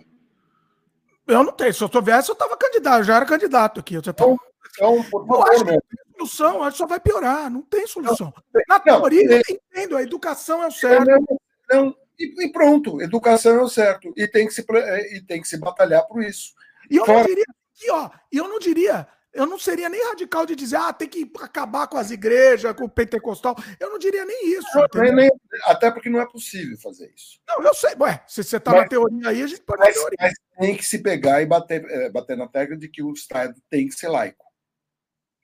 Eu 1.31 1.45
não 1.45 1.53
tenho. 1.53 1.73
Se 1.73 1.83
eu 1.83 1.91
soubesse, 1.91 2.29
eu 2.29 2.35
estava 2.35 2.57
candidato, 2.57 2.99
eu 2.99 3.05
já 3.05 3.17
era 3.17 3.27
candidato 3.27 3.81
aqui. 3.81 3.97
Você 3.97 4.13
tá... 4.13 4.25
então, 4.25 4.39
então, 4.73 5.03
por 5.11 5.27
favor, 5.27 5.47
eu 5.47 5.53
acho 5.53 5.65
que 5.65 5.71
não 5.73 5.81
tem 5.81 6.13
solução, 6.17 6.63
acho 6.63 6.73
que 6.73 6.79
só 6.79 6.87
vai 6.87 7.01
piorar, 7.01 7.51
não 7.51 7.63
tem 7.63 7.87
solução. 7.87 8.33
Não, 8.55 8.63
Na 8.69 8.81
teoria, 8.81 9.25
não, 9.25 9.37
eu 9.37 9.43
entendo, 9.49 9.97
a 9.97 10.03
educação 10.03 10.63
é 10.63 10.67
o 10.67 10.71
certo. 10.71 11.07
Não, 11.07 11.27
não, 11.71 11.97
e, 12.19 12.47
e, 12.47 12.53
pronto, 12.53 13.01
educação 13.01 13.57
é 13.57 13.63
o 13.63 13.69
certo. 13.69 14.13
E 14.17 14.29
tem 14.29 14.47
que 14.47 14.53
se, 14.55 14.65
e 15.13 15.23
tem 15.23 15.41
que 15.41 15.49
se 15.49 15.59
batalhar 15.59 16.07
por 16.07 16.23
isso. 16.23 16.53
E 16.91 16.97
eu 16.97 17.07
Fora... 17.07 17.21
não 17.21 17.27
diria, 17.27 17.45
e, 17.83 17.91
ó, 17.91 18.11
eu 18.31 18.49
não 18.49 18.59
diria 18.59 19.07
eu 19.33 19.47
não 19.47 19.59
seria 19.59 19.89
nem 19.89 20.05
radical 20.09 20.45
de 20.45 20.57
dizer, 20.57 20.77
ah, 20.77 20.93
tem 20.93 21.09
que 21.09 21.31
acabar 21.41 21.87
com 21.87 21.97
as 21.97 22.11
igrejas, 22.11 22.73
com 22.75 22.85
o 22.85 22.91
pentecostal. 22.91 23.55
Eu 23.79 23.91
não 23.91 23.99
diria 23.99 24.25
nem 24.25 24.59
isso. 24.59 24.69
Não, 24.75 25.15
nem, 25.15 25.31
até 25.65 25.91
porque 25.91 26.11
não 26.11 26.21
é 26.21 26.27
possível 26.27 26.77
fazer 26.79 27.13
isso. 27.15 27.39
Não, 27.47 27.63
eu 27.63 27.73
sei. 27.75 27.95
Ué, 28.01 28.25
se 28.27 28.43
você 28.43 28.57
está 28.57 28.73
na 28.73 28.89
teoria 28.89 29.29
aí, 29.29 29.43
a 29.43 29.47
gente 29.47 29.63
pode 29.63 29.81
mas, 29.81 29.95
teoria. 29.95 30.17
Mas 30.21 30.35
tem 30.59 30.77
que 30.77 30.85
se 30.85 30.99
pegar 30.99 31.41
e 31.43 31.47
bater, 31.47 31.85
é, 31.85 32.11
bater 32.11 32.37
na 32.37 32.49
tecla 32.49 32.77
de 32.77 32.89
que 32.89 33.03
o 33.03 33.13
Estado 33.13 33.55
tem 33.71 33.87
que 33.87 33.95
ser 33.95 34.09
laico. 34.09 34.45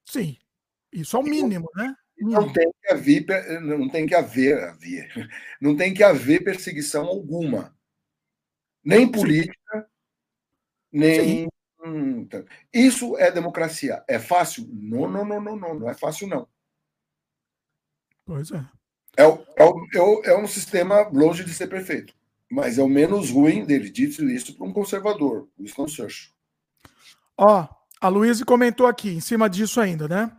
Sim. 0.04 0.36
Isso 0.92 1.16
é 1.16 1.20
o 1.20 1.22
mínimo, 1.22 1.68
né? 1.74 1.94
Não 2.18 2.50
tem 2.50 2.72
que 2.82 2.92
haver, 2.92 3.60
não 3.60 3.88
tem 3.90 4.06
que 4.06 4.14
haver, 4.14 4.58
haver, 4.64 5.10
não 5.60 5.76
tem 5.76 5.92
que 5.92 6.02
haver 6.02 6.42
perseguição 6.42 7.04
alguma. 7.04 7.76
Nem 8.82 9.10
política, 9.10 9.88
Sim. 10.92 11.48
Nem 11.86 12.20
então, 12.20 12.44
isso 12.72 13.16
é 13.18 13.30
democracia. 13.30 14.02
É 14.08 14.18
fácil? 14.18 14.68
Não, 14.72 15.08
não, 15.08 15.24
não, 15.24 15.40
não, 15.40 15.56
não. 15.56 15.74
Não 15.74 15.90
é 15.90 15.94
fácil, 15.94 16.28
não. 16.28 16.48
Pois 18.24 18.50
é. 18.50 18.64
É, 19.16 19.24
é, 19.24 20.30
é 20.30 20.36
um 20.36 20.46
sistema 20.46 21.08
longe 21.12 21.44
de 21.44 21.54
ser 21.54 21.68
perfeito. 21.68 22.14
Mas 22.50 22.78
é 22.78 22.82
o 22.82 22.88
menos 22.88 23.30
ruim 23.30 23.64
dele. 23.64 23.90
Disse 23.90 24.24
isso 24.34 24.56
para 24.56 24.66
um 24.66 24.72
conservador. 24.72 25.48
Winston 25.58 25.88
Churchill. 25.88 26.32
Ó, 27.38 27.68
a 28.00 28.08
Luísa 28.08 28.44
comentou 28.44 28.86
aqui, 28.86 29.10
em 29.10 29.20
cima 29.20 29.48
disso 29.48 29.80
ainda, 29.80 30.08
né? 30.08 30.30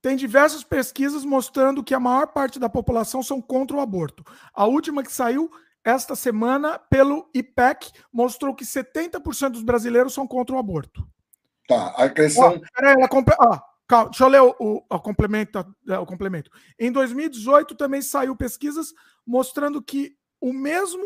Tem 0.00 0.16
diversas 0.16 0.64
pesquisas 0.64 1.24
mostrando 1.24 1.84
que 1.84 1.94
a 1.94 2.00
maior 2.00 2.26
parte 2.28 2.58
da 2.58 2.68
população 2.68 3.22
são 3.22 3.40
contra 3.40 3.76
o 3.76 3.80
aborto. 3.80 4.24
A 4.52 4.66
última 4.66 5.02
que 5.02 5.12
saiu 5.12 5.50
esta 5.84 6.14
semana, 6.14 6.78
pelo 6.78 7.28
IPEC, 7.34 7.90
mostrou 8.12 8.54
que 8.54 8.64
70% 8.64 9.50
dos 9.50 9.62
brasileiros 9.62 10.14
são 10.14 10.26
contra 10.26 10.54
o 10.54 10.58
aborto. 10.58 11.06
Tá, 11.68 11.88
a 11.96 12.08
questão. 12.08 12.56
Oh, 12.56 12.60
peraí, 12.74 12.94
ela 12.94 13.08
comp... 13.08 13.28
ah, 13.40 13.62
calma, 13.86 14.10
deixa 14.10 14.24
eu 14.24 14.28
ler 14.28 14.42
o, 14.42 14.54
o, 14.58 14.84
o, 14.88 15.00
complemento, 15.00 15.74
é, 15.88 15.98
o 15.98 16.06
complemento. 16.06 16.50
Em 16.78 16.90
2018, 16.90 17.74
também 17.74 18.02
saiu 18.02 18.36
pesquisas 18.36 18.92
mostrando 19.26 19.82
que 19.82 20.16
o 20.40 20.52
mesmo 20.52 21.04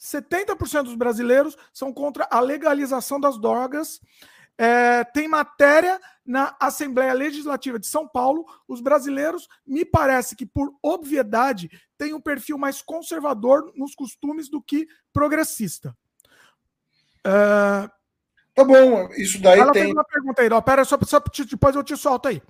70% 0.00 0.84
dos 0.84 0.94
brasileiros 0.94 1.56
são 1.72 1.92
contra 1.92 2.26
a 2.30 2.40
legalização 2.40 3.18
das 3.18 3.38
drogas 3.40 4.00
é, 4.58 5.04
tem 5.04 5.28
matéria 5.28 6.00
na 6.26 6.54
Assembleia 6.58 7.12
Legislativa 7.12 7.78
de 7.78 7.86
São 7.86 8.06
Paulo. 8.08 8.44
Os 8.66 8.80
brasileiros, 8.80 9.48
me 9.64 9.84
parece 9.84 10.34
que, 10.34 10.44
por 10.44 10.74
obviedade, 10.82 11.70
têm 11.96 12.12
um 12.12 12.20
perfil 12.20 12.58
mais 12.58 12.82
conservador 12.82 13.72
nos 13.76 13.94
costumes 13.94 14.50
do 14.50 14.60
que 14.60 14.88
progressista. 15.12 15.96
É... 17.24 17.88
Tá 18.54 18.64
bom, 18.64 19.08
isso 19.16 19.40
daí 19.40 19.60
Ela 19.60 19.70
tem. 19.70 19.84
fez 19.84 19.94
uma 19.94 20.04
pergunta 20.04 20.42
aí, 20.42 20.48
ó, 20.50 20.60
pera, 20.60 20.84
só, 20.84 20.98
só, 21.04 21.22
depois 21.48 21.76
eu 21.76 21.84
te 21.84 21.96
solto 21.96 22.26
aí. 22.26 22.42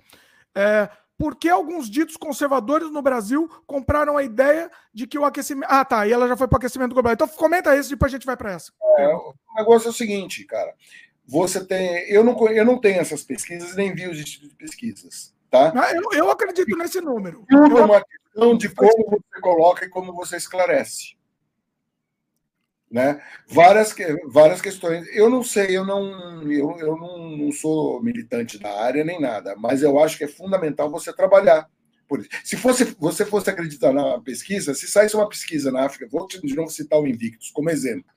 É, 0.55 0.89
por 1.15 1.35
que 1.35 1.47
alguns 1.47 1.87
ditos 1.87 2.17
conservadores 2.17 2.89
no 2.89 3.03
Brasil 3.03 3.47
compraram 3.67 4.17
a 4.17 4.23
ideia 4.23 4.71
de 4.91 5.05
que 5.05 5.19
o 5.19 5.25
aquecimento. 5.25 5.69
Ah, 5.69 5.85
tá, 5.85 6.07
e 6.07 6.11
ela 6.11 6.27
já 6.27 6.35
foi 6.35 6.47
para 6.47 6.55
o 6.55 6.57
aquecimento 6.57 6.93
global. 6.93 7.13
Então 7.13 7.27
comenta 7.27 7.77
isso, 7.77 7.91
depois 7.91 8.11
a 8.11 8.15
gente 8.15 8.25
vai 8.25 8.35
para 8.35 8.53
essa. 8.53 8.71
É, 8.97 9.07
o 9.07 9.35
negócio 9.55 9.87
é 9.87 9.91
o 9.91 9.93
seguinte, 9.93 10.43
cara 10.45 10.73
você 11.29 11.63
tem. 11.63 12.09
Eu 12.09 12.23
não, 12.23 12.47
eu 12.49 12.65
não 12.65 12.79
tenho 12.79 12.99
essas 12.99 13.23
pesquisas, 13.23 13.75
nem 13.75 13.93
vi 13.93 14.07
os 14.07 14.19
institutos 14.19 14.49
de 14.49 14.55
pesquisas. 14.55 15.33
Tá? 15.49 15.71
Ah, 15.75 15.93
eu, 15.93 16.03
eu 16.13 16.31
acredito 16.31 16.75
nesse 16.75 16.99
número. 16.99 17.45
Tudo 17.47 17.77
é 17.77 17.85
uma 17.85 18.03
questão 18.03 18.57
de 18.57 18.69
como 18.69 19.09
você 19.09 19.41
coloca 19.41 19.85
e 19.85 19.89
como 19.89 20.13
você 20.13 20.37
esclarece. 20.37 21.15
Né? 22.91 23.21
Várias, 23.47 23.95
várias 24.25 24.59
questões. 24.59 25.07
Eu 25.15 25.29
não 25.29 25.43
sei, 25.43 25.77
eu 25.77 25.85
não, 25.85 26.41
eu, 26.51 26.75
eu 26.79 26.97
não, 26.97 27.37
não 27.37 27.51
sou 27.51 28.01
militante 28.01 28.57
da 28.57 28.81
área 28.81 29.03
nem 29.03 29.21
nada, 29.21 29.55
mas 29.55 29.83
eu 29.83 29.99
acho 29.99 30.17
que 30.17 30.23
é 30.23 30.27
fundamental 30.27 30.89
você 30.89 31.13
trabalhar 31.13 31.69
por 32.07 32.21
isso. 32.21 32.29
Se 32.43 32.57
fosse, 32.57 32.95
você 32.99 33.23
fosse 33.23 33.51
acreditar 33.51 33.93
na 33.93 34.19
pesquisa, 34.19 34.73
se 34.73 34.87
saísse 34.87 35.15
uma 35.15 35.29
pesquisa 35.29 35.71
na 35.71 35.85
África, 35.85 36.07
vou 36.11 36.27
de 36.27 36.55
novo 36.55 36.71
citar 36.71 36.99
o 36.99 37.05
Invictus 37.05 37.51
como 37.51 37.69
exemplo, 37.69 38.11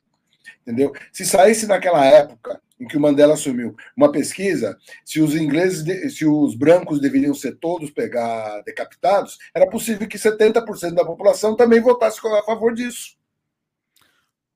entendeu? 0.63 0.93
Se 1.13 1.25
saísse 1.25 1.67
naquela 1.67 2.05
época 2.05 2.61
em 2.79 2.87
que 2.87 2.97
o 2.97 3.01
Mandela 3.01 3.35
assumiu, 3.35 3.77
uma 3.97 4.11
pesquisa 4.11 4.77
se 5.05 5.21
os 5.21 5.37
ingleses, 5.37 6.17
se 6.17 6.27
os 6.27 6.55
brancos 6.57 7.01
deveriam 7.01 7.35
ser 7.35 7.57
todos 7.57 7.91
pegar 7.91 8.61
decapitados, 8.63 9.39
era 9.55 9.69
possível 9.69 10.09
que 10.09 10.19
70% 10.19 10.95
da 10.95 11.05
população 11.05 11.55
também 11.55 11.81
votasse 11.81 12.19
a 12.25 12.43
favor 12.43 12.75
disso. 12.75 13.17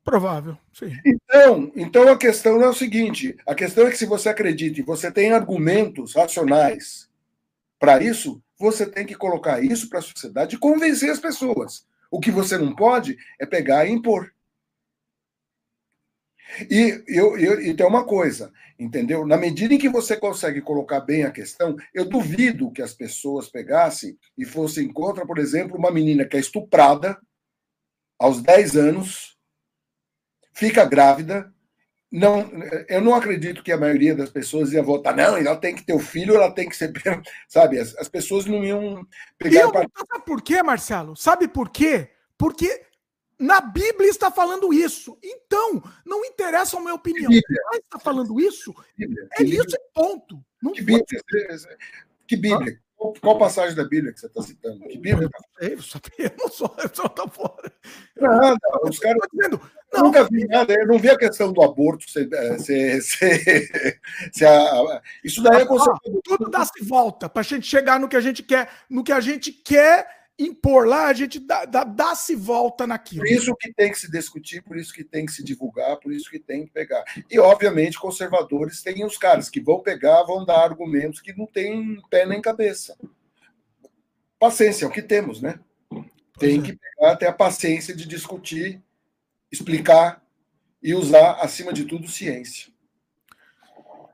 Provável, 0.07 0.57
sim. 0.73 0.97
Então, 1.05 1.73
então 1.75 2.09
a 2.09 2.17
questão 2.17 2.63
é 2.63 2.69
o 2.69 2.73
seguinte: 2.73 3.37
a 3.45 3.57
questão 3.57 3.89
é 3.89 3.91
que 3.91 3.99
se 3.99 4.07
você 4.07 4.29
acredita 4.29 4.79
e 4.79 4.85
você 4.85 5.11
tem 5.11 5.33
argumentos 5.33 6.15
racionais 6.15 7.09
para 7.77 8.01
isso, 8.01 8.41
você 8.57 8.87
tem 8.87 9.05
que 9.05 9.17
colocar 9.17 9.61
isso 9.61 9.89
para 9.89 9.99
a 9.99 10.03
sociedade 10.03 10.55
e 10.55 10.59
convencer 10.59 11.11
as 11.11 11.19
pessoas. 11.19 11.85
O 12.09 12.21
que 12.21 12.31
você 12.31 12.57
não 12.57 12.73
pode 12.73 13.17
é 13.41 13.45
pegar 13.45 13.85
e 13.85 13.91
impor. 13.91 14.33
E, 16.71 17.03
eu, 17.09 17.37
eu, 17.39 17.61
e 17.61 17.75
tem 17.75 17.87
uma 17.87 18.05
coisa, 18.05 18.53
entendeu? 18.79 19.27
Na 19.27 19.37
medida 19.37 19.75
em 19.75 19.79
que 19.79 19.89
você 19.89 20.17
consegue 20.17 20.61
colocar 20.61 21.01
bem 21.01 21.25
a 21.25 21.31
questão, 21.31 21.77
eu 21.93 22.05
duvido 22.05 22.71
que 22.71 22.83
as 22.83 22.95
pessoas 22.95 23.49
pegassem 23.49 24.17
e 24.39 24.45
fossem 24.45 24.93
contra, 24.93 25.27
por 25.27 25.39
exemplo, 25.39 25.77
uma 25.77 25.91
menina 25.91 26.25
que 26.25 26.37
é 26.37 26.41
estuprada, 26.41 27.19
aos 28.19 28.41
10 28.41 28.77
anos, 28.77 29.37
fica 30.55 30.85
grávida. 30.85 31.53
Não, 32.11 32.51
eu 32.89 33.01
não 33.01 33.15
acredito 33.15 33.63
que 33.63 33.73
a 33.73 33.77
maioria 33.77 34.15
das 34.15 34.31
pessoas 34.31 34.73
ia 34.73 34.83
votar, 34.83 35.15
não, 35.15 35.37
ela 35.37 35.57
tem 35.57 35.75
que 35.75 35.85
ter 35.85 35.93
o 35.93 35.99
filho, 35.99 36.37
ela 36.37 36.51
tem 36.51 36.69
que 36.69 36.77
ser. 36.77 36.93
Sabe, 37.49 37.79
as, 37.79 37.97
as 37.99 38.09
pessoas 38.09 38.47
não 38.47 38.65
iam 38.65 39.07
pegar. 39.37 39.63
Eu, 39.63 39.73
Sabe 39.73 40.25
por 40.25 40.41
quê, 40.41 40.63
Marcelo? 40.63 41.17
Sabe 41.17 41.49
por 41.49 41.69
quê? 41.69 42.09
Porque 42.39 42.86
na 43.39 43.61
Bíblia 43.61 44.09
está 44.09 44.31
falando 44.31 44.73
isso. 44.73 45.19
Então, 45.23 45.83
não 46.05 46.25
interessa 46.25 46.77
a 46.77 46.81
minha 46.81 46.95
opinião. 46.95 47.31
Mas 47.31 47.81
está 47.81 47.99
falando 47.99 48.41
isso, 48.41 48.75
Bíblia, 48.97 49.29
é 49.39 49.43
isso 49.43 49.77
e 49.77 49.93
ponto. 49.93 50.43
Não 50.63 50.73
que 50.73 50.83
Bíblia? 50.83 51.05
Que 52.27 52.37
Bíblia? 52.37 52.81
Qual, 52.97 53.13
qual, 53.21 53.39
passagem 53.39 53.77
da 53.77 53.85
Bíblia 53.85 54.11
que 54.11 54.21
você 54.21 54.27
está 54.27 54.41
citando? 54.41 54.81
Que 54.81 54.99
Bíblia? 54.99 55.29
Eu, 55.61 55.69
eu 55.69 56.33
não 56.39 56.49
sou, 56.49 56.75
eu 56.79 56.91
só 56.93 57.05
estou 57.05 57.29
fora. 57.29 57.73
Nada, 58.17 58.59
os 58.85 58.99
caras. 58.99 59.21
Dizendo, 59.33 59.61
não, 59.93 60.05
nunca 60.05 60.25
vi 60.25 60.47
nada, 60.47 60.73
eu 60.73 60.87
não 60.87 60.99
vi 60.99 61.11
a 61.11 61.19
questão 61.19 61.53
do 61.53 61.63
aborto. 61.63 62.11
Se, 62.11 62.27
se, 62.59 63.03
se, 63.03 64.01
se 64.33 64.45
a, 64.47 65.03
isso 65.23 65.43
daí 65.43 65.63
é 65.63 65.67
conservador. 65.67 66.21
Tudo 66.25 66.49
dá-se 66.49 66.83
volta 66.83 67.29
para 67.29 67.41
a 67.41 67.45
gente 67.45 67.67
chegar 67.67 68.01
no 68.01 68.09
que 68.09 68.17
a 68.17 68.21
gente 68.21 68.43
quer, 68.43 68.71
no 68.89 69.05
que 69.05 69.13
a 69.13 69.21
gente 69.21 69.53
quer 69.53 70.09
impor 70.39 70.87
lá, 70.87 71.07
a 71.07 71.13
gente 71.15 71.39
dá, 71.39 71.65
dá, 71.65 71.85
dá-se 71.85 72.35
volta 72.35 72.87
naquilo. 72.87 73.23
Por 73.23 73.31
isso 73.31 73.55
que 73.57 73.73
tem 73.73 73.91
que 73.91 73.99
se 73.99 74.11
discutir, 74.11 74.63
por 74.63 74.77
isso 74.77 74.93
que 74.93 75.03
tem 75.03 75.25
que 75.25 75.33
se 75.33 75.43
divulgar, 75.43 75.97
por 75.97 76.13
isso 76.13 76.31
que 76.31 76.39
tem 76.39 76.67
que 76.67 76.73
pegar. 76.73 77.05
E, 77.31 77.39
obviamente, 77.39 77.99
conservadores 77.99 78.83
têm 78.83 79.05
os 79.05 79.17
caras 79.17 79.49
que 79.49 79.61
vão 79.61 79.81
pegar, 79.81 80.23
vão 80.25 80.45
dar 80.45 80.63
argumentos 80.63 81.21
que 81.21 81.37
não 81.37 81.47
têm 81.47 82.01
pé 82.11 82.27
nem 82.27 82.43
cabeça. 82.43 82.97
Paciência, 84.39 84.85
é 84.85 84.89
o 84.89 84.93
que 84.93 85.03
temos, 85.03 85.41
né? 85.41 85.59
Tem 86.39 86.61
é. 86.61 86.63
que 86.63 86.77
pegar, 86.77 87.17
ter 87.17 87.27
a 87.27 87.33
paciência 87.33 87.97
de 87.97 88.07
discutir, 88.07 88.83
explicar 89.51 90.23
e 90.83 90.95
usar, 90.95 91.39
acima 91.41 91.73
de 91.73 91.85
tudo, 91.85 92.07
ciência. 92.07 92.71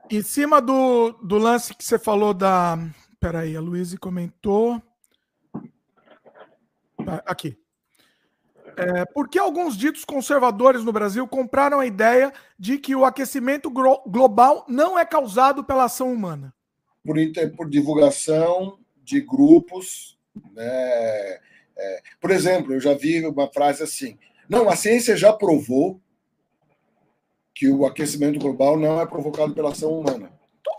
Em 0.09 0.21
cima 0.21 0.61
do, 0.61 1.11
do 1.23 1.37
lance 1.37 1.73
que 1.75 1.83
você 1.83 1.99
falou 1.99 2.33
da. 2.33 2.77
Peraí, 3.19 3.55
a 3.55 3.61
Luísa 3.61 3.97
comentou. 3.97 4.81
Tá, 7.05 7.23
aqui. 7.25 7.57
É, 8.75 9.05
por 9.05 9.29
que 9.29 9.37
alguns 9.37 9.77
ditos 9.77 10.03
conservadores 10.03 10.83
no 10.83 10.91
Brasil 10.91 11.27
compraram 11.27 11.79
a 11.79 11.85
ideia 11.85 12.33
de 12.57 12.79
que 12.79 12.95
o 12.95 13.05
aquecimento 13.05 13.69
global 13.69 14.65
não 14.67 14.97
é 14.97 15.05
causado 15.05 15.63
pela 15.63 15.85
ação 15.85 16.11
humana? 16.11 16.53
Por, 17.05 17.15
por 17.55 17.69
divulgação 17.69 18.79
de 19.03 19.21
grupos. 19.21 20.17
Né? 20.53 21.39
É, 21.75 22.01
por 22.19 22.31
exemplo, 22.31 22.73
eu 22.73 22.79
já 22.79 22.93
vi 22.93 23.23
uma 23.25 23.47
frase 23.47 23.83
assim: 23.83 24.17
não, 24.49 24.69
a 24.69 24.75
ciência 24.75 25.15
já 25.15 25.31
provou 25.31 26.01
que 27.53 27.69
o 27.69 27.85
aquecimento 27.85 28.39
global 28.39 28.79
não 28.79 28.99
é 28.99 29.05
provocado 29.05 29.53
pela 29.53 29.69
ação 29.69 29.99
humana 29.99 30.31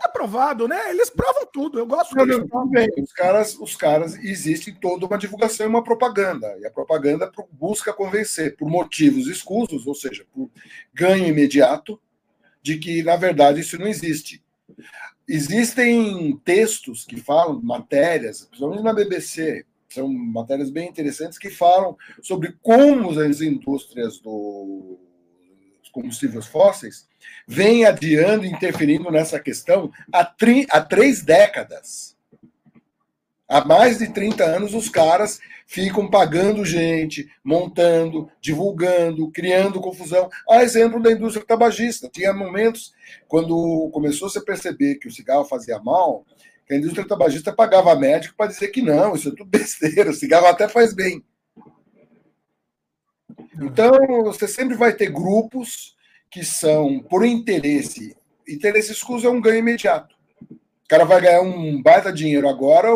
é 0.05 0.07
provado, 0.07 0.67
né? 0.67 0.89
Eles 0.89 1.09
provam 1.09 1.45
tudo. 1.51 1.79
Eu 1.79 1.85
gosto 1.85 2.15
não, 2.15 2.25
não, 2.25 2.67
bem. 2.69 2.87
Os 2.97 3.11
caras, 3.11 3.57
os 3.59 3.75
caras 3.75 4.15
existe 4.15 4.71
toda 4.71 5.05
uma 5.05 5.17
divulgação 5.17 5.65
e 5.65 5.69
uma 5.69 5.83
propaganda. 5.83 6.55
E 6.59 6.65
a 6.65 6.71
propaganda 6.71 7.31
busca 7.51 7.93
convencer 7.93 8.55
por 8.55 8.69
motivos 8.69 9.27
escusos, 9.27 9.85
ou 9.85 9.95
seja, 9.95 10.25
por 10.33 10.49
ganho 10.93 11.27
imediato, 11.27 11.99
de 12.61 12.77
que, 12.77 13.03
na 13.03 13.15
verdade, 13.15 13.61
isso 13.61 13.77
não 13.77 13.87
existe. 13.87 14.43
Existem 15.27 16.39
textos 16.43 17.05
que 17.05 17.17
falam, 17.17 17.61
matérias, 17.61 18.45
principalmente 18.45 18.83
na 18.83 18.93
BBC, 18.93 19.65
são 19.89 20.07
matérias 20.07 20.69
bem 20.69 20.89
interessantes 20.89 21.37
que 21.37 21.49
falam 21.49 21.95
sobre 22.21 22.55
como 22.61 23.17
as 23.19 23.41
indústrias 23.41 24.19
dos 24.19 25.04
combustíveis 25.95 26.45
fósseis 26.45 27.07
vem 27.47 27.85
adiando, 27.85 28.45
interferindo 28.45 29.09
nessa 29.09 29.39
questão 29.39 29.89
há, 30.11 30.25
tri, 30.25 30.67
há 30.69 30.81
três 30.81 31.23
décadas. 31.23 32.15
Há 33.47 33.63
mais 33.63 33.99
de 33.99 34.11
30 34.11 34.43
anos, 34.43 34.73
os 34.73 34.89
caras 34.89 35.39
ficam 35.67 36.09
pagando 36.09 36.65
gente, 36.65 37.29
montando, 37.43 38.29
divulgando, 38.41 39.31
criando 39.31 39.79
confusão. 39.79 40.29
A 40.49 40.63
exemplo 40.63 41.01
da 41.01 41.11
indústria 41.11 41.45
tabagista. 41.45 42.09
Tinha 42.11 42.33
momentos, 42.33 42.91
quando 43.27 43.89
começou 43.93 44.29
-se 44.29 44.39
a 44.39 44.43
perceber 44.43 44.95
que 44.95 45.07
o 45.07 45.11
cigarro 45.11 45.45
fazia 45.45 45.79
mal, 45.79 46.25
que 46.67 46.73
a 46.73 46.77
indústria 46.77 47.07
tabagista 47.07 47.53
pagava 47.53 47.95
médico 47.95 48.35
para 48.35 48.47
dizer 48.47 48.69
que 48.69 48.81
não, 48.81 49.15
isso 49.15 49.29
é 49.29 49.31
tudo 49.31 49.45
besteira, 49.45 50.09
o 50.09 50.13
cigarro 50.13 50.47
até 50.47 50.67
faz 50.67 50.93
bem. 50.93 51.23
Então, 53.61 53.93
você 54.23 54.47
sempre 54.47 54.75
vai 54.75 54.93
ter 54.93 55.11
grupos 55.11 55.95
que 56.29 56.43
são 56.43 56.99
por 56.99 57.25
interesse. 57.25 58.15
Interesse 58.47 58.91
escuso 58.91 59.27
é 59.27 59.29
um 59.29 59.41
ganho 59.41 59.59
imediato. 59.59 60.15
O 60.51 60.87
cara 60.87 61.05
vai 61.05 61.21
ganhar 61.21 61.41
um 61.41 61.81
baita 61.81 62.11
dinheiro 62.11 62.47
agora, 62.47 62.89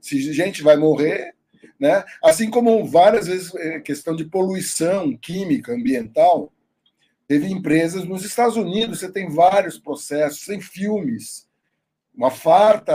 se 0.00 0.32
gente 0.32 0.62
vai 0.62 0.76
morrer, 0.76 1.34
né? 1.78 2.04
Assim 2.22 2.50
como 2.50 2.84
várias 2.86 3.26
vezes 3.26 3.54
é 3.54 3.80
questão 3.80 4.14
de 4.14 4.24
poluição 4.24 5.16
química, 5.16 5.72
ambiental, 5.72 6.52
teve 7.26 7.50
empresas 7.50 8.04
nos 8.04 8.24
Estados 8.24 8.56
Unidos, 8.56 9.00
você 9.00 9.10
tem 9.10 9.28
vários 9.28 9.78
processos, 9.78 10.46
tem 10.46 10.60
filmes, 10.60 11.48
uma 12.14 12.30
farta 12.30 12.94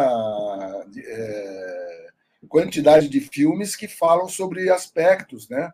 é, 0.98 2.08
quantidade 2.50 3.08
de 3.08 3.20
filmes 3.20 3.76
que 3.76 3.88
falam 3.88 4.28
sobre 4.28 4.70
aspectos, 4.70 5.48
né? 5.50 5.72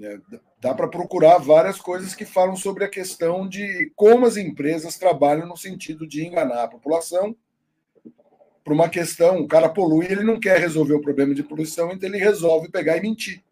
É, 0.00 0.18
dá 0.60 0.74
para 0.74 0.88
procurar 0.88 1.36
várias 1.36 1.78
coisas 1.78 2.14
que 2.14 2.24
falam 2.24 2.56
sobre 2.56 2.84
a 2.84 2.88
questão 2.88 3.46
de 3.46 3.92
como 3.94 4.24
as 4.24 4.38
empresas 4.38 4.96
trabalham 4.96 5.46
no 5.46 5.56
sentido 5.56 6.06
de 6.06 6.26
enganar 6.26 6.64
a 6.64 6.68
população 6.68 7.36
para 8.64 8.72
uma 8.72 8.88
questão. 8.88 9.40
O 9.40 9.48
cara 9.48 9.68
polui, 9.68 10.06
ele 10.06 10.22
não 10.22 10.40
quer 10.40 10.58
resolver 10.58 10.94
o 10.94 11.02
problema 11.02 11.34
de 11.34 11.42
poluição, 11.42 11.92
então 11.92 12.08
ele 12.08 12.18
resolve 12.18 12.70
pegar 12.70 12.96
e 12.96 13.02
mentir. 13.02 13.42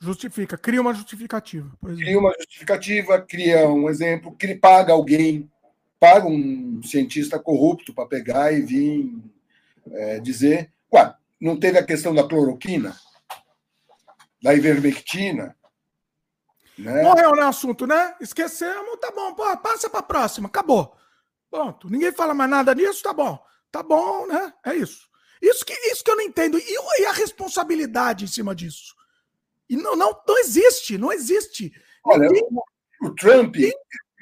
Justifica, 0.00 0.56
cria 0.56 0.80
uma 0.80 0.94
justificativa. 0.94 1.70
Cria 1.82 2.18
uma 2.18 2.32
justificativa, 2.38 3.20
cria 3.20 3.68
um 3.68 3.90
exemplo, 3.90 4.34
cria, 4.38 4.58
paga 4.58 4.92
alguém, 4.92 5.50
paga 5.98 6.26
um 6.26 6.80
cientista 6.82 7.38
corrupto 7.38 7.92
para 7.92 8.06
pegar 8.06 8.52
e 8.52 8.62
vir 8.62 9.12
é, 9.90 10.20
dizer. 10.20 10.70
Ué, 10.94 11.14
não 11.40 11.58
teve 11.58 11.78
a 11.78 11.84
questão 11.84 12.14
da 12.14 12.26
cloroquina, 12.26 12.96
da 14.40 14.54
ivermectina, 14.54 15.56
né? 16.78 17.02
Morreu 17.02 17.34
no 17.34 17.42
assunto, 17.42 17.86
né? 17.86 18.14
Esquecemos, 18.20 18.98
tá 19.00 19.10
bom, 19.10 19.34
pô, 19.34 19.56
passa 19.58 19.90
para 19.90 20.02
próxima, 20.02 20.48
acabou. 20.48 20.96
Pronto, 21.50 21.90
ninguém 21.90 22.12
fala 22.12 22.34
mais 22.34 22.50
nada 22.50 22.74
nisso, 22.74 23.02
tá 23.02 23.12
bom. 23.12 23.38
Tá 23.70 23.82
bom, 23.82 24.26
né? 24.26 24.52
É 24.64 24.74
isso. 24.74 25.08
Isso 25.40 25.64
que, 25.64 25.72
isso 25.90 26.02
que 26.02 26.10
eu 26.10 26.16
não 26.16 26.24
entendo. 26.24 26.58
E, 26.58 27.02
e 27.02 27.06
a 27.06 27.12
responsabilidade 27.12 28.24
em 28.24 28.28
cima 28.28 28.54
disso? 28.54 28.94
E 29.68 29.76
não, 29.76 29.94
não, 29.94 30.18
não 30.26 30.38
existe, 30.38 30.96
não 30.96 31.12
existe. 31.12 31.72
Olha, 32.04 32.28
Ninguém... 32.28 32.48
o 33.02 33.10
Trump, 33.14 33.56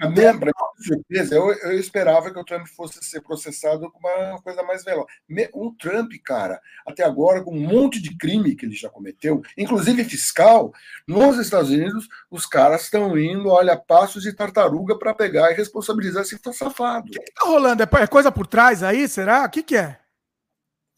a 0.01 0.09
minha, 0.11 0.33
surpresa, 0.79 1.35
eu, 1.35 1.53
eu, 1.53 1.79
esperava 1.79 2.31
que 2.31 2.39
o 2.39 2.45
Trump 2.45 2.67
fosse 2.67 3.03
ser 3.03 3.21
processado 3.23 3.91
com 3.91 3.99
uma 3.99 4.41
coisa 4.43 4.63
mais 4.63 4.85
veloz. 4.85 5.07
O 5.55 5.73
Trump, 5.73 6.13
cara, 6.23 6.61
até 6.87 7.03
agora, 7.03 7.43
com 7.43 7.57
um 7.57 7.61
monte 7.61 8.01
de 8.01 8.17
crime 8.17 8.55
que 8.55 8.67
ele 8.67 8.75
já 8.75 8.91
cometeu, 8.91 9.43
inclusive 9.57 10.05
fiscal, 10.05 10.73
nos 11.07 11.39
Estados 11.39 11.71
Unidos, 11.71 12.09
os 12.31 12.45
caras 12.47 12.83
estão 12.83 13.19
indo, 13.19 13.49
olha, 13.49 13.77
passos 13.77 14.23
de 14.23 14.33
tartaruga 14.33 14.99
para 14.99 15.15
pegar 15.15 15.51
e 15.51 15.55
responsabilizar 15.55 16.23
esse 16.23 16.39
safado. 16.53 17.07
O 17.09 17.11
que 17.11 17.23
está 17.23 17.47
rolando? 17.47 17.83
É, 17.83 18.03
é 18.03 18.07
coisa 18.07 18.31
por 18.31 18.47
trás 18.47 18.83
aí, 18.83 19.09
será? 19.09 19.45
O 19.45 19.51
que, 19.51 19.63
que 19.63 19.77
é? 19.77 19.99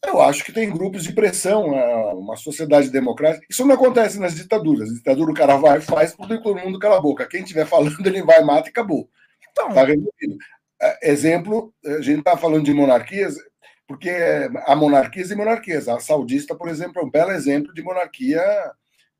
Eu 0.05 0.21
acho 0.21 0.45
que 0.45 0.53
tem 0.53 0.69
grupos 0.69 1.03
de 1.03 1.13
pressão, 1.13 1.73
é, 1.73 2.13
uma 2.13 2.37
sociedade 2.37 2.89
democrática. 2.89 3.45
Isso 3.49 3.65
não 3.65 3.75
acontece 3.75 4.19
nas 4.19 4.33
ditaduras. 4.33 4.89
Na 4.89 4.95
ditadura 4.95 5.31
o 5.31 5.35
cara 5.35 5.57
vai, 5.57 5.81
faz, 5.81 6.13
todo 6.15 6.55
mundo 6.55 6.79
cala 6.79 6.97
a 6.97 7.01
boca. 7.01 7.27
Quem 7.27 7.41
estiver 7.41 7.65
falando, 7.65 7.95
ele 8.07 8.23
vai, 8.23 8.41
mata 8.41 8.69
e 8.69 8.71
acabou. 8.71 9.09
Então, 9.51 9.73
tá 9.73 9.83
resolvido. 9.83 10.37
É, 10.81 11.11
exemplo, 11.11 11.73
a 11.85 12.01
gente 12.01 12.19
está 12.19 12.37
falando 12.37 12.63
de 12.63 12.73
monarquias, 12.73 13.35
porque 13.85 14.09
há 14.65 14.75
monarquias 14.75 15.31
e 15.31 15.35
monarquias. 15.35 15.89
A 15.89 15.99
saudista, 15.99 16.55
por 16.55 16.69
exemplo, 16.69 17.01
é 17.01 17.05
um 17.05 17.11
belo 17.11 17.31
exemplo 17.31 17.73
de 17.73 17.83
monarquia 17.83 18.41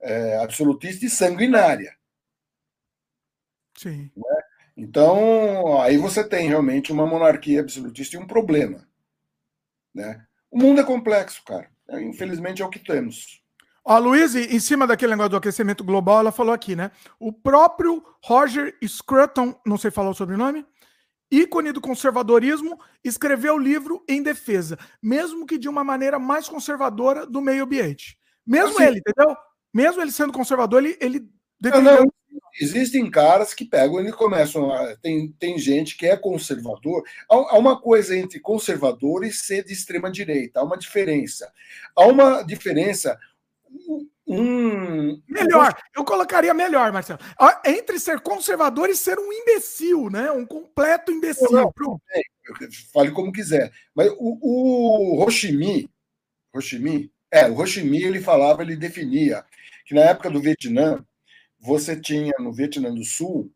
é, 0.02 0.38
absolutista 0.38 1.06
e 1.06 1.10
sanguinária. 1.10 1.94
Sim. 3.78 4.12
Né? 4.16 4.42
Então, 4.78 5.82
aí 5.82 5.98
você 5.98 6.24
tem 6.24 6.48
realmente 6.48 6.92
uma 6.92 7.06
monarquia 7.06 7.60
absolutista 7.60 8.16
e 8.16 8.20
um 8.20 8.28
problema. 8.28 8.88
Né? 9.94 10.26
O 10.52 10.58
mundo 10.58 10.82
é 10.82 10.84
complexo, 10.84 11.44
cara. 11.46 11.70
É, 11.88 12.02
infelizmente 12.02 12.62
é 12.62 12.66
o 12.66 12.70
que 12.70 12.80
temos. 12.80 13.42
A 13.86 13.98
Luiz, 13.98 14.36
em 14.36 14.60
cima 14.60 14.86
daquele 14.86 15.14
negócio 15.14 15.32
do 15.32 15.38
aquecimento 15.38 15.84
global, 15.84 16.20
ela 16.20 16.32
falou 16.32 16.54
aqui, 16.54 16.76
né? 16.76 16.92
O 17.20 17.34
próprio 17.34 18.04
Roger 18.24 18.78
Scruton, 18.86 19.60
não 19.66 19.78
sei 19.78 19.90
falar 19.90 20.10
o 20.10 20.14
sobrenome, 20.14 20.66
ícone 21.32 21.72
do 21.72 21.82
conservadorismo, 21.82 22.80
escreveu 23.04 23.56
o 23.56 23.60
livro 23.60 24.04
em 24.08 24.22
defesa, 24.22 24.78
mesmo 25.02 25.46
que 25.46 25.58
de 25.58 25.70
uma 25.70 25.84
maneira 25.84 26.20
mais 26.20 26.48
conservadora 26.48 27.26
do 27.26 27.42
meio 27.42 27.64
ambiente. 27.64 28.18
Mesmo 28.46 28.76
assim, 28.76 28.84
ele, 28.84 29.00
entendeu? 29.00 29.36
Mesmo 29.74 30.02
ele 30.02 30.12
sendo 30.12 30.34
conservador, 30.34 30.84
ele, 30.84 30.98
ele 31.00 31.30
não, 31.62 31.82
não, 31.82 32.14
existem 32.60 33.10
caras 33.10 33.54
que 33.54 33.66
pegam 33.66 34.02
e 34.02 34.12
começam 34.12 34.72
a. 34.72 34.96
Tem, 34.98 35.32
tem 35.40 35.58
gente 35.58 35.98
que 35.98 36.06
é 36.06 36.16
conservador. 36.18 37.04
Há, 37.30 37.36
há 37.36 37.58
uma 37.58 37.80
coisa 37.80 38.18
entre 38.18 38.40
conservador 38.40 39.24
e 39.24 39.32
ser 39.32 39.64
de 39.64 39.74
extrema 39.74 40.12
direita. 40.12 40.60
Há 40.60 40.64
uma 40.64 40.78
diferença. 40.78 41.52
Há 41.96 42.06
uma 42.06 42.44
diferença. 42.44 43.18
Um, 44.28 45.22
melhor, 45.28 45.76
eu 45.96 46.04
colocaria 46.04 46.54
melhor, 46.54 46.92
Marcelo. 46.92 47.20
Entre 47.66 48.00
ser 48.00 48.20
conservador 48.20 48.90
e 48.90 48.96
ser 48.96 49.18
um 49.18 49.32
imbecil, 49.34 50.10
né? 50.10 50.32
Um 50.32 50.46
completo 50.46 51.12
imbecil. 51.12 51.52
Não, 51.52 51.74
não, 51.80 52.00
fale 52.94 53.12
como 53.12 53.32
quiser. 53.32 53.72
Mas 53.96 54.10
o, 54.18 54.38
o 54.42 55.24
Hoshimi, 55.24 55.90
Hoshimi, 56.54 57.12
é, 57.32 57.48
o 57.48 57.58
Hoshimi 57.60 58.04
ele 58.04 58.22
falava, 58.22 58.62
ele 58.62 58.76
definia 58.76 59.44
que 59.86 59.96
na 59.96 60.02
época 60.02 60.30
do 60.30 60.42
Vietnã 60.42 61.04
você 61.60 62.00
tinha 62.00 62.34
no 62.40 62.54
Vietnã 62.54 62.94
do 62.94 63.04
Sul 63.04 63.52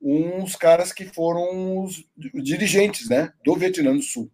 uns 0.00 0.56
caras 0.56 0.92
que 0.92 1.04
foram 1.04 1.84
os 1.84 2.04
dirigentes 2.16 3.08
né, 3.08 3.32
do 3.44 3.54
Vietnã 3.54 3.94
do 3.94 4.02
Sul, 4.02 4.30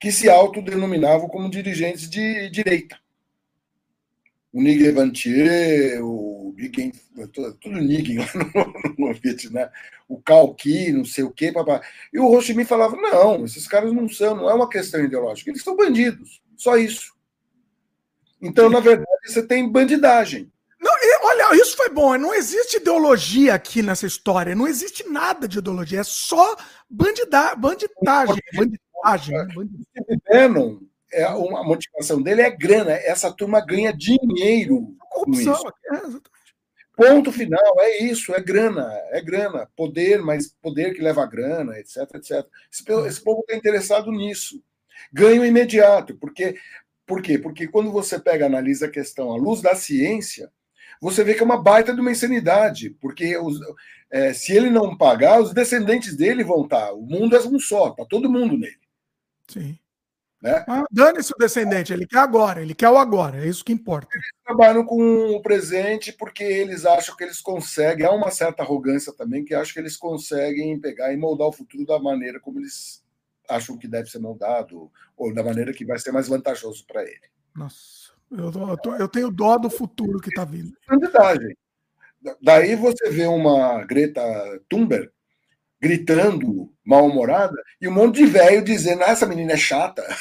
que 0.00 0.10
se 0.10 0.30
autodenominavam 0.30 1.28
como 1.28 1.50
dirigentes 1.50 2.08
de 2.08 2.48
direita. 2.50 2.98
O 4.52 4.62
Niguel 4.62 4.94
Vantier, 4.94 6.02
o 6.02 6.54
Big, 6.56 6.92
tudo 7.60 7.78
Niguel 7.78 8.24
lá 8.54 8.66
no, 8.98 9.08
no 9.08 9.14
Vietnã, 9.14 9.70
o 10.08 10.18
Calqui, 10.22 10.90
não 10.92 11.04
sei 11.04 11.24
o 11.24 11.30
quê, 11.30 11.52
papá. 11.52 11.82
E 12.10 12.18
o 12.18 12.30
Ho 12.30 12.40
Chi 12.40 12.54
Minh 12.54 12.64
falava: 12.64 12.96
não, 12.96 13.44
esses 13.44 13.68
caras 13.68 13.92
não 13.92 14.08
são, 14.08 14.34
não 14.34 14.48
é 14.48 14.54
uma 14.54 14.68
questão 14.68 15.04
ideológica, 15.04 15.50
eles 15.50 15.62
são 15.62 15.76
bandidos, 15.76 16.40
só 16.56 16.78
isso. 16.78 17.14
Então, 18.40 18.70
na 18.70 18.80
verdade, 18.80 19.10
você 19.26 19.46
tem 19.46 19.70
bandidagem. 19.70 20.50
Olha, 21.26 21.56
isso 21.60 21.76
foi 21.76 21.88
bom. 21.90 22.16
Não 22.16 22.32
existe 22.32 22.76
ideologia 22.76 23.54
aqui 23.54 23.82
nessa 23.82 24.06
história. 24.06 24.54
Não 24.54 24.68
existe 24.68 25.08
nada 25.08 25.48
de 25.48 25.58
ideologia. 25.58 26.00
É 26.00 26.04
só 26.04 26.56
bandida, 26.88 27.56
banditagem. 27.56 28.36
Banditagem. 28.54 29.34
banditagem. 29.52 30.20
Bannon, 30.30 30.78
é, 31.12 31.24
a 31.24 31.34
motivação 31.64 32.22
dele 32.22 32.42
é 32.42 32.50
grana. 32.50 32.92
Essa 32.92 33.32
turma 33.32 33.60
ganha 33.60 33.92
dinheiro. 33.92 34.96
Corrupção. 35.10 35.60
É, 35.92 36.36
Ponto 36.96 37.30
final, 37.30 37.78
é 37.80 38.02
isso, 38.04 38.34
é 38.34 38.40
grana, 38.40 38.90
é 39.10 39.20
grana, 39.20 39.68
poder, 39.76 40.22
mas 40.22 40.54
poder 40.62 40.94
que 40.94 41.02
leva 41.02 41.26
grana, 41.26 41.78
etc, 41.78 41.98
etc. 42.14 42.46
Esse, 42.72 42.90
esse 43.06 43.22
povo 43.22 43.40
está 43.40 43.54
interessado 43.54 44.10
nisso. 44.10 44.62
Ganho 45.12 45.44
imediato, 45.44 46.16
porque 46.16 46.56
por 47.06 47.20
quê? 47.20 47.38
Porque 47.38 47.68
quando 47.68 47.92
você 47.92 48.18
pega 48.18 48.46
analisa 48.46 48.86
a 48.86 48.90
questão 48.90 49.30
à 49.30 49.36
luz 49.36 49.60
da 49.60 49.74
ciência, 49.74 50.50
você 51.00 51.22
vê 51.24 51.34
que 51.34 51.40
é 51.40 51.44
uma 51.44 51.62
baita 51.62 51.94
de 51.94 52.00
uma 52.00 52.10
insanidade, 52.10 52.90
porque 53.00 53.36
os, 53.36 53.58
é, 54.10 54.32
se 54.32 54.52
ele 54.54 54.70
não 54.70 54.96
pagar, 54.96 55.40
os 55.40 55.52
descendentes 55.52 56.16
dele 56.16 56.44
vão 56.44 56.64
estar. 56.64 56.86
Tá, 56.86 56.92
o 56.92 57.02
mundo 57.02 57.36
é 57.36 57.40
um 57.40 57.58
só, 57.58 57.88
está 57.88 58.04
todo 58.04 58.30
mundo 58.30 58.56
nele. 58.56 58.78
Sim. 59.48 59.78
Né? 60.42 60.64
Ah, 60.68 60.84
Dane-se 60.90 61.32
o 61.32 61.38
descendente, 61.38 61.92
ele 61.92 62.06
quer 62.06 62.18
agora, 62.18 62.60
ele 62.60 62.74
quer 62.74 62.90
o 62.90 62.98
agora, 62.98 63.38
é 63.38 63.48
isso 63.48 63.64
que 63.64 63.72
importa. 63.72 64.08
Eles 64.14 64.26
trabalham 64.44 64.84
com 64.84 65.34
o 65.34 65.42
presente 65.42 66.12
porque 66.12 66.44
eles 66.44 66.84
acham 66.84 67.16
que 67.16 67.24
eles 67.24 67.40
conseguem, 67.40 68.06
há 68.06 68.12
uma 68.12 68.30
certa 68.30 68.62
arrogância 68.62 69.12
também, 69.12 69.44
que 69.44 69.54
acham 69.54 69.72
que 69.72 69.80
eles 69.80 69.96
conseguem 69.96 70.78
pegar 70.78 71.12
e 71.12 71.16
moldar 71.16 71.48
o 71.48 71.52
futuro 71.52 71.86
da 71.86 71.98
maneira 71.98 72.38
como 72.38 72.60
eles 72.60 73.02
acham 73.48 73.78
que 73.78 73.88
deve 73.88 74.10
ser 74.10 74.18
moldado, 74.18 74.90
ou 75.16 75.32
da 75.32 75.42
maneira 75.42 75.72
que 75.72 75.84
vai 75.84 75.98
ser 75.98 76.12
mais 76.12 76.28
vantajoso 76.28 76.84
para 76.86 77.02
ele. 77.02 77.30
Nossa. 77.54 78.05
Eu, 78.30 78.78
tô, 78.78 78.94
eu, 78.96 79.08
tenho 79.08 79.30
dó 79.30 79.56
do 79.56 79.70
futuro 79.70 80.20
que 80.20 80.28
está 80.28 80.44
vindo. 80.44 80.72
Verdade. 80.88 81.56
Daí 82.42 82.74
você 82.74 83.08
vê 83.10 83.26
uma 83.26 83.84
Greta 83.84 84.22
Thunberg 84.68 85.10
gritando, 85.80 86.72
mal-humorada, 86.84 87.56
e 87.80 87.86
um 87.86 87.92
monte 87.92 88.16
de 88.16 88.26
velho 88.26 88.64
dizendo: 88.64 89.02
ah, 89.04 89.10
essa 89.10 89.26
menina 89.26 89.52
é 89.52 89.56
chata. 89.56 90.02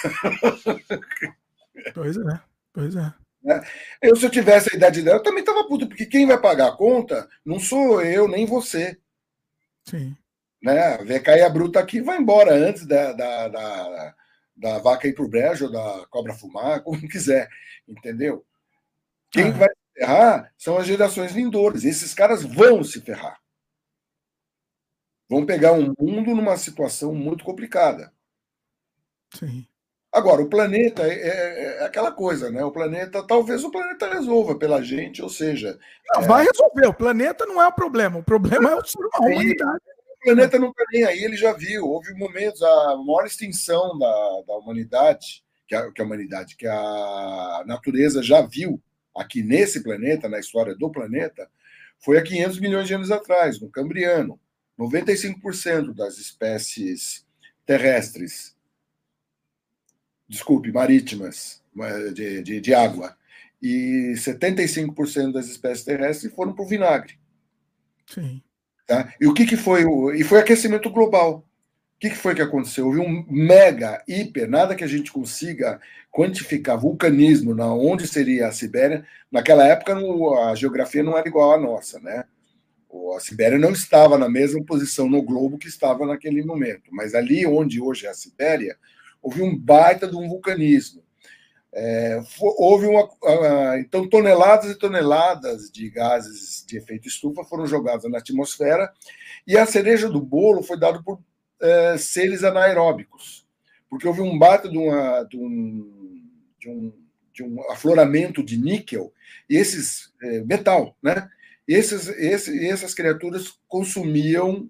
Pois 1.93 2.17
é, 2.17 2.39
pois 2.73 2.95
é. 2.95 3.13
Né? 3.43 3.61
Eu, 4.01 4.15
se 4.15 4.25
eu 4.25 4.29
tivesse 4.29 4.73
a 4.73 4.77
idade 4.77 5.03
dela, 5.03 5.17
eu 5.17 5.23
também 5.23 5.41
estava 5.41 5.67
puto, 5.67 5.87
porque 5.87 6.05
quem 6.05 6.25
vai 6.25 6.39
pagar 6.39 6.69
a 6.69 6.75
conta 6.75 7.29
não 7.45 7.59
sou 7.59 8.01
eu, 8.01 8.27
nem 8.27 8.45
você. 8.45 8.97
Sim. 9.83 10.15
Né? 10.63 10.97
Vê 11.03 11.19
cair 11.19 11.43
a 11.43 11.49
bruta 11.49 11.79
aqui 11.79 12.01
vai 12.01 12.17
embora 12.17 12.53
antes 12.55 12.87
da, 12.87 13.11
da, 13.11 13.47
da 13.49 14.15
da 14.55 14.79
vaca 14.79 15.07
ir 15.07 15.13
para 15.13 15.25
o 15.25 15.27
brejo, 15.27 15.65
ou 15.65 15.71
da 15.71 16.05
cobra 16.09 16.33
fumar, 16.33 16.81
como 16.83 17.07
quiser, 17.07 17.49
entendeu? 17.87 18.45
Quem 19.31 19.51
vai 19.51 19.69
se 19.69 19.99
ferrar 19.99 20.53
são 20.57 20.77
as 20.77 20.87
gerações 20.87 21.31
vindouras. 21.31 21.83
Esses 21.83 22.13
caras 22.13 22.43
vão 22.43 22.83
se 22.83 23.01
ferrar. 23.01 23.39
Vão 25.27 25.45
pegar 25.45 25.73
um 25.73 25.93
mundo 25.99 26.33
numa 26.35 26.55
situação 26.55 27.13
muito 27.13 27.43
complicada. 27.43 28.13
Sim. 29.33 29.67
Agora, 30.13 30.41
o 30.41 30.49
planeta 30.49 31.03
é, 31.03 31.13
é, 31.13 31.63
é, 31.81 31.85
aquela 31.85 32.09
coisa, 32.09 32.49
né? 32.49 32.63
O 32.63 32.71
planeta, 32.71 33.25
talvez 33.27 33.65
o 33.65 33.71
planeta 33.71 34.07
resolva 34.07 34.57
pela 34.57 34.81
gente, 34.81 35.21
ou 35.21 35.27
seja. 35.27 35.77
Não, 36.13 36.21
é... 36.21 36.27
vai 36.27 36.45
resolver. 36.45 36.87
O 36.87 36.93
planeta 36.93 37.45
não 37.45 37.61
é 37.61 37.67
o 37.67 37.73
problema. 37.73 38.19
O 38.19 38.23
problema 38.23 38.71
é 38.71 38.75
o 38.75 38.85
ser 38.85 38.99
humano, 38.99 39.15
a 39.15 39.19
humanidade 39.19 39.83
planeta 40.25 40.59
não 40.59 40.69
está 40.69 40.83
nem 40.91 41.03
aí, 41.03 41.23
ele 41.23 41.37
já 41.37 41.53
viu. 41.53 41.85
Houve 41.85 42.13
momentos, 42.15 42.61
a 42.61 42.97
maior 42.97 43.25
extinção 43.25 43.97
da, 43.97 44.41
da 44.47 44.55
humanidade, 44.55 45.43
que 45.67 45.75
a, 45.75 45.91
que 45.91 46.01
a 46.01 46.05
humanidade, 46.05 46.55
que 46.55 46.67
a 46.67 47.63
natureza 47.65 48.23
já 48.23 48.41
viu 48.41 48.81
aqui 49.15 49.43
nesse 49.43 49.83
planeta, 49.83 50.27
na 50.27 50.39
história 50.39 50.75
do 50.75 50.91
planeta, 50.91 51.49
foi 51.99 52.17
há 52.17 52.23
500 52.23 52.59
milhões 52.59 52.87
de 52.87 52.93
anos 52.95 53.11
atrás, 53.11 53.61
no 53.61 53.69
Cambriano. 53.69 54.39
95% 54.77 55.93
das 55.93 56.17
espécies 56.17 57.25
terrestres, 57.65 58.55
desculpe, 60.27 60.71
marítimas, 60.71 61.63
de, 62.13 62.41
de, 62.41 62.59
de 62.59 62.73
água, 62.73 63.15
e 63.61 64.13
75% 64.17 65.31
das 65.31 65.47
espécies 65.47 65.85
terrestres 65.85 66.33
foram 66.33 66.53
para 66.53 66.65
o 66.65 66.67
vinagre. 66.67 67.17
Sim. 68.05 68.43
Tá? 68.85 69.13
E 69.19 69.27
o 69.27 69.33
que, 69.33 69.45
que 69.45 69.57
foi? 69.57 69.83
E 70.15 70.23
foi 70.23 70.39
aquecimento 70.39 70.89
global. 70.89 71.45
O 71.95 71.99
que, 71.99 72.09
que 72.09 72.17
foi 72.17 72.35
que 72.35 72.41
aconteceu? 72.41 72.85
Houve 72.87 72.99
um 72.99 73.25
mega, 73.29 74.03
hiper, 74.07 74.49
nada 74.49 74.75
que 74.75 74.83
a 74.83 74.87
gente 74.87 75.11
consiga 75.11 75.79
quantificar 76.11 76.77
vulcanismo 76.77 77.55
na 77.55 77.73
onde 77.73 78.07
seria 78.07 78.47
a 78.47 78.51
Sibéria. 78.51 79.05
Naquela 79.31 79.65
época, 79.65 79.95
a 80.49 80.55
geografia 80.55 81.01
não 81.01 81.17
era 81.17 81.27
igual 81.27 81.53
à 81.53 81.57
nossa, 81.57 81.99
né? 81.99 82.25
A 83.15 83.19
Sibéria 83.19 83.57
não 83.57 83.71
estava 83.71 84.17
na 84.17 84.29
mesma 84.29 84.63
posição 84.63 85.09
no 85.09 85.21
globo 85.21 85.57
que 85.57 85.67
estava 85.67 86.05
naquele 86.05 86.43
momento, 86.43 86.89
mas 86.91 87.13
ali 87.13 87.45
onde 87.45 87.81
hoje 87.81 88.05
é 88.05 88.09
a 88.09 88.13
Sibéria, 88.13 88.77
houve 89.21 89.41
um 89.41 89.57
baita 89.57 90.07
de 90.07 90.15
um 90.15 90.29
vulcanismo. 90.29 91.03
É, 91.77 92.21
houve 92.39 92.87
uma. 92.87 93.03
Uh, 93.03 93.77
então, 93.79 94.07
toneladas 94.07 94.71
e 94.71 94.79
toneladas 94.79 95.69
de 95.69 95.89
gases 95.89 96.63
de 96.65 96.77
efeito 96.77 97.07
estufa 97.07 97.43
foram 97.43 97.67
jogadas 97.67 98.09
na 98.09 98.19
atmosfera, 98.19 98.93
e 99.45 99.57
a 99.57 99.65
cereja 99.65 100.07
do 100.07 100.21
bolo 100.21 100.63
foi 100.63 100.79
dada 100.79 101.03
por 101.03 101.15
uh, 101.17 101.97
seres 101.97 102.45
anaeróbicos, 102.45 103.45
porque 103.89 104.07
houve 104.07 104.21
um 104.21 104.39
bate 104.39 104.69
de, 104.69 104.77
uma, 104.77 105.23
de, 105.23 105.37
um, 105.37 106.23
de, 106.57 106.69
um, 106.69 106.93
de 107.33 107.43
um 107.43 107.71
afloramento 107.71 108.41
de 108.41 108.57
níquel, 108.57 109.11
esses. 109.49 110.13
Uh, 110.23 110.45
metal, 110.45 110.95
né? 111.03 111.29
Esses, 111.67 112.07
esse, 112.07 112.67
essas 112.67 112.93
criaturas 112.93 113.59
consumiam 113.67 114.69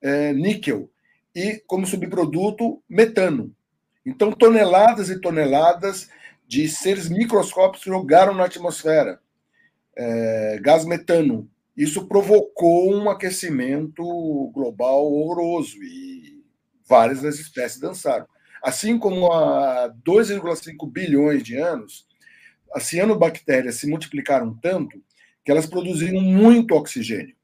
é, 0.00 0.32
níquel 0.32 0.90
e, 1.34 1.62
como 1.66 1.86
subproduto, 1.86 2.82
metano. 2.88 3.54
Então, 4.04 4.32
toneladas 4.32 5.10
e 5.10 5.20
toneladas 5.20 6.08
de 6.52 6.68
seres 6.68 7.08
microscópicos 7.08 7.86
jogaram 7.86 8.34
na 8.34 8.44
atmosfera 8.44 9.18
é, 9.96 10.58
gás 10.60 10.84
metano. 10.84 11.50
Isso 11.74 12.06
provocou 12.06 12.94
um 12.94 13.08
aquecimento 13.08 14.04
global 14.52 15.10
horroroso 15.10 15.82
e 15.82 16.44
várias 16.86 17.22
das 17.22 17.38
espécies 17.38 17.80
dançaram. 17.80 18.26
Assim 18.62 18.98
como 18.98 19.32
há 19.32 19.90
2,5 20.06 20.92
bilhões 20.92 21.42
de 21.42 21.56
anos, 21.56 22.06
as 22.74 22.82
cianobactérias 22.82 23.76
se 23.76 23.86
multiplicaram 23.86 24.54
tanto 24.60 25.02
que 25.42 25.50
elas 25.50 25.64
produziram 25.64 26.20
muito 26.20 26.74
oxigênio. 26.74 27.34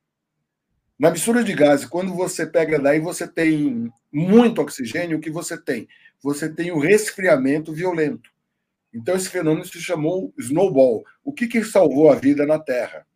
Na 0.98 1.10
mistura 1.10 1.42
de 1.42 1.54
gases, 1.54 1.86
quando 1.86 2.12
você 2.12 2.46
pega 2.46 2.78
daí, 2.78 3.00
você 3.00 3.26
tem 3.26 3.90
muito 4.12 4.60
oxigênio, 4.60 5.16
o 5.16 5.20
que 5.20 5.30
você 5.30 5.56
tem? 5.56 5.88
Você 6.22 6.46
tem 6.46 6.70
o 6.72 6.78
resfriamento 6.78 7.72
violento. 7.72 8.28
Então, 8.98 9.14
esse 9.14 9.28
fenômeno 9.28 9.64
se 9.64 9.80
chamou 9.80 10.34
snowball. 10.36 11.04
O 11.24 11.32
que, 11.32 11.46
que 11.46 11.62
salvou 11.62 12.10
a 12.10 12.16
vida 12.16 12.44
na 12.44 12.58
Terra 12.58 13.06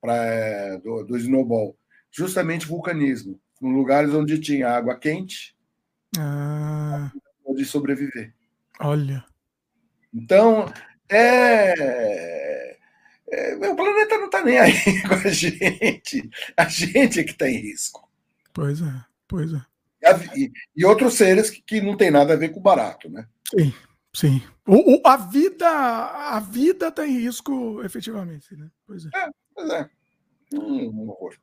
pra, 0.00 0.14
é, 0.14 0.78
do, 0.78 1.02
do 1.02 1.16
snowball? 1.16 1.76
Justamente 2.10 2.66
vulcanismo. 2.66 3.40
Em 3.60 3.74
lugares 3.74 4.14
onde 4.14 4.38
tinha 4.38 4.68
água 4.68 4.96
quente, 4.96 5.56
ah. 6.18 7.10
pode 7.44 7.64
sobreviver. 7.64 8.32
Olha. 8.80 9.24
Então, 10.14 10.72
é, 11.08 12.78
é, 13.28 13.56
é, 13.60 13.68
o 13.68 13.74
planeta 13.74 14.18
não 14.18 14.26
está 14.26 14.44
nem 14.44 14.58
aí 14.58 14.72
com 15.08 15.14
a 15.14 15.30
gente. 15.30 16.30
A 16.56 16.64
gente 16.66 17.20
é 17.20 17.24
que 17.24 17.32
está 17.32 17.48
em 17.48 17.58
risco. 17.58 18.08
Pois 18.52 18.80
é, 18.80 19.04
pois 19.26 19.52
é. 19.52 19.60
E, 20.36 20.52
e 20.76 20.84
outros 20.84 21.14
seres 21.14 21.50
que, 21.50 21.62
que, 21.62 21.80
não 21.80 21.96
tem 21.96 22.10
nada 22.10 22.34
a 22.34 22.36
ver 22.36 22.50
com 22.50 22.60
o 22.60 22.62
barato, 22.62 23.08
né? 23.08 23.26
Sim, 23.48 23.72
sim. 24.12 24.42
O, 24.66 24.96
o, 24.96 25.02
a 25.06 25.16
vida 25.16 25.68
a 25.68 26.40
vida 26.40 26.88
está 26.88 27.06
em 27.06 27.18
risco, 27.18 27.82
efetivamente, 27.84 28.56
né? 28.56 28.68
Pois 28.86 29.04
é. 29.06 29.10
é 29.14 29.28
pois 29.54 29.70
é. 29.70 29.90
Um 30.54 31.10
horror. 31.10 31.34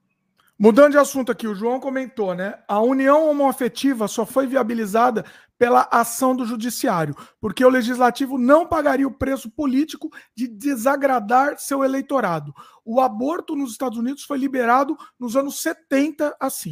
Mudando 0.57 0.91
de 0.91 0.97
assunto 0.97 1.31
aqui, 1.31 1.47
o 1.47 1.55
João 1.55 1.79
comentou, 1.79 2.35
né? 2.35 2.61
A 2.67 2.81
união 2.81 3.29
homoafetiva 3.29 4.09
só 4.09 4.25
foi 4.25 4.45
viabilizada 4.45 5.23
pela 5.57 5.87
ação 5.89 6.35
do 6.35 6.45
judiciário, 6.45 7.15
porque 7.39 7.63
o 7.63 7.69
legislativo 7.69 8.37
não 8.37 8.67
pagaria 8.67 9.07
o 9.07 9.17
preço 9.17 9.49
político 9.49 10.09
de 10.35 10.47
desagradar 10.47 11.57
seu 11.57 11.81
eleitorado. 11.81 12.53
O 12.83 12.99
aborto 12.99 13.55
nos 13.55 13.71
Estados 13.71 13.97
Unidos 13.97 14.23
foi 14.23 14.37
liberado 14.37 14.97
nos 15.17 15.37
anos 15.37 15.61
70 15.61 16.35
assim. 16.39 16.71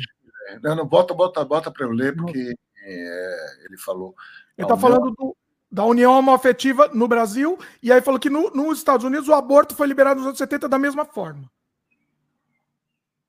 Não, 0.62 0.76
não 0.76 0.86
bota, 0.86 1.14
bota, 1.14 1.44
bota 1.46 1.72
para 1.72 1.86
eu 1.86 1.92
ler, 1.92 2.16
porque 2.16 2.54
é, 2.84 3.66
ele 3.66 3.78
falou. 3.78 4.14
Ele 4.58 4.66
está 4.66 4.78
falando 4.78 5.12
do, 5.12 5.36
da 5.70 5.84
união 5.84 6.14
homoafetiva 6.14 6.90
no 6.94 7.08
Brasil, 7.08 7.58
e 7.84 7.92
aí 7.92 8.02
falou 8.02 8.20
que 8.20 8.30
no, 8.30 8.50
nos 8.52 8.78
Estados 8.78 9.06
Unidos 9.06 9.28
o 9.28 9.34
aborto 9.34 9.76
foi 9.76 9.88
liberado 9.88 10.20
nos 10.20 10.28
anos 10.28 10.38
70 10.38 10.70
da 10.70 10.80
mesma 10.80 11.06
forma 11.06 11.50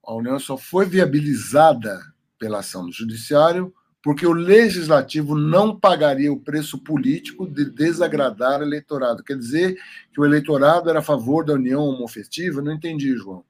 a 0.09 0.15
União 0.15 0.39
só 0.39 0.57
foi 0.57 0.87
viabilizada 0.87 2.01
pela 2.39 2.61
ação 2.61 2.87
do 2.87 2.93
Judiciário 2.93 3.75
porque 4.03 4.27
o 4.27 4.33
Legislativo 4.33 5.35
não 5.37 5.79
pagaria 5.79 6.33
o 6.33 6.41
preço 6.41 6.79
político 6.79 7.47
de 7.47 7.67
desagradar 7.67 8.61
o 8.61 8.63
eleitorado. 8.63 9.23
Quer 9.23 9.37
dizer 9.37 9.77
que 10.11 10.19
o 10.19 10.25
eleitorado 10.25 10.89
era 10.89 11.01
a 11.01 11.03
favor 11.03 11.45
da 11.45 11.53
união 11.53 11.83
homofetiva? 11.83 12.63
Não 12.63 12.73
entendi, 12.73 13.15
João. 13.17 13.45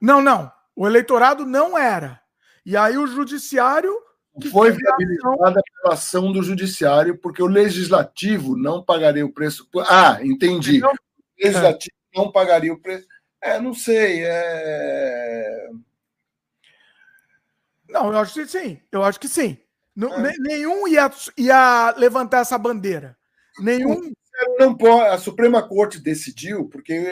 Não, 0.00 0.22
não. 0.22 0.52
O 0.76 0.86
eleitorado 0.86 1.44
não 1.44 1.76
era. 1.76 2.20
E 2.64 2.76
aí 2.76 2.96
o 2.96 3.06
Judiciário. 3.08 3.92
Foi 4.50 4.70
viabilizada 4.70 5.60
pela 5.62 5.94
ação 5.94 6.32
do 6.32 6.42
Judiciário, 6.42 7.18
porque 7.18 7.42
o 7.42 7.46
Legislativo 7.46 8.56
não 8.56 8.82
pagaria 8.82 9.24
o 9.24 9.32
preço. 9.32 9.68
Ah, 9.88 10.18
entendi. 10.22 10.82
O 10.84 10.90
Legislativo 11.38 11.96
é. 12.14 12.18
não 12.18 12.30
pagaria 12.30 12.72
o 12.72 12.80
preço. 12.80 13.06
É, 13.40 13.60
não 13.60 13.74
sei. 13.74 14.22
É... 14.24 15.70
Não, 17.88 18.12
eu 18.12 18.18
acho 18.18 18.34
que 18.34 18.46
sim. 18.46 18.80
Eu 18.92 19.02
acho 19.02 19.18
que 19.18 19.28
sim. 19.28 19.56
Não, 19.94 20.12
é. 20.24 20.32
Nenhum 20.38 20.86
ia, 20.86 21.10
ia 21.36 21.94
levantar 21.96 22.40
essa 22.40 22.58
bandeira. 22.58 23.16
Nenhum. 23.58 24.12
Não 24.58 24.72
pode, 24.76 25.08
a 25.08 25.18
Suprema 25.18 25.66
Corte 25.66 25.98
decidiu 25.98 26.68
porque, 26.68 27.04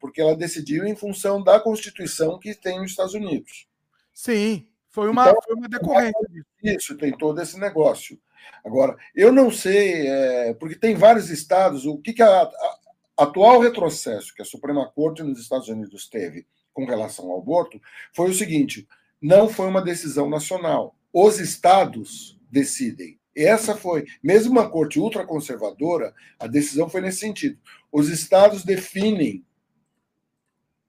porque 0.00 0.20
ela 0.20 0.36
decidiu 0.36 0.84
em 0.84 0.96
função 0.96 1.40
da 1.40 1.60
Constituição 1.60 2.40
que 2.40 2.54
tem 2.54 2.80
nos 2.80 2.90
Estados 2.90 3.14
Unidos. 3.14 3.68
Sim, 4.12 4.66
foi 4.88 5.08
uma, 5.08 5.28
então, 5.28 5.42
foi 5.42 5.54
uma 5.54 5.68
decorrência 5.68 6.26
disso. 6.28 6.46
Isso, 6.74 6.96
tem 6.96 7.16
todo 7.16 7.40
esse 7.40 7.58
negócio. 7.58 8.18
Agora, 8.64 8.96
eu 9.14 9.32
não 9.32 9.50
sei, 9.50 10.06
é, 10.06 10.54
porque 10.54 10.76
tem 10.76 10.94
vários 10.94 11.30
estados, 11.30 11.86
o 11.86 11.98
que, 11.98 12.12
que 12.12 12.22
a, 12.22 12.42
a, 12.42 12.78
atual 13.16 13.60
retrocesso 13.60 14.34
que 14.34 14.42
a 14.42 14.44
Suprema 14.44 14.90
Corte 14.90 15.22
nos 15.22 15.40
Estados 15.40 15.68
Unidos 15.68 16.08
teve 16.08 16.46
com 16.72 16.84
relação 16.84 17.30
ao 17.30 17.38
aborto 17.38 17.80
foi 18.14 18.30
o 18.30 18.34
seguinte: 18.34 18.86
não 19.20 19.48
foi 19.48 19.68
uma 19.68 19.82
decisão 19.82 20.28
nacional. 20.28 20.94
Os 21.12 21.38
estados 21.38 22.38
decidem. 22.50 23.18
Essa 23.34 23.76
foi, 23.76 24.06
mesmo 24.22 24.52
uma 24.52 24.68
corte 24.68 24.98
ultraconservadora, 24.98 26.14
a 26.38 26.46
decisão 26.46 26.88
foi 26.88 27.02
nesse 27.02 27.18
sentido. 27.18 27.58
Os 27.92 28.08
estados 28.08 28.64
definem 28.64 29.44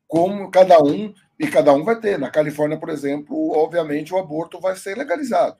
como 0.08 0.50
cada 0.50 0.82
um, 0.82 1.14
e 1.40 1.48
cada 1.48 1.74
um 1.74 1.84
vai 1.84 2.00
ter. 2.00 2.18
Na 2.18 2.32
Califórnia, 2.32 2.80
por 2.80 2.90
exemplo, 2.90 3.52
obviamente 3.52 4.14
o 4.14 4.18
aborto 4.18 4.60
vai 4.60 4.76
ser 4.76 4.98
legalizado. 4.98 5.58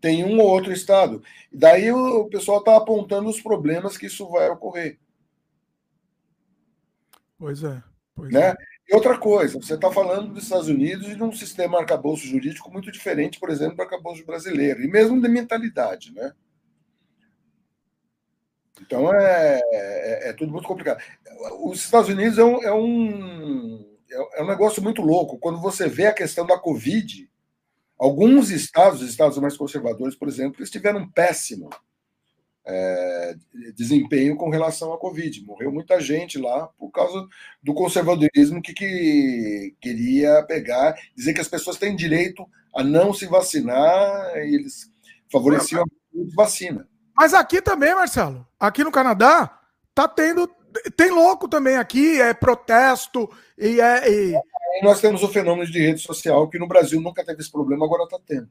Tem 0.00 0.24
um 0.24 0.40
ou 0.40 0.48
outro 0.48 0.72
estado. 0.72 1.22
Daí 1.52 1.92
o 1.92 2.24
pessoal 2.26 2.58
está 2.58 2.76
apontando 2.76 3.28
os 3.28 3.40
problemas 3.40 3.96
que 3.96 4.06
isso 4.06 4.28
vai 4.28 4.48
ocorrer. 4.48 4.98
Pois 7.38 7.62
é. 7.62 7.82
Pois 8.14 8.32
né? 8.32 8.50
É. 8.50 8.56
E 8.90 8.94
outra 8.94 9.16
coisa, 9.16 9.60
você 9.60 9.74
está 9.74 9.90
falando 9.90 10.32
dos 10.32 10.42
Estados 10.42 10.68
Unidos 10.68 11.06
e 11.08 11.14
de 11.14 11.22
um 11.22 11.32
sistema 11.32 11.78
arcabouço 11.78 12.26
jurídico 12.26 12.70
muito 12.72 12.90
diferente, 12.90 13.38
por 13.38 13.48
exemplo, 13.48 13.76
do 13.76 13.82
arcabouço 13.82 14.26
brasileiro, 14.26 14.82
e 14.82 14.88
mesmo 14.88 15.20
de 15.20 15.28
mentalidade, 15.28 16.12
né? 16.12 16.32
Então 18.80 19.14
é, 19.14 19.60
é, 19.72 20.30
é, 20.30 20.32
tudo 20.32 20.50
muito 20.50 20.66
complicado. 20.66 21.00
Os 21.62 21.84
Estados 21.84 22.08
Unidos 22.08 22.36
é 22.36 22.44
um, 22.44 22.62
é 22.62 22.74
um, 22.74 23.96
é 24.34 24.42
um 24.42 24.46
negócio 24.46 24.82
muito 24.82 25.02
louco. 25.02 25.38
Quando 25.38 25.60
você 25.60 25.88
vê 25.88 26.06
a 26.06 26.12
questão 26.12 26.44
da 26.44 26.58
Covid, 26.58 27.29
alguns 28.00 28.50
estados, 28.50 29.02
os 29.02 29.10
estados 29.10 29.36
mais 29.38 29.56
conservadores, 29.56 30.14
por 30.14 30.26
exemplo, 30.26 30.62
estiveram 30.62 31.08
péssimos 31.10 31.74
é, 32.66 33.34
desempenho 33.74 34.36
com 34.36 34.50
relação 34.50 34.92
à 34.92 34.98
Covid. 34.98 35.44
Morreu 35.44 35.72
muita 35.72 36.00
gente 36.00 36.38
lá 36.38 36.68
por 36.78 36.90
causa 36.90 37.26
do 37.62 37.74
conservadorismo 37.74 38.62
que, 38.62 38.72
que 38.72 39.74
queria 39.80 40.42
pegar, 40.44 40.94
dizer 41.16 41.34
que 41.34 41.40
as 41.40 41.48
pessoas 41.48 41.76
têm 41.76 41.96
direito 41.96 42.46
a 42.74 42.82
não 42.82 43.12
se 43.12 43.26
vacinar 43.26 44.36
e 44.36 44.54
eles 44.54 44.90
favoreciam 45.30 45.82
a 45.82 45.86
vacina. 46.34 46.88
Mas 47.16 47.34
aqui 47.34 47.60
também, 47.60 47.94
Marcelo, 47.94 48.46
aqui 48.58 48.82
no 48.84 48.92
Canadá, 48.92 49.60
tá 49.94 50.08
tendo. 50.08 50.48
Tem 50.96 51.10
louco 51.10 51.48
também 51.48 51.76
aqui, 51.76 52.20
é 52.20 52.32
protesto 52.32 53.28
e 53.58 53.80
é. 53.80 54.10
E... 54.10 54.40
nós 54.82 55.00
temos 55.00 55.22
o 55.22 55.28
fenômeno 55.28 55.70
de 55.70 55.80
rede 55.80 56.00
social, 56.00 56.48
que 56.48 56.58
no 56.58 56.68
Brasil 56.68 57.00
nunca 57.00 57.24
teve 57.24 57.40
esse 57.40 57.50
problema, 57.50 57.84
agora 57.84 58.04
está 58.04 58.18
tendo. 58.24 58.48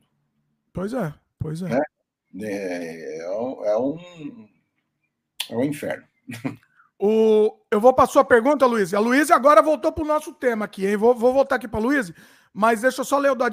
Pois 0.73 0.93
é, 0.93 1.13
pois 1.39 1.61
é. 1.61 1.73
é? 1.73 1.81
É, 2.41 2.45
é, 2.45 3.19
é, 3.19 3.77
um, 3.77 4.47
é 5.49 5.55
um 5.55 5.63
inferno. 5.63 6.05
O, 7.01 7.57
eu 7.71 7.79
vou 7.79 7.93
para 7.93 8.03
a 8.03 8.07
sua 8.07 8.25
pergunta, 8.25 8.65
Luiz. 8.65 8.93
A 8.93 8.99
Luiz 8.99 9.31
agora 9.31 9.61
voltou 9.61 9.89
para 9.89 10.03
o 10.03 10.07
nosso 10.07 10.33
tema 10.33 10.65
aqui, 10.65 10.85
hein? 10.85 10.97
Vou, 10.97 11.15
vou 11.15 11.33
voltar 11.33 11.55
aqui 11.55 11.65
para 11.65 11.79
a 11.79 11.81
Luiz, 11.81 12.11
mas 12.53 12.81
deixa 12.81 12.99
eu 12.99 13.05
só 13.05 13.17
ler 13.17 13.31
o 13.31 13.35
do 13.35 13.45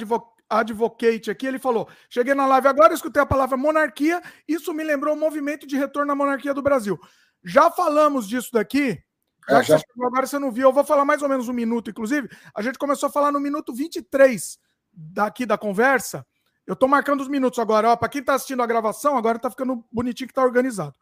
Advocate 0.50 1.30
aqui. 1.30 1.46
Ele 1.46 1.60
falou: 1.60 1.88
cheguei 2.10 2.34
na 2.34 2.44
live 2.44 2.66
agora, 2.66 2.92
escutei 2.92 3.22
a 3.22 3.26
palavra 3.26 3.56
monarquia. 3.56 4.20
Isso 4.48 4.74
me 4.74 4.82
lembrou 4.82 5.14
o 5.14 5.18
movimento 5.18 5.64
de 5.64 5.76
retorno 5.76 6.10
à 6.10 6.16
monarquia 6.16 6.52
do 6.52 6.60
Brasil. 6.60 6.98
Já 7.44 7.70
falamos 7.70 8.28
disso 8.28 8.50
daqui. 8.52 9.00
É, 9.48 9.62
já... 9.62 9.78
Você 9.78 9.84
agora 10.00 10.26
você 10.26 10.38
não 10.38 10.50
viu, 10.50 10.68
eu 10.68 10.72
vou 10.72 10.84
falar 10.84 11.04
mais 11.04 11.22
ou 11.22 11.28
menos 11.28 11.48
um 11.48 11.52
minuto, 11.52 11.90
inclusive. 11.90 12.28
A 12.54 12.62
gente 12.62 12.78
começou 12.78 13.08
a 13.08 13.12
falar 13.12 13.30
no 13.32 13.40
minuto 13.40 13.72
23 13.72 14.58
daqui 14.92 15.46
da 15.46 15.56
conversa. 15.56 16.26
Eu 16.66 16.74
estou 16.74 16.88
marcando 16.88 17.20
os 17.20 17.28
minutos 17.28 17.58
agora. 17.58 17.96
Para 17.96 18.08
quem 18.08 18.20
está 18.20 18.34
assistindo 18.34 18.62
a 18.62 18.66
gravação, 18.66 19.16
agora 19.16 19.36
está 19.36 19.48
ficando 19.48 19.84
bonitinho 19.92 20.26
que 20.26 20.32
está 20.32 20.42
organizado. 20.42 20.94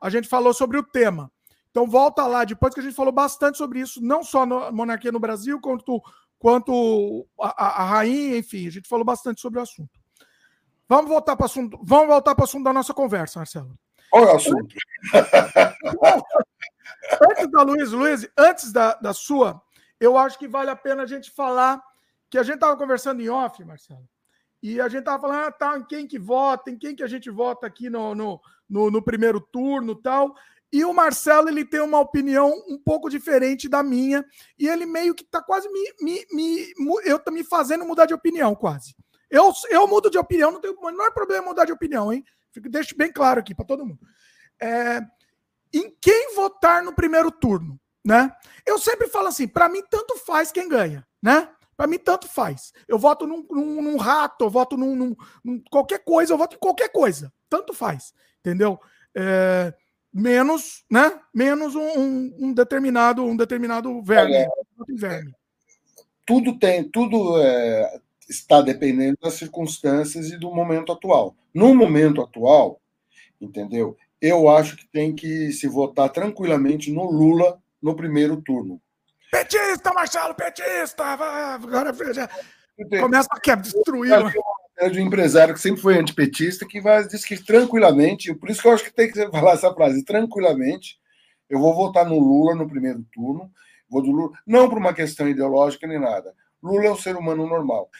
A 0.00 0.10
gente 0.10 0.28
falou 0.28 0.52
sobre 0.52 0.76
o 0.76 0.82
tema. 0.82 1.30
Então 1.70 1.86
volta 1.88 2.26
lá, 2.26 2.44
depois 2.44 2.72
que 2.72 2.80
a 2.80 2.82
gente 2.82 2.94
falou 2.94 3.12
bastante 3.12 3.58
sobre 3.58 3.80
isso, 3.80 4.00
não 4.00 4.22
só 4.22 4.46
na 4.46 4.70
monarquia 4.70 5.10
no 5.10 5.18
Brasil, 5.18 5.60
quanto, 5.60 6.00
quanto 6.38 7.26
a, 7.40 7.82
a, 7.82 7.84
rainha, 7.84 8.38
enfim, 8.38 8.68
a 8.68 8.70
gente 8.70 8.88
falou 8.88 9.04
bastante 9.04 9.40
sobre 9.40 9.58
o 9.58 9.62
assunto. 9.62 9.90
Vamos 10.88 11.10
voltar 11.10 11.34
para 11.34 11.42
o 11.42 11.46
assunto, 11.46 11.76
vamos 11.82 12.06
voltar 12.06 12.32
para 12.34 12.42
o 12.42 12.44
assunto 12.44 12.62
da 12.62 12.72
nossa 12.72 12.94
conversa, 12.94 13.40
Marcelo. 13.40 13.76
Qual 14.08 14.22
é 14.22 14.32
o 14.34 14.36
assunto? 14.36 14.76
antes 17.30 17.50
da 17.50 17.62
Luiz, 17.62 17.90
Luiz, 17.92 18.28
antes 18.36 18.72
da, 18.72 18.94
da 18.94 19.12
sua, 19.12 19.62
eu 20.00 20.16
acho 20.16 20.38
que 20.38 20.48
vale 20.48 20.70
a 20.70 20.76
pena 20.76 21.02
a 21.02 21.06
gente 21.06 21.30
falar 21.30 21.82
que 22.30 22.38
a 22.38 22.42
gente 22.42 22.56
estava 22.56 22.76
conversando 22.76 23.22
em 23.22 23.28
off, 23.28 23.62
Marcelo, 23.64 24.08
e 24.62 24.80
a 24.80 24.88
gente 24.88 25.00
estava 25.00 25.20
falando, 25.20 25.46
ah, 25.46 25.52
tá, 25.52 25.78
em 25.78 25.84
quem 25.84 26.06
que 26.06 26.18
vota, 26.18 26.70
em 26.70 26.78
quem 26.78 26.96
que 26.96 27.02
a 27.02 27.06
gente 27.06 27.30
vota 27.30 27.66
aqui 27.66 27.90
no, 27.90 28.14
no, 28.14 28.40
no, 28.68 28.90
no 28.90 29.02
primeiro 29.02 29.38
turno 29.40 29.94
tal. 29.94 30.34
E 30.72 30.84
o 30.84 30.92
Marcelo 30.92 31.48
ele 31.48 31.64
tem 31.64 31.80
uma 31.80 32.00
opinião 32.00 32.50
um 32.66 32.76
pouco 32.76 33.08
diferente 33.08 33.68
da 33.68 33.82
minha. 33.82 34.24
E 34.58 34.66
ele 34.66 34.86
meio 34.86 35.14
que 35.14 35.22
está 35.22 35.42
quase 35.42 35.68
me, 35.68 35.94
me, 36.00 36.26
me, 36.32 36.74
eu 37.04 37.18
tá 37.18 37.30
me 37.30 37.44
fazendo 37.44 37.84
mudar 37.84 38.06
de 38.06 38.14
opinião, 38.14 38.54
quase. 38.54 38.96
Eu, 39.30 39.52
eu 39.68 39.86
mudo 39.86 40.10
de 40.10 40.18
opinião, 40.18 40.50
não, 40.50 40.60
tenho, 40.60 40.74
não 40.74 41.06
é 41.06 41.10
problema 41.10 41.46
mudar 41.46 41.64
de 41.64 41.72
opinião, 41.72 42.12
hein? 42.12 42.24
Fico, 42.50 42.68
deixo 42.68 42.96
bem 42.96 43.12
claro 43.12 43.40
aqui 43.40 43.54
para 43.54 43.64
todo 43.64 43.84
mundo. 43.84 44.00
É, 44.60 45.00
em 45.78 45.94
quem 46.00 46.34
votar 46.34 46.82
no 46.82 46.94
primeiro 46.94 47.30
turno, 47.30 47.78
né? 48.04 48.30
Eu 48.66 48.78
sempre 48.78 49.08
falo 49.08 49.28
assim, 49.28 49.48
para 49.48 49.68
mim 49.68 49.82
tanto 49.90 50.16
faz 50.18 50.52
quem 50.52 50.68
ganha, 50.68 51.06
né? 51.22 51.48
Para 51.76 51.86
mim, 51.86 51.98
tanto 51.98 52.28
faz. 52.28 52.72
Eu 52.86 52.98
voto 52.98 53.26
num, 53.26 53.44
num, 53.50 53.82
num 53.82 53.96
rato, 53.96 54.44
eu 54.44 54.50
voto 54.50 54.76
num, 54.76 54.94
num, 54.94 55.16
num, 55.44 55.62
qualquer 55.70 56.04
coisa, 56.04 56.32
eu 56.32 56.38
voto 56.38 56.56
em 56.56 56.58
qualquer 56.58 56.88
coisa. 56.90 57.32
Tanto 57.48 57.74
faz. 57.74 58.12
Entendeu? 58.40 58.78
É, 59.14 59.74
menos, 60.12 60.84
né? 60.90 61.18
Menos 61.34 61.74
um, 61.74 62.32
um, 62.38 62.52
determinado, 62.52 63.24
um 63.24 63.36
determinado 63.36 64.00
verme. 64.02 64.34
É, 64.34 64.48
verme. 64.90 65.34
Tudo 66.24 66.58
tem, 66.58 66.88
tudo 66.88 67.40
é, 67.40 68.00
está 68.28 68.62
dependendo 68.62 69.18
das 69.20 69.34
circunstâncias 69.34 70.30
e 70.30 70.38
do 70.38 70.54
momento 70.54 70.92
atual. 70.92 71.34
No 71.52 71.74
momento 71.74 72.22
atual, 72.22 72.80
entendeu? 73.40 73.96
Eu 74.26 74.48
acho 74.48 74.74
que 74.74 74.86
tem 74.86 75.14
que 75.14 75.52
se 75.52 75.68
votar 75.68 76.08
tranquilamente 76.08 76.90
no 76.90 77.10
Lula 77.10 77.60
no 77.82 77.94
primeiro 77.94 78.40
turno. 78.40 78.80
Petista, 79.30 79.92
Marcelo, 79.92 80.34
petista! 80.34 81.04
Agora 81.04 81.92
já 82.14 82.26
começa 83.02 83.28
a 83.30 83.54
destruir. 83.56 84.14
É 84.78 84.88
de 84.88 84.98
um 84.98 85.02
empresário 85.06 85.52
que 85.52 85.60
sempre 85.60 85.82
foi 85.82 85.98
antipetista, 85.98 86.66
que 86.66 86.80
vai, 86.80 87.06
diz 87.06 87.22
que 87.22 87.36
tranquilamente, 87.36 88.34
por 88.34 88.48
isso 88.48 88.62
que 88.62 88.66
eu 88.66 88.72
acho 88.72 88.84
que 88.84 88.94
tem 88.94 89.12
que 89.12 89.30
falar 89.30 89.52
essa 89.52 89.74
frase, 89.74 90.02
tranquilamente, 90.02 90.98
eu 91.50 91.58
vou 91.58 91.74
votar 91.74 92.06
no 92.06 92.18
Lula 92.18 92.54
no 92.54 92.66
primeiro 92.66 93.04
turno, 93.12 93.52
vou 93.90 94.00
do 94.00 94.10
Lula, 94.10 94.32
não 94.46 94.70
por 94.70 94.78
uma 94.78 94.94
questão 94.94 95.28
ideológica 95.28 95.86
nem 95.86 96.00
nada. 96.00 96.34
Lula 96.62 96.86
é 96.86 96.90
um 96.90 96.96
ser 96.96 97.14
humano 97.14 97.46
normal. 97.46 97.90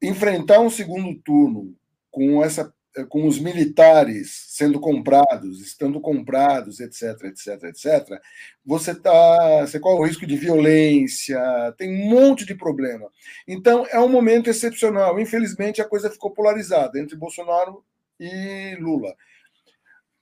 Enfrentar 0.00 0.60
um 0.60 0.70
segundo 0.70 1.12
turno 1.20 1.74
com 2.12 2.44
essa 2.44 2.72
com 3.08 3.26
os 3.26 3.38
militares 3.38 4.44
sendo 4.48 4.78
comprados, 4.78 5.60
estando 5.60 6.00
comprados, 6.00 6.78
etc, 6.80 7.24
etc, 7.24 7.64
etc, 7.64 8.20
você 8.64 8.94
tá, 8.94 9.62
você 9.62 9.80
corre 9.80 10.00
o 10.00 10.06
risco 10.06 10.26
de 10.26 10.36
violência, 10.36 11.40
tem 11.78 11.90
um 11.90 12.10
monte 12.10 12.44
de 12.44 12.54
problema. 12.54 13.08
Então 13.48 13.86
é 13.90 13.98
um 13.98 14.08
momento 14.08 14.50
excepcional. 14.50 15.18
Infelizmente 15.18 15.80
a 15.80 15.88
coisa 15.88 16.10
ficou 16.10 16.30
polarizada 16.30 16.98
entre 16.98 17.16
Bolsonaro 17.16 17.84
e 18.20 18.76
Lula. 18.78 19.14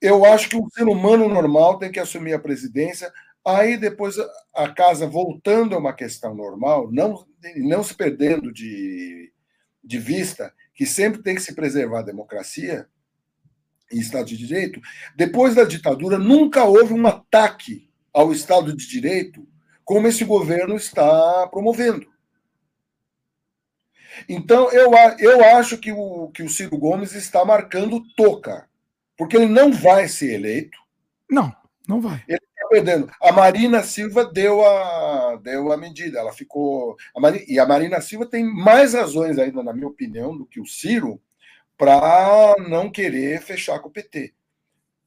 Eu 0.01 0.25
acho 0.25 0.49
que 0.49 0.57
um 0.57 0.69
ser 0.71 0.85
humano 0.85 1.29
normal 1.29 1.79
tem 1.79 1.91
que 1.91 2.01
assumir 2.01 2.33
a 2.33 2.39
presidência. 2.39 3.13
Aí 3.45 3.77
depois 3.77 4.17
a 4.55 4.69
casa 4.69 5.07
voltando 5.07 5.75
a 5.75 5.79
uma 5.79 5.93
questão 5.93 6.35
normal, 6.35 6.91
não 6.93 7.27
não 7.57 7.83
se 7.83 7.95
perdendo 7.95 8.53
de, 8.53 9.33
de 9.83 9.99
vista 9.99 10.53
que 10.81 10.87
sempre 10.87 11.23
tem 11.23 11.35
que 11.35 11.43
se 11.43 11.55
preservar 11.55 11.99
a 11.99 12.05
democracia 12.05 12.89
e 13.93 13.99
Estado 13.99 14.25
de 14.25 14.39
Direito, 14.39 14.81
depois 15.15 15.55
da 15.55 15.63
ditadura 15.63 16.17
nunca 16.17 16.65
houve 16.65 16.95
um 16.95 17.07
ataque 17.07 17.87
ao 18.11 18.33
Estado 18.33 18.75
de 18.75 18.89
Direito 18.89 19.47
como 19.85 20.07
esse 20.07 20.25
governo 20.25 20.75
está 20.77 21.47
promovendo. 21.49 22.11
Então, 24.27 24.73
eu, 24.73 24.91
eu 25.19 25.45
acho 25.59 25.77
que 25.77 25.93
o, 25.93 26.29
que 26.29 26.43
o 26.43 26.49
Ciro 26.49 26.79
Gomes 26.79 27.13
está 27.13 27.45
marcando 27.45 28.03
toca, 28.17 28.67
porque 29.19 29.37
ele 29.37 29.49
não 29.49 29.71
vai 29.71 30.09
ser 30.09 30.33
eleito. 30.33 30.79
Não, 31.31 31.55
não 31.87 32.01
vai. 32.01 32.25
Ele 32.27 32.41
perdendo. 32.71 33.11
A 33.21 33.33
Marina 33.33 33.83
Silva 33.83 34.25
deu 34.25 34.65
a, 34.65 35.37
deu 35.43 35.73
a 35.73 35.77
medida, 35.77 36.21
ela 36.21 36.33
ficou. 36.33 36.97
A 37.17 37.31
e 37.49 37.59
a 37.59 37.67
Marina 37.67 38.01
Silva 38.01 38.25
tem 38.27 38.45
mais 38.45 38.95
razões 38.95 39.39
ainda, 39.39 39.63
na 39.63 39.73
minha 39.73 39.89
opinião, 39.89 40.37
do 40.37 40.47
que 40.47 40.61
o 40.61 40.67
Ciro, 40.67 41.21
para 41.77 42.55
não 42.69 42.89
querer 42.89 43.43
fechar 43.43 43.81
com 43.81 43.89
o 43.89 43.93
PT. 43.93 44.33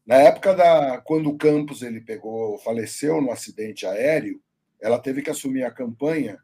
Na 0.06 0.15
época 0.15 0.53
da 0.53 1.02
quando 1.06 1.30
o 1.30 1.38
Campos 1.38 1.81
ele 1.81 2.02
pegou, 2.02 2.57
faleceu 2.60 3.22
no 3.22 3.31
acidente 3.31 3.85
aéreo, 3.85 4.41
ela 4.81 4.99
teve 4.99 5.22
que 5.22 5.30
assumir 5.30 5.64
a 5.64 5.72
campanha, 5.72 6.38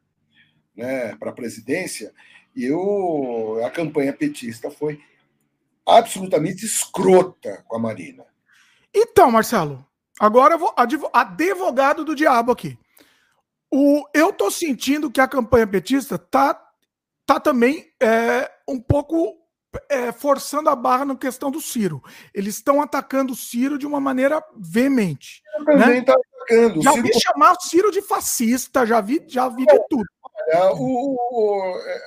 né, 0.73 1.13
para 1.17 1.31
a 1.31 1.33
presidência, 1.33 2.13
e 2.55 2.69
a 3.65 3.69
campanha 3.69 4.13
petista 4.13 4.71
foi 4.71 5.01
absolutamente 5.85 6.65
escrota 6.65 7.63
com 7.67 7.75
a 7.75 7.79
Marina. 7.79 8.25
Então, 8.93 9.29
Marcelo, 9.29 9.85
Agora 10.19 10.55
eu 10.55 10.59
vou 10.59 10.73
advogado 11.13 12.03
do 12.03 12.13
diabo 12.13 12.51
aqui. 12.51 12.77
O, 13.71 14.03
eu 14.13 14.33
tô 14.33 14.51
sentindo 14.51 15.11
que 15.11 15.21
a 15.21 15.27
campanha 15.27 15.65
petista 15.65 16.17
tá, 16.17 16.59
tá 17.25 17.39
também 17.39 17.91
é, 18.01 18.51
um 18.67 18.79
pouco 18.79 19.37
é, 19.87 20.11
forçando 20.11 20.69
a 20.69 20.75
barra 20.75 21.05
na 21.05 21.15
questão 21.15 21.51
do 21.51 21.61
Ciro. 21.61 22.03
Eles 22.33 22.55
estão 22.55 22.81
atacando 22.81 23.33
o 23.33 23.35
Ciro 23.35 23.77
de 23.77 23.85
uma 23.85 23.99
maneira 23.99 24.43
veemente. 24.57 25.41
Né? 25.65 26.01
Tá 26.01 26.13
atacando. 26.13 26.81
Já 26.81 26.91
Ciro... 26.93 27.03
vi 27.03 27.19
chamar 27.19 27.53
o 27.53 27.61
Ciro 27.61 27.91
de 27.91 28.01
fascista, 28.01 28.85
já 28.85 28.99
vi, 28.99 29.23
já 29.27 29.47
vi 29.47 29.65
de 29.65 29.79
tudo. 29.87 30.05
Olha, 30.23 30.73
o, 30.73 31.15
o, 31.31 31.79
é, 31.85 32.01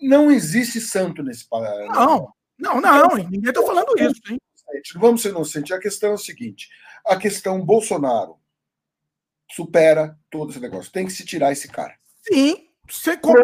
não 0.00 0.30
existe 0.30 0.80
santo 0.80 1.22
nesse 1.22 1.48
país. 1.48 1.88
Não, 1.88 2.32
não, 2.58 2.80
não, 2.80 3.08
ninguém 3.16 3.50
está 3.50 3.62
falando 3.62 3.98
isso, 3.98 4.20
hein? 4.30 4.38
Vamos 4.96 5.22
ser 5.22 5.30
inocentes. 5.30 5.72
A 5.72 5.78
questão 5.78 6.10
é 6.10 6.14
o 6.14 6.18
seguinte: 6.18 6.68
a 7.06 7.16
questão 7.16 7.64
Bolsonaro 7.64 8.38
supera 9.50 10.18
todo 10.30 10.50
esse 10.50 10.60
negócio. 10.60 10.92
Tem 10.92 11.06
que 11.06 11.12
se 11.12 11.24
tirar 11.24 11.52
esse 11.52 11.68
cara. 11.68 11.94
Sim, 12.22 12.68
você 12.88 13.16
compra 13.16 13.42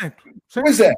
100%. 0.00 0.12
Pois 0.54 0.80
é. 0.80 0.94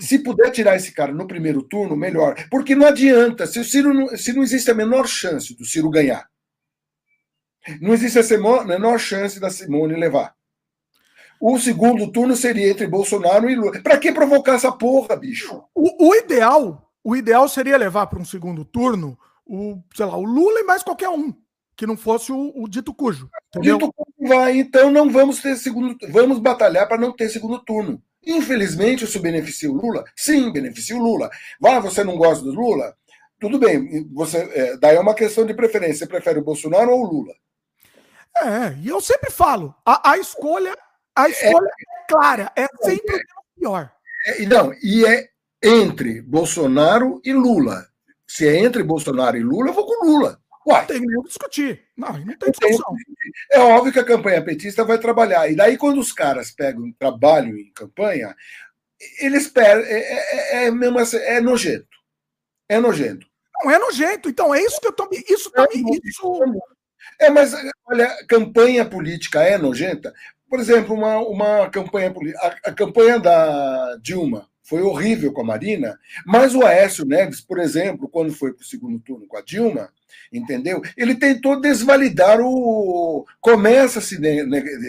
Se 0.00 0.18
puder 0.18 0.50
tirar 0.50 0.76
esse 0.76 0.92
cara 0.92 1.12
no 1.12 1.26
primeiro 1.26 1.62
turno, 1.62 1.94
melhor. 1.94 2.34
Porque 2.50 2.74
não 2.74 2.86
adianta. 2.86 3.46
Se 3.46 3.60
o 3.60 3.64
Ciro 3.64 3.92
não, 3.92 4.08
se 4.16 4.32
não 4.32 4.42
existe 4.42 4.70
a 4.70 4.74
menor 4.74 5.06
chance 5.06 5.54
do 5.54 5.64
Ciro 5.64 5.90
ganhar, 5.90 6.28
não 7.80 7.92
existe 7.92 8.18
a 8.18 8.64
menor 8.64 8.98
chance 8.98 9.38
da 9.38 9.50
Simone 9.50 9.94
levar. 9.94 10.34
O 11.40 11.58
segundo 11.58 12.10
turno 12.10 12.36
seria 12.36 12.70
entre 12.70 12.86
Bolsonaro 12.86 13.50
e 13.50 13.54
Lula. 13.54 13.82
Para 13.82 13.98
que 13.98 14.12
provocar 14.12 14.54
essa 14.54 14.72
porra, 14.72 15.16
bicho? 15.16 15.64
O, 15.74 16.08
o 16.08 16.14
ideal, 16.14 16.91
o 17.04 17.16
ideal 17.16 17.48
seria 17.48 17.76
levar 17.76 18.06
para 18.06 18.20
um 18.20 18.24
segundo 18.24 18.64
turno 18.64 19.18
o, 19.46 19.82
sei 19.94 20.06
lá, 20.06 20.16
o 20.16 20.24
Lula 20.24 20.60
e 20.60 20.64
mais 20.64 20.82
qualquer 20.82 21.08
um 21.08 21.34
que 21.76 21.86
não 21.86 21.96
fosse 21.96 22.30
o, 22.30 22.52
o 22.54 22.68
dito 22.68 22.94
cujo. 22.94 23.28
Entendeu? 23.48 23.78
Dito 23.78 23.92
cujo 23.92 24.28
vai, 24.28 24.58
então 24.58 24.90
não 24.90 25.10
vamos 25.10 25.40
ter 25.40 25.56
segundo, 25.56 25.96
vamos 26.10 26.38
batalhar 26.38 26.86
para 26.86 26.98
não 26.98 27.12
ter 27.12 27.28
segundo 27.28 27.58
turno. 27.58 28.02
Infelizmente, 28.24 29.04
isso 29.04 29.20
beneficia 29.20 29.70
o 29.70 29.74
Lula? 29.74 30.04
Sim, 30.14 30.52
beneficia 30.52 30.96
o 30.96 31.02
Lula. 31.02 31.28
Vá, 31.60 31.80
você 31.80 32.04
não 32.04 32.16
gosta 32.16 32.44
do 32.44 32.52
Lula? 32.52 32.96
Tudo 33.40 33.58
bem, 33.58 34.08
você, 34.12 34.38
é, 34.38 34.76
daí 34.76 34.96
é 34.96 35.00
uma 35.00 35.14
questão 35.14 35.44
de 35.44 35.54
preferência. 35.54 35.98
Você 35.98 36.06
prefere 36.06 36.38
o 36.38 36.44
Bolsonaro 36.44 36.92
ou 36.92 37.00
o 37.00 37.10
Lula? 37.10 37.34
É, 38.36 38.76
e 38.80 38.88
eu 38.88 39.00
sempre 39.00 39.30
falo, 39.30 39.74
a, 39.84 40.12
a 40.12 40.18
escolha, 40.18 40.76
a 41.16 41.28
escolha 41.28 41.66
é, 41.66 41.82
é 41.82 42.06
clara, 42.08 42.52
é 42.56 42.66
sempre 42.80 43.16
é, 43.16 43.20
pior. 43.58 43.92
É, 44.26 44.46
não, 44.46 44.72
e 44.82 45.04
é 45.04 45.31
entre 45.62 46.20
Bolsonaro 46.22 47.20
e 47.24 47.32
Lula. 47.32 47.86
Se 48.26 48.48
é 48.48 48.58
entre 48.58 48.82
Bolsonaro 48.82 49.36
e 49.36 49.42
Lula, 49.42 49.68
eu 49.68 49.74
vou 49.74 49.86
com 49.86 50.06
Lula. 50.06 50.40
Uai. 50.66 50.80
Não 50.80 50.86
tem 50.86 51.00
nem 51.00 51.18
o 51.18 51.22
que 51.22 51.28
discutir. 51.28 51.82
Não, 51.96 52.12
não 52.12 52.36
tem 52.36 52.50
discussão. 52.50 52.96
É 53.50 53.58
óbvio 53.58 53.92
que 53.92 53.98
a 53.98 54.04
campanha 54.04 54.42
petista 54.42 54.84
vai 54.84 54.98
trabalhar. 54.98 55.48
E 55.48 55.56
daí, 55.56 55.76
quando 55.76 55.98
os 55.98 56.12
caras 56.12 56.50
pegam 56.50 56.92
trabalho 56.98 57.58
em 57.58 57.72
campanha, 57.72 58.34
eles 59.20 59.48
perdem. 59.48 59.90
É, 59.90 59.98
é, 59.98 60.62
é, 60.62 60.64
é, 60.66 60.70
mesmo 60.70 60.98
assim, 60.98 61.18
é 61.18 61.40
nojento. 61.40 61.88
É 62.68 62.78
nojento. 62.78 63.26
Não 63.62 63.70
é 63.70 63.78
nojento. 63.78 64.28
Então, 64.28 64.54
é 64.54 64.62
isso 64.62 64.80
que 64.80 64.86
eu 64.86 64.92
tô. 64.92 65.08
Isso 65.28 65.50
tá 65.50 65.64
é, 65.64 65.76
isso... 66.04 66.40
é, 67.20 67.30
mas 67.30 67.54
olha, 67.86 68.26
campanha 68.28 68.84
política 68.84 69.42
é 69.42 69.58
nojenta. 69.58 70.12
Por 70.48 70.60
exemplo, 70.60 70.94
uma, 70.94 71.18
uma 71.18 71.70
campanha 71.70 72.12
política. 72.12 72.40
A, 72.46 72.70
a 72.70 72.72
campanha 72.72 73.18
da 73.18 73.96
Dilma 74.00 74.48
foi 74.62 74.82
horrível 74.82 75.32
com 75.32 75.40
a 75.40 75.44
Marina, 75.44 75.98
mas 76.24 76.54
o 76.54 76.64
Aécio 76.64 77.04
Neves, 77.04 77.40
por 77.40 77.58
exemplo, 77.58 78.08
quando 78.08 78.32
foi 78.32 78.52
para 78.52 78.62
o 78.62 78.66
segundo 78.66 78.98
turno 79.00 79.26
com 79.26 79.36
a 79.36 79.42
Dilma, 79.42 79.90
entendeu? 80.32 80.80
Ele 80.96 81.14
tentou 81.14 81.60
desvalidar 81.60 82.40
o. 82.40 83.26
Começa 83.40 83.98
a 83.98 84.02
se 84.02 84.18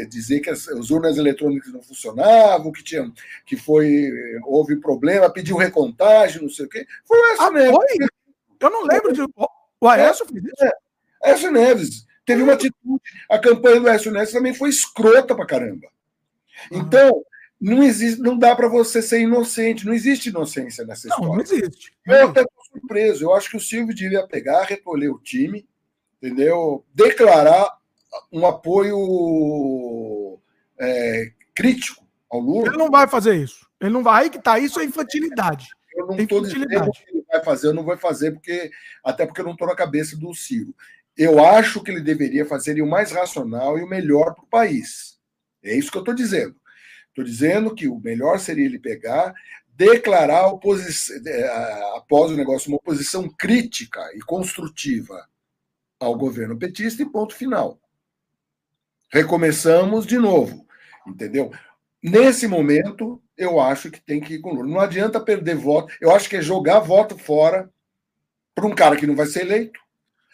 dizer 0.07 0.39
que 0.41 0.49
as, 0.49 0.67
as, 0.67 0.91
urnas 0.91 1.17
eletrônicas 1.17 1.73
não 1.73 1.81
funcionavam, 1.81 2.71
que 2.71 2.83
tinha, 2.83 3.11
que 3.45 3.57
foi 3.57 4.11
houve 4.45 4.75
problema, 4.77 5.29
pediu 5.29 5.57
recontagem, 5.57 6.41
não 6.41 6.49
sei 6.49 6.65
o 6.65 6.69
quê. 6.69 6.85
Foi 7.05 7.17
o 7.17 7.23
Aécio 7.23 7.43
ah, 7.43 7.51
Neves. 7.51 7.71
Foi? 7.71 8.07
Eu 8.59 8.69
não 8.69 8.83
lembro 8.85 9.11
de. 9.11 9.21
O 9.81 9.87
Aécio 9.87 10.25
fez 10.25 10.43
isso? 10.43 10.63
É, 10.63 10.71
Aécio 11.23 11.51
Neves 11.51 12.05
teve 12.25 12.43
uma 12.43 12.53
atitude. 12.53 13.01
A 13.29 13.39
campanha 13.39 13.79
do 13.79 13.89
Aécio 13.89 14.11
Neves 14.11 14.31
também 14.31 14.53
foi 14.53 14.69
escrota 14.69 15.35
pra 15.35 15.45
caramba. 15.45 15.87
Então, 16.71 17.23
não 17.63 17.81
existe, 17.81 18.21
não 18.21 18.37
dá 18.37 18.53
para 18.53 18.67
você 18.67 19.01
ser 19.01 19.21
inocente, 19.21 19.85
não 19.85 19.93
existe 19.93 20.27
inocência 20.27 20.83
nessa 20.83 21.07
não, 21.07 21.15
história. 21.15 21.35
Não 21.35 21.41
existe. 21.41 21.93
Eu 22.05 22.29
até 22.29 22.41
estou 22.41 22.63
surpreso. 22.73 23.23
Eu 23.23 23.33
acho 23.33 23.49
que 23.49 23.55
o 23.55 23.61
Silvio 23.61 23.95
devia 23.95 24.27
pegar, 24.27 24.63
recolher 24.63 25.07
o 25.07 25.17
time, 25.17 25.65
entendeu? 26.21 26.85
Declarar 26.93 27.69
um 28.29 28.45
apoio 28.45 30.37
é, 30.77 31.31
crítico 31.55 32.05
ao 32.29 32.41
Lula. 32.41 32.67
Ele 32.67 32.77
não 32.77 32.91
vai 32.91 33.07
fazer 33.07 33.35
isso. 33.35 33.65
Ele 33.79 33.91
não 33.91 34.03
vai. 34.03 34.23
Aí 34.23 34.29
que 34.29 34.41
tá. 34.41 34.59
Isso 34.59 34.81
é 34.81 34.83
infantilidade. 34.83 35.69
Eu 35.95 36.07
não 36.07 36.17
estou 36.17 36.41
dizendo 36.41 36.67
que 36.67 37.09
ele 37.09 37.23
vai 37.31 37.43
fazer, 37.45 37.67
eu 37.67 37.73
não 37.73 37.83
vou 37.83 37.95
fazer, 37.97 38.31
porque 38.31 38.71
até 39.03 39.25
porque 39.25 39.39
eu 39.39 39.45
não 39.45 39.53
estou 39.53 39.67
na 39.67 39.75
cabeça 39.75 40.17
do 40.17 40.33
Ciro. 40.33 40.75
Eu 41.15 41.41
acho 41.45 41.81
que 41.81 41.91
ele 41.91 42.01
deveria 42.01 42.45
fazer 42.45 42.81
o 42.81 42.87
mais 42.87 43.11
racional 43.11 43.77
e 43.77 43.83
o 43.83 43.87
melhor 43.87 44.33
para 44.33 44.43
o 44.43 44.47
país. 44.47 45.19
É 45.63 45.73
isso 45.73 45.91
que 45.91 45.97
eu 45.97 46.01
estou 46.01 46.13
dizendo. 46.13 46.55
Estou 47.13 47.23
dizendo 47.23 47.75
que 47.75 47.87
o 47.87 47.99
melhor 47.99 48.39
seria 48.39 48.65
ele 48.65 48.79
pegar, 48.79 49.35
declarar 49.69 50.47
após 50.47 52.31
o 52.31 52.35
negócio 52.35 52.69
uma 52.69 52.77
oposição 52.77 53.29
crítica 53.29 54.01
e 54.15 54.19
construtiva 54.19 55.27
ao 55.99 56.17
governo 56.17 56.57
petista 56.57 57.03
e 57.03 57.09
ponto 57.09 57.35
final. 57.35 57.79
Recomeçamos 59.11 60.07
de 60.07 60.17
novo, 60.17 60.65
entendeu? 61.05 61.51
Nesse 62.01 62.47
momento, 62.47 63.21
eu 63.37 63.59
acho 63.59 63.91
que 63.91 64.01
tem 64.01 64.19
que 64.19 64.33
ir 64.33 64.39
com 64.39 64.55
Lula. 64.55 64.67
Não 64.67 64.79
adianta 64.79 65.19
perder 65.19 65.55
voto. 65.55 65.93
Eu 66.01 66.09
acho 66.15 66.27
que 66.27 66.37
é 66.37 66.41
jogar 66.41 66.79
voto 66.79 67.15
fora 67.15 67.71
para 68.55 68.65
um 68.65 68.73
cara 68.73 68.95
que 68.97 69.05
não 69.05 69.15
vai 69.15 69.27
ser 69.27 69.41
eleito. 69.41 69.79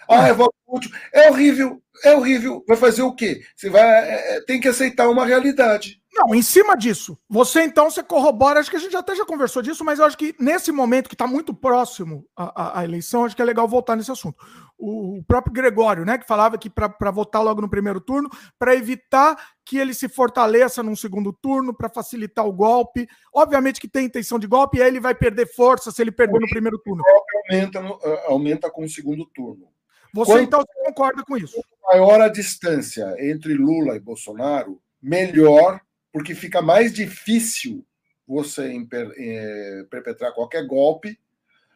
Ah, 0.10 0.28
é 0.28 0.34
voto 0.34 0.56
útil. 0.68 0.92
É 1.14 1.30
horrível, 1.30 1.82
é 2.04 2.16
horrível. 2.16 2.64
Vai 2.68 2.76
fazer 2.76 3.04
o 3.04 3.14
quê? 3.14 3.42
Você 3.56 3.70
vai. 3.70 3.84
É, 3.84 4.38
é 4.38 4.42
tem 4.42 4.60
que 4.60 4.68
aceitar 4.68 5.08
uma 5.08 5.26
realidade. 5.26 6.00
Não, 6.12 6.34
em 6.34 6.42
cima 6.42 6.76
disso, 6.76 7.18
você 7.30 7.62
então 7.62 7.90
você 7.90 8.02
corrobora, 8.02 8.60
acho 8.60 8.70
que 8.70 8.76
a 8.76 8.80
gente 8.80 8.98
até 8.98 9.16
já 9.16 9.24
conversou 9.24 9.62
disso, 9.62 9.86
mas 9.86 10.00
eu 10.00 10.06
acho 10.06 10.18
que 10.18 10.36
nesse 10.40 10.72
momento 10.72 11.08
que 11.08 11.14
está 11.14 11.28
muito 11.28 11.54
próximo 11.54 12.26
à, 12.36 12.84
eleição, 12.84 13.24
acho 13.24 13.36
que 13.36 13.42
é 13.42 13.46
legal 13.46 13.68
voltar 13.68 13.96
nesse 13.96 14.12
assunto. 14.12 14.36
O, 14.78 15.20
o 15.20 15.24
próprio 15.24 15.54
Gregório, 15.54 16.04
né, 16.04 16.18
que 16.18 16.26
falava 16.26 16.58
que 16.58 16.70
para 16.70 17.12
votar 17.12 17.44
logo 17.44 17.62
no 17.62 17.70
primeiro 17.70 18.02
turno, 18.02 18.28
para 18.58 18.76
evitar 18.76 19.38
que 19.64 19.78
ele 19.78 19.94
se 19.94 20.10
fortaleça 20.10 20.82
num 20.82 20.96
segundo 20.96 21.32
turno, 21.32 21.74
para 21.74 21.88
facilitar 21.88 22.46
o 22.46 22.52
golpe. 22.52 23.08
Obviamente 23.32 23.80
que 23.80 23.88
tem 23.88 24.08
intenção 24.08 24.40
de 24.40 24.48
golpe, 24.48 24.80
e 24.80 24.82
aí 24.82 24.88
ele 24.88 25.00
vai 25.00 25.14
perder 25.14 25.46
força 25.54 25.92
se 25.92 26.02
ele 26.02 26.12
perder 26.12 26.40
no 26.40 26.50
primeiro 26.50 26.80
turno. 26.80 27.04
Aumenta, 27.50 27.80
eh, 27.80 28.26
aumenta 28.28 28.70
com 28.72 28.84
o 28.84 28.90
segundo 28.90 29.26
turno. 29.28 29.68
Você 30.14 30.32
Quanto 30.32 30.44
então 30.44 30.66
concorda 30.86 31.24
com 31.24 31.38
isso? 31.38 31.62
Maior 31.84 32.22
a 32.22 32.30
distância 32.30 33.16
entre 33.20 33.54
Lula 33.54 33.96
e 33.96 34.00
Bolsonaro, 34.00 34.82
melhor 35.02 35.80
porque 36.12 36.34
fica 36.34 36.62
mais 36.62 36.94
difícil 36.94 37.86
você 38.28 38.72
é, 39.18 39.86
perpetrar 39.90 40.32
qualquer 40.34 40.66
golpe 40.66 41.20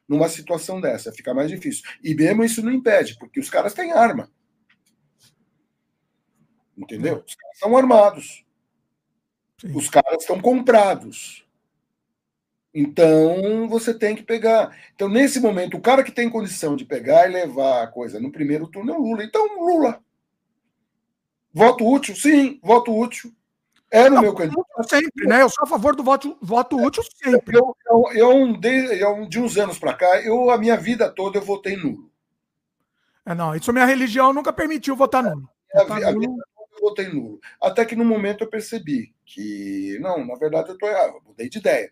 numa 0.07 0.29
situação 0.29 0.79
dessa. 0.79 1.11
Fica 1.11 1.33
mais 1.33 1.49
difícil. 1.49 1.83
E 2.03 2.13
mesmo 2.13 2.43
isso 2.43 2.63
não 2.63 2.71
impede, 2.71 3.17
porque 3.17 3.39
os 3.39 3.49
caras 3.49 3.73
têm 3.73 3.91
arma. 3.91 4.31
Entendeu? 6.77 7.23
Os 7.25 7.35
caras 7.35 7.59
são 7.59 7.77
armados. 7.77 8.45
Sim. 9.59 9.75
Os 9.75 9.89
caras 9.89 10.21
estão 10.21 10.39
comprados. 10.39 11.42
Então 12.73 13.67
você 13.67 13.93
tem 13.93 14.15
que 14.15 14.23
pegar. 14.23 14.75
Então, 14.95 15.07
nesse 15.07 15.39
momento, 15.39 15.77
o 15.77 15.81
cara 15.81 16.03
que 16.03 16.11
tem 16.11 16.29
condição 16.29 16.75
de 16.75 16.85
pegar 16.85 17.29
e 17.29 17.33
levar 17.33 17.83
a 17.83 17.87
coisa 17.87 18.19
no 18.19 18.31
primeiro 18.31 18.67
turno 18.67 18.91
é 18.91 18.97
o 18.97 19.01
Lula. 19.01 19.23
Então, 19.23 19.45
Lula. 19.59 20.01
Voto 21.53 21.87
útil? 21.87 22.15
Sim, 22.15 22.59
voto 22.63 22.91
útil. 22.91 23.31
Era 23.91 24.11
o 24.11 24.21
meu 24.21 24.33
candidato. 24.33 24.65
Sempre, 24.89 25.27
né? 25.27 25.43
Eu 25.43 25.49
sou 25.49 25.63
a 25.63 25.67
favor 25.67 25.95
do 25.95 26.03
voto, 26.03 26.35
voto 26.41 26.75
útil 26.81 27.03
sempre. 27.23 27.55
Eu, 27.55 27.77
eu, 27.85 28.11
eu, 28.13 28.57
de, 28.57 28.99
eu 28.99 29.29
de 29.29 29.39
uns 29.39 29.55
anos 29.55 29.77
para 29.77 29.93
cá, 29.93 30.19
eu, 30.23 30.49
a 30.49 30.57
minha 30.57 30.75
vida 30.75 31.11
toda 31.11 31.37
eu 31.37 31.43
votei 31.43 31.77
nulo. 31.77 32.11
É, 33.23 33.35
não, 33.35 33.55
isso 33.55 33.69
a 33.69 33.73
minha 33.73 33.85
religião 33.85 34.33
nunca 34.33 34.51
permitiu 34.51 34.95
votar 34.95 35.21
nulo. 35.21 35.47
Votar 35.71 36.03
a, 36.03 36.11
nulo. 36.11 36.23
eu 36.25 36.81
votei 36.81 37.07
nulo. 37.07 37.39
Até 37.61 37.85
que 37.85 37.95
no 37.95 38.03
momento 38.03 38.43
eu 38.43 38.49
percebi 38.49 39.13
que, 39.23 39.99
não, 40.01 40.25
na 40.25 40.35
verdade 40.35 40.69
eu 40.69 40.73
estou 40.73 40.89
errado, 40.89 41.13
eu 41.13 41.21
mudei 41.27 41.47
de 41.47 41.59
ideia. 41.59 41.91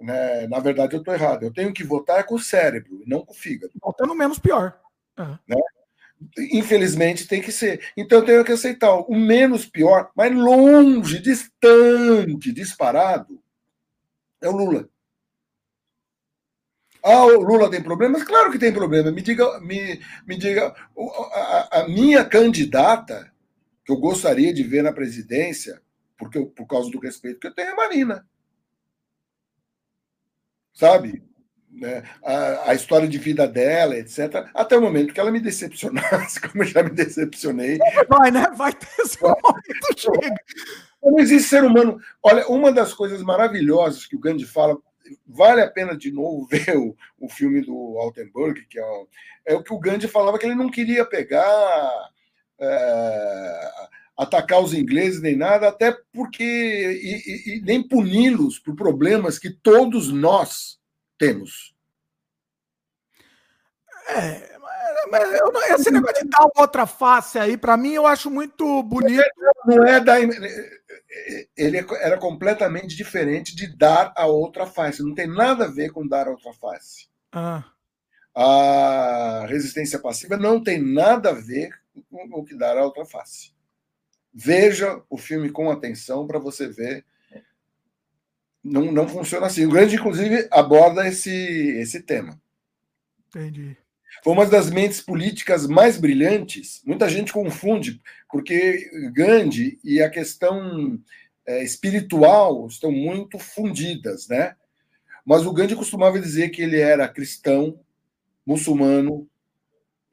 Né? 0.00 0.46
Na 0.46 0.58
verdade 0.58 0.94
eu 0.94 1.00
estou 1.00 1.12
errado. 1.14 1.44
Eu 1.44 1.52
tenho 1.52 1.72
que 1.72 1.84
votar 1.84 2.24
com 2.24 2.36
o 2.36 2.40
cérebro, 2.40 3.02
não 3.06 3.24
com 3.24 3.32
o 3.32 3.36
fígado. 3.36 3.72
Votando 3.80 4.14
menos 4.14 4.38
pior. 4.38 4.78
Né? 5.46 5.60
Infelizmente 6.52 7.28
tem 7.28 7.42
que 7.42 7.52
ser. 7.52 7.92
Então 7.96 8.18
eu 8.18 8.24
tenho 8.24 8.44
que 8.44 8.52
aceitar 8.52 8.94
o 8.94 9.14
menos 9.14 9.66
pior, 9.66 10.10
mas 10.16 10.34
longe, 10.34 11.20
distante, 11.20 12.52
disparado, 12.52 13.40
é 14.40 14.48
o 14.48 14.52
Lula. 14.52 14.88
Ah, 17.02 17.24
o 17.24 17.40
Lula 17.40 17.70
tem 17.70 17.82
problemas? 17.82 18.22
Claro 18.22 18.50
que 18.52 18.58
tem 18.58 18.72
problema. 18.72 19.10
Me 19.10 19.22
diga, 19.22 19.58
me, 19.60 20.00
me 20.26 20.36
diga, 20.36 20.74
a, 21.32 21.80
a 21.80 21.88
minha 21.88 22.24
candidata, 22.24 23.32
que 23.84 23.92
eu 23.92 23.96
gostaria 23.96 24.52
de 24.52 24.62
ver 24.62 24.82
na 24.82 24.92
presidência, 24.92 25.80
porque 26.18 26.44
por 26.44 26.66
causa 26.66 26.90
do 26.90 27.00
respeito 27.00 27.40
que 27.40 27.46
eu 27.46 27.54
tenho, 27.54 27.68
é 27.68 27.72
a 27.72 27.76
Marina. 27.76 28.28
Sabe? 30.80 31.22
né, 31.70 32.02
a, 32.24 32.70
a, 32.70 32.74
história 32.74 33.06
de 33.06 33.18
vida 33.18 33.46
dela, 33.46 33.96
etc., 33.96 34.46
até 34.54 34.76
o 34.76 34.80
momento 34.80 35.12
que 35.14 35.20
ela 35.20 35.30
me 35.30 35.40
decepcionasse, 35.40 36.40
como 36.40 36.64
eu 36.64 36.66
já 36.66 36.82
me 36.82 36.90
decepcionei. 36.90 37.78
Vai, 38.08 38.30
né? 38.30 38.46
Vai 38.56 38.72
ter 38.72 38.88
esse 38.98 39.20
momento, 39.22 39.38
chega. 39.96 40.34
Não 41.02 41.18
existe 41.18 41.48
ser 41.48 41.64
humano. 41.64 41.98
Olha, 42.22 42.46
uma 42.48 42.72
das 42.72 42.92
coisas 42.92 43.22
maravilhosas 43.22 44.06
que 44.06 44.16
o 44.16 44.18
Gandhi 44.18 44.46
fala, 44.46 44.76
vale 45.26 45.60
a 45.60 45.70
pena 45.70 45.96
de 45.96 46.10
novo 46.10 46.46
ver 46.50 46.76
o, 46.76 46.96
o 47.18 47.28
filme 47.28 47.60
do 47.60 47.98
Altenburg, 47.98 48.66
que 48.66 48.78
é 48.78 48.84
o, 48.84 49.08
é 49.46 49.54
o 49.54 49.62
que 49.62 49.72
o 49.72 49.78
Gandhi 49.78 50.08
falava 50.08 50.38
que 50.38 50.46
ele 50.46 50.54
não 50.54 50.70
queria 50.70 51.04
pegar. 51.04 52.10
É, 52.58 53.70
atacar 54.20 54.62
os 54.62 54.74
ingleses 54.74 55.22
nem 55.22 55.34
nada, 55.34 55.68
até 55.68 55.96
porque 56.12 56.44
e, 56.44 57.54
e, 57.54 57.56
e 57.56 57.60
nem 57.62 57.82
puni-los 57.82 58.58
por 58.58 58.76
problemas 58.76 59.38
que 59.38 59.48
todos 59.48 60.12
nós 60.12 60.78
temos. 61.16 61.74
É, 64.08 64.58
mas 65.10 65.32
eu, 65.32 65.52
esse 65.74 65.90
negócio 65.90 66.22
de 66.22 66.28
dar 66.28 66.46
outra 66.54 66.86
face 66.86 67.38
aí, 67.38 67.56
para 67.56 67.78
mim, 67.78 67.92
eu 67.92 68.06
acho 68.06 68.30
muito 68.30 68.82
bonito. 68.82 69.24
Não 69.64 69.86
é 69.86 69.98
da. 70.00 70.16
Ele 71.56 71.86
era 72.00 72.18
completamente 72.18 72.94
diferente 72.94 73.56
de 73.56 73.74
dar 73.74 74.12
a 74.14 74.26
outra 74.26 74.66
face. 74.66 75.02
Não 75.02 75.14
tem 75.14 75.26
nada 75.26 75.64
a 75.64 75.70
ver 75.70 75.92
com 75.92 76.06
dar 76.06 76.28
a 76.28 76.30
outra 76.30 76.52
face. 76.52 77.08
Ah. 77.32 77.64
A 78.34 79.46
resistência 79.48 79.98
passiva 79.98 80.36
não 80.36 80.62
tem 80.62 80.78
nada 80.80 81.30
a 81.30 81.34
ver 81.34 81.70
com 82.10 82.40
o 82.40 82.44
que 82.44 82.54
dar 82.54 82.76
a 82.76 82.84
outra 82.84 83.06
face. 83.06 83.52
Veja 84.32 85.02
o 85.10 85.18
filme 85.18 85.50
com 85.50 85.70
atenção 85.70 86.26
para 86.26 86.38
você 86.38 86.68
ver 86.68 87.04
não, 88.62 88.92
não 88.92 89.08
funciona 89.08 89.46
assim. 89.46 89.64
O 89.64 89.70
Grande, 89.70 89.96
inclusive, 89.96 90.46
aborda 90.50 91.06
esse, 91.08 91.30
esse 91.30 92.00
tema. 92.02 92.40
Entendi. 93.28 93.76
Foi 94.22 94.32
uma 94.32 94.44
das 94.44 94.70
mentes 94.70 95.00
políticas 95.00 95.66
mais 95.66 95.96
brilhantes. 95.96 96.82
Muita 96.84 97.08
gente 97.08 97.32
confunde, 97.32 98.00
porque 98.30 98.90
Gandhi 99.14 99.78
e 99.82 100.02
a 100.02 100.10
questão 100.10 101.00
é, 101.46 101.64
espiritual 101.64 102.66
estão 102.66 102.92
muito 102.92 103.38
fundidas, 103.38 104.28
né? 104.28 104.56
Mas 105.24 105.46
o 105.46 105.52
Gandhi 105.52 105.76
costumava 105.76 106.20
dizer 106.20 106.50
que 106.50 106.60
ele 106.60 106.78
era 106.78 107.08
cristão, 107.08 107.80
muçulmano, 108.44 109.28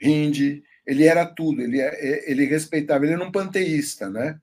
hindi, 0.01 0.63
ele 0.87 1.03
era 1.03 1.25
tudo, 1.25 1.61
ele, 1.61 1.81
é, 1.81 2.31
ele 2.31 2.45
respeitava, 2.45 3.03
ele 3.03 3.13
era 3.13 3.23
um 3.23 3.31
panteísta, 3.31 4.09
né? 4.09 4.39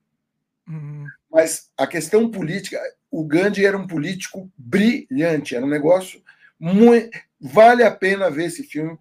Uhum. 0.68 1.06
Mas 1.30 1.70
a 1.76 1.86
questão 1.86 2.30
política, 2.30 2.78
o 3.10 3.24
Gandhi 3.24 3.64
era 3.64 3.78
um 3.78 3.86
político 3.86 4.52
brilhante, 4.56 5.56
era 5.56 5.64
um 5.64 5.70
negócio 5.70 6.22
muito. 6.60 7.18
Vale 7.40 7.82
a 7.82 7.90
pena 7.90 8.30
ver 8.30 8.46
esse 8.46 8.62
filme 8.62 8.98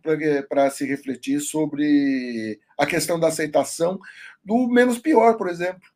para 0.50 0.70
se 0.70 0.86
refletir 0.86 1.40
sobre 1.40 2.60
a 2.78 2.86
questão 2.86 3.20
da 3.20 3.28
aceitação 3.28 4.00
do 4.44 4.68
menos 4.68 4.98
pior, 4.98 5.38
por 5.38 5.50
exemplo. 5.50 5.88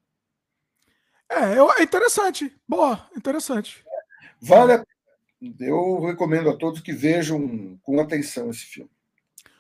É, 1.30 1.58
é 1.80 1.84
interessante. 1.84 2.54
Boa, 2.68 3.08
interessante. 3.16 3.84
Vale 4.40 4.74
a 4.74 4.78
pena. 4.78 5.56
Eu 5.60 6.06
recomendo 6.06 6.50
a 6.50 6.56
todos 6.56 6.82
que 6.82 6.94
vejam 6.94 7.78
com 7.84 8.00
atenção 8.00 8.50
esse 8.50 8.66
filme. 8.66 8.90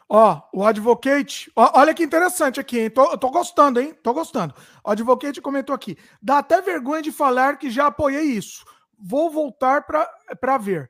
Ó, 0.09 0.41
o 0.53 0.63
Advocate, 0.65 1.51
ó, 1.53 1.79
olha 1.79 1.93
que 1.93 2.01
interessante 2.01 2.59
aqui, 2.59 2.79
hein? 2.79 2.89
Tô, 2.89 3.17
tô 3.17 3.29
gostando, 3.29 3.79
hein? 3.79 3.93
Tô 4.01 4.13
gostando. 4.13 4.53
O 4.83 4.89
Advocate 4.89 5.41
comentou 5.41 5.75
aqui: 5.75 5.97
dá 6.21 6.37
até 6.37 6.61
vergonha 6.61 7.01
de 7.01 7.11
falar 7.11 7.57
que 7.57 7.69
já 7.69 7.87
apoiei 7.87 8.23
isso. 8.23 8.63
Vou 8.97 9.29
voltar 9.29 9.85
para 9.85 10.57
ver. 10.57 10.89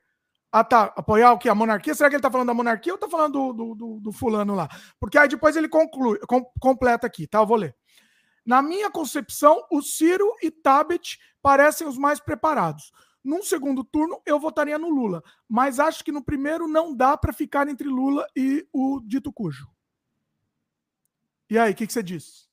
Ah, 0.52 0.64
tá. 0.64 0.92
Apoiar 0.96 1.32
o 1.32 1.38
que? 1.38 1.48
A 1.48 1.54
monarquia? 1.54 1.94
Será 1.94 2.08
que 2.08 2.16
ele 2.16 2.22
tá 2.22 2.30
falando 2.30 2.46
da 2.46 2.54
monarquia 2.54 2.92
ou 2.92 2.98
tá 2.98 3.08
falando 3.08 3.52
do, 3.52 3.74
do, 3.74 4.00
do 4.00 4.12
fulano 4.12 4.54
lá? 4.54 4.68
Porque 4.98 5.18
aí 5.18 5.28
depois 5.28 5.56
ele 5.56 5.68
conclui, 5.68 6.18
com, 6.20 6.42
completa 6.58 7.06
aqui, 7.06 7.26
tá? 7.26 7.38
Eu 7.38 7.46
vou 7.46 7.56
ler. 7.56 7.76
Na 8.46 8.62
minha 8.62 8.90
concepção, 8.90 9.62
o 9.70 9.82
Ciro 9.82 10.32
e 10.42 10.50
Tabet 10.50 11.18
parecem 11.42 11.86
os 11.86 11.98
mais 11.98 12.18
preparados. 12.18 12.92
Num 13.28 13.42
segundo 13.42 13.84
turno, 13.84 14.22
eu 14.24 14.40
votaria 14.40 14.78
no 14.78 14.88
Lula. 14.88 15.22
Mas 15.46 15.78
acho 15.78 16.02
que 16.02 16.10
no 16.10 16.24
primeiro 16.24 16.66
não 16.66 16.96
dá 16.96 17.14
para 17.14 17.30
ficar 17.30 17.68
entre 17.68 17.86
Lula 17.86 18.26
e 18.34 18.66
o 18.72 19.02
dito 19.04 19.30
cujo. 19.30 19.68
E 21.50 21.58
aí, 21.58 21.72
o 21.72 21.74
que, 21.74 21.86
que, 21.86 21.92
você 21.92 22.02
diz? 22.02 22.48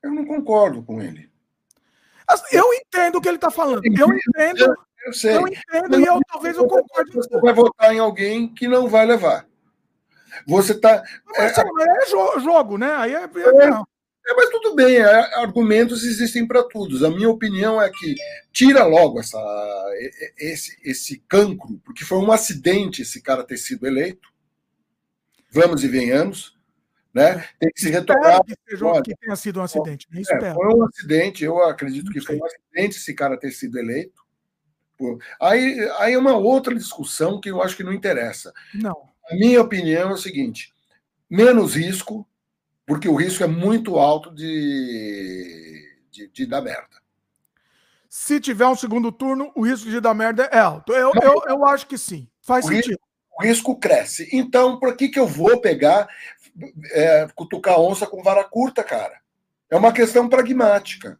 Eu 0.00 0.12
não 0.12 0.24
concordo 0.24 0.80
com 0.80 1.02
ele. 1.02 1.28
Eu 2.52 2.72
entendo 2.72 3.16
o 3.16 3.20
que 3.20 3.26
ele 3.26 3.36
está 3.36 3.50
falando. 3.50 3.82
Eu 3.84 4.06
entendo. 4.14 4.60
Eu, 4.60 4.76
eu, 5.06 5.12
sei. 5.12 5.36
eu 5.36 5.48
entendo 5.48 5.98
e 5.98 6.04
eu, 6.04 6.20
talvez 6.28 6.56
eu 6.56 6.68
concorde. 6.68 7.12
Você 7.12 7.40
vai 7.40 7.52
votar 7.52 7.92
em 7.92 7.98
alguém 7.98 8.46
que 8.54 8.68
não 8.68 8.88
vai 8.88 9.04
levar. 9.04 9.44
Você 10.46 10.70
está. 10.70 11.02
É, 11.34 11.46
é, 11.46 11.48
é, 11.48 12.38
jogo, 12.38 12.78
né? 12.78 12.94
Aí 12.94 13.12
é, 13.12 13.24
é, 13.24 13.70
não. 13.70 13.84
É, 14.26 14.34
mas 14.34 14.50
tudo 14.50 14.74
bem, 14.74 14.98
é, 14.98 15.38
argumentos 15.38 16.04
existem 16.04 16.46
para 16.46 16.62
todos. 16.62 17.02
A 17.02 17.10
minha 17.10 17.28
opinião 17.28 17.80
é 17.80 17.90
que 17.90 18.14
tira 18.52 18.84
logo 18.84 19.18
essa, 19.18 19.38
esse, 20.38 20.78
esse 20.84 21.18
cancro, 21.28 21.80
porque 21.84 22.04
foi 22.04 22.18
um 22.18 22.30
acidente 22.30 23.02
esse 23.02 23.20
cara 23.20 23.44
ter 23.44 23.56
sido 23.56 23.86
eleito. 23.86 24.28
Vamos 25.50 25.82
e 25.82 25.88
venhamos. 25.88 26.58
Né? 27.12 27.44
Tem 27.58 27.70
que 27.72 27.80
se 27.80 27.90
retomar. 27.90 28.44
Que, 28.44 28.54
seja, 28.68 29.02
que 29.02 29.16
tenha 29.16 29.34
sido 29.34 29.58
um 29.58 29.64
acidente. 29.64 30.06
É, 30.14 30.54
foi 30.54 30.74
um 30.74 30.84
acidente, 30.84 31.42
eu 31.42 31.60
acredito 31.64 32.12
que 32.12 32.20
foi 32.20 32.36
um 32.36 32.44
acidente 32.44 32.98
esse 32.98 33.12
cara 33.14 33.36
ter 33.36 33.50
sido 33.50 33.78
eleito. 33.78 34.20
Aí, 35.40 35.80
aí 35.98 36.12
é 36.12 36.18
uma 36.18 36.36
outra 36.36 36.74
discussão 36.74 37.40
que 37.40 37.50
eu 37.50 37.62
acho 37.62 37.76
que 37.76 37.82
não 37.82 37.92
interessa. 37.92 38.52
Não. 38.74 39.08
A 39.30 39.34
minha 39.34 39.60
opinião 39.60 40.10
é 40.10 40.12
o 40.12 40.18
seguinte: 40.18 40.72
menos 41.28 41.74
risco, 41.74 42.28
porque 42.90 43.08
o 43.08 43.14
risco 43.14 43.44
é 43.44 43.46
muito 43.46 44.00
alto 44.00 44.34
de, 44.34 45.96
de, 46.10 46.26
de 46.26 46.44
dar 46.44 46.60
merda. 46.60 47.00
Se 48.08 48.40
tiver 48.40 48.66
um 48.66 48.74
segundo 48.74 49.12
turno, 49.12 49.52
o 49.54 49.64
risco 49.64 49.88
de 49.88 50.00
dar 50.00 50.12
merda 50.12 50.48
é 50.50 50.58
alto. 50.58 50.92
Eu, 50.92 51.12
eu, 51.22 51.42
eu 51.46 51.64
acho 51.66 51.86
que 51.86 51.96
sim. 51.96 52.28
Faz 52.42 52.64
o 52.64 52.68
sentido. 52.68 52.88
Risco, 52.88 53.04
o 53.30 53.42
risco 53.44 53.78
cresce. 53.78 54.28
Então, 54.32 54.80
por 54.80 54.96
que, 54.96 55.08
que 55.08 55.20
eu 55.20 55.26
vou 55.28 55.60
pegar, 55.60 56.08
é, 56.90 57.28
cutucar 57.32 57.78
onça 57.78 58.08
com 58.08 58.24
vara 58.24 58.42
curta, 58.42 58.82
cara? 58.82 59.20
É 59.70 59.76
uma 59.76 59.92
questão 59.92 60.28
pragmática. 60.28 61.16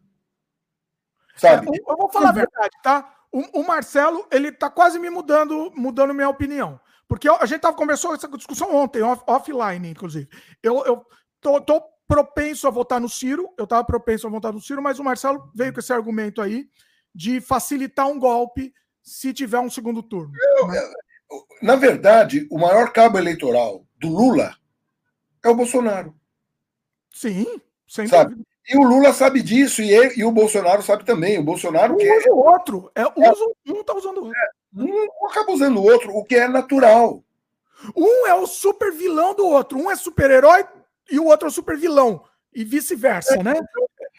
Sabe? 1.37 1.67
É, 1.67 1.89
eu 1.89 1.95
vou 1.95 2.11
falar 2.11 2.31
a 2.31 2.33
verdade, 2.33 2.77
tá? 2.83 3.15
O, 3.31 3.61
o, 3.61 3.65
Marcelo, 3.65 4.27
ele 4.29 4.51
tá 4.51 4.69
quase 4.69 4.99
me 4.99 5.09
mudando, 5.09 5.71
mudando 5.73 6.13
minha 6.13 6.27
opinião. 6.27 6.81
Porque 7.07 7.29
a 7.29 7.45
gente 7.45 7.61
tava 7.61 7.77
conversando 7.77 8.15
essa 8.15 8.27
discussão 8.27 8.75
ontem, 8.75 9.01
off, 9.01 9.23
offline, 9.25 9.89
inclusive. 9.89 10.27
Eu, 10.61 10.83
eu 10.85 11.05
tô, 11.41 11.59
tô, 11.59 11.81
propenso 12.07 12.67
a 12.67 12.69
votar 12.69 12.99
no 12.99 13.07
Ciro, 13.07 13.49
eu 13.57 13.65
tava 13.65 13.85
propenso 13.85 14.27
a 14.27 14.29
votar 14.29 14.51
no 14.51 14.59
Ciro, 14.59 14.81
mas 14.81 14.99
o 14.99 15.03
Marcelo 15.03 15.49
veio 15.55 15.73
com 15.73 15.79
esse 15.79 15.93
argumento 15.93 16.41
aí 16.41 16.67
de 17.15 17.39
facilitar 17.39 18.05
um 18.07 18.19
golpe 18.19 18.73
se 19.01 19.33
tiver 19.33 19.59
um 19.59 19.69
segundo 19.69 20.03
turno. 20.03 20.33
Eu, 20.57 20.67
né? 20.67 20.77
eu, 21.31 21.45
na 21.61 21.77
verdade, 21.77 22.47
o 22.51 22.59
maior 22.59 22.91
cabo 22.91 23.17
eleitoral 23.17 23.85
do 23.97 24.09
Lula 24.09 24.53
é 25.41 25.47
o 25.47 25.55
Bolsonaro. 25.55 26.13
Sim, 27.13 27.61
sem 27.87 28.07
sabe? 28.07 28.31
dúvida. 28.31 28.51
E 28.69 28.77
o 28.77 28.83
Lula 28.83 29.13
sabe 29.13 29.41
disso, 29.41 29.81
e, 29.81 29.91
ele, 29.91 30.13
e 30.17 30.25
o 30.25 30.31
Bolsonaro 30.31 30.81
sabe 30.81 31.05
também. 31.05 31.39
O 31.39 31.43
Bolsonaro. 31.43 31.93
Um 31.93 31.97
usa 31.97 32.31
o 32.31 32.37
outro. 32.37 32.91
É, 32.93 33.01
é, 33.01 33.31
usa, 33.31 33.45
um 33.67 33.79
está 33.79 33.95
usando 33.95 34.17
o 34.17 34.25
outro. 34.25 34.39
É, 34.39 34.81
um 34.83 35.27
acaba 35.27 35.51
usando 35.53 35.77
o 35.77 35.83
outro, 35.83 36.11
o 36.13 36.25
que 36.25 36.35
é 36.35 36.47
natural. 36.47 37.23
Um 37.95 38.27
é 38.27 38.35
o 38.35 38.45
super 38.45 38.91
vilão 38.91 39.33
do 39.33 39.47
outro. 39.47 39.79
Um 39.79 39.89
é 39.89 39.95
super-herói 39.95 40.65
e 41.09 41.19
o 41.19 41.25
outro 41.25 41.47
é 41.47 41.49
o 41.49 41.53
super 41.53 41.77
vilão. 41.77 42.23
E 42.53 42.63
vice-versa, 42.63 43.35
é, 43.35 43.43
né? 43.43 43.53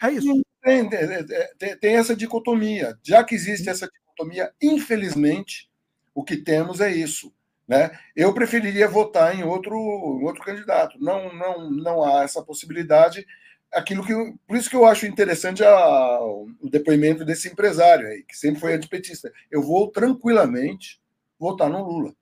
É 0.01 0.11
isso. 0.11 0.41
Tem, 0.61 0.89
tem, 0.89 1.77
tem, 1.77 1.95
essa 1.95 2.15
dicotomia. 2.15 2.97
Já 3.03 3.23
que 3.23 3.35
existe 3.35 3.69
essa 3.69 3.87
dicotomia, 3.87 4.51
infelizmente, 4.61 5.69
o 6.15 6.23
que 6.23 6.37
temos 6.37 6.81
é 6.81 6.91
isso. 6.91 7.33
Né? 7.67 7.97
Eu 8.15 8.33
preferiria 8.33 8.87
votar 8.87 9.37
em 9.37 9.43
outro, 9.43 9.77
outro 9.77 10.43
candidato. 10.43 10.97
Não, 10.99 11.33
não, 11.33 11.69
não 11.69 12.03
há 12.03 12.23
essa 12.23 12.41
possibilidade 12.41 13.25
aquilo 13.73 14.05
que. 14.05 14.13
Por 14.47 14.55
isso 14.55 14.69
que 14.69 14.75
eu 14.75 14.85
acho 14.85 15.05
interessante 15.05 15.63
a, 15.63 16.19
o 16.21 16.69
depoimento 16.69 17.25
desse 17.25 17.49
empresário 17.49 18.07
aí, 18.07 18.23
que 18.23 18.37
sempre 18.37 18.61
foi 18.61 18.73
antipetista. 18.73 19.31
Eu 19.51 19.61
vou 19.61 19.91
tranquilamente 19.91 21.01
votar 21.39 21.69
no 21.69 21.83
Lula. 21.83 22.13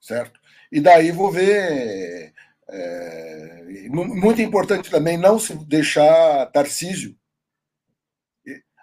Certo? 0.00 0.40
E 0.70 0.80
daí 0.80 1.10
vou 1.10 1.30
ver. 1.30 2.32
É, 2.70 3.88
muito 3.88 4.42
importante 4.42 4.90
também 4.90 5.16
não 5.16 5.38
se 5.38 5.54
deixar 5.66 6.46
Tarcísio. 6.46 7.16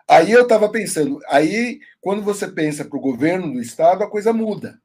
Aí 0.08 0.32
eu 0.32 0.44
estava 0.44 0.70
pensando, 0.70 1.20
aí 1.28 1.80
quando 2.00 2.22
você 2.22 2.48
pensa 2.48 2.86
para 2.86 2.98
o 2.98 3.02
governo 3.02 3.52
do 3.52 3.60
estado, 3.60 4.04
a 4.04 4.10
coisa 4.10 4.32
muda. 4.32 4.80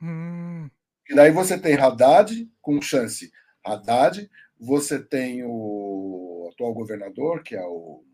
Hum. 0.00 0.70
E 1.08 1.14
daí 1.14 1.30
você 1.30 1.58
tem 1.58 1.74
Haddad 1.74 2.48
com 2.62 2.80
chance. 2.80 3.32
Haddad, 3.64 4.30
você 4.58 5.02
tem 5.02 5.42
o 5.44 6.48
atual 6.52 6.72
governador, 6.72 7.42
que 7.42 7.56
é 7.56 7.64
o. 7.64 8.04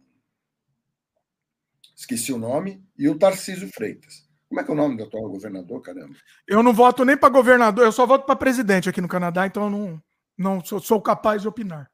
Esqueci 1.94 2.32
o 2.32 2.38
nome, 2.38 2.82
e 2.96 3.08
o 3.08 3.18
Tarcísio 3.18 3.68
Freitas. 3.68 4.29
Como 4.50 4.60
é 4.60 4.64
que 4.64 4.70
é 4.72 4.74
o 4.74 4.76
nome 4.76 4.96
do 4.96 5.04
atual 5.04 5.30
governador, 5.30 5.80
caramba? 5.80 6.16
Eu 6.44 6.60
não 6.60 6.74
voto 6.74 7.04
nem 7.04 7.16
para 7.16 7.28
governador, 7.28 7.84
eu 7.84 7.92
só 7.92 8.04
voto 8.04 8.26
para 8.26 8.34
presidente 8.34 8.88
aqui 8.88 9.00
no 9.00 9.06
Canadá, 9.06 9.46
então 9.46 9.62
eu 9.62 9.70
não, 9.70 10.02
não 10.36 10.64
sou, 10.64 10.80
sou 10.80 11.00
capaz 11.00 11.40
de 11.40 11.46
opinar. 11.46 11.88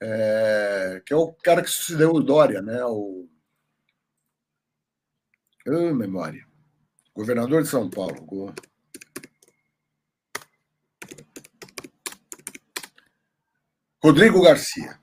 É, 0.00 1.02
que 1.04 1.12
é 1.12 1.16
o 1.16 1.30
cara 1.30 1.62
que 1.62 1.68
sucedeu 1.68 2.14
o 2.14 2.22
Dória, 2.22 2.62
né? 2.62 2.82
O. 2.86 3.28
Oh, 5.66 5.92
memória. 5.92 6.42
Governador 7.14 7.62
de 7.62 7.68
São 7.68 7.90
Paulo. 7.90 8.54
Rodrigo 14.02 14.40
Garcia. 14.40 14.98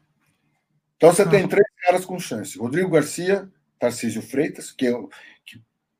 Então 0.98 1.14
você 1.14 1.30
tem 1.30 1.44
ah. 1.44 1.48
três 1.48 1.68
caras 1.84 2.06
com 2.06 2.18
chance. 2.18 2.58
Rodrigo 2.58 2.90
Garcia, 2.90 3.48
Tarcísio 3.78 4.24
Freitas, 4.24 4.72
que 4.72 4.88
é 4.88 4.94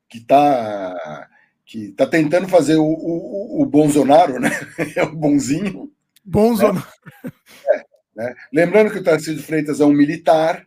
que, 0.08 0.20
que 0.20 0.26
tá 0.26 1.28
que 1.66 1.90
tá 1.92 2.06
tentando 2.06 2.48
fazer 2.48 2.76
o, 2.76 2.84
o, 2.84 3.62
o 3.62 3.66
Bonzonaro, 3.66 4.38
né? 4.38 4.50
É 4.96 5.02
o 5.02 5.14
bonzinho. 5.14 5.92
Bonzonaro. 6.24 6.86
Né? 7.24 7.32
É, 7.74 7.84
né? 8.14 8.34
Lembrando 8.52 8.92
que 8.92 8.98
o 8.98 9.04
Tarcísio 9.04 9.42
Freitas 9.42 9.80
é 9.80 9.84
um 9.84 9.92
militar, 9.92 10.66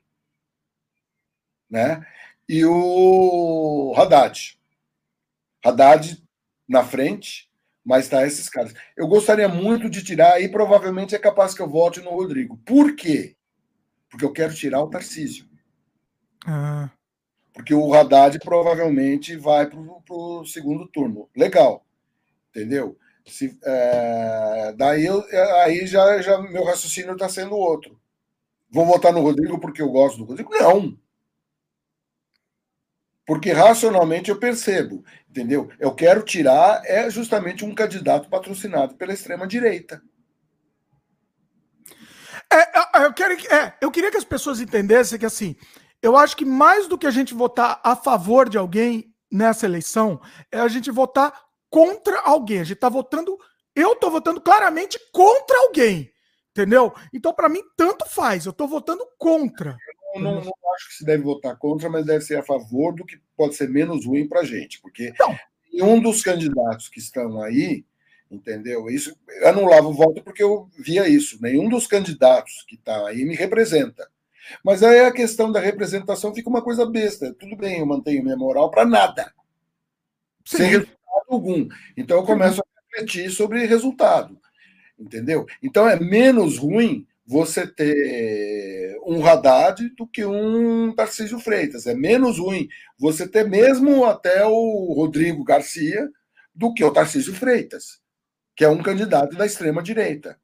né? 1.69 2.05
E 2.47 2.65
o 2.65 3.93
Haddad. 3.95 4.59
Haddad 5.63 6.21
na 6.67 6.83
frente, 6.83 7.49
mas 7.83 8.09
tá 8.09 8.27
esses 8.27 8.49
caras. 8.49 8.73
Eu 8.97 9.07
gostaria 9.07 9.47
muito 9.47 9.89
de 9.89 10.03
tirar, 10.03 10.41
e 10.41 10.49
provavelmente 10.49 11.15
é 11.15 11.19
capaz 11.19 11.53
que 11.53 11.61
eu 11.61 11.69
vote 11.69 12.01
no 12.01 12.11
Rodrigo. 12.11 12.57
Por 12.65 12.95
quê? 12.95 13.35
Porque 14.09 14.25
eu 14.25 14.33
quero 14.33 14.53
tirar 14.53 14.81
o 14.81 14.89
Tarcísio. 14.89 15.47
Ah. 16.45 16.89
Porque 17.59 17.73
o 17.73 17.93
Haddad 17.93 18.39
provavelmente 18.39 19.35
vai 19.35 19.67
para 19.67 19.77
o 20.09 20.45
segundo 20.45 20.87
turno. 20.87 21.29
Legal. 21.35 21.85
Entendeu? 22.49 22.97
Se, 23.27 23.59
é, 23.65 24.73
daí 24.77 25.05
eu, 25.05 25.21
aí 25.63 25.85
já, 25.85 26.21
já 26.21 26.41
meu 26.41 26.63
raciocínio 26.63 27.11
está 27.11 27.27
sendo 27.27 27.57
outro. 27.57 27.99
Vou 28.71 28.85
votar 28.85 29.11
no 29.11 29.19
Rodrigo 29.19 29.59
porque 29.59 29.81
eu 29.81 29.89
gosto 29.89 30.19
do 30.19 30.23
Rodrigo? 30.23 30.49
Não. 30.53 30.97
Porque 33.25 33.51
racionalmente 33.51 34.29
eu 34.29 34.39
percebo, 34.39 35.03
entendeu? 35.29 35.69
Eu 35.77 35.93
quero 35.93 36.23
tirar 36.23 36.81
é 36.85 37.09
justamente 37.09 37.65
um 37.65 37.75
candidato 37.75 38.29
patrocinado 38.29 38.95
pela 38.95 39.11
extrema 39.11 39.45
direita. 39.45 40.01
É, 42.49 42.79
é, 43.01 43.05
eu, 43.05 43.13
quero, 43.13 43.33
é, 43.53 43.73
eu 43.81 43.91
queria 43.91 44.09
que 44.09 44.17
as 44.17 44.23
pessoas 44.23 44.61
entendessem 44.61 45.19
que 45.19 45.25
assim, 45.25 45.57
eu 46.01 46.15
acho 46.17 46.35
que 46.35 46.45
mais 46.45 46.87
do 46.87 46.97
que 46.97 47.07
a 47.07 47.11
gente 47.11 47.33
votar 47.33 47.79
a 47.83 47.95
favor 47.95 48.49
de 48.49 48.57
alguém 48.57 49.13
nessa 49.31 49.65
eleição, 49.65 50.19
é 50.51 50.59
a 50.59 50.67
gente 50.67 50.89
votar 50.89 51.33
contra 51.69 52.19
alguém. 52.21 52.59
A 52.59 52.63
gente 52.63 52.73
está 52.73 52.89
votando, 52.89 53.37
eu 53.75 53.93
estou 53.93 54.09
votando 54.09 54.41
claramente 54.41 54.99
contra 55.11 55.57
alguém, 55.59 56.11
entendeu? 56.51 56.93
Então, 57.13 57.33
para 57.33 57.49
mim, 57.49 57.61
tanto 57.77 58.05
faz. 58.09 58.45
Eu 58.45 58.51
estou 58.51 58.67
votando 58.67 59.05
contra. 59.17 59.77
Eu 60.15 60.21
não, 60.21 60.35
não, 60.41 60.53
acho 60.75 60.87
que 60.89 60.95
se 60.95 61.05
deve 61.05 61.23
votar 61.23 61.55
contra, 61.57 61.89
mas 61.89 62.05
deve 62.05 62.23
ser 62.23 62.37
a 62.37 62.43
favor 62.43 62.93
do 62.93 63.05
que 63.05 63.19
pode 63.37 63.55
ser 63.55 63.69
menos 63.69 64.05
ruim 64.05 64.27
para 64.27 64.41
a 64.41 64.45
gente, 64.45 64.81
porque 64.81 65.09
então, 65.09 65.37
um 65.73 66.01
dos 66.01 66.23
candidatos 66.23 66.89
que 66.89 66.99
estão 66.99 67.39
aí, 67.43 67.85
entendeu? 68.31 68.89
Isso 68.89 69.15
eu 69.27 69.47
anulava 69.47 69.87
o 69.87 69.93
voto 69.93 70.23
porque 70.23 70.41
eu 70.41 70.67
via 70.77 71.07
isso. 71.07 71.39
Nenhum 71.41 71.69
dos 71.69 71.85
candidatos 71.85 72.65
que 72.67 72.75
está 72.75 73.07
aí 73.07 73.23
me 73.23 73.35
representa. 73.35 74.09
Mas 74.63 74.83
aí 74.83 75.01
a 75.01 75.11
questão 75.11 75.51
da 75.51 75.59
representação 75.59 76.33
fica 76.33 76.49
uma 76.49 76.61
coisa 76.61 76.85
besta. 76.85 77.33
Tudo 77.39 77.55
bem, 77.55 77.79
eu 77.79 77.85
mantenho 77.85 78.23
minha 78.23 78.37
moral 78.37 78.69
para 78.69 78.85
nada. 78.85 79.33
Sim. 80.45 80.57
Sem 80.57 80.67
resultado 80.67 80.99
algum. 81.29 81.67
Então 81.95 82.17
eu 82.17 82.23
começo 82.23 82.61
a 82.61 82.81
refletir 82.91 83.29
sobre 83.29 83.65
resultado. 83.65 84.39
Entendeu? 84.97 85.45
Então 85.61 85.87
é 85.87 85.99
menos 85.99 86.57
ruim 86.57 87.07
você 87.25 87.67
ter 87.67 88.97
um 89.05 89.23
Haddad 89.25 89.87
do 89.89 90.07
que 90.07 90.25
um 90.25 90.91
Tarcísio 90.95 91.39
Freitas. 91.39 91.85
É 91.85 91.93
menos 91.93 92.39
ruim 92.39 92.67
você 92.97 93.27
ter 93.27 93.47
mesmo 93.47 94.03
até 94.05 94.43
o 94.45 94.93
Rodrigo 94.93 95.43
Garcia 95.43 96.09
do 96.53 96.73
que 96.73 96.83
o 96.83 96.91
Tarcísio 96.91 97.33
Freitas, 97.33 98.01
que 98.55 98.65
é 98.65 98.69
um 98.69 98.81
candidato 98.81 99.37
da 99.37 99.45
extrema-direita. 99.45 100.39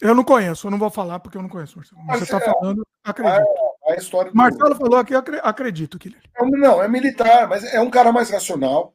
Eu 0.00 0.14
não 0.14 0.24
conheço, 0.24 0.66
eu 0.66 0.70
não 0.70 0.78
vou 0.78 0.90
falar 0.90 1.18
porque 1.18 1.36
eu 1.36 1.42
não 1.42 1.48
conheço. 1.48 1.80
Você 1.80 2.22
está 2.22 2.40
falando, 2.40 2.86
acredito. 3.04 3.46
A, 3.86 3.92
a 3.92 3.96
história 3.96 4.30
do... 4.30 4.36
Marcelo 4.36 4.76
falou 4.76 4.98
aqui, 4.98 5.14
acredito 5.14 5.98
que. 5.98 6.14
É 6.36 6.44
não, 6.44 6.82
é 6.82 6.88
militar, 6.88 7.48
mas 7.48 7.64
é 7.64 7.80
um 7.80 7.90
cara 7.90 8.12
mais 8.12 8.30
racional. 8.30 8.92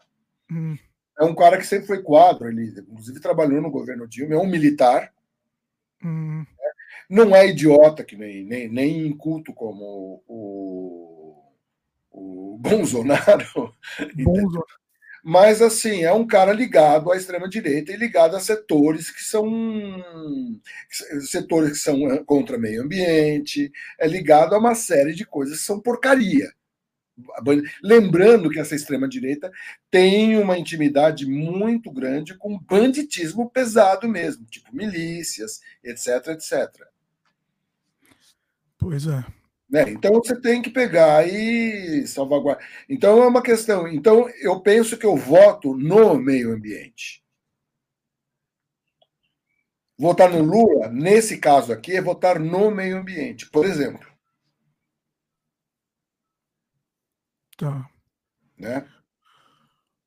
Hum. 0.52 0.78
É 1.20 1.24
um 1.24 1.36
cara 1.36 1.58
que 1.58 1.66
sempre 1.66 1.88
foi 1.88 2.02
quadro, 2.02 2.48
ele 2.48 2.74
inclusive 2.80 3.20
trabalhou 3.20 3.62
no 3.62 3.70
governo 3.70 4.08
Dilma, 4.08 4.34
é 4.36 4.38
um 4.38 4.48
militar 4.48 5.14
Hum. 6.04 6.46
Não 7.10 7.36
é 7.36 7.48
idiota 7.48 8.04
que 8.04 8.16
nem, 8.16 8.44
nem, 8.44 8.68
nem 8.68 9.08
inculto 9.08 9.54
como 9.54 10.24
o, 10.28 11.52
o 12.12 12.58
Bolsonaro. 12.60 13.74
Bolsonaro. 14.16 14.66
Mas, 15.26 15.62
assim, 15.62 16.04
é 16.04 16.12
um 16.12 16.28
cara 16.28 16.52
ligado 16.52 17.10
à 17.10 17.16
extrema-direita 17.16 17.94
e 17.94 17.96
ligado 17.96 18.36
a 18.36 18.42
setores 18.42 19.10
que 19.10 19.24
são 19.24 20.04
setores 21.22 21.72
que 21.72 21.78
são 21.78 22.24
contra 22.26 22.58
meio 22.58 22.84
ambiente, 22.84 23.72
é 23.98 24.06
ligado 24.06 24.54
a 24.54 24.60
uma 24.60 24.76
série 24.76 25.14
de 25.14 25.26
coisas 25.26 25.60
que 25.60 25.66
são 25.66 25.80
porcaria. 25.80 26.52
Lembrando 27.82 28.50
que 28.50 28.60
essa 28.60 28.76
extrema-direita 28.76 29.50
tem 29.90 30.36
uma 30.38 30.58
intimidade 30.58 31.26
muito 31.26 31.90
grande 31.90 32.38
com 32.38 32.60
banditismo 32.60 33.50
pesado 33.50 34.10
mesmo, 34.10 34.46
tipo 34.48 34.76
milícias, 34.76 35.62
etc, 35.82 36.28
etc. 36.30 36.86
Pois 38.78 39.08
é. 39.08 39.24
Né? 39.74 39.90
Então 39.90 40.14
você 40.14 40.40
tem 40.40 40.62
que 40.62 40.70
pegar 40.70 41.28
e 41.28 42.06
salvaguardar. 42.06 42.64
Então 42.88 43.24
é 43.24 43.28
uma 43.28 43.42
questão. 43.42 43.88
Então 43.88 44.30
eu 44.40 44.62
penso 44.62 44.96
que 44.96 45.06
eu 45.06 45.18
voto 45.18 45.76
no 45.76 46.14
meio 46.16 46.54
ambiente. 46.54 47.24
Votar 49.98 50.30
no 50.30 50.44
Lula, 50.44 50.90
nesse 50.90 51.40
caso 51.40 51.74
aqui, 51.74 51.96
é 51.96 52.02
votar 52.02 52.40
no 52.40 52.70
meio 52.70 52.98
ambiente, 53.00 53.50
por 53.50 53.66
exemplo. 53.66 54.08
Tá. 57.58 57.90
Né? 58.60 58.88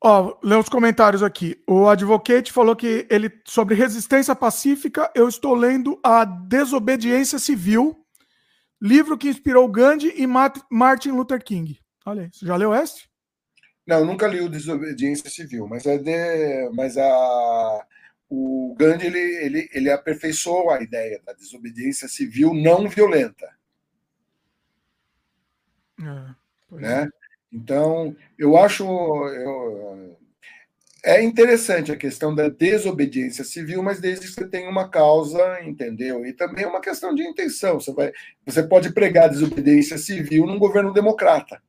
Ó, 0.01 0.39
lê 0.45 0.55
os 0.55 0.69
comentários 0.69 1.25
aqui. 1.25 1.61
O 1.67 1.89
Advocate 1.89 2.53
falou 2.53 2.77
que 2.77 3.05
ele 3.11 3.33
sobre 3.45 3.75
resistência 3.75 4.37
pacífica, 4.37 5.11
eu 5.13 5.29
estou 5.29 5.57
lendo 5.57 5.99
a 6.05 6.25
Desobediência 6.25 7.41
Civil, 7.41 8.06
livro 8.81 9.17
que 9.17 9.29
inspirou 9.29 9.69
Gandhi 9.69 10.13
e 10.17 10.27
Martin 10.27 11.11
Luther 11.11 11.43
King. 11.43 11.79
Olha 12.05 12.23
aí, 12.23 12.31
você 12.33 12.47
já 12.47 12.57
leu 12.57 12.75
este? 12.75 13.09
Não, 13.87 14.05
nunca 14.05 14.27
li 14.27 14.41
o 14.41 14.49
Desobediência 14.49 15.31
Civil, 15.31 15.67
mas 15.69 15.87
é 15.87 15.97
de, 15.99 16.71
mas 16.75 16.97
a 16.99 17.87
o 18.29 18.75
Gandhi 18.77 19.07
ele, 19.07 19.19
ele, 19.19 19.71
ele 19.73 19.91
aperfeiçoou 19.91 20.71
a 20.71 20.83
ideia 20.83 21.21
da 21.25 21.33
desobediência 21.33 22.09
civil 22.09 22.53
não 22.53 22.89
violenta. 22.89 23.49
É, 26.01 26.75
né? 26.75 27.03
É. 27.05 27.09
Então, 27.53 28.17
eu 28.37 28.57
acho. 28.57 28.85
Eu, 28.85 30.19
é 31.07 31.23
interessante 31.23 31.93
a 31.93 31.97
questão 31.97 32.35
da 32.35 32.49
desobediência 32.49 33.45
civil, 33.45 33.81
mas 33.81 34.01
desde 34.01 34.27
que 34.27 34.33
você 34.33 34.45
tenha 34.49 34.69
uma 34.69 34.89
causa, 34.89 35.63
entendeu? 35.63 36.27
E 36.27 36.33
também 36.33 36.65
é 36.65 36.67
uma 36.67 36.81
questão 36.81 37.15
de 37.15 37.23
intenção. 37.23 37.79
Você, 37.79 37.93
vai, 37.93 38.13
você 38.45 38.61
pode 38.65 38.93
pregar 38.93 39.31
desobediência 39.31 39.99
civil 39.99 40.47
num 40.47 40.59
governo 40.59 40.93
democrata, 40.93 41.63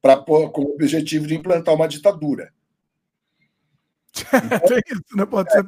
pra, 0.00 0.16
com 0.16 0.62
o 0.62 0.72
objetivo 0.72 1.26
de 1.26 1.34
implantar 1.34 1.74
uma 1.74 1.86
ditadura. 1.86 2.50
Então, 4.32 4.78
isso, 4.78 5.16
não 5.16 5.26
pode 5.26 5.52
ser. 5.52 5.58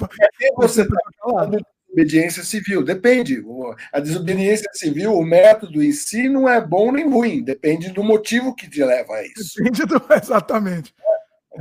É, 0.41 0.53
você 0.57 0.83
está 0.83 0.97
falando 1.21 1.59
de 1.59 1.65
desobediência 1.89 2.45
civil? 2.45 2.83
Depende. 2.83 3.45
A 3.93 4.01
desobediência 4.01 4.71
civil, 4.73 5.15
o 5.15 5.25
método 5.25 5.83
em 5.83 5.93
si 5.93 6.29
não 6.29 6.49
é 6.49 6.65
bom 6.65 6.93
nem 6.93 7.11
ruim, 7.11 7.43
depende 7.43 7.91
do 7.91 8.05
motivo 8.05 8.55
que 8.55 8.71
te 8.71 8.83
leva 8.85 9.15
a 9.15 9.27
isso. 9.27 9.57
Depende 9.59 9.85
do. 9.85 10.01
Exatamente. 10.15 10.95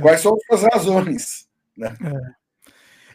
Quais 0.00 0.20
são 0.20 0.36
as 0.50 0.62
razões? 0.62 1.48
Né? 1.76 1.88
É. 1.88 2.70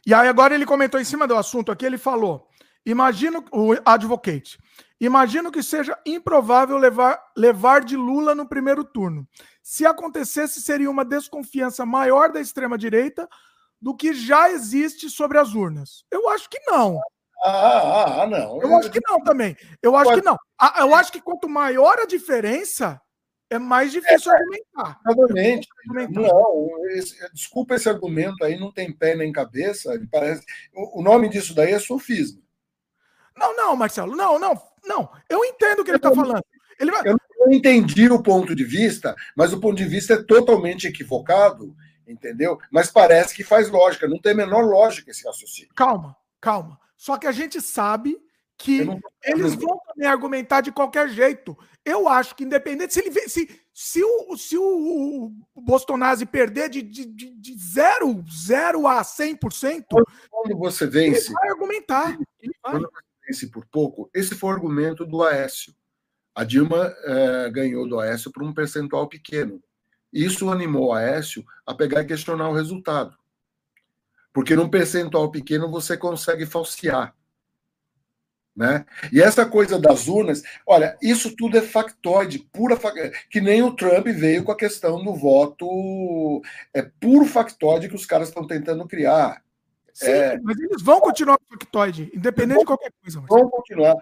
E 0.05 0.13
aí, 0.13 0.27
agora 0.27 0.55
ele 0.55 0.65
comentou 0.65 0.99
em 0.99 1.05
cima 1.05 1.27
do 1.27 1.35
assunto 1.35 1.71
aqui, 1.71 1.85
ele 1.85 1.97
falou: 1.97 2.47
imagino, 2.85 3.43
o 3.51 3.73
advocate, 3.85 4.59
imagino 4.99 5.51
que 5.51 5.61
seja 5.61 5.97
improvável 6.05 6.77
levar, 6.77 7.21
levar 7.37 7.81
de 7.83 7.95
Lula 7.95 8.33
no 8.33 8.47
primeiro 8.47 8.83
turno. 8.83 9.27
Se 9.61 9.85
acontecesse, 9.85 10.61
seria 10.61 10.89
uma 10.89 11.05
desconfiança 11.05 11.85
maior 11.85 12.31
da 12.31 12.41
extrema-direita 12.41 13.29
do 13.79 13.95
que 13.95 14.13
já 14.13 14.49
existe 14.51 15.09
sobre 15.09 15.37
as 15.37 15.53
urnas? 15.53 16.05
Eu 16.11 16.29
acho 16.29 16.49
que 16.49 16.59
não. 16.67 16.99
Ah, 17.43 17.49
ah, 17.49 18.23
ah 18.23 18.27
não. 18.27 18.61
Eu 18.61 18.75
acho 18.77 18.91
que 18.91 18.99
não 19.07 19.23
também. 19.23 19.57
Eu 19.81 19.95
acho 19.95 20.13
que 20.13 20.21
não. 20.21 20.37
Eu 20.77 20.93
acho 20.93 21.11
que 21.11 21.21
quanto 21.21 21.49
maior 21.49 21.97
a 21.99 22.05
diferença, 22.05 23.01
é 23.51 23.59
mais 23.59 23.91
difícil 23.91 24.31
é, 24.31 24.35
argumentar. 24.35 24.99
Exatamente. 25.05 25.67
Não, 26.09 26.87
esse, 26.91 27.15
desculpa 27.33 27.75
esse 27.75 27.89
argumento 27.89 28.43
aí, 28.43 28.57
não 28.57 28.71
tem 28.71 28.91
pé 28.91 29.15
nem 29.15 29.31
cabeça. 29.31 29.91
Parece, 30.11 30.43
o, 30.73 30.99
o 30.99 31.03
nome 31.03 31.29
disso 31.29 31.53
daí 31.53 31.73
é 31.73 31.79
sofismo. 31.79 32.41
Não, 33.37 33.55
não, 33.55 33.75
Marcelo, 33.75 34.15
não, 34.15 34.39
não, 34.39 34.59
não. 34.85 35.11
Eu 35.29 35.43
entendo 35.43 35.81
o 35.81 35.83
que 35.83 35.91
ele 35.91 35.97
está 35.97 36.13
falando. 36.13 36.43
Ele 36.79 36.91
vai... 36.91 37.01
Eu 37.05 37.17
não 37.39 37.51
entendi 37.51 38.09
o 38.09 38.23
ponto 38.23 38.55
de 38.55 38.63
vista, 38.63 39.15
mas 39.35 39.51
o 39.51 39.59
ponto 39.59 39.75
de 39.75 39.85
vista 39.85 40.13
é 40.13 40.23
totalmente 40.23 40.87
equivocado 40.87 41.75
entendeu? 42.07 42.59
Mas 42.69 42.91
parece 42.91 43.33
que 43.33 43.43
faz 43.43 43.69
lógica, 43.69 44.07
não 44.07 44.19
tem 44.19 44.33
a 44.33 44.35
menor 44.35 44.65
lógica 44.65 45.11
esse 45.11 45.25
raciocínio. 45.25 45.71
Calma, 45.73 46.15
calma. 46.41 46.77
Só 46.97 47.17
que 47.17 47.25
a 47.25 47.31
gente 47.31 47.61
sabe 47.61 48.17
que 48.57 48.81
eles 49.23 49.55
vão 49.55 49.79
também 49.87 50.07
argumentar 50.07 50.61
de 50.61 50.71
qualquer 50.71 51.09
jeito. 51.09 51.57
Eu 51.83 52.07
acho 52.07 52.35
que, 52.35 52.43
independente, 52.43 52.93
se 52.93 52.99
ele 52.99 53.11
se, 53.27 53.61
se, 53.73 54.03
o, 54.03 54.37
se 54.37 54.57
o, 54.57 55.31
o 55.55 55.61
Bolsonaro 55.61 56.25
perder 56.27 56.69
de, 56.69 56.81
de, 56.81 57.05
de 57.05 57.57
0, 57.57 58.23
0 58.29 58.87
a 58.87 59.01
100%, 59.01 59.85
quando 60.29 60.57
você 60.57 60.85
vence, 60.85 61.27
ele 61.27 61.33
vai 61.33 61.49
argumentar. 61.49 62.19
Ele 62.39 62.53
vai. 62.63 62.73
Quando 62.73 62.89
você 62.91 63.27
vence 63.27 63.47
por 63.47 63.65
pouco, 63.65 64.09
esse 64.13 64.35
foi 64.35 64.51
o 64.51 64.53
argumento 64.53 65.05
do 65.05 65.23
Aécio. 65.23 65.73
A 66.33 66.43
Dilma 66.43 66.93
eh, 67.03 67.49
ganhou 67.49 67.87
do 67.87 67.99
Aécio 67.99 68.31
por 68.31 68.43
um 68.43 68.53
percentual 68.53 69.07
pequeno. 69.07 69.61
Isso 70.13 70.49
animou 70.49 70.93
a 70.93 70.99
Aécio 70.99 71.43
a 71.65 71.73
pegar 71.73 72.01
e 72.01 72.07
questionar 72.07 72.49
o 72.49 72.53
resultado. 72.53 73.17
Porque 74.33 74.55
num 74.55 74.69
percentual 74.69 75.29
pequeno 75.29 75.69
você 75.69 75.97
consegue 75.97 76.45
falsear. 76.45 77.15
Né? 78.55 78.85
E 79.13 79.21
essa 79.21 79.45
coisa 79.45 79.79
das 79.79 80.07
urnas, 80.07 80.43
olha, 80.67 80.97
isso 81.01 81.35
tudo 81.35 81.57
é 81.57 81.61
factoide, 81.61 82.39
pura 82.51 82.77
que 83.29 83.39
nem 83.39 83.63
o 83.63 83.73
Trump 83.73 84.07
veio 84.07 84.43
com 84.43 84.51
a 84.51 84.57
questão 84.57 85.01
do 85.03 85.15
voto, 85.15 86.41
é 86.73 86.81
puro 86.81 87.25
factoide 87.25 87.87
que 87.87 87.95
os 87.95 88.05
caras 88.05 88.27
estão 88.27 88.45
tentando 88.45 88.87
criar. 88.87 89.41
Sim, 89.93 90.07
é... 90.07 90.39
mas 90.41 90.59
eles 90.59 90.81
vão 90.81 90.99
continuar 90.99 91.37
com 91.37 91.57
factoide, 91.57 92.11
independente 92.13 92.55
vão, 92.55 92.59
de 92.63 92.67
qualquer 92.67 92.91
coisa. 93.01 93.23
Vão 93.27 93.49
continuar. 93.49 93.95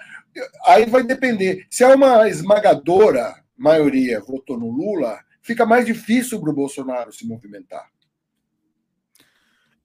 Aí 0.65 0.85
vai 0.85 1.03
depender. 1.03 1.65
Se 1.69 1.84
é 1.84 1.95
uma 1.95 2.27
esmagadora 2.27 3.43
maioria 3.55 4.21
votou 4.21 4.57
no 4.57 4.69
Lula, 4.69 5.19
fica 5.41 5.65
mais 5.65 5.85
difícil 5.85 6.39
para 6.39 6.49
o 6.49 6.53
Bolsonaro 6.53 7.11
se 7.11 7.27
movimentar. 7.27 7.88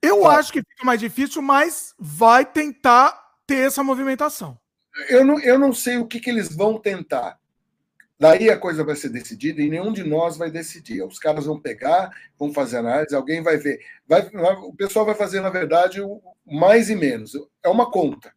Eu 0.01 0.27
acho 0.27 0.53
que 0.53 0.59
fica 0.59 0.85
mais 0.85 0.99
difícil, 0.99 1.41
mas 1.41 1.93
vai 1.99 2.45
tentar 2.45 3.24
ter 3.45 3.67
essa 3.67 3.83
movimentação. 3.83 4.57
Eu 5.09 5.25
não, 5.25 5.39
eu 5.39 5.59
não 5.59 5.73
sei 5.73 5.97
o 5.97 6.07
que, 6.07 6.19
que 6.19 6.29
eles 6.29 6.53
vão 6.53 6.79
tentar. 6.79 7.39
Daí 8.17 8.49
a 8.49 8.57
coisa 8.57 8.83
vai 8.83 8.95
ser 8.95 9.09
decidida 9.09 9.61
e 9.61 9.69
nenhum 9.69 9.91
de 9.91 10.03
nós 10.03 10.37
vai 10.37 10.49
decidir. 10.49 11.03
Os 11.03 11.19
caras 11.19 11.45
vão 11.45 11.59
pegar, 11.59 12.09
vão 12.39 12.53
fazer 12.53 12.77
análise, 12.77 13.13
alguém 13.13 13.43
vai 13.43 13.57
ver. 13.57 13.79
Vai, 14.07 14.21
o 14.63 14.73
pessoal 14.73 15.05
vai 15.05 15.15
fazer, 15.15 15.41
na 15.41 15.49
verdade, 15.49 15.99
o 15.99 16.21
mais 16.45 16.89
e 16.89 16.95
menos. 16.95 17.33
É 17.61 17.67
uma 17.67 17.91
conta. 17.91 18.33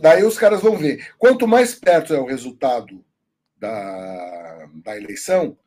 daí 0.00 0.24
os 0.24 0.36
caras 0.36 0.60
vão 0.60 0.76
ver. 0.76 1.14
Quanto 1.16 1.48
mais 1.48 1.74
perto 1.74 2.12
é 2.12 2.20
o 2.20 2.26
resultado 2.26 3.02
da, 3.56 4.68
da 4.84 4.96
eleição, 4.96 5.58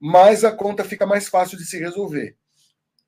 mais 0.00 0.44
a 0.44 0.50
conta 0.50 0.82
fica 0.82 1.06
mais 1.06 1.28
fácil 1.28 1.56
de 1.56 1.64
se 1.64 1.78
resolver. 1.78 2.36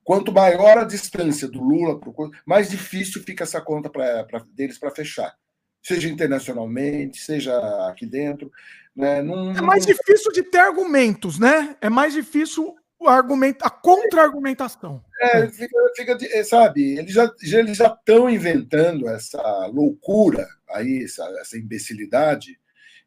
Quanto 0.09 0.33
maior 0.33 0.75
a 0.79 0.85
distância 0.85 1.47
do 1.47 1.61
Lula, 1.61 1.99
mais 2.43 2.67
difícil 2.67 3.21
fica 3.21 3.43
essa 3.43 3.61
conta 3.61 3.91
pra, 3.91 4.23
pra 4.23 4.43
deles 4.55 4.79
para 4.79 4.89
fechar. 4.89 5.35
Seja 5.83 6.09
internacionalmente, 6.09 7.21
seja 7.21 7.55
aqui 7.87 8.07
dentro. 8.07 8.51
Né? 8.95 9.21
Não, 9.21 9.51
é 9.51 9.61
mais 9.61 9.85
não... 9.85 9.93
difícil 9.93 10.31
de 10.31 10.41
ter 10.41 10.57
argumentos, 10.57 11.37
né? 11.37 11.75
É 11.79 11.91
mais 11.91 12.11
difícil 12.11 12.75
o 12.97 13.07
argumento, 13.07 13.63
a 13.63 13.69
contra-argumentação. 13.69 14.99
É, 15.21 15.47
fica, 15.47 15.77
fica, 15.95 16.43
sabe, 16.43 16.97
eles 16.97 17.13
já 17.13 17.31
eles 17.43 17.77
já 17.77 17.87
estão 17.87 18.27
inventando 18.27 19.07
essa 19.07 19.67
loucura 19.67 20.47
aí, 20.71 21.03
essa, 21.03 21.23
essa 21.39 21.55
imbecilidade, 21.55 22.59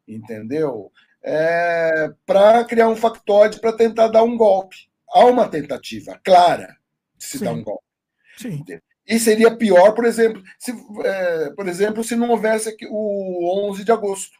entendeu? 0.07 0.89
é, 1.21 2.13
para 2.25 2.63
criar 2.63 2.87
um 2.87 2.95
factoide 2.95 3.59
para 3.59 3.73
tentar 3.73 4.07
dar 4.07 4.23
um 4.23 4.37
golpe. 4.37 4.75
Há 5.09 5.25
uma 5.25 5.49
tentativa 5.49 6.17
clara 6.23 6.77
se 7.25 7.39
Sim. 7.39 7.45
dar 7.45 7.53
um 7.53 7.63
golpe. 7.63 7.83
Sim. 8.37 8.63
E 9.05 9.19
seria 9.19 9.55
pior, 9.55 9.93
por 9.93 10.05
exemplo, 10.05 10.41
se, 10.57 10.71
é, 11.03 11.49
por 11.51 11.67
exemplo, 11.67 12.03
se 12.03 12.15
não 12.15 12.29
houvesse 12.29 12.75
o 12.89 13.69
11 13.69 13.83
de 13.83 13.91
agosto. 13.91 14.37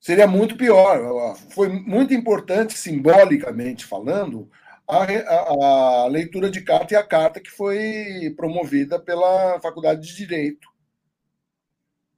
Seria 0.00 0.26
muito 0.26 0.56
pior. 0.56 1.36
Foi 1.50 1.68
muito 1.68 2.14
importante, 2.14 2.78
simbolicamente 2.78 3.84
falando, 3.84 4.50
a, 4.88 5.02
a, 5.02 6.04
a, 6.04 6.06
leitura 6.06 6.48
de 6.48 6.62
carta 6.62 6.94
e 6.94 6.96
a 6.96 7.02
carta 7.02 7.40
que 7.40 7.50
foi 7.50 8.32
promovida 8.36 9.00
pela 9.00 9.60
Faculdade 9.60 10.06
de 10.06 10.16
Direito. 10.16 10.68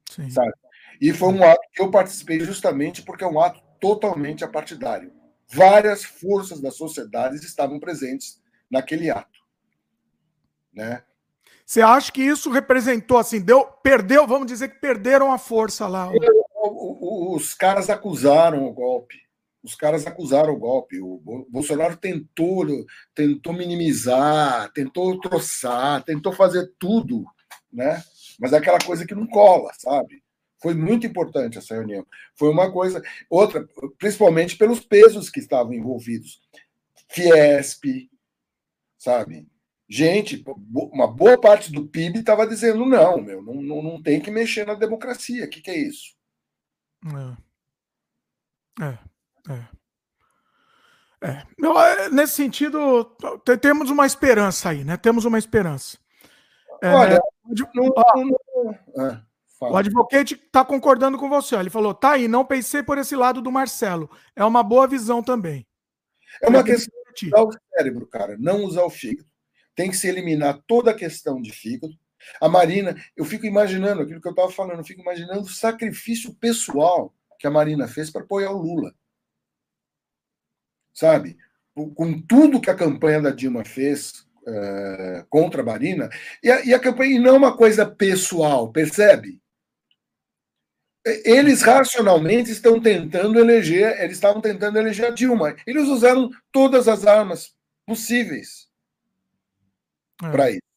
Sim. 0.09 0.29
Sabe? 0.29 0.53
E 1.01 1.11
foi 1.13 1.29
um 1.29 1.43
ato 1.43 1.61
que 1.73 1.81
eu 1.81 1.89
participei 1.89 2.39
justamente 2.41 3.01
porque 3.01 3.23
é 3.23 3.27
um 3.27 3.39
ato 3.39 3.61
totalmente 3.79 4.43
apartidário. 4.43 5.11
Várias 5.51 6.03
forças 6.03 6.61
da 6.61 6.71
sociedade 6.71 7.35
estavam 7.37 7.79
presentes 7.79 8.41
naquele 8.69 9.09
ato. 9.09 9.39
Né? 10.71 11.03
Você 11.65 11.81
acha 11.81 12.11
que 12.11 12.21
isso 12.21 12.49
representou 12.51 13.17
assim, 13.17 13.41
deu, 13.41 13.65
perdeu, 13.83 14.25
vamos 14.27 14.47
dizer 14.47 14.69
que 14.69 14.79
perderam 14.79 15.31
a 15.31 15.37
força 15.37 15.87
lá? 15.87 16.11
Os 16.61 17.53
caras 17.53 17.89
acusaram 17.89 18.65
o 18.65 18.73
golpe. 18.73 19.15
Os 19.63 19.75
caras 19.75 20.07
acusaram 20.07 20.53
o 20.53 20.57
golpe. 20.57 20.99
O 21.01 21.45
Bolsonaro 21.49 21.97
tentou, 21.97 22.65
tentou 23.13 23.53
minimizar, 23.53 24.71
tentou 24.71 25.19
troçar, 25.19 26.03
tentou 26.03 26.31
fazer 26.33 26.71
tudo, 26.79 27.25
né? 27.71 28.01
Mas 28.39 28.53
é 28.53 28.57
aquela 28.57 28.79
coisa 28.79 29.05
que 29.05 29.13
não 29.13 29.27
cola, 29.27 29.71
sabe? 29.77 30.23
Foi 30.61 30.73
muito 30.73 31.07
importante 31.07 31.57
essa 31.57 31.75
reunião. 31.75 32.05
Foi 32.35 32.49
uma 32.49 32.71
coisa. 32.71 33.01
Outra, 33.29 33.67
principalmente 33.97 34.57
pelos 34.57 34.79
pesos 34.79 35.29
que 35.29 35.39
estavam 35.39 35.73
envolvidos. 35.73 36.41
Fiesp, 37.09 38.09
sabe? 38.97 39.47
Gente, 39.87 40.43
uma 40.71 41.07
boa 41.07 41.39
parte 41.39 41.71
do 41.71 41.87
PIB 41.87 42.19
estava 42.19 42.45
dizendo: 42.45 42.85
não, 42.85 43.19
meu, 43.19 43.41
não, 43.41 43.55
não, 43.55 43.81
não 43.81 44.01
tem 44.01 44.21
que 44.21 44.29
mexer 44.29 44.65
na 44.67 44.75
democracia. 44.75 45.45
O 45.45 45.49
que, 45.49 45.61
que 45.61 45.71
é 45.71 45.77
isso? 45.77 46.15
É. 48.77 48.85
É. 48.85 48.97
É. 49.49 51.27
é. 51.27 51.43
é 51.65 52.09
nesse 52.09 52.33
sentido, 52.33 53.17
temos 53.61 53.89
uma 53.89 54.05
esperança 54.05 54.69
aí, 54.69 54.83
né? 54.83 54.95
Temos 54.97 55.25
uma 55.25 55.39
esperança. 55.39 55.97
É, 56.81 56.93
Olha, 56.93 57.19
não, 57.73 57.91
não, 58.15 59.07
é. 59.07 59.28
Fala. 59.59 59.73
O 59.73 59.77
advogate 59.77 60.35
está 60.35 60.63
concordando 60.63 61.17
com 61.17 61.27
você. 61.27 61.57
Ele 61.57 61.69
falou: 61.69 61.93
tá 61.93 62.11
aí, 62.11 62.29
não 62.29 62.45
pensei 62.45 62.81
por 62.81 62.97
esse 62.97 63.15
lado 63.15 63.41
do 63.41 63.51
Marcelo. 63.51 64.09
É 64.33 64.43
uma 64.45 64.63
boa 64.63 64.87
visão 64.87 65.21
também. 65.21 65.67
É 66.41 66.47
uma 66.47 66.63
questão 66.63 66.97
de 67.13 67.27
usar 67.27 67.43
o 67.43 67.51
cérebro, 67.75 68.07
cara, 68.07 68.37
não 68.39 68.63
usar 68.63 68.83
o 68.83 68.89
fígado. 68.89 69.27
Tem 69.75 69.89
que 69.89 69.97
se 69.97 70.07
eliminar 70.07 70.61
toda 70.65 70.91
a 70.91 70.95
questão 70.95 71.41
de 71.41 71.51
fígado. 71.51 71.93
A 72.39 72.47
Marina, 72.47 72.95
eu 73.17 73.25
fico 73.25 73.45
imaginando 73.45 74.01
aquilo 74.01 74.21
que 74.21 74.27
eu 74.27 74.31
estava 74.31 74.51
falando, 74.51 74.79
eu 74.79 74.85
fico 74.85 75.01
imaginando 75.01 75.41
o 75.41 75.49
sacrifício 75.49 76.33
pessoal 76.35 77.13
que 77.37 77.47
a 77.47 77.51
Marina 77.51 77.87
fez 77.87 78.09
para 78.09 78.21
apoiar 78.21 78.51
o 78.51 78.61
Lula. 78.61 78.93
Sabe? 80.93 81.37
Com 81.73 82.21
tudo 82.21 82.59
que 82.61 82.69
a 82.69 82.75
campanha 82.75 83.21
da 83.21 83.31
Dilma 83.31 83.63
fez 83.63 84.25
é, 84.45 85.25
contra 85.29 85.61
a 85.61 85.65
Marina, 85.65 86.09
e 86.43 86.51
a, 86.51 86.65
e 86.65 86.73
a 86.73 86.79
campanha 86.79 87.15
e 87.15 87.19
não 87.19 87.37
uma 87.37 87.55
coisa 87.55 87.85
pessoal, 87.85 88.71
percebe? 88.71 89.41
Eles 91.25 91.61
racionalmente 91.61 92.51
estão 92.51 92.79
tentando 92.79 93.39
eleger, 93.39 93.99
eles 94.01 94.17
estavam 94.17 94.41
tentando 94.41 94.77
eleger 94.77 95.07
a 95.07 95.09
Dilma. 95.11 95.55
Eles 95.65 95.87
usaram 95.87 96.29
todas 96.51 96.87
as 96.87 97.05
armas 97.05 97.53
possíveis 97.85 98.69
é. 100.23 100.31
para 100.31 100.51
isso. 100.51 100.69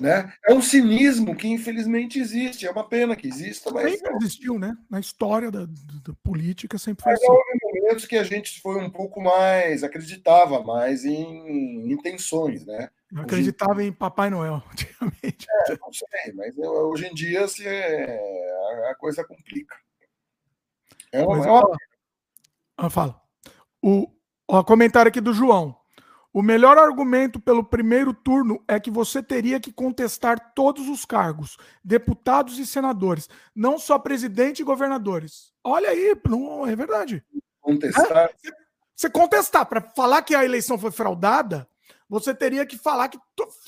Né? 0.00 0.32
É 0.48 0.52
um 0.52 0.60
cinismo 0.60 1.36
que 1.36 1.46
infelizmente 1.46 2.18
existe, 2.18 2.66
é 2.66 2.70
uma 2.70 2.88
pena 2.88 3.14
que 3.14 3.28
exista, 3.28 3.70
mas. 3.70 3.92
Sempre 3.92 4.16
existiu, 4.16 4.58
né? 4.58 4.76
Na 4.90 4.98
história 4.98 5.48
da, 5.48 5.64
da 5.64 6.12
política 6.24 6.76
sempre 6.76 7.04
foi 7.04 7.12
mas 7.12 7.22
assim. 7.22 7.30
Houve 7.30 7.58
momentos 7.62 8.06
que 8.06 8.16
a 8.16 8.24
gente 8.24 8.60
foi 8.60 8.82
um 8.82 8.90
pouco 8.90 9.20
mais, 9.20 9.84
acreditava 9.84 10.60
mais 10.62 11.04
em 11.04 11.92
intenções, 11.92 12.66
né? 12.66 12.90
Eu 13.14 13.22
acreditava 13.22 13.76
hoje... 13.76 13.88
em 13.88 13.92
Papai 13.92 14.30
Noel, 14.30 14.62
antigamente. 14.72 15.46
É, 15.68 15.76
não 15.78 15.92
sei, 15.92 16.32
mas 16.34 16.56
hoje 16.56 17.06
em 17.06 17.14
dia 17.14 17.44
assim, 17.44 17.64
é, 17.66 18.90
a 18.90 18.94
coisa 18.94 19.22
complica. 19.24 19.76
É 21.12 21.22
uma, 21.22 21.76
é 22.78 22.90
fala. 22.90 23.20
O 23.82 24.08
ó, 24.48 24.64
comentário 24.64 25.08
aqui 25.08 25.20
do 25.20 25.34
João. 25.34 25.76
O 26.32 26.40
melhor 26.40 26.78
argumento 26.78 27.38
pelo 27.38 27.62
primeiro 27.62 28.14
turno 28.14 28.64
é 28.66 28.80
que 28.80 28.90
você 28.90 29.22
teria 29.22 29.60
que 29.60 29.70
contestar 29.70 30.54
todos 30.54 30.88
os 30.88 31.04
cargos, 31.04 31.58
deputados 31.84 32.58
e 32.58 32.64
senadores, 32.64 33.28
não 33.54 33.78
só 33.78 33.98
presidente 33.98 34.60
e 34.60 34.64
governadores. 34.64 35.52
Olha 35.62 35.90
aí, 35.90 36.16
não 36.26 36.66
é 36.66 36.74
verdade. 36.74 37.22
Contestar. 37.60 38.16
É, 38.16 38.34
você 38.96 39.10
contestar 39.10 39.66
para 39.66 39.82
falar 39.82 40.22
que 40.22 40.34
a 40.34 40.42
eleição 40.42 40.78
foi 40.78 40.90
fraudada, 40.90 41.68
você 42.12 42.34
teria 42.34 42.66
que 42.66 42.76
falar 42.76 43.08
que 43.08 43.18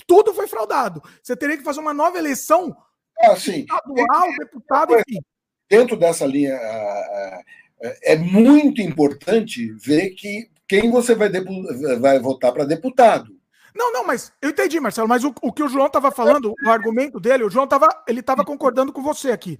tudo 0.07 0.35
foi 0.35 0.47
fraudado. 0.47 1.03
Você 1.23 1.35
teria 1.35 1.57
que 1.57 1.65
fazer 1.65 1.81
uma 1.81 1.95
nova 1.95 2.19
eleição 2.19 2.77
ah, 3.19 3.35
sim. 3.37 3.61
estadual, 3.61 4.29
deputado, 4.39 4.95
enfim. 4.99 5.21
Dentro 5.67 5.97
dessa 5.97 6.27
linha, 6.27 6.53
é 8.03 8.17
muito 8.17 8.83
importante 8.83 9.73
ver 9.73 10.11
que 10.11 10.51
quem 10.69 10.91
você 10.91 11.15
vai, 11.15 11.31
vai 11.99 12.19
votar 12.19 12.53
para 12.53 12.67
deputado. 12.67 13.35
Não, 13.75 13.91
não, 13.95 14.07
mas 14.07 14.31
eu 14.43 14.51
entendi, 14.51 14.79
Marcelo, 14.79 15.09
mas 15.09 15.25
o, 15.25 15.35
o 15.41 15.51
que 15.51 15.63
o 15.63 15.69
João 15.69 15.87
estava 15.87 16.11
falando, 16.11 16.53
o 16.67 16.69
argumento 16.69 17.19
dele, 17.19 17.45
o 17.45 17.51
João 17.51 17.65
estava 17.65 17.89
ele 18.07 18.21
estava 18.21 18.45
concordando 18.45 18.93
com 18.93 19.03
você 19.03 19.31
aqui. 19.31 19.59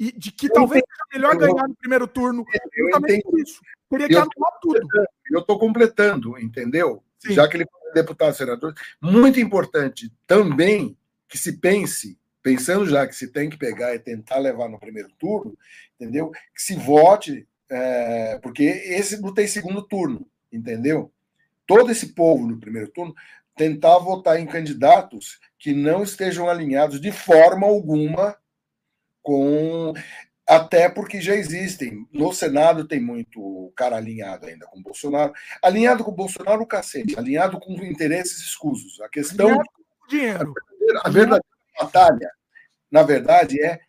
E 0.00 0.10
de 0.10 0.32
que 0.32 0.46
eu 0.46 0.52
talvez 0.52 0.82
seja 0.82 1.04
melhor 1.12 1.36
ganhar 1.36 1.68
no 1.68 1.76
primeiro 1.76 2.08
turno. 2.08 2.42
Eu 2.74 2.88
entendi. 2.88 3.22
isso. 3.36 3.60
Teria 3.90 4.08
que 4.08 4.16
anular 4.16 4.58
tudo. 4.62 4.80
Eu 5.30 5.40
estou 5.40 5.58
completando, 5.58 6.38
entendeu? 6.38 7.04
Sim. 7.26 7.34
Já 7.34 7.48
que 7.48 7.56
ele 7.56 7.66
foi 7.70 7.92
deputado 7.92 8.34
senador, 8.34 8.74
muito 9.00 9.40
importante 9.40 10.12
também 10.26 10.96
que 11.28 11.38
se 11.38 11.58
pense, 11.58 12.18
pensando 12.42 12.86
já 12.86 13.06
que 13.06 13.14
se 13.14 13.28
tem 13.28 13.48
que 13.48 13.56
pegar 13.56 13.94
e 13.94 13.98
tentar 13.98 14.38
levar 14.38 14.68
no 14.68 14.78
primeiro 14.78 15.08
turno, 15.18 15.56
entendeu? 15.98 16.30
Que 16.54 16.62
se 16.62 16.74
vote, 16.74 17.46
é, 17.70 18.38
porque 18.42 18.62
esse 18.62 19.20
não 19.20 19.32
tem 19.32 19.46
segundo 19.46 19.82
turno 19.82 20.26
entendeu? 20.56 21.12
Todo 21.66 21.90
esse 21.90 22.08
povo 22.14 22.46
no 22.46 22.60
primeiro 22.60 22.90
turno 22.90 23.14
tentar 23.56 23.98
votar 23.98 24.38
em 24.38 24.46
candidatos 24.46 25.38
que 25.58 25.72
não 25.72 26.02
estejam 26.02 26.48
alinhados 26.48 27.00
de 27.00 27.12
forma 27.12 27.66
alguma 27.66 28.36
com. 29.22 29.92
Até 30.46 30.88
porque 30.88 31.20
já 31.20 31.34
existem. 31.34 32.06
No 32.12 32.32
Senado 32.32 32.86
tem 32.86 33.00
muito 33.00 33.72
cara 33.74 33.96
alinhado 33.96 34.46
ainda 34.46 34.66
com 34.66 34.78
o 34.78 34.82
Bolsonaro. 34.82 35.32
Alinhado 35.62 36.04
com 36.04 36.10
o 36.10 36.14
Bolsonaro, 36.14 36.62
o 36.62 36.66
cacete. 36.66 37.18
Alinhado 37.18 37.58
com 37.58 37.72
interesses 37.84 38.38
escusos. 38.38 39.00
A 39.00 39.08
questão. 39.08 39.46
Alinhado 39.46 39.70
com 39.72 40.08
dinheiro. 40.08 40.54
A 41.02 41.08
verdadeira 41.08 41.44
batalha, 41.80 42.30
na 42.90 43.02
verdade, 43.02 43.60
é 43.62 43.80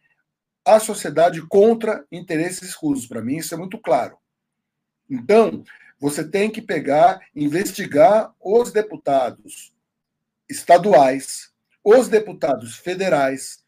a 0.63 0.79
sociedade 0.79 1.41
contra 1.47 2.05
interesses 2.11 2.69
escusos. 2.69 3.05
Para 3.05 3.21
mim, 3.21 3.37
isso 3.37 3.53
é 3.53 3.57
muito 3.57 3.77
claro. 3.77 4.17
Então, 5.09 5.63
você 5.99 6.27
tem 6.27 6.49
que 6.49 6.61
pegar, 6.61 7.19
investigar 7.35 8.33
os 8.39 8.71
deputados 8.71 9.73
estaduais, 10.49 11.51
os 11.83 12.07
deputados 12.07 12.77
federais, 12.77 13.63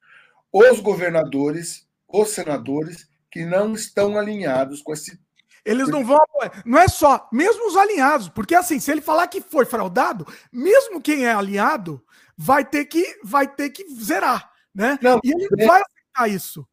os 0.52 0.80
governadores, 0.80 1.87
os 2.08 2.30
senadores 2.30 3.08
que 3.32 3.46
não 3.46 3.74
estão 3.74 4.18
alinhados 4.18 4.82
com 4.82 4.94
esse. 4.94 5.20
Eles 5.66 5.90
não 5.90 6.04
vão. 6.04 6.20
Não 6.66 6.80
é 6.80 6.88
só, 6.88 7.28
mesmo 7.32 7.68
os 7.68 7.76
alinhados, 7.76 8.30
porque 8.30 8.56
assim, 8.56 8.80
se 8.80 8.90
ele 8.92 9.02
falar 9.02 9.28
que 9.28 9.42
foi 9.42 9.66
fraudado, 9.66 10.26
mesmo 10.52 11.02
quem 11.02 11.26
é 11.26 11.34
alinhado 11.34 12.02
vai 12.38 12.64
ter 12.64 12.86
que, 12.86 13.20
vai 13.24 13.48
ter 13.48 13.70
que 13.72 13.86
zerar, 13.96 14.50
né? 14.74 14.98
Não, 15.02 15.20
e 15.24 15.32
ele 15.32 15.48
é... 15.60 15.66
vai 15.66 15.82
aceitar 15.82 16.34
isso. 16.34 16.68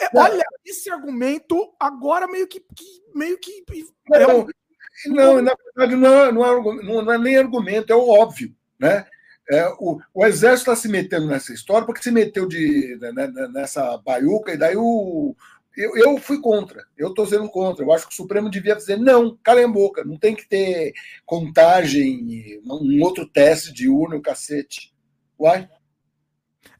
É, 0.00 0.18
olha, 0.18 0.44
esse 0.64 0.90
argumento 0.90 1.72
agora 1.78 2.26
meio 2.26 2.46
que, 2.46 2.60
que 2.60 3.04
meio 3.14 3.38
que 3.38 3.64
não, 4.08 4.16
é 4.16 4.34
um... 4.34 4.46
Não, 5.06 5.42
na 5.42 5.54
verdade, 5.54 5.96
não 5.96 6.14
é, 6.14 6.32
não 6.32 6.44
é, 6.44 6.84
não 6.84 7.12
é 7.12 7.18
nem 7.18 7.36
argumento, 7.36 7.92
é 7.92 7.96
o 7.96 8.08
óbvio. 8.08 8.54
Né? 8.78 9.06
É, 9.50 9.68
o, 9.78 10.00
o, 10.14 10.24
Exército 10.24 10.70
está 10.70 10.76
se 10.76 10.88
metendo 10.88 11.26
nessa 11.26 11.52
história 11.52 11.84
porque 11.84 12.02
se 12.02 12.10
meteu 12.10 12.48
de, 12.48 12.96
né, 12.98 13.12
né, 13.12 13.26
né, 13.26 13.48
nessa 13.48 13.98
baiuca, 13.98 14.52
e 14.52 14.56
daí 14.56 14.74
o, 14.74 15.36
eu, 15.76 15.96
eu 15.96 16.18
fui 16.18 16.40
contra, 16.40 16.86
eu 16.96 17.08
estou 17.08 17.26
sendo 17.26 17.48
contra. 17.50 17.84
Eu 17.84 17.92
acho 17.92 18.06
que 18.06 18.12
o 18.12 18.16
Supremo 18.16 18.48
devia 18.48 18.76
dizer: 18.76 18.96
não, 18.96 19.36
cala 19.42 19.64
a 19.64 19.68
boca, 19.68 20.04
não 20.04 20.16
tem 20.16 20.34
que 20.34 20.48
ter 20.48 20.94
contagem, 21.26 22.62
um 22.64 23.02
outro 23.02 23.26
teste 23.26 23.72
de 23.72 23.88
urna, 23.88 24.16
o 24.16 24.22
cacete. 24.22 24.94
Uai. 25.38 25.68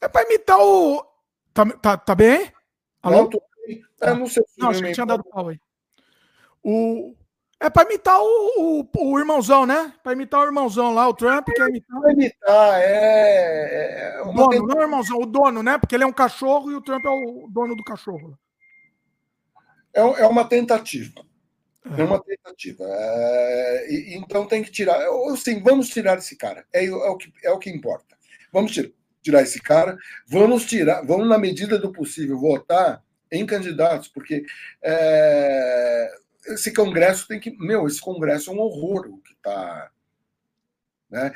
É 0.01 0.09
para 0.09 0.27
imitar 0.27 0.59
o. 0.61 1.05
Tá, 1.53 1.67
tá, 1.67 1.97
tá 1.97 2.15
bem? 2.15 2.53
Alô? 3.03 3.17
Não, 3.17 3.31
tô 3.31 3.43
bem. 3.67 3.83
É, 4.01 4.15
não 4.15 4.27
sei 4.27 4.45
se 4.47 4.61
não, 4.61 4.71
acho 4.71 4.83
que 4.83 4.93
tinha 4.93 5.07
dado 5.07 5.25
pau 5.25 5.49
aí. 5.49 5.59
O, 6.63 7.15
é 7.65 7.71
para 7.71 7.89
imitar 7.89 8.21
o, 8.21 8.83
o, 8.83 8.89
o, 8.99 9.19
irmãozão, 9.19 9.65
né? 9.65 9.93
Para 10.03 10.13
imitar 10.13 10.41
o 10.41 10.45
irmãozão 10.45 10.93
lá, 10.93 11.09
o 11.09 11.15
Trump 11.15 11.47
quer 11.47 11.69
imitar. 11.69 12.01
Para 12.01 12.13
imitar, 12.13 12.81
é. 12.83 14.19
é 14.19 14.23
o 14.23 14.33
dono, 14.33 14.67
não 14.67 14.77
o 14.77 14.83
irmãozão, 14.83 15.19
o 15.19 15.27
dono, 15.27 15.63
né? 15.63 15.79
Porque 15.79 15.95
ele 15.95 16.05
é 16.05 16.07
um 16.07 16.13
cachorro 16.13 16.71
e 16.71 16.75
o 16.75 16.83
Trump 16.83 17.05
é 17.05 17.09
o 17.09 17.49
dono 17.51 17.75
do 17.75 17.83
cachorro. 17.83 18.39
É, 19.95 20.01
é 20.01 20.27
uma 20.27 20.45
tentativa. 20.45 21.25
É, 21.97 22.01
é 22.01 22.05
uma 22.05 22.23
tentativa. 22.23 22.85
É, 22.87 23.87
e, 23.91 24.15
então 24.17 24.47
tem 24.47 24.63
que 24.63 24.71
tirar. 24.71 25.01
Sim, 25.37 25.63
vamos 25.63 25.89
tirar 25.89 26.19
esse 26.19 26.37
cara. 26.37 26.67
É, 26.73 26.85
é, 26.85 26.91
o, 26.91 27.17
que, 27.17 27.33
é 27.43 27.51
o 27.51 27.59
que 27.59 27.71
importa. 27.71 28.15
Vamos 28.53 28.73
tirar, 28.73 28.91
tirar 29.23 29.43
esse 29.43 29.61
cara. 29.61 29.97
Vamos 30.27 30.67
tirar, 30.67 31.03
vamos, 31.07 31.29
na 31.29 31.39
medida 31.39 31.79
do 31.79 31.91
possível, 31.91 32.39
votar 32.39 33.03
em 33.33 33.47
candidatos, 33.47 34.09
porque 34.09 34.45
é, 34.83 36.15
esse 36.47 36.73
Congresso 36.73 37.27
tem 37.27 37.41
que. 37.41 37.51
Meu, 37.59 37.87
esse 37.87 38.01
Congresso 38.01 38.51
é 38.51 38.55
um 38.55 38.59
horror 38.59 39.07
o 39.09 39.19
que 39.19 39.33
está. 39.33 39.91
Né? 41.11 41.33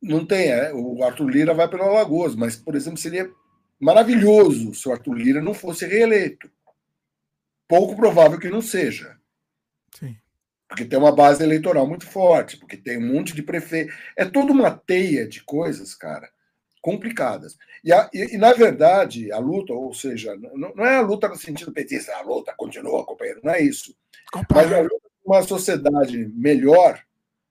Não 0.00 0.24
tem, 0.24 0.50
é, 0.50 0.72
o 0.72 1.02
Arthur 1.02 1.28
Lira 1.28 1.54
vai 1.54 1.68
pelo 1.68 1.82
Alagoas, 1.82 2.36
mas, 2.36 2.54
por 2.54 2.76
exemplo, 2.76 2.98
seria 2.98 3.30
maravilhoso 3.80 4.74
se 4.74 4.88
o 4.88 4.92
Arthur 4.92 5.14
Lira 5.14 5.40
não 5.40 5.54
fosse 5.54 5.86
reeleito. 5.86 6.50
Pouco 7.66 7.96
provável 7.96 8.38
que 8.38 8.48
não 8.48 8.62
seja. 8.62 9.18
Sim. 9.98 10.16
Porque 10.68 10.84
tem 10.84 10.98
uma 10.98 11.14
base 11.14 11.42
eleitoral 11.42 11.86
muito 11.86 12.06
forte, 12.06 12.56
porque 12.56 12.76
tem 12.76 12.98
um 12.98 13.12
monte 13.14 13.34
de 13.34 13.42
prefeito. 13.42 13.92
É 14.16 14.24
toda 14.24 14.52
uma 14.52 14.70
teia 14.70 15.26
de 15.26 15.42
coisas, 15.42 15.94
cara, 15.94 16.30
complicadas. 16.80 17.56
E, 17.82 17.92
a, 17.92 18.08
e, 18.12 18.34
e, 18.34 18.38
na 18.38 18.52
verdade, 18.52 19.30
a 19.32 19.38
luta, 19.38 19.72
ou 19.72 19.92
seja, 19.92 20.36
não, 20.36 20.74
não, 20.74 20.84
é 20.84 20.96
a 20.96 21.02
luta 21.02 21.28
no 21.28 21.36
sentido 21.36 21.72
petista, 21.72 22.14
a 22.16 22.22
luta 22.22 22.54
continua, 22.56 23.04
companheiro, 23.04 23.40
não 23.42 23.52
é 23.52 23.60
isso. 23.60 23.94
Companheiro. 24.32 24.70
Mas 24.70 24.78
a 24.78 24.82
luta 24.82 25.08
para 25.24 25.36
uma 25.36 25.42
sociedade 25.42 26.32
melhor, 26.34 27.02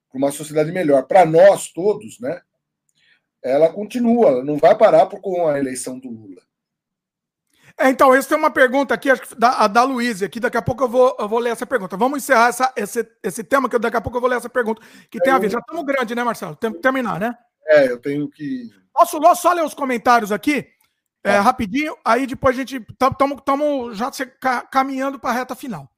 para 0.10 0.18
uma 0.18 0.32
sociedade 0.32 0.72
melhor, 0.72 1.04
para 1.04 1.26
nós 1.26 1.72
todos, 1.72 2.20
né? 2.20 2.41
ela 3.44 3.70
continua, 3.70 4.30
ela 4.30 4.44
não 4.44 4.58
vai 4.58 4.76
parar 4.78 5.06
por, 5.06 5.22
com 5.22 5.48
a 5.48 5.58
eleição 5.58 5.99
do 5.99 6.10
Lula. 6.10 6.41
É, 7.80 7.90
então, 7.90 8.14
essa 8.14 8.34
é 8.34 8.38
uma 8.38 8.49
pergunta 8.49 8.94
aqui, 8.94 9.10
acho 9.10 9.22
que 9.22 9.36
da, 9.36 9.68
da 9.68 9.84
Luísa, 9.84 10.26
aqui 10.26 10.40
daqui 10.40 10.58
a 10.58 10.62
pouco 10.64 10.84
eu 10.84 10.90
vou, 10.90 11.16
eu 11.20 11.30
vou 11.30 11.38
ler 11.38 11.52
essa 11.52 11.66
pergunta. 11.66 11.95
Vamos 11.95 12.24
encerrar 12.24 12.48
essa, 12.48 12.74
esse, 12.76 13.08
esse 13.22 13.44
tema, 13.44 13.70
que 13.70 13.78
daqui 13.78 13.98
a 13.98 14.02
pouco 14.02 14.18
eu 14.18 14.22
vou 14.22 14.30
ler 14.30 14.38
essa 14.38 14.49
pergunta, 14.49 14.82
que 15.12 15.20
é, 15.20 15.22
tem 15.22 15.32
a 15.32 15.38
ver. 15.38 15.49
Já 15.49 15.60
estamos 15.60 15.86
grande, 15.86 16.16
né, 16.16 16.24
Marcelo? 16.24 16.56
Tem 16.56 16.72
que 16.72 16.80
terminar, 16.80 17.20
né? 17.20 17.38
É, 17.68 17.91
eu 17.91 17.99
tenho 17.99 18.30
que. 18.30 18.69
Posso 18.94 19.19
só 19.35 19.53
ler 19.53 19.64
os 19.64 19.73
comentários 19.73 20.31
aqui? 20.31 20.68
É, 21.23 21.34
tá. 21.34 21.41
rapidinho, 21.41 21.95
aí 22.03 22.26
depois 22.26 22.56
a 22.56 22.60
gente. 22.60 22.77
Estamos 22.77 23.98
já 23.98 24.11
caminhando 24.72 25.19
para 25.19 25.31
a 25.31 25.34
reta 25.34 25.56
final. 25.56 25.89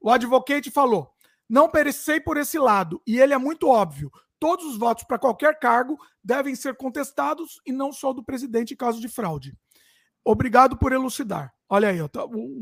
O 0.00 0.10
advocate 0.10 0.70
falou: 0.70 1.10
não 1.48 1.68
perecei 1.68 2.20
por 2.20 2.36
esse 2.36 2.58
lado, 2.58 3.00
e 3.06 3.20
ele 3.20 3.34
é 3.34 3.38
muito 3.38 3.68
óbvio 3.68 4.10
todos 4.38 4.64
os 4.64 4.78
votos 4.78 5.04
para 5.04 5.18
qualquer 5.18 5.58
cargo 5.58 5.98
devem 6.22 6.54
ser 6.54 6.76
contestados 6.76 7.60
e 7.66 7.72
não 7.72 7.92
só 7.92 8.12
do 8.12 8.24
presidente 8.24 8.74
em 8.74 8.76
caso 8.76 9.00
de 9.00 9.08
fraude. 9.08 9.56
Obrigado 10.24 10.76
por 10.76 10.92
elucidar. 10.92 11.52
Olha 11.68 11.88
aí, 11.88 12.00
o, 12.00 12.10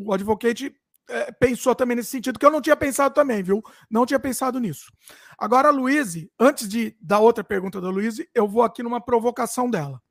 o 0.07 0.13
advocate 0.13 0.75
é, 1.09 1.33
pensou 1.33 1.75
também 1.75 1.97
nesse 1.97 2.11
sentido, 2.11 2.39
que 2.39 2.47
eu 2.47 2.51
não 2.51 2.61
tinha 2.61 2.77
pensado 2.77 3.15
também, 3.15 3.43
viu? 3.43 3.63
Não 3.91 4.05
tinha 4.05 4.19
pensado 4.19 4.59
nisso. 4.59 4.93
Agora, 5.39 5.71
Luíse, 5.71 6.31
antes 6.39 6.69
de 6.69 6.97
da 7.01 7.19
outra 7.19 7.45
pergunta 7.45 7.81
da 7.81 7.89
Luíse, 7.89 8.29
eu 8.35 8.49
vou 8.49 8.63
aqui 8.63 8.83
numa 8.83 9.01
provocação 9.01 9.71
dela. 9.71 10.03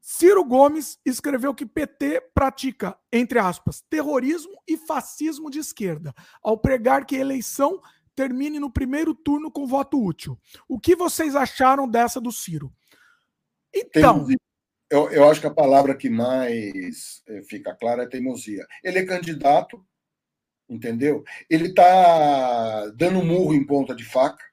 Ciro 0.00 0.44
Gomes 0.44 0.98
escreveu 1.04 1.54
que 1.54 1.64
PT 1.64 2.30
pratica, 2.34 2.94
entre 3.10 3.38
aspas, 3.38 3.82
terrorismo 3.88 4.52
e 4.68 4.76
fascismo 4.76 5.50
de 5.50 5.58
esquerda, 5.58 6.14
ao 6.42 6.58
pregar 6.58 7.06
que 7.06 7.16
eleição 7.16 7.80
termine 8.14 8.60
no 8.60 8.70
primeiro 8.70 9.14
turno 9.14 9.50
com 9.50 9.66
voto 9.66 10.02
útil. 10.02 10.38
O 10.68 10.78
que 10.78 10.94
vocês 10.94 11.34
acharam 11.34 11.88
dessa 11.88 12.20
do 12.20 12.30
Ciro? 12.30 12.72
Então. 13.72 14.26
Eu, 14.94 15.10
eu 15.10 15.28
acho 15.28 15.40
que 15.40 15.46
a 15.48 15.52
palavra 15.52 15.96
que 15.96 16.08
mais 16.08 17.20
eh, 17.26 17.42
fica 17.48 17.74
clara 17.74 18.04
é 18.04 18.06
teimosia. 18.06 18.64
Ele 18.80 19.00
é 19.00 19.04
candidato, 19.04 19.84
entendeu? 20.68 21.24
Ele 21.50 21.66
está 21.66 22.86
dando 22.94 23.24
murro 23.24 23.54
em 23.54 23.66
ponta 23.66 23.92
de 23.92 24.04
faca, 24.04 24.44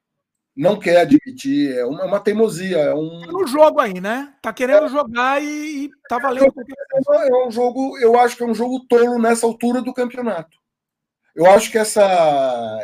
não 0.56 0.80
quer 0.80 1.02
admitir, 1.02 1.78
é 1.78 1.86
uma, 1.86 2.06
uma 2.06 2.20
teimosia. 2.20 2.80
É 2.80 2.96
um... 2.96 3.22
Tá 3.22 3.32
no 3.32 3.46
jogo 3.46 3.80
aí, 3.80 4.02
né? 4.02 4.34
Tá 4.42 4.52
querendo 4.52 4.88
é. 4.88 4.90
jogar 4.90 5.44
e, 5.44 5.86
e 5.86 5.90
tá 6.10 6.18
valendo. 6.18 6.52
É, 7.12 7.28
é 7.28 7.48
um 7.48 7.52
jogo, 7.52 8.00
eu 8.00 8.20
acho 8.20 8.36
que 8.36 8.42
é 8.42 8.48
um 8.48 8.56
jogo 8.56 8.88
tolo 8.88 9.20
nessa 9.20 9.46
altura 9.46 9.80
do 9.80 9.94
campeonato. 9.94 10.58
Eu 11.36 11.46
acho 11.52 11.70
que 11.70 11.78
essa 11.78 12.80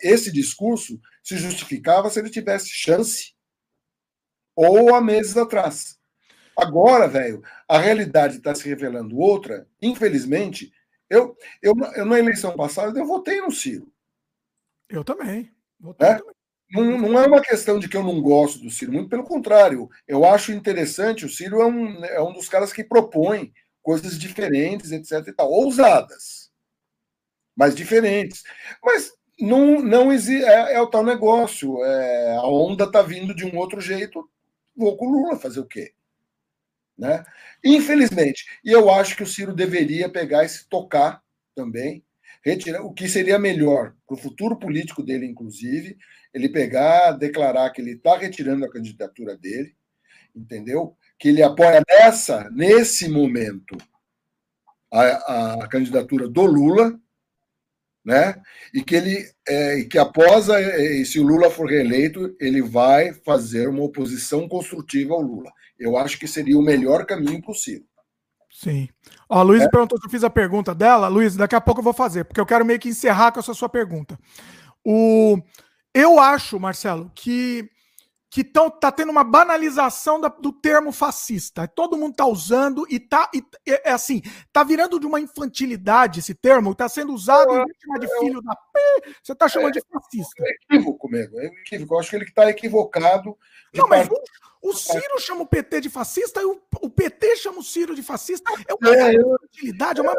esse 0.00 0.32
discurso 0.32 0.98
se 1.24 1.36
justificava 1.36 2.08
se 2.08 2.20
ele 2.20 2.30
tivesse 2.30 2.68
chance 2.70 3.34
ou 4.54 4.94
há 4.94 5.00
meses 5.00 5.36
atrás. 5.36 5.97
Agora, 6.58 7.06
velho, 7.06 7.40
a 7.68 7.78
realidade 7.78 8.38
está 8.38 8.52
se 8.52 8.68
revelando 8.68 9.16
outra. 9.16 9.68
Infelizmente, 9.80 10.72
eu, 11.08 11.36
eu, 11.62 11.72
eu, 11.94 12.04
na 12.04 12.18
eleição 12.18 12.56
passada 12.56 12.98
eu 12.98 13.06
votei 13.06 13.40
no 13.40 13.52
Ciro. 13.52 13.86
Eu 14.88 15.04
também. 15.04 15.52
Votei 15.78 16.08
é? 16.08 16.18
também. 16.18 16.34
Não, 16.70 16.98
não, 16.98 17.22
é 17.22 17.26
uma 17.28 17.40
questão 17.40 17.78
de 17.78 17.88
que 17.88 17.96
eu 17.96 18.02
não 18.02 18.20
gosto 18.20 18.58
do 18.58 18.70
Ciro, 18.70 18.92
muito 18.92 19.08
pelo 19.08 19.22
contrário. 19.22 19.88
Eu 20.06 20.24
acho 20.24 20.50
interessante, 20.50 21.24
o 21.24 21.28
Ciro 21.28 21.62
é 21.62 21.66
um, 21.66 22.04
é 22.04 22.20
um 22.20 22.32
dos 22.32 22.48
caras 22.48 22.72
que 22.72 22.82
propõe 22.82 23.52
coisas 23.80 24.18
diferentes, 24.18 24.90
etc. 24.90 25.28
E 25.28 25.32
tal, 25.32 25.50
ousadas, 25.52 26.50
mas 27.56 27.72
diferentes. 27.72 28.42
Mas 28.82 29.12
não, 29.40 29.80
não 29.80 30.12
existe. 30.12 30.44
É, 30.44 30.74
é, 30.74 30.80
o 30.80 30.88
tal 30.88 31.04
negócio. 31.04 31.82
É, 31.84 32.36
a 32.36 32.46
onda 32.48 32.82
está 32.84 33.00
vindo 33.00 33.32
de 33.32 33.46
um 33.46 33.56
outro 33.56 33.80
jeito. 33.80 34.28
Vou 34.76 34.96
com 34.96 35.06
o 35.06 35.12
Lula 35.12 35.38
fazer 35.38 35.60
o 35.60 35.66
quê? 35.66 35.94
Né? 36.98 37.24
Infelizmente. 37.64 38.44
E 38.64 38.72
eu 38.72 38.90
acho 38.90 39.16
que 39.16 39.22
o 39.22 39.26
Ciro 39.26 39.54
deveria 39.54 40.08
pegar 40.08 40.44
e 40.44 40.48
se 40.48 40.68
tocar 40.68 41.22
também, 41.54 42.04
retirar 42.44 42.82
o 42.82 42.92
que 42.92 43.08
seria 43.08 43.38
melhor 43.38 43.94
para 44.06 44.14
o 44.14 44.20
futuro 44.20 44.58
político 44.58 45.02
dele, 45.02 45.26
inclusive, 45.26 45.96
ele 46.32 46.48
pegar, 46.48 47.12
declarar 47.12 47.70
que 47.70 47.80
ele 47.80 47.92
está 47.92 48.16
retirando 48.16 48.64
a 48.64 48.70
candidatura 48.70 49.36
dele, 49.36 49.74
entendeu? 50.34 50.96
Que 51.18 51.28
ele 51.28 51.42
apoia 51.42 51.82
nessa, 51.88 52.48
nesse 52.50 53.08
momento, 53.08 53.76
a, 54.92 55.64
a 55.64 55.68
candidatura 55.68 56.28
do 56.28 56.44
Lula, 56.44 56.98
né? 58.04 58.40
E 58.72 58.82
que 58.82 58.94
ele, 58.94 59.30
é, 59.46 59.82
que 59.84 59.98
após, 59.98 60.48
a, 60.48 60.58
se 61.04 61.20
o 61.20 61.22
Lula 61.22 61.50
for 61.50 61.68
reeleito, 61.68 62.34
ele 62.40 62.62
vai 62.62 63.12
fazer 63.12 63.68
uma 63.68 63.82
oposição 63.82 64.48
construtiva 64.48 65.14
ao 65.14 65.20
Lula. 65.20 65.52
Eu 65.78 65.96
acho 65.96 66.18
que 66.18 66.26
seria 66.26 66.58
o 66.58 66.62
melhor 66.62 67.06
caminho 67.06 67.40
possível. 67.40 67.86
Sim. 68.50 68.88
Ó, 69.28 69.38
a 69.38 69.42
Luiz 69.42 69.62
é. 69.62 69.68
perguntou 69.68 69.98
se 69.98 70.06
eu 70.06 70.10
fiz 70.10 70.24
a 70.24 70.30
pergunta 70.30 70.74
dela. 70.74 71.08
Luiz, 71.08 71.36
daqui 71.36 71.54
a 71.54 71.60
pouco 71.60 71.80
eu 71.80 71.84
vou 71.84 71.92
fazer, 71.92 72.24
porque 72.24 72.40
eu 72.40 72.46
quero 72.46 72.64
meio 72.64 72.78
que 72.78 72.88
encerrar 72.88 73.32
com 73.32 73.40
essa 73.40 73.54
sua 73.54 73.68
pergunta. 73.68 74.18
O... 74.84 75.38
Eu 75.94 76.18
acho, 76.18 76.58
Marcelo, 76.58 77.10
que 77.14 77.70
que 78.30 78.44
tão, 78.44 78.68
tá 78.68 78.92
tendo 78.92 79.10
uma 79.10 79.24
banalização 79.24 80.20
da, 80.20 80.28
do 80.28 80.52
termo 80.52 80.92
fascista. 80.92 81.66
Todo 81.66 81.96
mundo 81.96 82.14
tá 82.14 82.26
usando 82.26 82.86
e 82.90 83.00
tá 83.00 83.30
e, 83.34 83.42
é, 83.66 83.88
é, 83.88 83.92
assim, 83.92 84.20
tá 84.52 84.62
virando 84.62 85.00
de 85.00 85.06
uma 85.06 85.18
infantilidade 85.18 86.20
esse 86.20 86.34
termo, 86.34 86.74
tá 86.74 86.88
sendo 86.88 87.12
usado 87.14 87.50
em 87.54 87.64
vítima 87.64 87.98
de 87.98 88.18
filho 88.18 88.42
da 88.42 88.54
P, 88.54 89.14
você 89.22 89.34
tá 89.34 89.48
chamando 89.48 89.76
é, 89.76 89.80
de 89.80 89.86
fascista. 89.90 90.44
É 90.44 90.50
equívoco 90.50 91.08
mesmo, 91.08 91.40
é 91.40 91.46
equívoco. 91.46 91.94
Eu 91.94 92.00
acho 92.00 92.10
que 92.10 92.16
ele 92.16 92.30
tá 92.30 92.50
equivocado. 92.50 93.36
Não, 93.74 93.88
mas 93.88 94.08
o, 94.62 94.72
Ciro 94.72 95.18
chama 95.20 95.42
o 95.42 95.46
PT 95.46 95.82
de 95.82 95.90
fascista 95.90 96.40
e 96.40 96.44
o, 96.44 96.60
o 96.80 96.90
PT 96.90 97.36
chama 97.36 97.58
o 97.58 97.64
Ciro 97.64 97.94
de 97.94 98.02
fascista. 98.02 98.50
É 98.68 98.74
uma 98.74 98.94
é, 98.94 99.14
é 99.14 99.20
uma 99.20 100.14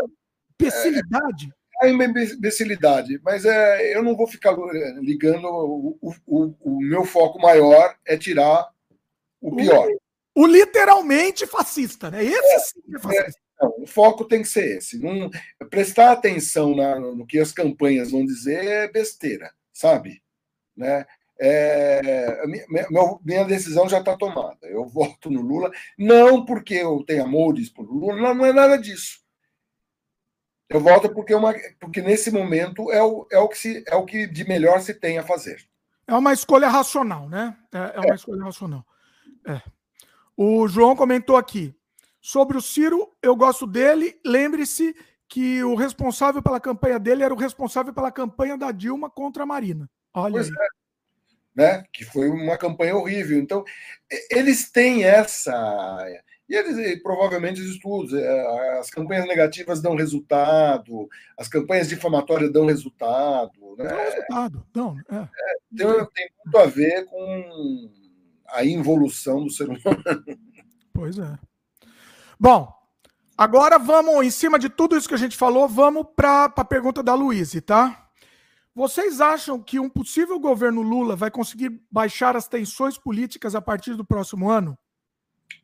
imbecilidade 0.60 1.50
a 1.82 1.88
imbecilidade, 1.88 3.20
mas 3.24 3.46
é, 3.46 3.96
eu 3.96 4.04
não 4.04 4.16
vou 4.16 4.28
ficar 4.28 4.54
ligando. 5.02 5.46
O, 5.46 5.98
o, 6.28 6.54
o 6.60 6.80
meu 6.82 7.06
foco 7.06 7.40
maior 7.40 7.96
é 8.06 8.18
tirar 8.18 8.70
o 9.42 9.56
pior. 9.56 9.88
O, 10.36 10.46
literalmente 10.46 11.48
fascista, 11.48 12.12
né? 12.12 12.24
Esse 12.24 12.54
é, 12.54 12.60
sim 12.60 12.82
é 12.94 13.00
fascista. 13.00 13.40
É, 13.62 13.64
não, 13.64 13.76
o 13.80 13.88
foco 13.88 14.26
tem 14.26 14.42
que 14.42 14.50
ser 14.50 14.78
esse. 14.78 15.00
Não, 15.00 15.30
prestar 15.70 16.12
atenção 16.12 16.76
na, 16.76 17.00
no 17.00 17.26
que 17.26 17.40
as 17.40 17.54
campanhas 17.54 18.12
vão 18.12 18.26
dizer 18.26 18.64
é 18.66 18.88
besteira, 18.90 19.52
sabe? 19.74 20.22
Né? 20.76 21.06
É, 21.42 22.46
minha, 22.46 22.86
minha, 23.24 23.46
decisão 23.46 23.88
já 23.88 24.00
está 24.00 24.18
tomada. 24.18 24.58
Eu 24.64 24.86
voto 24.86 25.30
no 25.30 25.42
Lula, 25.42 25.72
não 25.98 26.44
porque 26.44 26.76
eu 26.76 27.04
tenho 27.06 27.24
amores 27.24 27.70
por 27.70 27.90
Lula, 27.90 28.16
não, 28.16 28.36
não 28.36 28.46
é 28.46 28.52
nada 28.52 28.78
disso. 28.78 29.20
Eu 30.70 30.80
volto 30.80 31.10
porque, 31.10 31.34
é 31.34 31.38
uma, 31.38 31.54
porque 31.80 32.02
nesse 32.02 32.30
momento 32.30 32.92
é 32.92 33.02
o, 33.02 33.26
é, 33.32 33.40
o 33.40 33.48
que 33.48 33.58
se, 33.58 33.84
é 33.88 33.96
o 33.96 34.06
que 34.06 34.28
de 34.28 34.48
melhor 34.48 34.82
se 34.82 34.94
tem 34.94 35.18
a 35.18 35.24
fazer. 35.24 35.68
É 36.06 36.14
uma 36.14 36.34
escolha 36.34 36.68
racional, 36.68 37.28
né? 37.28 37.58
É, 37.72 37.78
é 37.96 38.00
uma 38.00 38.12
é. 38.12 38.16
escolha 38.16 38.44
racional. 38.44 38.86
É. 39.48 39.62
O 40.36 40.68
João 40.68 40.96
comentou 40.96 41.38
aqui. 41.38 41.74
Sobre 42.22 42.58
o 42.58 42.62
Ciro, 42.62 43.12
eu 43.22 43.36
gosto 43.36 43.66
dele. 43.66 44.20
Lembre-se 44.26 44.96
que 45.28 45.64
o 45.64 45.76
responsável 45.76 46.42
pela 46.42 46.60
campanha 46.60 47.00
dele 47.00 47.24
era 47.24 47.34
o 47.34 47.38
responsável 47.38 47.94
pela 47.94 48.12
campanha 48.12 48.58
da 48.58 48.72
Dilma 48.72 49.10
contra 49.10 49.44
a 49.44 49.46
Marina. 49.46 49.90
Olha 50.14 50.34
pois 50.34 50.48
aí. 50.48 50.54
É. 50.54 50.79
Né? 51.60 51.84
Que 51.92 52.06
foi 52.06 52.30
uma 52.30 52.58
campanha 52.58 52.96
horrível. 52.96 53.38
Então, 53.38 53.66
eles 54.32 54.72
têm 54.72 55.04
essa 55.04 55.52
e 56.50 56.56
eles, 56.56 57.04
provavelmente, 57.04 57.62
os 57.62 57.70
estudos, 57.70 58.12
é, 58.12 58.80
as 58.80 58.90
campanhas 58.90 59.28
negativas 59.28 59.82
dão 59.82 59.96
resultado, 59.96 61.08
as 61.38 61.48
campanhas 61.48 61.88
difamatórias 61.88 62.52
dão 62.52 62.66
resultado. 62.66 63.76
Né? 63.78 63.86
Dão 63.86 63.98
resultado, 63.98 64.66
não. 64.74 64.98
É. 65.12 65.16
É, 65.18 65.28
tem, 65.78 65.88
tem 66.16 66.30
muito 66.44 66.58
a 66.58 66.66
ver 66.66 67.06
com 67.06 67.92
a 68.48 68.66
involução 68.66 69.44
do 69.44 69.52
ser 69.52 69.66
humano. 69.66 70.04
Pois 70.92 71.20
é. 71.20 71.38
Bom, 72.40 72.74
agora 73.38 73.78
vamos, 73.78 74.26
em 74.26 74.32
cima 74.32 74.58
de 74.58 74.70
tudo 74.70 74.98
isso 74.98 75.08
que 75.08 75.14
a 75.14 75.20
gente 75.20 75.38
falou, 75.38 75.68
vamos 75.68 76.08
para 76.16 76.46
a 76.46 76.66
pergunta 76.66 77.04
da 77.04 77.14
Luíse, 77.14 77.62
tá? 77.62 78.09
Vocês 78.80 79.20
acham 79.20 79.62
que 79.62 79.78
um 79.78 79.90
possível 79.90 80.40
governo 80.40 80.82
Lula 80.82 81.14
vai 81.14 81.30
conseguir 81.30 81.82
baixar 81.92 82.38
as 82.38 82.48
tensões 82.48 82.98
políticas 82.98 83.54
a 83.54 83.60
partir 83.60 83.94
do 83.94 84.06
próximo 84.06 84.50
ano? 84.50 84.78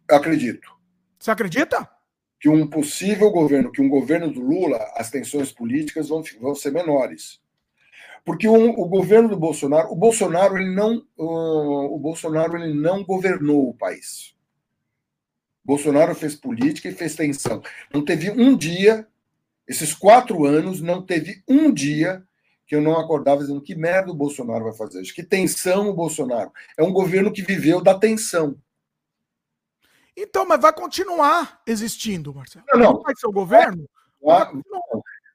Eu 0.09 0.17
acredito. 0.17 0.69
Você 1.17 1.31
acredita? 1.31 1.89
que 2.41 2.49
um 2.49 2.67
possível 2.67 3.31
governo, 3.31 3.71
que 3.71 3.81
um 3.81 3.87
governo 3.87 4.29
do 4.29 4.41
Lula, 4.41 4.79
as 4.97 5.09
tensões 5.09 5.49
políticas 5.49 6.09
vão, 6.09 6.21
vão 6.41 6.53
ser 6.53 6.73
menores. 6.73 7.39
Porque 8.25 8.49
o, 8.49 8.71
o 8.71 8.85
governo 8.85 9.29
do 9.29 9.37
Bolsonaro, 9.37 9.93
o 9.93 9.95
Bolsonaro 9.95 10.57
ele 10.57 10.75
não, 10.75 11.01
o, 11.15 11.95
o 11.95 11.97
Bolsonaro 11.97 12.57
ele 12.57 12.73
não 12.73 13.01
governou 13.01 13.69
o 13.69 13.73
país. 13.73 14.35
Bolsonaro 15.63 16.13
fez 16.15 16.35
política 16.35 16.89
e 16.89 16.93
fez 16.93 17.15
tensão. 17.15 17.63
Não 17.93 18.03
teve 18.03 18.29
um 18.29 18.57
dia, 18.57 19.07
esses 19.65 19.93
quatro 19.93 20.43
anos, 20.43 20.81
não 20.81 21.01
teve 21.01 21.41
um 21.47 21.71
dia 21.71 22.21
que 22.65 22.75
eu 22.75 22.81
não 22.81 22.99
acordava 22.99 23.41
dizendo 23.41 23.61
que 23.61 23.75
merda 23.75 24.11
o 24.11 24.15
Bolsonaro 24.15 24.65
vai 24.65 24.73
fazer. 24.73 25.01
Que 25.03 25.23
tensão 25.23 25.89
o 25.89 25.93
Bolsonaro. 25.93 26.51
É 26.77 26.83
um 26.83 26.91
governo 26.91 27.31
que 27.31 27.41
viveu 27.41 27.81
da 27.81 27.97
tensão. 27.97 28.57
Então, 30.17 30.47
mas 30.47 30.61
vai 30.61 30.73
continuar 30.73 31.61
existindo, 31.67 32.33
Marcelo. 32.33 32.65
Não, 32.73 32.79
não. 32.79 33.01
vai 33.01 33.13
ser 33.15 33.27
o 33.27 33.31
governo? 33.31 33.87
Vai, 34.21 34.47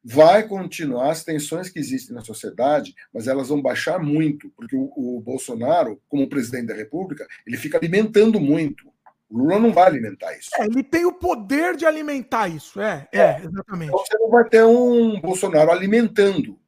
vai, 0.02 0.48
continuar 0.48 1.10
as 1.10 1.22
tensões 1.22 1.68
que 1.68 1.78
existem 1.78 2.14
na 2.14 2.22
sociedade, 2.22 2.94
mas 3.12 3.28
elas 3.28 3.48
vão 3.48 3.60
baixar 3.60 4.00
muito, 4.00 4.50
porque 4.56 4.74
o, 4.74 4.90
o, 4.96 5.20
Bolsonaro, 5.20 6.00
como 6.08 6.28
presidente 6.28 6.68
da 6.68 6.74
República, 6.74 7.26
ele 7.46 7.58
fica 7.58 7.76
alimentando 7.76 8.40
muito. 8.40 8.90
O 9.28 9.38
Lula 9.38 9.60
não 9.60 9.72
vai 9.72 9.86
alimentar 9.86 10.36
isso. 10.36 10.50
É, 10.58 10.64
ele 10.64 10.82
tem 10.82 11.04
o 11.04 11.12
poder 11.12 11.76
de 11.76 11.86
alimentar 11.86 12.48
isso, 12.48 12.80
é, 12.80 13.06
é, 13.12 13.20
é 13.20 13.40
exatamente. 13.44 13.90
Então 13.90 14.04
você 14.04 14.18
não 14.18 14.30
vai 14.30 14.48
ter 14.48 14.64
um 14.64 15.20
Bolsonaro 15.20 15.70
alimentando, 15.70 16.58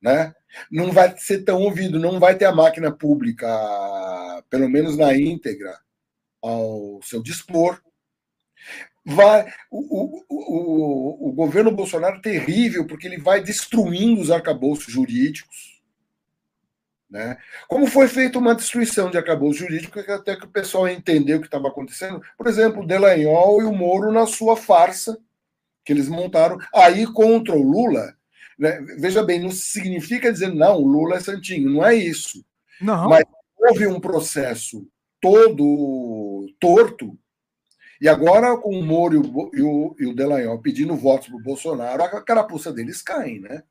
né? 0.00 0.34
Não 0.70 0.92
vai 0.92 1.16
ser 1.18 1.44
tão 1.44 1.60
ouvido, 1.62 1.98
não 1.98 2.18
vai 2.18 2.36
ter 2.36 2.46
a 2.46 2.54
máquina 2.54 2.90
pública, 2.90 3.46
pelo 4.48 4.68
menos 4.68 4.96
na 4.96 5.14
íntegra, 5.14 5.78
ao 6.42 7.00
seu 7.02 7.22
dispor. 7.22 7.80
Vai, 9.04 9.50
o, 9.70 9.78
o, 9.78 10.24
o, 10.28 11.28
o 11.28 11.32
governo 11.32 11.70
Bolsonaro 11.70 12.16
é 12.16 12.20
terrível, 12.20 12.86
porque 12.86 13.06
ele 13.06 13.18
vai 13.18 13.42
destruindo 13.42 14.20
os 14.20 14.30
arcabouços 14.30 14.92
jurídicos. 14.92 15.78
Né? 17.10 17.38
Como 17.66 17.86
foi 17.86 18.06
feita 18.06 18.38
uma 18.38 18.54
destruição 18.54 19.10
de 19.10 19.16
arcabouço 19.16 19.60
jurídico, 19.60 19.98
até 19.98 20.36
que 20.36 20.44
o 20.44 20.50
pessoal 20.50 20.86
entendeu 20.88 21.38
o 21.38 21.40
que 21.40 21.46
estava 21.46 21.68
acontecendo. 21.68 22.22
Por 22.36 22.46
exemplo, 22.46 22.86
Delanhol 22.86 23.62
e 23.62 23.64
o 23.64 23.72
Moro 23.72 24.12
na 24.12 24.26
sua 24.26 24.56
farsa 24.56 25.18
que 25.84 25.92
eles 25.94 26.06
montaram 26.06 26.58
aí 26.74 27.06
contra 27.06 27.54
o 27.54 27.62
Lula. 27.62 28.14
Né? 28.58 28.80
Veja 28.98 29.22
bem, 29.22 29.40
não 29.40 29.50
significa 29.50 30.32
dizer 30.32 30.52
não, 30.52 30.82
o 30.82 30.86
Lula 30.86 31.16
é 31.16 31.20
santinho, 31.20 31.70
não 31.70 31.86
é 31.86 31.94
isso. 31.94 32.44
Não. 32.80 33.08
Mas 33.08 33.24
houve 33.56 33.86
um 33.86 34.00
processo 34.00 34.86
todo 35.20 36.46
torto. 36.58 37.16
E 38.00 38.08
agora, 38.08 38.56
com 38.56 38.70
o 38.70 38.84
Moro 38.84 39.14
e 39.14 39.18
o, 39.18 39.50
e 39.54 39.62
o, 39.62 39.96
e 39.98 40.06
o 40.06 40.14
Delanhol 40.14 40.60
pedindo 40.60 40.96
votos 40.96 41.28
para 41.28 41.36
o 41.36 41.42
Bolsonaro, 41.42 42.02
a 42.02 42.22
carapuça 42.22 42.72
deles 42.72 43.02
cai, 43.02 43.38
né? 43.38 43.62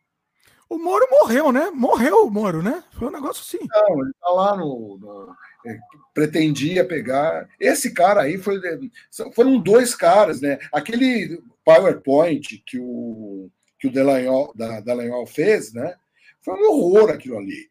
O 0.69 0.77
Moro 0.77 1.07
morreu, 1.09 1.51
né? 1.51 1.71
Morreu 1.73 2.25
o 2.25 2.31
Moro, 2.31 2.61
né? 2.61 2.83
Foi 2.91 3.07
um 3.07 3.11
negócio 3.11 3.41
assim. 3.41 3.65
Não, 3.69 4.01
ele 4.01 4.11
está 4.11 4.29
lá 4.29 4.57
no. 4.57 4.97
no 4.99 5.35
é, 5.65 5.79
pretendia 6.13 6.85
pegar. 6.85 7.47
Esse 7.57 7.93
cara 7.93 8.23
aí 8.23 8.37
foi. 8.37 8.59
Foram 9.33 9.59
dois 9.59 9.95
caras, 9.95 10.41
né? 10.41 10.59
Aquele 10.73 11.41
PowerPoint 11.63 12.61
que 12.65 12.77
o, 12.77 13.49
que 13.79 13.87
o 13.87 13.91
Delanhol, 13.91 14.53
da, 14.55 14.79
Delanhol 14.79 15.25
fez, 15.25 15.73
né? 15.73 15.95
Foi 16.41 16.53
um 16.55 16.71
horror 16.71 17.09
aquilo 17.11 17.37
ali. 17.37 17.69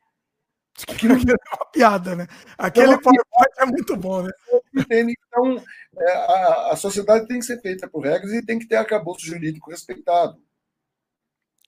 Aquilo 0.89 1.15
é 1.15 1.57
uma 1.57 1.67
piada, 1.73 2.15
né? 2.15 2.27
Aquele 2.59 2.93
é 2.93 2.99
PowerPoint 3.01 3.53
é 3.59 3.67
muito 3.67 3.97
bom, 3.97 4.23
né? 4.23 4.31
Então, 4.91 5.65
é, 5.99 6.13
a, 6.13 6.73
a, 6.73 6.77
sociedade 6.77 7.27
tem 7.27 7.39
que 7.39 7.45
ser 7.47 7.61
feita 7.61 7.89
por 7.89 8.05
regras 8.05 8.33
e 8.33 8.45
tem 8.45 8.59
que 8.59 8.67
ter 8.67 8.77
acabouço 8.77 9.25
jurídico 9.25 9.71
respeitado. 9.71 10.39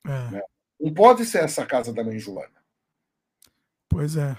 É. 0.06 0.30
Né? 0.30 0.42
Não 0.78 0.92
pode 0.92 1.24
ser 1.24 1.44
essa 1.44 1.64
casa 1.64 1.92
da 1.92 2.04
mãe 2.04 2.18
Joana. 2.18 2.52
Pois 3.88 4.16
é. 4.16 4.36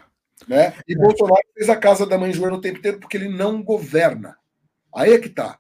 Né? 0.48 0.76
E 0.88 0.94
é. 0.94 0.98
Bolsonaro 0.98 1.42
fez 1.54 1.70
a 1.70 1.76
casa 1.76 2.06
da 2.06 2.18
mãe 2.18 2.32
Joana 2.32 2.58
o 2.58 2.62
tempo 2.62 2.78
inteiro 2.78 3.00
porque 3.00 3.18
ele 3.18 3.30
não 3.30 3.64
governa. 3.64 4.38
Aí 4.94 5.14
é 5.14 5.20
que 5.20 5.30
tá. 5.30 5.60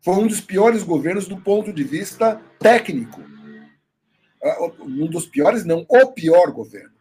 Foi 0.00 0.14
um 0.14 0.26
dos 0.26 0.40
piores 0.40 0.82
governos 0.82 1.28
do 1.28 1.38
ponto 1.38 1.72
de 1.72 1.84
vista 1.84 2.40
técnico. 2.58 3.20
É, 4.46 4.82
um 4.82 5.06
dos 5.06 5.26
piores, 5.26 5.64
não, 5.64 5.84
o 5.88 6.12
pior 6.12 6.52
governo. 6.52 6.94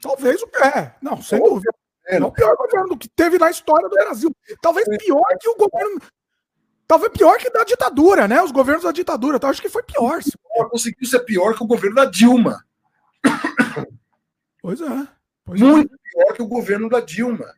Talvez 0.00 0.42
o 0.42 0.48
é, 0.62 0.94
não, 1.00 1.20
sem 1.20 1.38
dúvida. 1.42 1.72
É 2.06 2.22
o 2.22 2.30
pior 2.30 2.54
governo 2.56 2.98
que 2.98 3.08
teve 3.08 3.38
na 3.38 3.50
história 3.50 3.88
do 3.88 3.94
Brasil. 3.94 4.34
Talvez 4.60 4.86
pior 4.98 5.26
que 5.40 5.48
o 5.48 5.56
governo. 5.56 6.00
Talvez 6.86 7.12
pior 7.12 7.38
que 7.38 7.48
da 7.50 7.64
ditadura, 7.64 8.28
né? 8.28 8.42
Os 8.42 8.52
governos 8.52 8.84
da 8.84 8.92
ditadura. 8.92 9.38
Então, 9.38 9.48
acho 9.48 9.62
que 9.62 9.70
foi 9.70 9.82
pior. 9.82 10.20
Conseguiu 10.70 11.08
ser 11.08 11.20
pior 11.20 11.56
que 11.56 11.62
o 11.62 11.66
governo 11.66 11.96
da 11.96 12.04
Dilma. 12.04 12.62
Pois 14.60 14.80
é. 14.80 15.08
Pois 15.44 15.60
Muito 15.60 15.94
é. 15.94 15.98
pior 16.10 16.34
que 16.34 16.42
o 16.42 16.46
governo 16.46 16.88
da 16.88 17.00
Dilma. 17.00 17.54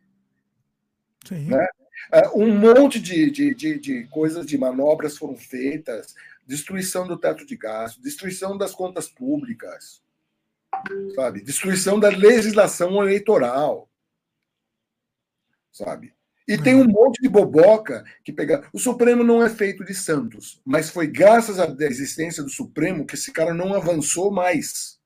Sim. 1.27 1.47
Né? 1.49 1.67
É, 2.13 2.29
um 2.29 2.57
monte 2.57 3.01
de, 3.01 3.31
de, 3.31 3.55
de, 3.55 3.79
de 3.79 4.05
coisas, 4.09 4.47
de 4.47 4.57
manobras 4.57 5.17
foram 5.17 5.37
feitas, 5.37 6.15
destruição 6.47 7.07
do 7.07 7.19
teto 7.19 7.45
de 7.45 7.57
gasto, 7.57 8.01
destruição 8.01 8.57
das 8.57 8.73
contas 8.75 9.09
públicas, 9.09 10.03
sabe? 11.15 11.43
Destruição 11.43 11.99
da 11.99 12.09
legislação 12.09 13.03
eleitoral, 13.03 13.91
sabe? 15.73 16.15
E 16.49 16.57
tem 16.57 16.77
um 16.77 16.87
monte 16.87 17.21
de 17.21 17.29
boboca 17.29 18.05
que 18.23 18.33
pega. 18.33 18.69
O 18.73 18.79
Supremo 18.79 19.25
não 19.25 19.43
é 19.43 19.51
feito 19.51 19.85
de 19.85 19.93
santos, 19.93 20.61
mas 20.65 20.89
foi 20.89 21.09
graças 21.09 21.59
à 21.59 21.67
existência 21.81 22.43
do 22.43 22.49
Supremo 22.49 23.05
que 23.05 23.17
esse 23.17 23.33
cara 23.33 23.53
não 23.53 23.75
avançou 23.75 24.31
mais. 24.31 25.01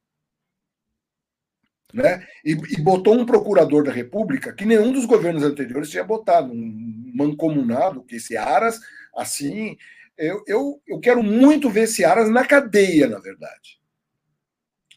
Né? 1.95 2.25
E, 2.45 2.53
e 2.53 2.81
botou 2.81 3.19
um 3.19 3.25
procurador 3.25 3.83
da 3.83 3.91
República 3.91 4.53
que 4.53 4.67
nenhum 4.67 4.93
dos 4.93 5.07
governos 5.07 5.43
anteriores 5.43 5.91
tinha 5.91 6.05
botado, 6.05 6.53
um 6.53 7.13
mancomunado, 7.15 8.05
que 8.05 8.17
esse 8.17 8.37
Aras, 8.37 8.79
assim. 9.17 9.79
Eu, 10.21 10.45
eu, 10.47 10.83
eu 10.87 11.01
quero 11.01 11.23
muito 11.23 11.71
ver 11.71 11.85
esse 11.85 12.05
Aras 12.05 12.29
na 12.29 12.47
cadeia, 12.47 13.09
na 13.09 13.19
verdade. 13.19 13.81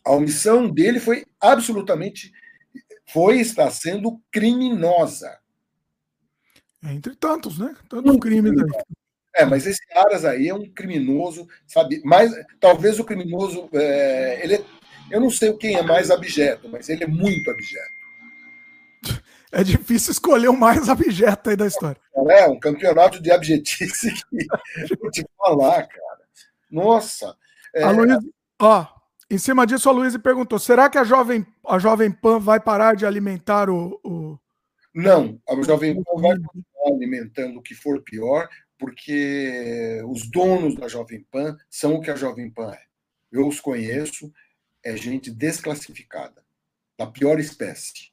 A 0.06 0.12
omissão 0.12 0.70
dele 0.70 1.00
foi 1.00 1.26
absolutamente, 1.40 2.30
foi 3.08 3.40
está 3.40 3.72
sendo 3.72 4.22
criminosa. 4.30 5.40
Entre 6.84 7.16
tantos, 7.16 7.58
né? 7.58 7.74
Tantos 7.88 8.18
crimes 8.18 8.52
aí. 8.52 8.84
É, 9.38 9.46
mas 9.46 9.66
esse 9.66 9.82
Aras 9.96 10.26
aí 10.26 10.50
é 10.50 10.54
um 10.54 10.70
criminoso, 10.70 11.48
sabe? 11.66 12.02
Mas 12.04 12.30
talvez 12.60 13.00
o 13.00 13.06
criminoso, 13.06 13.70
é, 13.74 14.44
ele 14.44 14.56
é, 14.56 14.66
eu 15.10 15.22
não 15.22 15.30
sei 15.30 15.54
quem 15.54 15.76
é 15.76 15.82
mais 15.82 16.12
abjeto, 16.12 16.68
mas 16.68 16.90
ele 16.90 17.06
é 17.06 17.08
muito 17.08 17.50
abjeto. 17.50 18.03
É 19.54 19.64
difícil 19.64 20.12
escolher 20.12 20.50
o 20.50 20.58
mais 20.58 20.90
abjeto 20.90 21.52
aí 21.52 21.56
da 21.56 21.68
história. 21.68 22.02
É, 22.28 22.48
um 22.48 22.60
campeonato 22.60 23.22
de 23.22 23.32
abjetice 23.32 24.12
que 24.88 24.96
vou 25.00 25.12
te 25.12 25.24
falar, 25.38 25.88
cara. 25.88 26.22
Nossa. 26.72 27.38
É... 27.76 27.84
A 27.84 27.92
Luiz, 27.92 28.18
ó, 28.60 28.88
em 29.30 29.38
cima 29.38 29.68
disso, 29.68 29.88
a 29.88 29.92
Luísa 29.92 30.18
perguntou: 30.18 30.58
será 30.58 30.90
que 30.90 30.98
a 30.98 31.04
Jovem, 31.04 31.46
a 31.68 31.78
Jovem 31.78 32.12
Pan 32.12 32.40
vai 32.40 32.60
parar 32.60 32.96
de 32.96 33.06
alimentar 33.06 33.70
o. 33.70 34.00
o... 34.04 34.40
Não, 34.92 35.40
a 35.48 35.62
Jovem 35.62 36.02
Pan 36.02 36.20
vai 36.20 36.36
continuar 36.36 36.96
alimentando 36.96 37.60
o 37.60 37.62
que 37.62 37.76
for 37.76 38.02
pior, 38.02 38.50
porque 38.76 40.02
os 40.08 40.32
donos 40.32 40.76
da 40.76 40.88
Jovem 40.88 41.24
Pan 41.30 41.56
são 41.70 41.94
o 41.94 42.02
que 42.02 42.10
a 42.10 42.16
Jovem 42.16 42.50
Pan 42.50 42.72
é. 42.72 42.82
Eu 43.32 43.48
os 43.48 43.60
conheço, 43.60 44.34
é 44.84 44.98
gente 44.98 45.30
desclassificada, 45.30 46.44
da 46.98 47.06
pior 47.06 47.40
espécie. 47.40 48.13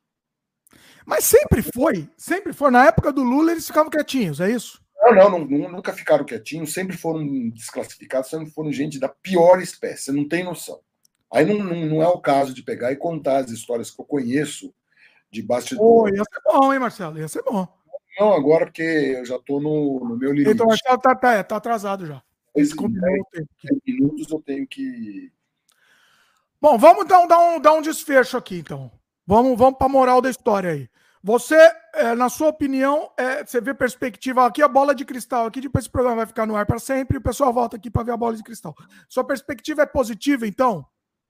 Mas 1.07 1.25
sempre 1.25 1.63
foi, 1.63 2.09
sempre 2.17 2.53
foi. 2.53 2.71
Na 2.71 2.87
época 2.87 3.13
do 3.13 3.23
Lula 3.23 3.53
eles 3.53 3.67
ficavam 3.67 3.91
quietinhos, 3.91 4.41
é 4.41 4.51
isso? 4.51 4.81
Não, 5.03 5.15
não, 5.15 5.39
não, 5.47 5.73
nunca 5.73 5.93
ficaram 5.93 6.25
quietinhos, 6.25 6.73
sempre 6.73 6.97
foram 6.97 7.49
desclassificados, 7.51 8.29
sempre 8.29 8.51
foram 8.51 8.71
gente 8.71 8.99
da 8.99 9.09
pior 9.09 9.61
espécie, 9.61 10.05
você 10.05 10.13
não 10.13 10.29
tem 10.29 10.45
noção. 10.45 10.81
Aí 11.33 11.45
não, 11.45 11.65
não, 11.65 11.87
não, 11.87 12.03
é 12.03 12.09
o 12.09 12.21
caso 12.21 12.53
de 12.53 12.63
pegar 12.63 12.93
e 12.93 12.97
contar 12.97 13.39
as 13.39 13.51
histórias 13.51 13.91
que 13.91 14.01
eu 14.01 14.05
conheço 14.05 14.75
de 15.31 15.43
bastidor. 15.43 16.05
Oh, 16.05 16.09
ia 16.09 16.17
ser 16.17 16.41
bom, 16.45 16.73
hein, 16.73 16.81
Marcelo? 16.81 17.19
Ia 17.19 17.29
ser 17.29 17.43
bom. 17.43 17.67
Não, 18.19 18.33
agora 18.33 18.67
porque 18.67 18.83
eu 18.83 19.25
já 19.25 19.37
estou 19.37 19.61
no, 19.61 20.01
no, 20.01 20.17
meu 20.17 20.33
limite. 20.33 20.51
Então, 20.51 20.67
Marcelo 20.67 20.99
tá, 20.99 21.15
tá, 21.15 21.43
tá 21.45 21.57
atrasado 21.57 22.05
já. 22.05 22.21
Esse 22.55 22.75
combinou 22.75 23.27
minutos 23.87 24.31
eu 24.31 24.41
tenho 24.41 24.67
que. 24.67 25.33
Bom, 26.61 26.77
vamos 26.77 27.05
então 27.05 27.27
dar 27.27 27.39
um, 27.39 27.61
dar 27.61 27.73
um 27.73 27.81
desfecho 27.81 28.37
aqui, 28.37 28.59
então. 28.59 28.91
Vamos, 29.31 29.57
vamos 29.57 29.79
para 29.79 29.87
a 29.87 29.89
moral 29.89 30.21
da 30.21 30.29
história 30.29 30.73
aí. 30.73 30.89
Você, 31.23 31.55
é, 31.95 32.17
na 32.17 32.29
sua 32.29 32.49
opinião, 32.49 33.13
é, 33.17 33.45
você 33.45 33.61
vê 33.61 33.73
perspectiva 33.73 34.45
aqui, 34.45 34.61
a 34.61 34.67
bola 34.67 34.93
de 34.93 35.05
cristal 35.05 35.47
aqui, 35.47 35.61
depois 35.61 35.85
esse 35.85 35.93
programa 35.93 36.17
vai 36.17 36.27
ficar 36.27 36.47
no 36.47 36.57
ar 36.57 36.67
para 36.67 36.81
sempre 36.81 37.17
e 37.17 37.19
o 37.19 37.23
pessoal 37.23 37.53
volta 37.53 37.77
aqui 37.77 37.89
para 37.89 38.03
ver 38.03 38.11
a 38.11 38.17
bola 38.17 38.35
de 38.35 38.43
cristal. 38.43 38.75
Sua 39.09 39.23
perspectiva 39.23 39.83
é 39.83 39.87
positiva, 39.87 40.49
então? 40.49 40.85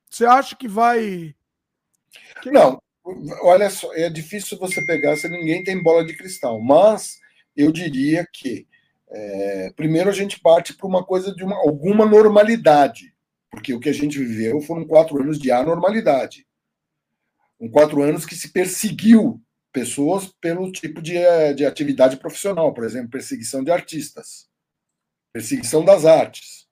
Você 0.08 0.24
acha 0.24 0.56
que 0.56 0.66
vai. 0.66 1.34
Não, 2.46 2.80
olha 3.42 3.68
só, 3.68 3.92
é 3.92 4.08
difícil 4.08 4.56
você 4.58 4.82
pegar 4.82 5.14
se 5.16 5.28
ninguém 5.28 5.62
tem 5.62 5.82
bola 5.82 6.02
de 6.02 6.16
cristal, 6.16 6.58
mas 6.58 7.18
eu 7.54 7.70
diria 7.70 8.26
que 8.32 8.66
É, 9.12 9.72
primeiro 9.76 10.08
a 10.08 10.12
gente 10.14 10.40
parte 10.40 10.72
para 10.72 10.86
uma 10.86 11.04
coisa 11.04 11.34
de 11.34 11.44
uma, 11.44 11.56
alguma 11.56 12.06
normalidade, 12.06 13.12
porque 13.50 13.74
o 13.74 13.80
que 13.80 13.88
a 13.88 13.92
gente 13.92 14.18
viveu 14.18 14.60
foram 14.62 14.86
quatro 14.86 15.20
anos 15.20 15.38
de 15.38 15.50
anormalidade. 15.50 16.46
Um 17.60 17.70
quatro 17.70 18.02
anos 18.02 18.24
que 18.24 18.34
se 18.34 18.48
perseguiu 18.48 19.40
pessoas 19.72 20.28
pelo 20.40 20.72
tipo 20.72 21.00
de, 21.02 21.14
de 21.54 21.64
atividade 21.64 22.16
profissional, 22.16 22.72
por 22.72 22.84
exemplo, 22.84 23.10
perseguição 23.10 23.62
de 23.62 23.70
artistas, 23.70 24.48
perseguição 25.32 25.84
das 25.84 26.04
artes, 26.04 26.66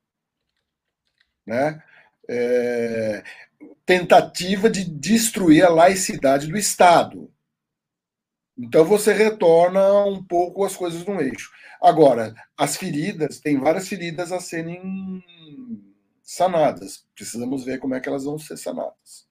né? 1.46 1.82
É, 2.28 3.22
tentativa 3.86 4.68
de 4.68 4.84
destruir 4.84 5.64
a 5.64 5.70
laicidade 5.70 6.46
do 6.46 6.58
Estado. 6.58 7.32
Então 8.56 8.84
você 8.84 9.12
retorna 9.12 10.04
um 10.04 10.22
pouco 10.22 10.64
as 10.64 10.74
coisas 10.74 11.04
no 11.06 11.20
eixo. 11.20 11.50
Agora, 11.80 12.34
as 12.56 12.76
feridas, 12.76 13.38
tem 13.38 13.58
várias 13.58 13.88
feridas 13.88 14.32
a 14.32 14.40
serem 14.40 15.22
sanadas. 16.22 17.06
Precisamos 17.14 17.64
ver 17.64 17.78
como 17.78 17.94
é 17.94 18.00
que 18.00 18.08
elas 18.08 18.24
vão 18.24 18.38
ser 18.38 18.56
sanadas. 18.56 19.27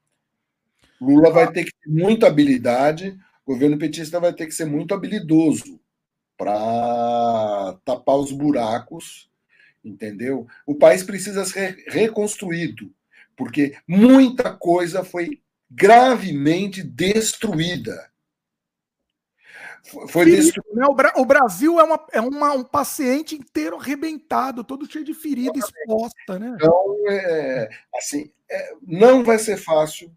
Lula 0.99 1.31
vai 1.31 1.51
ter 1.51 1.65
que 1.65 1.71
ter 1.71 1.89
muita 1.89 2.27
habilidade, 2.27 3.17
o 3.45 3.53
governo 3.53 3.77
petista 3.77 4.19
vai 4.19 4.33
ter 4.33 4.45
que 4.45 4.53
ser 4.53 4.65
muito 4.65 4.93
habilidoso 4.93 5.79
para 6.37 7.77
tapar 7.85 8.17
os 8.17 8.31
buracos, 8.31 9.29
entendeu? 9.83 10.47
O 10.65 10.75
país 10.75 11.03
precisa 11.03 11.45
ser 11.45 11.83
reconstruído 11.87 12.91
porque 13.37 13.77
muita 13.87 14.51
coisa 14.51 15.03
foi 15.03 15.39
gravemente 15.69 16.81
destruída. 16.81 18.11
Foi 20.09 20.25
destruído. 20.25 20.75
Né? 20.75 20.85
O, 21.15 21.23
Brasil 21.23 21.79
é, 21.79 21.83
uma, 21.83 22.07
é 22.11 22.19
uma, 22.19 22.51
um 22.53 22.63
paciente 22.63 23.35
inteiro 23.35 23.77
arrebentado, 23.77 24.63
todo 24.63 24.91
cheio 24.91 25.05
de 25.05 25.13
ferida 25.13 25.57
exposta. 25.57 26.39
Né? 26.39 26.51
Então, 26.55 26.95
é, 27.07 27.69
assim, 27.95 28.29
é, 28.49 28.73
não 28.81 29.23
vai 29.23 29.37
ser 29.37 29.55
fácil 29.55 30.11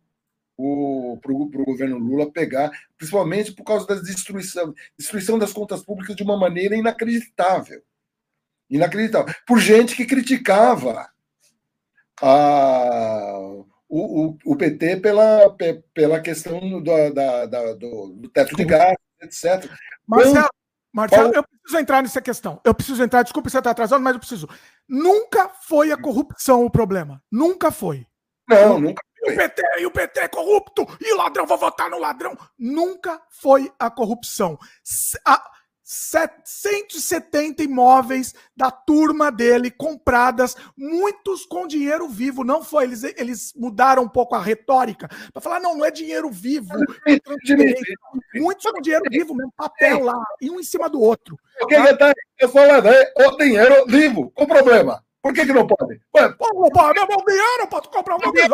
para 1.21 1.33
o 1.33 1.65
governo 1.65 1.99
Lula 1.99 2.31
pegar, 2.31 2.71
principalmente 2.97 3.53
por 3.53 3.65
causa 3.65 3.87
da 3.87 3.95
destruição, 3.95 4.75
destruição 4.99 5.39
das 5.39 5.53
contas 5.53 5.83
públicas 5.83 6.15
de 6.15 6.23
uma 6.23 6.37
maneira 6.37 6.77
inacreditável. 6.77 7.83
Inacreditável. 8.69 9.35
Por 9.47 9.59
gente 9.59 9.97
que 9.97 10.07
criticava 10.07 11.09
a, 12.21 13.39
o, 13.89 14.37
o, 14.45 14.57
PT 14.57 14.99
pela, 14.99 15.57
pela 15.93 16.21
questão 16.21 16.81
do, 16.81 17.11
da, 17.13 17.47
da, 17.47 17.75
do, 17.75 18.13
do 18.17 18.29
teto 18.29 18.55
de 18.55 18.65
gás, 18.65 18.97
etc. 19.21 19.69
Marcelo, 20.07 20.49
Marcelo, 20.93 21.33
eu 21.35 21.43
preciso 21.43 21.79
entrar 21.81 22.03
nessa 22.03 22.21
questão. 22.21 22.61
Eu 22.65 22.75
preciso 22.75 23.03
entrar, 23.03 23.23
desculpa 23.23 23.49
você 23.49 23.59
estar 23.59 23.71
atrasado, 23.71 24.03
mas 24.03 24.15
eu 24.15 24.21
preciso. 24.21 24.49
Nunca 24.89 25.49
foi 25.49 25.93
a 25.93 25.97
corrupção 25.97 26.65
o 26.65 26.71
problema. 26.71 27.23
Nunca 27.31 27.71
foi. 27.71 28.07
Não, 28.49 28.81
nunca. 28.81 29.03
E 29.23 29.33
o 29.33 29.37
PT, 29.37 29.63
e 29.81 29.87
o 29.87 29.91
PT 29.91 30.21
é 30.21 30.29
corrupto, 30.29 30.87
e 31.01 31.13
o 31.13 31.17
ladrão, 31.17 31.47
vou 31.47 31.59
votar 31.59 31.91
no 31.91 31.99
ladrão. 31.99 32.37
Nunca 32.59 33.21
foi 33.29 33.71
a 33.79 33.91
corrupção. 33.91 34.59
A, 35.27 35.51
170 35.93 37.65
imóveis 37.65 38.33
da 38.57 38.71
turma 38.71 39.33
dele 39.33 39.73
compradas, 39.73 40.57
muitos 40.77 41.45
com 41.45 41.67
dinheiro 41.67 42.09
vivo. 42.09 42.45
Não 42.45 42.63
foi, 42.63 42.85
eles, 42.85 43.03
eles 43.03 43.53
mudaram 43.57 44.05
um 44.05 44.09
pouco 44.09 44.37
a 44.37 44.41
retórica 44.41 45.09
para 45.33 45.43
falar: 45.43 45.59
não, 45.59 45.77
não 45.77 45.85
é 45.85 45.91
dinheiro 45.91 46.31
vivo. 46.31 46.71
É 47.09 47.19
muitos 48.39 48.71
com 48.71 48.81
dinheiro 48.81 49.05
vivo, 49.11 49.35
mesmo 49.35 49.53
papel 49.57 50.05
lá, 50.05 50.23
e 50.41 50.49
um 50.49 50.61
em 50.61 50.65
cima 50.65 50.89
do 50.89 51.01
outro. 51.01 51.37
O 51.61 51.67
que 51.67 51.97
tá? 51.97 52.13
Eu 52.39 52.49
falo, 52.49 52.71
é 52.71 53.27
o 53.27 53.37
dinheiro 53.37 53.85
vivo, 53.87 54.31
com 54.31 54.47
problema. 54.47 55.05
Por 55.23 55.35
que, 55.35 55.45
que 55.45 55.53
não 55.53 55.67
pode? 55.67 56.01
Ué, 56.17 56.29
pô, 56.33 56.71
pô, 56.71 56.93
meu 56.95 57.03
irmão, 57.03 57.25
dinheiro 57.27 57.69
para 57.69 57.83
comprar 57.83 58.17
uma 58.17 58.33
vez. 58.33 58.49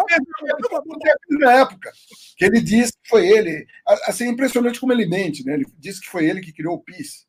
Na 1.39 1.53
época, 1.61 1.93
que 2.37 2.45
ele 2.45 2.61
disse 2.61 2.93
que 2.93 3.09
foi 3.09 3.29
ele. 3.29 3.67
Assim, 4.07 4.25
é 4.25 4.29
impressionante 4.29 4.81
como 4.81 4.93
ele 4.93 5.07
mente, 5.07 5.45
né? 5.45 5.55
Ele 5.55 5.67
disse 5.79 6.01
que 6.01 6.09
foi 6.09 6.27
ele 6.27 6.41
que 6.41 6.53
criou 6.53 6.75
o 6.75 6.83
PIS. 6.83 7.27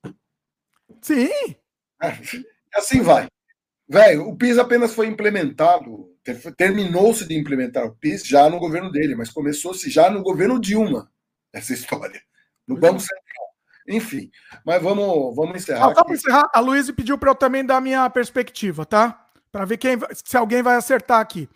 Sim. 1.01 1.29
É, 2.01 2.17
assim 2.75 3.01
vai. 3.01 3.27
Velho, 3.87 4.27
o 4.27 4.35
PIS 4.35 4.57
apenas 4.57 4.93
foi 4.93 5.07
implementado, 5.07 6.11
terminou-se 6.57 7.25
de 7.25 7.37
implementar 7.37 7.85
o 7.85 7.95
PIS 7.95 8.25
já 8.25 8.49
no 8.49 8.59
governo 8.59 8.91
dele, 8.91 9.15
mas 9.15 9.29
começou-se 9.29 9.89
já 9.89 10.09
no 10.09 10.21
governo 10.21 10.59
Dilma, 10.59 11.09
essa 11.53 11.73
história. 11.73 12.21
No 12.67 12.75
Banco 12.75 12.99
Central. 12.99 13.47
Enfim, 13.87 14.29
mas 14.65 14.83
vamos, 14.83 15.33
vamos 15.33 15.55
encerrar. 15.55 15.89
Ah, 15.89 15.95
só 15.95 16.03
para 16.03 16.13
encerrar, 16.13 16.49
a 16.53 16.59
Luísa 16.59 16.91
pediu 16.91 17.17
para 17.17 17.31
eu 17.31 17.35
também 17.35 17.65
dar 17.65 17.77
a 17.77 17.81
minha 17.81 18.09
perspectiva, 18.09 18.85
tá? 18.85 19.26
Para 19.51 19.65
ver 19.65 19.77
quem, 19.77 19.97
se 20.25 20.37
alguém 20.37 20.61
vai 20.61 20.75
acertar 20.75 21.19
aqui. 21.19 21.49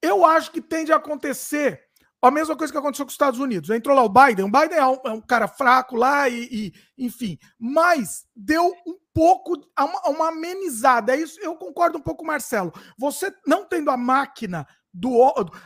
Eu 0.00 0.24
acho 0.24 0.50
que 0.50 0.60
tende 0.60 0.92
a 0.92 0.96
acontecer 0.96 1.86
a 2.20 2.30
mesma 2.30 2.56
coisa 2.56 2.72
que 2.72 2.78
aconteceu 2.78 3.04
com 3.04 3.10
os 3.10 3.14
Estados 3.14 3.38
Unidos. 3.38 3.70
Entrou 3.70 3.94
lá 3.94 4.02
o 4.02 4.08
Biden, 4.08 4.46
o 4.46 4.50
Biden 4.50 4.78
é 4.78 4.86
um, 4.86 4.98
é 5.04 5.10
um 5.10 5.20
cara 5.20 5.46
fraco 5.46 5.96
lá 5.96 6.28
e, 6.28 6.48
e, 6.50 6.72
enfim, 6.98 7.38
mas 7.58 8.26
deu 8.34 8.66
um 8.86 8.98
pouco 9.12 9.54
uma, 9.78 10.08
uma 10.08 10.28
amenizada. 10.28 11.14
É 11.14 11.20
isso, 11.20 11.38
eu 11.40 11.56
concordo 11.56 11.98
um 11.98 12.02
pouco 12.02 12.18
com 12.18 12.24
o 12.24 12.26
Marcelo. 12.26 12.72
Você 12.98 13.32
não 13.46 13.64
tendo 13.64 13.90
a 13.90 13.96
máquina 13.96 14.66
do 14.92 15.14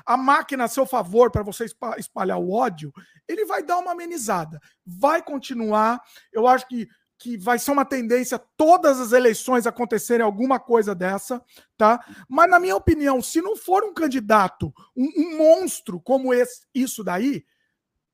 a 0.04 0.16
máquina 0.16 0.64
a 0.64 0.68
seu 0.68 0.84
favor 0.84 1.30
para 1.30 1.44
você 1.44 1.64
espalhar 1.96 2.38
o 2.38 2.50
ódio, 2.50 2.92
ele 3.28 3.44
vai 3.44 3.62
dar 3.62 3.78
uma 3.78 3.92
amenizada. 3.92 4.60
Vai 4.84 5.22
continuar. 5.22 6.02
Eu 6.32 6.48
acho 6.48 6.66
que 6.66 6.88
que 7.20 7.36
vai 7.36 7.58
ser 7.58 7.70
uma 7.70 7.84
tendência 7.84 8.38
todas 8.56 8.98
as 8.98 9.12
eleições 9.12 9.66
acontecerem 9.66 10.24
alguma 10.24 10.58
coisa 10.58 10.94
dessa, 10.94 11.44
tá? 11.76 12.02
Mas 12.26 12.48
na 12.48 12.58
minha 12.58 12.74
opinião, 12.74 13.20
se 13.20 13.42
não 13.42 13.54
for 13.54 13.84
um 13.84 13.92
candidato, 13.92 14.72
um, 14.96 15.06
um 15.18 15.36
monstro 15.36 16.00
como 16.00 16.32
esse, 16.32 16.62
isso 16.74 17.04
daí, 17.04 17.44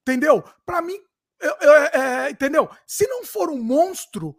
entendeu? 0.02 0.42
Para 0.66 0.82
mim, 0.82 0.98
eu, 1.40 1.56
eu, 1.60 1.72
é, 1.72 2.30
entendeu? 2.30 2.68
Se 2.84 3.06
não 3.06 3.24
for 3.24 3.48
um 3.48 3.62
monstro, 3.62 4.36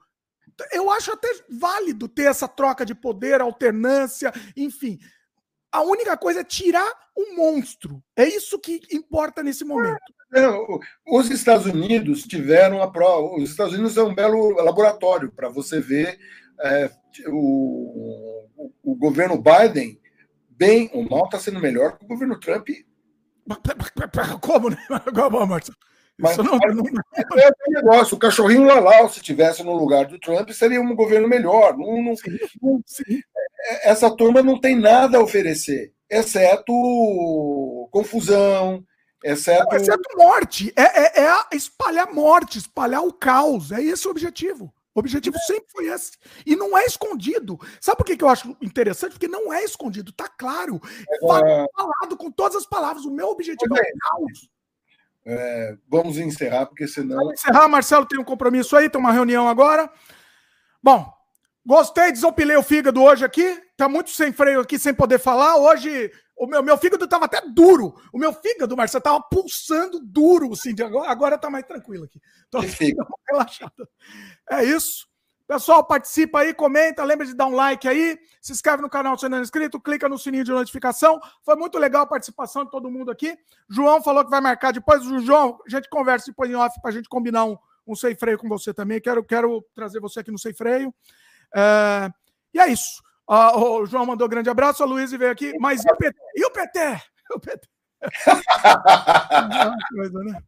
eu 0.73 0.91
acho 0.91 1.13
até 1.13 1.29
válido 1.49 2.09
ter 2.09 2.23
essa 2.23 2.47
troca 2.47 2.85
de 2.85 2.93
poder, 2.93 3.39
alternância, 3.39 4.33
enfim. 4.55 4.99
A 5.71 5.81
única 5.81 6.17
coisa 6.17 6.41
é 6.41 6.43
tirar 6.43 6.91
o 7.15 7.37
monstro. 7.37 8.03
É 8.17 8.25
isso 8.27 8.59
que 8.59 8.81
importa 8.91 9.41
nesse 9.41 9.63
momento. 9.63 10.16
Os 11.07 11.29
Estados 11.29 11.65
Unidos 11.65 12.23
tiveram 12.23 12.81
a 12.81 12.91
prova. 12.91 13.35
Os 13.35 13.51
Estados 13.51 13.73
Unidos 13.73 13.97
é 13.97 14.03
um 14.03 14.13
belo 14.13 14.61
laboratório 14.61 15.31
para 15.31 15.49
você 15.49 15.79
ver 15.79 16.17
é, 16.61 16.89
o, 17.27 18.47
o, 18.83 18.95
governo 18.95 19.41
Biden 19.41 19.99
bem 20.49 20.89
ou 20.93 21.07
mal 21.07 21.25
está 21.25 21.39
sendo 21.39 21.59
melhor 21.59 21.97
que 21.97 22.05
o 22.05 22.07
governo 22.07 22.39
Trump. 22.39 22.69
Como, 24.41 24.69
né? 24.69 24.77
Como, 25.13 25.45
Marcelo? 25.45 25.77
Mas, 26.19 26.35
não, 26.37 26.57
não... 26.57 26.83
É 27.15 27.49
um 27.69 27.73
negócio. 27.73 28.17
O 28.17 28.19
cachorrinho 28.19 28.65
Lalau, 28.65 29.07
se 29.07 29.21
tivesse 29.21 29.63
no 29.63 29.73
lugar 29.73 30.07
do 30.07 30.19
Trump, 30.19 30.49
seria 30.49 30.81
um 30.81 30.95
governo 30.95 31.27
melhor. 31.27 31.77
Não, 31.77 32.01
não, 32.01 32.15
sim. 32.15 33.21
É, 33.59 33.89
essa 33.89 34.09
turma 34.09 34.41
não 34.41 34.59
tem 34.59 34.75
nada 34.75 35.17
a 35.17 35.21
oferecer, 35.21 35.93
exceto 36.09 36.73
confusão, 37.91 38.83
exceto. 39.23 39.65
Não, 39.69 39.77
exceto 39.77 40.17
morte. 40.17 40.73
É, 40.75 40.83
é, 40.83 41.25
é, 41.25 41.55
espalhar 41.55 42.13
morte, 42.13 42.57
espalhar 42.57 43.03
o 43.03 43.13
caos. 43.13 43.71
É 43.71 43.81
esse 43.81 44.07
o 44.07 44.11
objetivo. 44.11 44.73
O 44.97 44.99
objetivo 44.99 45.37
sempre 45.45 45.69
foi 45.71 45.87
esse. 45.87 46.13
E 46.45 46.55
não 46.55 46.75
é 46.75 46.83
escondido. 46.85 47.59
Sabe 47.79 47.97
por 47.97 48.05
que, 48.05 48.17
que 48.17 48.23
eu 48.23 48.29
acho 48.29 48.57
interessante? 48.59 49.11
Porque 49.11 49.27
não 49.27 49.53
é 49.53 49.63
escondido, 49.63 50.11
tá 50.11 50.27
claro. 50.27 50.81
É... 51.07 51.65
Falado 51.75 52.17
com 52.17 52.31
todas 52.31 52.57
as 52.57 52.65
palavras. 52.65 53.05
O 53.05 53.11
meu 53.11 53.27
objetivo 53.27 53.77
é, 53.77 53.79
é 53.79 53.83
o 53.83 53.97
caos. 53.99 54.49
É, 55.29 55.77
vamos 55.87 56.17
encerrar, 56.17 56.65
porque 56.65 56.87
senão. 56.87 57.17
Vamos 57.17 57.33
encerrar, 57.33 57.67
Marcelo 57.67 58.05
tem 58.05 58.17
um 58.17 58.23
compromisso 58.23 58.75
aí, 58.75 58.89
tem 58.89 58.99
uma 58.99 59.11
reunião 59.11 59.47
agora. 59.47 59.91
Bom, 60.81 61.13
gostei, 61.65 62.11
desopilei 62.11 62.55
o 62.55 62.63
fígado 62.63 63.03
hoje 63.03 63.25
aqui. 63.25 63.61
Tá 63.75 63.89
muito 63.89 64.09
sem 64.09 64.31
freio 64.31 64.61
aqui, 64.61 64.79
sem 64.79 64.93
poder 64.93 65.19
falar. 65.19 65.57
Hoje, 65.57 66.11
o 66.37 66.45
meu, 66.45 66.61
meu 66.61 66.77
fígado 66.77 67.07
tava 67.07 67.25
até 67.25 67.41
duro. 67.41 67.95
O 68.13 68.19
meu 68.19 68.31
fígado, 68.31 68.77
Marcelo, 68.77 69.03
tava 69.03 69.21
pulsando 69.21 69.99
duro, 69.99 70.53
assim. 70.53 70.75
Agora, 70.81 71.09
agora 71.09 71.37
tá 71.37 71.49
mais 71.49 71.65
tranquilo 71.65 72.05
aqui. 72.05 72.21
Tô 72.51 72.59
relaxado. 73.29 73.89
É 74.49 74.63
isso. 74.63 75.07
Pessoal, 75.47 75.83
participa 75.83 76.41
aí, 76.41 76.53
comenta, 76.53 77.05
lembra 77.05 77.25
de 77.25 77.33
dar 77.33 77.47
um 77.47 77.55
like 77.55 77.87
aí, 77.87 78.19
se 78.41 78.51
inscreve 78.51 78.81
no 78.81 78.89
canal 78.89 79.17
se 79.17 79.29
não 79.29 79.37
é 79.37 79.41
inscrito, 79.41 79.79
clica 79.79 80.09
no 80.09 80.19
sininho 80.19 80.43
de 80.43 80.51
notificação. 80.51 81.21
Foi 81.41 81.55
muito 81.55 81.77
legal 81.77 82.01
a 82.01 82.05
participação 82.05 82.65
de 82.65 82.71
todo 82.71 82.91
mundo 82.91 83.09
aqui. 83.09 83.33
João 83.69 84.03
falou 84.03 84.25
que 84.25 84.29
vai 84.29 84.41
marcar 84.41 84.73
depois. 84.73 85.01
João, 85.23 85.57
a 85.65 85.69
gente 85.69 85.89
conversa 85.89 86.25
depois 86.27 86.51
em 86.51 86.55
off 86.55 86.79
para 86.81 86.89
a 86.89 86.93
gente 86.93 87.07
combinar 87.07 87.45
um, 87.45 87.57
um 87.87 87.95
sem 87.95 88.13
freio 88.13 88.37
com 88.37 88.49
você 88.49 88.73
também. 88.73 88.99
Quero, 88.99 89.23
quero 89.23 89.65
trazer 89.73 90.01
você 90.01 90.19
aqui 90.19 90.31
no 90.31 90.37
sem 90.37 90.53
freio. 90.53 90.93
É, 91.55 92.09
e 92.53 92.59
é 92.59 92.67
isso. 92.67 93.01
Ah, 93.27 93.57
o 93.57 93.85
João 93.85 94.05
mandou 94.05 94.25
um 94.25 94.29
grande 94.29 94.49
abraço, 94.49 94.81
a 94.81 94.85
Luiz 94.85 95.11
veio 95.11 95.31
aqui. 95.31 95.53
Mas 95.59 95.83
e 95.83 95.91
o 95.91 95.95
PT? 95.97 96.19
E 96.35 96.45
o 96.45 96.51
PT? 96.51 97.01
O 97.29 97.39
PT. 97.41 97.67
coisa, 99.93 100.23
né? 100.23 100.41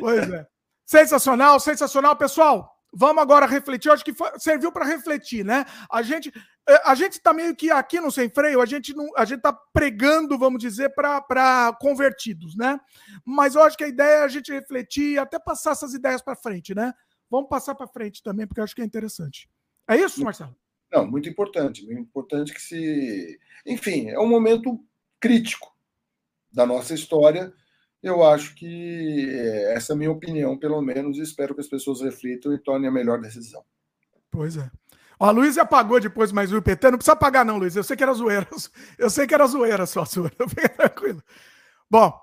Pois 0.00 0.28
é. 0.28 0.46
Sensacional, 0.84 1.60
sensacional, 1.60 2.16
pessoal. 2.16 2.76
vamos 2.92 3.22
agora 3.22 3.46
refletir. 3.46 3.88
Eu 3.88 3.94
acho 3.94 4.04
que 4.04 4.12
foi, 4.12 4.30
serviu 4.40 4.72
para 4.72 4.84
refletir, 4.84 5.44
né? 5.44 5.64
A 5.88 6.02
gente 6.02 6.32
é, 6.68 6.82
a 6.84 6.96
gente 6.96 7.12
está 7.12 7.32
meio 7.32 7.54
que 7.54 7.70
aqui 7.70 8.00
no 8.00 8.10
Sem 8.10 8.28
Freio, 8.28 8.60
a 8.60 8.66
gente 8.66 8.92
não, 8.92 9.08
a 9.16 9.24
gente 9.24 9.38
está 9.38 9.52
pregando, 9.52 10.36
vamos 10.36 10.60
dizer, 10.60 10.92
para 10.94 11.76
convertidos, 11.80 12.56
né? 12.56 12.80
Mas 13.24 13.54
eu 13.54 13.62
acho 13.62 13.76
que 13.76 13.84
a 13.84 13.88
ideia 13.88 14.16
é 14.16 14.24
a 14.24 14.28
gente 14.28 14.52
refletir 14.52 15.12
e 15.12 15.18
até 15.18 15.38
passar 15.38 15.72
essas 15.72 15.94
ideias 15.94 16.20
para 16.20 16.34
frente, 16.34 16.74
né? 16.74 16.92
Vamos 17.30 17.48
passar 17.48 17.74
para 17.76 17.86
frente 17.86 18.20
também, 18.22 18.46
porque 18.46 18.60
eu 18.60 18.64
acho 18.64 18.74
que 18.74 18.82
é 18.82 18.84
interessante. 18.84 19.48
É 19.88 19.96
isso, 19.96 20.24
Marcelo? 20.24 20.56
Não, 20.96 21.06
muito 21.06 21.28
importante. 21.28 21.84
Muito 21.84 22.00
importante 22.00 22.54
que 22.54 22.62
se. 22.62 23.38
Enfim, 23.66 24.08
é 24.08 24.18
um 24.18 24.26
momento 24.26 24.80
crítico 25.20 25.76
da 26.50 26.64
nossa 26.64 26.94
história. 26.94 27.52
Eu 28.02 28.24
acho 28.24 28.54
que 28.54 29.28
é, 29.30 29.74
essa 29.74 29.92
é 29.92 29.94
a 29.94 29.96
minha 29.96 30.10
opinião, 30.10 30.56
pelo 30.56 30.80
menos, 30.80 31.18
e 31.18 31.22
espero 31.22 31.54
que 31.54 31.60
as 31.60 31.66
pessoas 31.66 32.00
reflitam 32.00 32.54
e 32.54 32.58
tomem 32.58 32.88
a 32.88 32.92
melhor 32.92 33.20
decisão. 33.20 33.62
Pois 34.30 34.56
é. 34.56 34.70
Ó, 35.20 35.26
a 35.26 35.30
Luiz 35.30 35.58
apagou 35.58 36.00
depois 36.00 36.32
mais 36.32 36.50
o 36.50 36.62
PT. 36.62 36.90
Não 36.90 36.98
precisa 36.98 37.12
apagar, 37.12 37.44
não, 37.44 37.58
Luiz. 37.58 37.76
Eu 37.76 37.84
sei 37.84 37.96
que 37.96 38.02
era 38.02 38.14
zoeira. 38.14 38.48
Eu 38.96 39.10
sei 39.10 39.26
que 39.26 39.34
era 39.34 39.46
zoeira 39.46 39.84
só, 39.84 40.04
sua. 40.06 40.30
Fica 40.48 40.68
tranquilo. 40.70 41.22
Bom, 41.90 42.18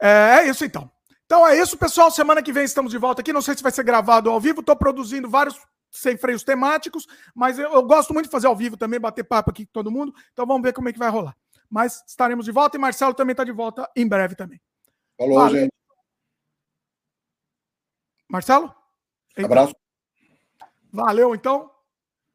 é, 0.00 0.38
é 0.38 0.48
isso 0.48 0.64
então. 0.64 0.88
Então 1.26 1.48
é 1.48 1.58
isso, 1.58 1.76
pessoal. 1.76 2.12
Semana 2.12 2.42
que 2.42 2.52
vem 2.52 2.64
estamos 2.64 2.92
de 2.92 2.98
volta 2.98 3.22
aqui. 3.22 3.32
Não 3.32 3.42
sei 3.42 3.56
se 3.56 3.62
vai 3.62 3.72
ser 3.72 3.82
gravado 3.82 4.30
ao 4.30 4.40
vivo. 4.40 4.60
Estou 4.60 4.76
produzindo 4.76 5.28
vários 5.28 5.58
sem 5.94 6.16
freios 6.16 6.42
temáticos, 6.42 7.06
mas 7.34 7.58
eu, 7.58 7.72
eu, 7.72 7.82
gosto 7.82 8.12
muito 8.12 8.26
de 8.26 8.32
fazer 8.32 8.48
ao 8.48 8.56
vivo 8.56 8.76
também, 8.76 8.98
bater 8.98 9.22
papo 9.22 9.50
aqui 9.50 9.64
com 9.64 9.72
todo 9.72 9.90
mundo. 9.90 10.12
Então 10.32 10.44
vamos 10.44 10.62
ver 10.62 10.72
como 10.72 10.88
é 10.88 10.92
que 10.92 10.98
vai 10.98 11.08
rolar. 11.08 11.36
Mas 11.70 12.04
estaremos 12.06 12.44
de 12.44 12.52
volta 12.52 12.76
e 12.76 12.80
Marcelo 12.80 13.14
também 13.14 13.32
está 13.32 13.44
de 13.44 13.52
volta 13.52 13.88
em 13.96 14.06
breve 14.06 14.34
também. 14.34 14.60
Falou, 15.16 15.38
Valeu. 15.38 15.60
gente. 15.60 15.72
Marcelo? 18.28 18.74
Abraço. 19.38 19.74
Valeu, 20.92 21.34
então. 21.34 21.70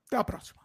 Até 0.07 0.18
a 0.18 0.23
próxima. 0.23 0.59